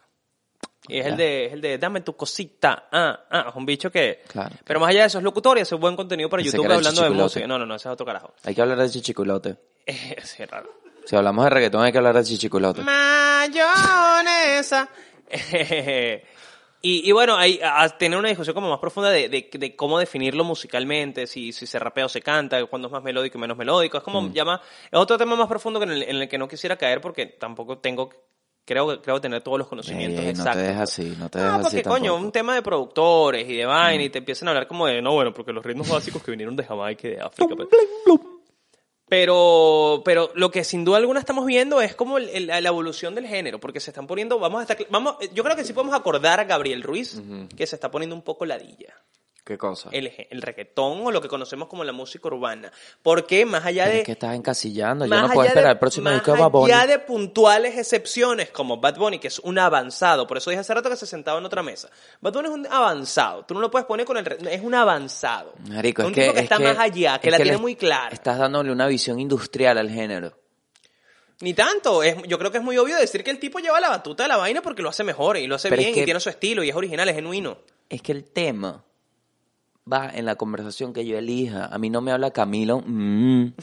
Y 0.88 0.98
es 0.98 1.06
el 1.06 1.18
de, 1.18 1.46
es 1.46 1.54
el 1.54 1.62
de 1.62 1.78
dame 1.78 2.02
tu 2.02 2.16
cosita, 2.16 2.88
ah, 2.92 3.20
ah, 3.30 3.46
es 3.50 3.56
un 3.56 3.66
bicho 3.66 3.92
que... 3.92 4.24
Claro. 4.28 4.56
Pero 4.66 4.80
más 4.80 4.90
allá 4.90 5.02
de 5.02 5.08
eso, 5.08 5.18
es 5.20 5.24
locutor 5.24 5.58
y 5.58 5.62
hace 5.62 5.76
buen 5.76 5.96
contenido 5.96 6.30
para 6.30 6.42
Pensé 6.42 6.58
YouTube 6.58 6.72
hablando 6.72 7.04
de 7.04 7.10
música. 7.12 7.48
No, 7.48 7.60
no, 7.60 7.66
no, 7.66 7.76
ese 7.76 7.88
es 7.90 7.94
otro 7.94 8.06
carajo. 8.06 8.34
Hay 8.44 8.56
que 8.56 8.62
hablar 8.62 8.78
de 8.80 8.90
chichiculote. 8.90 9.58
Es 9.86 10.38
raro. 10.50 10.70
Si 11.06 11.16
hablamos 11.16 11.44
de 11.44 11.50
reggaetón 11.50 11.84
hay 11.84 11.92
que 11.92 11.98
hablar 11.98 12.16
de 12.16 12.24
chichiculote. 12.24 12.82
Mayonesa. 12.82 14.90
y, 16.82 17.10
y 17.10 17.12
bueno, 17.12 17.36
hay 17.36 17.60
a, 17.64 17.88
tener 17.98 18.18
una 18.18 18.30
discusión 18.30 18.54
como 18.54 18.70
más 18.70 18.80
profunda 18.80 19.10
de, 19.10 19.30
de- 19.30 19.50
de 19.52 19.76
cómo 19.76 20.00
definirlo 20.00 20.44
musicalmente, 20.44 21.28
si, 21.28 21.52
si 21.52 21.68
se 21.68 21.80
rapea 21.80 22.06
o 22.06 22.10
se 22.10 22.22
canta, 22.22 22.64
cuándo 22.66 22.88
es 22.88 22.92
más 22.92 23.04
melódico 23.04 23.38
y 23.38 23.42
menos 23.42 23.58
melódico. 23.58 23.98
Es 23.98 24.04
como 24.04 24.32
llama, 24.32 24.62
es 24.92 25.00
otro 25.00 25.18
tema 25.18 25.36
más 25.36 25.48
profundo 25.48 25.80
que 25.80 25.86
en 25.86 25.92
el, 25.92 26.04
en 26.04 26.16
el 26.18 26.30
que 26.30 26.38
no 26.38 26.48
quisiera 26.48 26.78
caer 26.78 27.02
porque 27.02 27.26
tampoco 27.28 27.78
tengo, 27.80 28.10
creo, 28.66 29.02
creo 29.02 29.22
tener 29.22 29.42
todos 29.42 29.58
los 29.60 29.68
conocimientos 29.68 30.22
Ey, 30.22 30.28
ey, 30.30 30.34
no 30.34 30.40
exactos. 30.40 30.62
te 30.62 30.68
dejes 30.68 30.82
así, 30.82 31.16
no 31.20 31.30
te 31.30 31.40
No, 31.40 31.46
dejes 31.46 31.60
así 31.60 31.64
porque 31.78 31.84
coño, 31.90 32.04
tampoco. 32.12 32.26
un 32.26 32.32
tema 32.32 32.56
de 32.56 32.62
productores 32.62 33.50
y 33.50 33.58
de 33.58 33.66
vaina 33.66 34.04
y 34.04 34.10
te 34.10 34.20
empiezan 34.20 34.48
a 34.48 34.52
hablar 34.52 34.68
como 34.68 34.88
de, 34.88 35.02
no, 35.02 35.14
bueno, 35.14 35.34
porque 35.34 35.52
los 35.52 35.66
ritmos 35.66 35.90
básicos 35.90 36.24
que 36.24 36.32
vinieron 36.32 36.56
de 36.56 36.64
Jamaica 36.64 37.08
y 37.08 37.12
de 37.12 37.22
África. 37.22 37.56
pues. 37.56 37.68
Pero, 39.10 40.02
pero 40.06 40.30
lo 40.36 40.52
que 40.52 40.64
sin 40.64 40.86
duda 40.86 40.98
alguna 40.98 41.20
estamos 41.20 41.46
viendo 41.46 41.82
es 41.82 41.96
como 41.96 42.18
el- 42.20 42.30
el- 42.30 42.48
la 42.48 42.58
evolución 42.70 43.16
del 43.16 43.26
género, 43.28 43.60
porque 43.60 43.80
se 43.80 43.90
están 43.90 44.06
poniendo, 44.08 44.38
vamos 44.40 44.60
a 44.60 44.62
estar, 44.72 44.78
vamos, 44.90 45.16
yo 45.34 45.44
creo 45.44 45.56
que 45.56 45.64
sí 45.64 45.74
podemos 45.74 45.96
acordar 45.96 46.40
a 46.40 46.44
Gabriel 46.46 46.84
Ruiz, 46.84 47.20
que 47.58 47.66
se 47.68 47.76
está 47.76 47.90
poniendo 47.92 48.16
un 48.16 48.22
poco 48.22 48.46
ladilla. 48.46 48.94
¿Qué 49.44 49.58
cosa? 49.58 49.90
El, 49.92 50.12
el 50.30 50.42
reggaetón 50.44 51.06
o 51.08 51.12
lo 51.12 51.22
que 51.22 51.28
conocemos 51.28 51.68
como 51.68 51.84
la 51.84 51.92
música 51.92 52.28
urbana. 52.28 52.72
Porque 53.02 53.46
más 53.48 53.66
allá 53.66 53.88
de... 53.88 54.00
Es 54.00 54.06
que 54.06 54.12
estás 54.12 54.36
encasillando. 54.36 55.06
Yo 55.06 55.10
Más 55.10 55.28
no 55.30 55.34
puedo 55.34 55.48
esperar 55.48 55.66
de- 55.70 55.72
el 55.74 55.80
próximo 55.80 56.04
más 56.06 56.14
disco 56.16 56.34
de 56.34 56.40
Bad 56.40 56.52
Bunny. 56.52 56.72
allá 56.72 56.86
de 56.88 57.00
puntuales 57.00 57.76
excepciones 57.78 58.52
como 58.52 58.78
Bad 58.78 58.98
Bunny, 58.98 59.18
que 59.18 59.30
es 59.30 59.40
un 59.40 59.58
avanzado. 59.58 60.28
Por 60.28 60.38
eso 60.38 60.52
dije 60.52 60.60
hace 60.60 60.74
rato 60.74 60.90
que 60.90 60.96
se 60.98 61.08
sentaba 61.08 61.40
en 61.40 61.46
otra 61.46 61.64
mesa. 61.64 61.90
Bad 62.22 62.34
Bunny 62.34 62.48
es 62.50 62.54
un 62.54 62.68
avanzado. 62.68 63.44
Tú 63.46 63.56
no 63.56 63.60
lo 63.62 63.72
puedes 63.72 63.88
poner 63.88 64.06
con 64.06 64.18
el... 64.18 64.48
Es 64.48 64.62
un 64.62 64.76
avanzado. 64.76 65.54
Marico, 65.68 66.04
un 66.04 66.10
es 66.10 66.16
que, 66.16 66.22
tipo 66.22 66.34
que 66.34 66.40
es 66.40 66.44
está 66.44 66.58
que- 66.58 66.64
más 66.66 66.78
allá, 66.78 67.20
que 67.20 67.28
es 67.30 67.32
la 67.32 67.38
tiene 67.40 67.58
muy 67.58 67.76
clara. 67.76 68.10
Estás 68.14 68.38
dándole 68.38 68.72
una 68.72 68.86
visión 68.88 69.20
industrial 69.20 69.80
al 69.80 69.90
género. 69.90 70.38
Ni 71.42 71.54
tanto. 71.54 72.04
Es, 72.04 72.18
yo 72.28 72.38
creo 72.38 72.52
que 72.52 72.58
es 72.60 72.64
muy 72.64 72.78
obvio 72.78 72.98
decir 72.98 73.24
que 73.24 73.32
el 73.32 73.40
tipo 73.40 73.60
lleva 73.60 73.80
la 73.80 73.90
batuta 73.90 74.24
de 74.24 74.30
la 74.30 74.38
vaina 74.38 74.62
porque 74.62 74.82
lo 74.84 74.90
hace 74.90 75.04
mejor 75.04 75.38
y 75.38 75.48
lo 75.48 75.56
hace 75.56 75.70
Pero 75.70 75.82
es 75.82 75.86
bien 75.88 75.96
que- 75.96 76.02
y 76.02 76.06
tiene 76.06 76.20
su 76.20 76.30
estilo 76.30 76.64
y 76.64 76.70
es 76.70 76.76
original, 76.76 77.08
es 77.10 77.16
genuino. 77.16 77.60
Es 77.90 78.02
que 78.04 78.12
el 78.12 78.26
tema 78.26 78.84
va 79.92 80.10
en 80.14 80.26
la 80.26 80.36
conversación 80.36 80.94
que 80.94 81.06
yo 81.06 81.18
elija. 81.18 81.66
A 81.66 81.78
mí 81.78 81.90
no 81.90 82.02
me 82.02 82.12
habla 82.12 82.32
Camilo. 82.32 82.82
mm. 82.86 83.54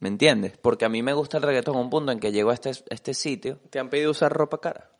¿Me 0.00 0.08
entiendes? 0.08 0.58
Porque 0.60 0.84
a 0.84 0.88
mí 0.88 1.00
me 1.00 1.12
gusta 1.12 1.36
el 1.36 1.44
reggaetón 1.44 1.76
a 1.76 1.80
un 1.80 1.88
punto 1.88 2.10
en 2.10 2.18
que 2.18 2.32
llego 2.32 2.50
a 2.50 2.54
este, 2.54 2.72
este 2.90 3.14
sitio. 3.14 3.60
¿Te 3.70 3.78
han 3.78 3.88
pedido 3.88 4.10
usar 4.10 4.32
ropa 4.32 4.60
cara? 4.60 4.90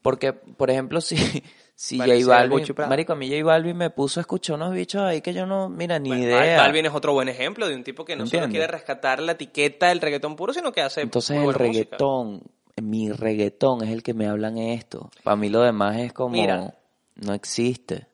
Porque, 0.00 0.32
por 0.32 0.70
ejemplo, 0.70 1.00
si, 1.00 1.16
si 1.74 1.98
J 1.98 2.12
Balvin... 2.24 2.64
Marico, 2.88 3.14
a 3.14 3.16
mí 3.16 3.28
J 3.28 3.42
Balvin 3.42 3.76
me 3.76 3.90
puso 3.90 4.20
a 4.20 4.22
escuchar 4.22 4.54
unos 4.54 4.72
bichos 4.72 5.02
ahí 5.02 5.22
que 5.22 5.34
yo 5.34 5.44
no... 5.44 5.68
Mira, 5.68 5.98
ni 5.98 6.10
Bueno, 6.10 6.24
idea. 6.24 6.58
Balvin 6.58 6.86
es 6.86 6.94
otro 6.94 7.12
buen 7.14 7.28
ejemplo 7.28 7.66
de 7.66 7.74
un 7.74 7.82
tipo 7.82 8.04
que 8.04 8.14
no 8.14 8.26
solo 8.26 8.48
quiere 8.48 8.68
rescatar 8.68 9.20
la 9.20 9.32
etiqueta 9.32 9.88
del 9.88 10.00
reggaetón 10.00 10.36
puro, 10.36 10.52
sino 10.52 10.70
que 10.70 10.82
hace 10.82 11.00
Entonces 11.00 11.30
muy 11.36 11.40
el 11.40 11.44
buena 11.46 11.58
música. 11.66 11.96
reggaetón, 11.96 12.42
mi 12.80 13.10
reggaetón 13.10 13.82
es 13.82 13.90
el 13.90 14.04
que 14.04 14.14
me 14.14 14.28
hablan 14.28 14.56
esto. 14.58 15.10
Para 15.24 15.34
mí 15.36 15.48
lo 15.48 15.62
demás 15.62 15.96
es 15.98 16.12
como... 16.12 16.28
Mira. 16.36 16.74
No 17.16 17.32
existe. 17.34 18.06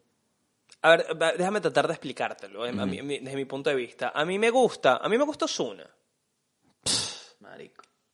A 0.82 0.90
ver, 0.96 1.06
déjame 1.36 1.60
tratar 1.60 1.86
de 1.86 1.92
explicártelo 1.92 2.64
eh, 2.66 2.70
a 2.70 2.72
mí- 2.86 2.98
a 2.98 3.02
mí- 3.02 3.18
desde 3.18 3.36
mi 3.36 3.44
punto 3.44 3.68
de 3.70 3.76
vista. 3.76 4.12
A 4.14 4.24
mí 4.24 4.38
me 4.38 4.50
gusta, 4.50 4.96
a 4.96 5.08
mí 5.08 5.18
me 5.18 5.24
gusta 5.24 5.44
Ozuna. 5.44 5.84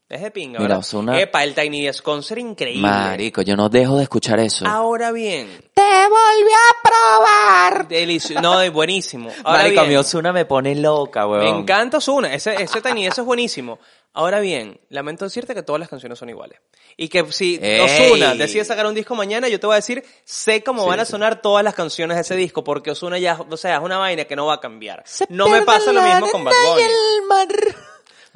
Es 0.09 0.23
de 0.23 0.31
pinga, 0.31 0.61
Mira. 0.61 0.79
Ozuna- 0.79 1.19
Epa, 1.21 1.43
el 1.43 1.53
Tiny 1.53 1.85
Desk 1.87 2.03
Concert 2.05 2.41
increíble. 2.41 2.81
Marico, 2.83 3.43
yo 3.43 3.57
no 3.57 3.69
dejo 3.69 3.97
de 3.97 4.05
escuchar 4.05 4.39
eso. 4.39 4.65
Ahora 4.65 5.11
bien, 5.11 5.49
¡Te 5.75 5.83
volví 5.83 6.53
a 6.53 6.89
probar! 6.89 7.89
delicioso, 7.89 8.41
no, 8.41 8.61
es 8.63 8.73
buenísimo. 8.73 9.31
Ahora 9.43 9.63
Marico, 9.65 9.81
a 9.81 9.83
mí 9.83 9.89
bien, 9.89 10.01
Ozuna 10.01 10.33
me 10.33 10.45
pone 10.45 10.77
loca, 10.77 11.27
me 11.27 11.33
weón. 11.39 11.57
encanta 11.59 11.97
Ozuna, 11.99 12.33
ese, 12.33 12.55
ese 12.63 12.81
Tiny 12.81 13.05
Desk 13.05 13.19
es 13.19 13.25
buenísimo. 13.25 13.81
Ahora 14.13 14.39
bien, 14.41 14.81
lamento 14.91 15.25
decirte 15.25 15.55
que 15.55 15.63
todas 15.65 15.81
las 15.81 15.89
canciones 15.89 16.19
son 16.19 16.29
iguales. 16.31 16.61
Y 16.97 17.09
que 17.09 17.31
si 17.33 17.59
Ey. 17.61 17.81
Ozuna 17.81 18.35
decide 18.37 18.65
sacar 18.65 18.87
un 18.87 18.95
disco 18.95 19.15
mañana, 19.17 19.49
yo 19.49 19.59
te 19.61 19.67
voy 19.67 19.75
a 19.75 19.77
decir, 19.77 20.05
sé 20.25 20.63
cómo 20.63 20.85
Sí, 20.85 20.89
van 20.89 21.01
a 21.01 21.05
sí. 21.05 21.11
sonar 21.11 21.43
todas 21.43 21.65
las 21.65 21.75
canciones 21.75 22.17
de 22.17 22.21
ese 22.23 22.37
disco, 22.37 22.63
porque 22.65 22.93
Ozuna 22.93 23.19
ya, 23.19 23.39
o 23.51 23.57
sea, 23.57 23.77
es 23.79 23.83
una 23.83 23.99
vaina 23.99 24.25
que 24.25 24.37
no 24.37 24.47
va 24.47 24.55
a 24.55 24.61
cambiar. 24.61 25.03
no 25.31 25.49
me 25.49 25.63
pasa 25.63 25.93
lo 25.93 26.01
mismo 26.01 26.31
con 26.31 26.45
Bad 26.45 26.53
Bunny. 26.65 26.83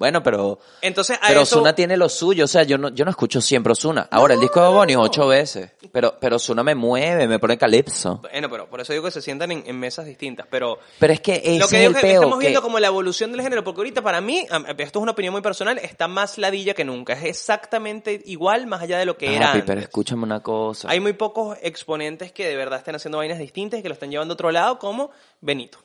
Bueno, 0.00 0.22
pero, 0.22 0.58
Entonces, 0.80 1.18
a 1.20 1.28
pero 1.28 1.42
eso... 1.42 1.56
Ozuna 1.56 1.74
tiene 1.74 1.94
lo 1.94 2.08
suyo. 2.08 2.46
O 2.46 2.48
sea, 2.48 2.62
yo 2.62 2.78
no, 2.78 2.88
yo 2.88 3.04
no 3.04 3.10
escucho 3.10 3.42
siempre 3.42 3.72
Ozuna. 3.72 4.08
Ahora, 4.10 4.32
el 4.32 4.40
disco 4.40 4.62
de 4.62 4.68
Bonnie 4.70 4.96
ocho 4.96 5.28
veces. 5.28 5.72
Pero, 5.92 6.16
pero 6.18 6.36
Ozuna 6.36 6.62
me 6.62 6.74
mueve, 6.74 7.28
me 7.28 7.38
pone 7.38 7.58
calipso. 7.58 8.16
Bueno, 8.22 8.48
pero 8.48 8.66
por 8.70 8.80
eso 8.80 8.94
digo 8.94 9.04
que 9.04 9.10
se 9.10 9.20
sientan 9.20 9.52
en, 9.52 9.62
en 9.66 9.78
mesas 9.78 10.06
distintas, 10.06 10.46
pero... 10.50 10.78
Pero 10.98 11.12
es 11.12 11.20
que 11.20 11.34
ese 11.44 11.58
lo 11.58 11.68
que 11.68 11.76
es 11.76 11.80
digo 11.82 11.90
el 11.90 11.94
que 11.96 12.00
peo. 12.00 12.22
estamos 12.22 12.38
viendo 12.38 12.62
como 12.62 12.80
la 12.80 12.86
evolución 12.86 13.30
del 13.30 13.42
género, 13.42 13.62
porque 13.62 13.80
ahorita 13.80 14.00
para 14.00 14.22
mí, 14.22 14.46
esto 14.78 14.98
es 14.98 15.02
una 15.02 15.12
opinión 15.12 15.32
muy 15.32 15.42
personal, 15.42 15.76
está 15.76 16.08
más 16.08 16.38
ladilla 16.38 16.72
que 16.72 16.86
nunca. 16.86 17.12
Es 17.12 17.24
exactamente 17.24 18.22
igual, 18.24 18.66
más 18.66 18.80
allá 18.80 18.98
de 18.98 19.04
lo 19.04 19.18
que 19.18 19.26
era 19.36 19.48
Papi, 19.48 19.58
antes. 19.58 19.64
pero 19.66 19.80
escúchame 19.82 20.22
una 20.22 20.40
cosa. 20.40 20.88
Hay 20.90 21.00
muy 21.00 21.12
pocos 21.12 21.58
exponentes 21.60 22.32
que 22.32 22.48
de 22.48 22.56
verdad 22.56 22.78
estén 22.78 22.94
haciendo 22.94 23.18
vainas 23.18 23.38
distintas 23.38 23.80
y 23.80 23.82
que 23.82 23.90
lo 23.90 23.92
están 23.92 24.10
llevando 24.10 24.32
a 24.32 24.36
otro 24.36 24.50
lado, 24.50 24.78
como 24.78 25.10
Benito. 25.42 25.78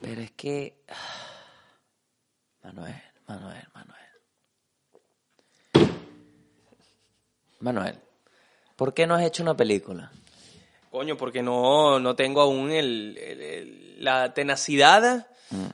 Pero 0.00 0.20
es 0.20 0.30
que... 0.30 0.84
Manuel, 2.62 2.94
Manuel, 3.28 3.64
Manuel. 3.74 3.96
Manuel, 7.60 7.98
¿por 8.76 8.94
qué 8.94 9.06
no 9.06 9.14
has 9.14 9.22
hecho 9.24 9.42
una 9.42 9.56
película? 9.56 10.12
Coño, 10.90 11.16
porque 11.16 11.42
no, 11.42 11.98
no 11.98 12.14
tengo 12.14 12.40
aún 12.40 12.70
el, 12.70 13.16
el- 13.18 13.40
el- 13.42 14.04
la 14.04 14.32
tenacidad, 14.34 15.26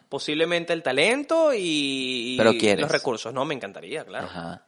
posiblemente 0.09 0.73
el 0.73 0.83
talento 0.83 1.53
y, 1.53 1.59
y 1.59 2.35
Mm. 2.35 2.39
Pero 2.39 2.53
quieres. 2.59 2.81
los 2.83 2.91
recursos. 2.91 3.33
No, 3.33 3.45
me 3.45 3.55
encantaría, 3.55 4.05
claro. 4.05 4.27
Ajá. 4.27 4.67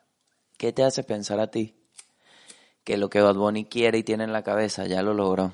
¿Qué 0.56 0.73
te 0.73 0.82
hace 0.85 1.02
pensar 1.05 1.40
a 1.40 1.51
ti 1.51 1.74
que 2.85 2.97
lo 2.97 3.09
que 3.11 3.20
Bad 3.20 3.35
Bunny 3.36 3.65
quiere 3.66 3.98
y 3.98 4.02
tiene 4.02 4.24
en 4.24 4.32
la 4.32 4.43
cabeza 4.43 4.86
ya 4.86 5.02
lo 5.02 5.15
logró? 5.15 5.52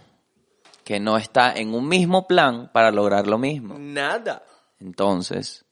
Que 0.85 0.99
no 0.99 1.17
está 1.19 1.53
en 1.55 1.75
un 1.75 1.87
mismo 1.89 2.27
plan 2.27 2.71
para 2.73 2.91
lograr 2.91 3.27
lo 3.27 3.39
mismo. 3.39 3.77
Nada. 3.79 4.43
Entonces, 4.81 5.65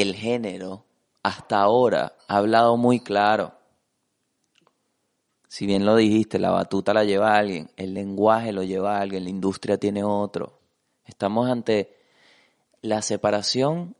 el 0.00 0.14
género 0.14 0.84
hasta 1.22 1.60
ahora 1.60 2.16
ha 2.28 2.36
hablado 2.36 2.76
muy 2.76 3.00
claro. 3.00 3.54
Si 5.48 5.66
bien 5.66 5.86
lo 5.86 5.96
dijiste, 5.96 6.38
la 6.38 6.50
batuta 6.50 6.92
la 6.92 7.04
lleva 7.04 7.36
alguien, 7.36 7.70
el 7.76 7.94
lenguaje 7.94 8.52
lo 8.52 8.62
lleva 8.62 9.00
alguien, 9.00 9.24
la 9.24 9.30
industria 9.30 9.78
tiene 9.78 10.04
otro. 10.04 10.60
Estamos 11.04 11.48
ante 11.48 11.96
la 12.82 13.00
separación 13.00 13.96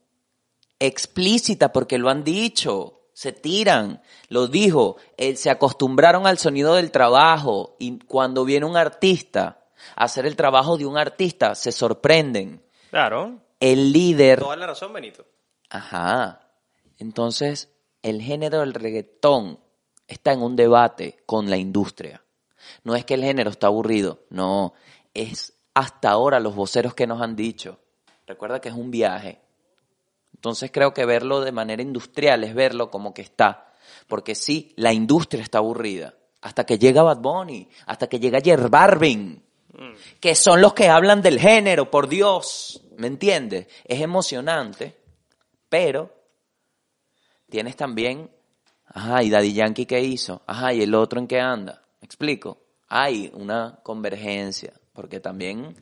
explícita 0.79 1.73
porque 1.73 1.97
lo 1.97 2.11
han 2.11 2.25
dicho, 2.25 3.01
se 3.15 3.33
tiran, 3.33 4.03
lo 4.29 4.49
dijo, 4.49 4.97
eh, 5.17 5.35
se 5.37 5.49
acostumbraron 5.49 6.27
al 6.27 6.37
sonido 6.37 6.75
del 6.75 6.91
trabajo 6.91 7.77
y 7.79 8.01
cuando 8.01 8.45
viene 8.45 8.67
un 8.67 8.77
artista 8.77 9.65
a 9.95 10.05
hacer 10.05 10.27
el 10.27 10.37
trabajo 10.37 10.77
de 10.77 10.85
un 10.85 10.99
artista 10.99 11.55
se 11.55 11.73
sorprenden. 11.73 12.63
Claro. 12.91 13.41
El 13.59 13.93
líder 13.93 14.41
Toda 14.41 14.57
la 14.57 14.67
razón, 14.67 14.93
Benito. 14.93 15.25
Ajá. 15.71 16.41
Entonces, 16.99 17.71
el 18.03 18.23
género 18.23 18.61
del 18.61 18.75
reggaetón 18.75 19.59
está 20.07 20.33
en 20.33 20.43
un 20.43 20.57
debate 20.57 21.19
con 21.27 21.51
la 21.51 21.57
industria. 21.57 22.23
No 22.85 22.95
es 22.95 23.05
que 23.05 23.15
el 23.15 23.23
género 23.23 23.51
está 23.51 23.69
aburrido, 23.69 24.21
no, 24.31 24.75
es 25.15 25.55
hasta 25.75 26.11
ahora 26.11 26.41
los 26.41 26.55
voceros 26.55 26.95
que 26.95 27.07
nos 27.07 27.21
han 27.21 27.37
dicho. 27.37 27.79
Recuerda 28.27 28.61
que 28.61 28.69
es 28.69 28.75
un 28.75 28.91
viaje. 28.91 29.41
Entonces 30.35 30.71
creo 30.73 30.93
que 30.93 31.05
verlo 31.05 31.41
de 31.41 31.53
manera 31.53 31.83
industrial 31.83 32.45
es 32.45 32.55
verlo 32.55 32.91
como 32.91 33.15
que 33.15 33.23
está. 33.23 33.73
Porque 34.09 34.35
sí, 34.35 34.73
la 34.77 34.93
industria 34.93 35.43
está 35.43 35.59
aburrida. 35.59 36.15
Hasta 36.43 36.65
que 36.65 36.79
llega 36.79 37.03
Bad 37.03 37.19
Bunny, 37.21 37.69
hasta 37.87 38.09
que 38.09 38.21
llega 38.21 38.41
J 38.45 38.69
Balvin, 38.69 39.43
que 40.21 40.35
son 40.35 40.61
los 40.61 40.75
que 40.75 40.89
hablan 40.89 41.23
del 41.23 41.39
género, 41.39 41.91
por 41.91 42.09
Dios. 42.09 42.83
¿Me 42.97 43.07
entiendes? 43.07 43.67
Es 43.85 44.01
emocionante, 44.01 44.97
pero 45.69 46.13
tienes 47.49 47.77
también, 47.77 48.31
ajá, 48.87 49.23
¿y 49.23 49.31
Daddy 49.31 49.53
Yankee 49.53 49.87
qué 49.87 50.01
hizo? 50.01 50.43
Ajá, 50.47 50.73
¿y 50.73 50.83
el 50.83 50.95
otro 50.95 51.21
en 51.21 51.27
qué 51.27 51.41
anda? 51.41 51.83
¿Me 52.01 52.07
explico? 52.07 52.59
Hay 52.89 53.31
una 53.35 53.81
convergencia, 53.83 54.73
porque 54.93 55.21
también, 55.21 55.75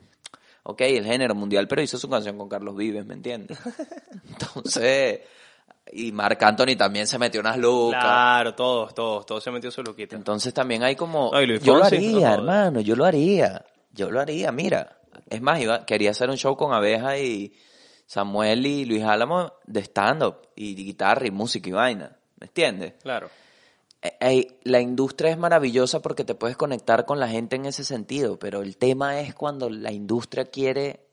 ok, 0.63 0.81
el 0.81 1.05
género 1.05 1.35
mundial, 1.35 1.67
pero 1.67 1.81
hizo 1.81 1.97
su 1.97 2.09
canción 2.09 2.37
con 2.37 2.49
Carlos 2.49 2.75
Vives, 2.75 3.05
¿me 3.05 3.13
entiendes? 3.13 3.57
Entonces, 4.29 5.21
y 5.91 6.11
Marc 6.11 6.41
Anthony 6.41 6.75
también 6.77 7.05
se 7.05 7.19
metió 7.19 7.41
unas 7.41 7.57
lucas. 7.57 8.01
Claro, 8.01 8.55
todos, 8.55 8.93
todos, 8.95 9.25
todos 9.25 9.43
se 9.43 9.51
metió 9.51 9.69
su 9.69 9.83
loquita. 9.83 10.15
Entonces 10.15 10.53
también 10.53 10.83
hay 10.83 10.95
como... 10.95 11.31
Yo 11.59 11.75
lo 11.75 11.83
haría, 11.83 12.29
no 12.29 12.33
hermano, 12.33 12.81
yo 12.81 12.95
lo 12.95 13.05
haría. 13.05 13.63
Yo 13.91 14.09
lo 14.09 14.19
haría, 14.19 14.51
mira. 14.51 14.97
Es 15.29 15.41
más, 15.41 15.61
iba, 15.61 15.85
quería 15.85 16.11
hacer 16.11 16.29
un 16.29 16.37
show 16.37 16.57
con 16.57 16.73
Abeja 16.73 17.17
y 17.17 17.53
Samuel 18.05 18.65
y 18.65 18.85
Luis 18.85 19.03
Álamo 19.03 19.53
de 19.65 19.81
stand-up 19.81 20.47
y 20.55 20.75
guitarra 20.75 21.27
y 21.27 21.31
música 21.31 21.69
y 21.69 21.73
vaina. 21.73 22.17
¿Me 22.39 22.47
entiendes? 22.47 22.93
Claro. 23.01 23.29
Eh, 24.01 24.59
la 24.63 24.79
industria 24.81 25.31
es 25.31 25.37
maravillosa 25.37 26.01
porque 26.01 26.23
te 26.23 26.35
puedes 26.35 26.57
conectar 26.57 27.05
con 27.05 27.19
la 27.19 27.27
gente 27.27 27.55
en 27.55 27.65
ese 27.65 27.83
sentido, 27.83 28.37
pero 28.37 28.61
el 28.61 28.77
tema 28.77 29.19
es 29.19 29.33
cuando 29.33 29.69
la 29.69 29.91
industria 29.91 30.45
quiere 30.45 31.05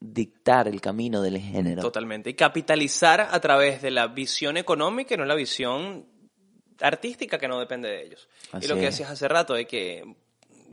dictar 0.00 0.66
el 0.66 0.80
camino 0.80 1.20
del 1.20 1.38
género. 1.38 1.82
Totalmente. 1.82 2.30
Y 2.30 2.34
capitalizar 2.34 3.20
a 3.20 3.40
través 3.40 3.82
de 3.82 3.90
la 3.90 4.08
visión 4.08 4.56
económica 4.56 5.14
y 5.14 5.18
no 5.18 5.24
la 5.24 5.34
visión 5.34 6.06
artística 6.80 7.38
que 7.38 7.48
no 7.48 7.60
depende 7.60 7.88
de 7.88 8.02
ellos. 8.02 8.28
Así 8.50 8.64
y 8.64 8.68
lo 8.68 8.74
que 8.76 8.82
decías 8.82 9.10
hace 9.10 9.28
rato, 9.28 9.54
de 9.54 9.66
que 9.66 10.02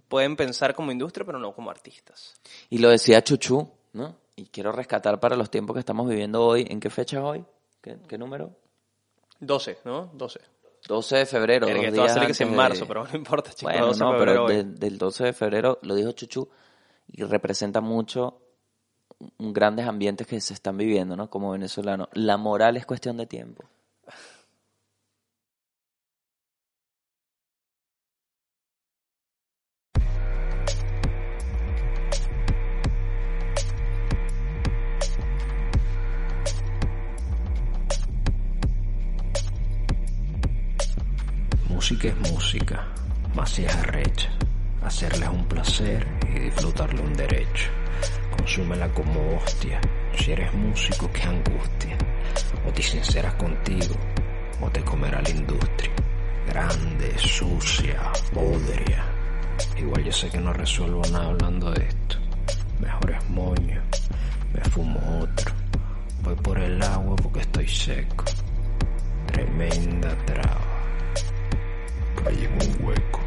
pueden 0.07 0.35
pensar 0.35 0.73
como 0.73 0.91
industria, 0.91 1.25
pero 1.25 1.39
no 1.39 1.53
como 1.53 1.69
artistas. 1.69 2.35
Y 2.69 2.79
lo 2.79 2.89
decía 2.89 3.23
Chuchu, 3.23 3.69
¿no? 3.93 4.15
Y 4.39 4.45
quiero 4.45 4.71
rescatar 4.71 5.19
para 5.19 5.35
los 5.35 5.49
tiempos 5.51 5.73
que 5.73 5.81
estamos 5.81 6.07
viviendo 6.07 6.45
hoy. 6.45 6.65
¿En 6.69 6.79
qué 6.79 6.89
fecha 6.89 7.17
es 7.17 7.23
hoy? 7.23 7.45
¿Qué, 7.81 7.97
qué 8.07 8.17
número? 8.17 8.51
12, 9.41 9.79
¿no? 9.83 10.09
12. 10.13 10.39
12 10.87 11.17
de 11.17 11.25
febrero. 11.25 11.67
Dos 11.67 11.75
a 11.87 11.91
días 11.91 12.25
que 12.25 12.31
es 12.31 12.41
en 12.41 12.55
marzo, 12.55 12.79
de- 12.81 12.85
pero 12.87 13.03
no 13.05 13.17
importa, 13.17 13.49
chicos. 13.51 13.63
Bueno, 13.73 13.87
12 13.87 13.99
de 13.99 14.05
no, 14.05 14.17
febrero 14.17 14.45
pero 14.47 14.63
de- 14.63 14.63
del 14.79 14.97
12 14.97 15.23
de 15.25 15.33
febrero 15.33 15.79
lo 15.81 15.93
dijo 15.95 16.11
Chuchu 16.13 16.47
y 17.07 17.23
representa 17.23 17.81
mucho 17.81 18.41
un- 19.39 19.51
grandes 19.51 19.85
ambientes 19.87 20.25
que 20.25 20.39
se 20.39 20.53
están 20.53 20.77
viviendo, 20.77 21.17
¿no? 21.17 21.29
Como 21.29 21.51
venezolano. 21.51 22.07
La 22.13 22.37
moral 22.37 22.77
es 22.77 22.85
cuestión 22.85 23.17
de 23.17 23.25
tiempo. 23.25 23.63
Música 41.79 42.09
es 42.09 42.31
música, 42.33 42.87
más 43.33 43.51
si 43.51 43.63
es 43.63 43.73
arrecha. 43.73 44.29
Hacerla 44.83 45.27
es 45.27 45.31
un 45.31 45.45
placer 45.45 46.05
y 46.29 46.39
disfrutarle 46.39 47.01
un 47.01 47.13
derecho. 47.13 47.69
Consúmela 48.35 48.89
como 48.89 49.37
hostia. 49.37 49.79
Si 50.13 50.33
eres 50.33 50.53
músico, 50.53 51.09
qué 51.13 51.23
angustia. 51.23 51.97
O 52.67 52.73
te 52.73 52.81
sinceras 52.83 53.33
contigo, 53.35 53.95
o 54.59 54.69
te 54.69 54.81
comerá 54.81 55.21
la 55.21 55.29
industria. 55.29 55.93
Grande, 56.49 57.17
sucia, 57.17 58.11
podria. 58.33 59.05
Igual 59.77 60.03
yo 60.03 60.11
sé 60.11 60.29
que 60.29 60.41
no 60.41 60.51
resuelvo 60.51 61.01
nada 61.13 61.27
hablando 61.27 61.71
de 61.71 61.87
esto. 61.87 62.17
Mejor 62.81 63.11
es 63.11 63.29
moño, 63.29 63.81
me 64.53 64.61
fumo 64.69 64.99
otro. 65.21 65.55
Voy 66.23 66.35
por 66.35 66.59
el 66.59 66.83
agua 66.83 67.15
porque 67.15 67.39
estoy 67.39 67.69
seco. 67.69 68.25
Tremenda 69.27 70.13
traba. 70.25 70.78
En 72.25 72.51
un 72.51 72.85
hueco. 72.85 73.18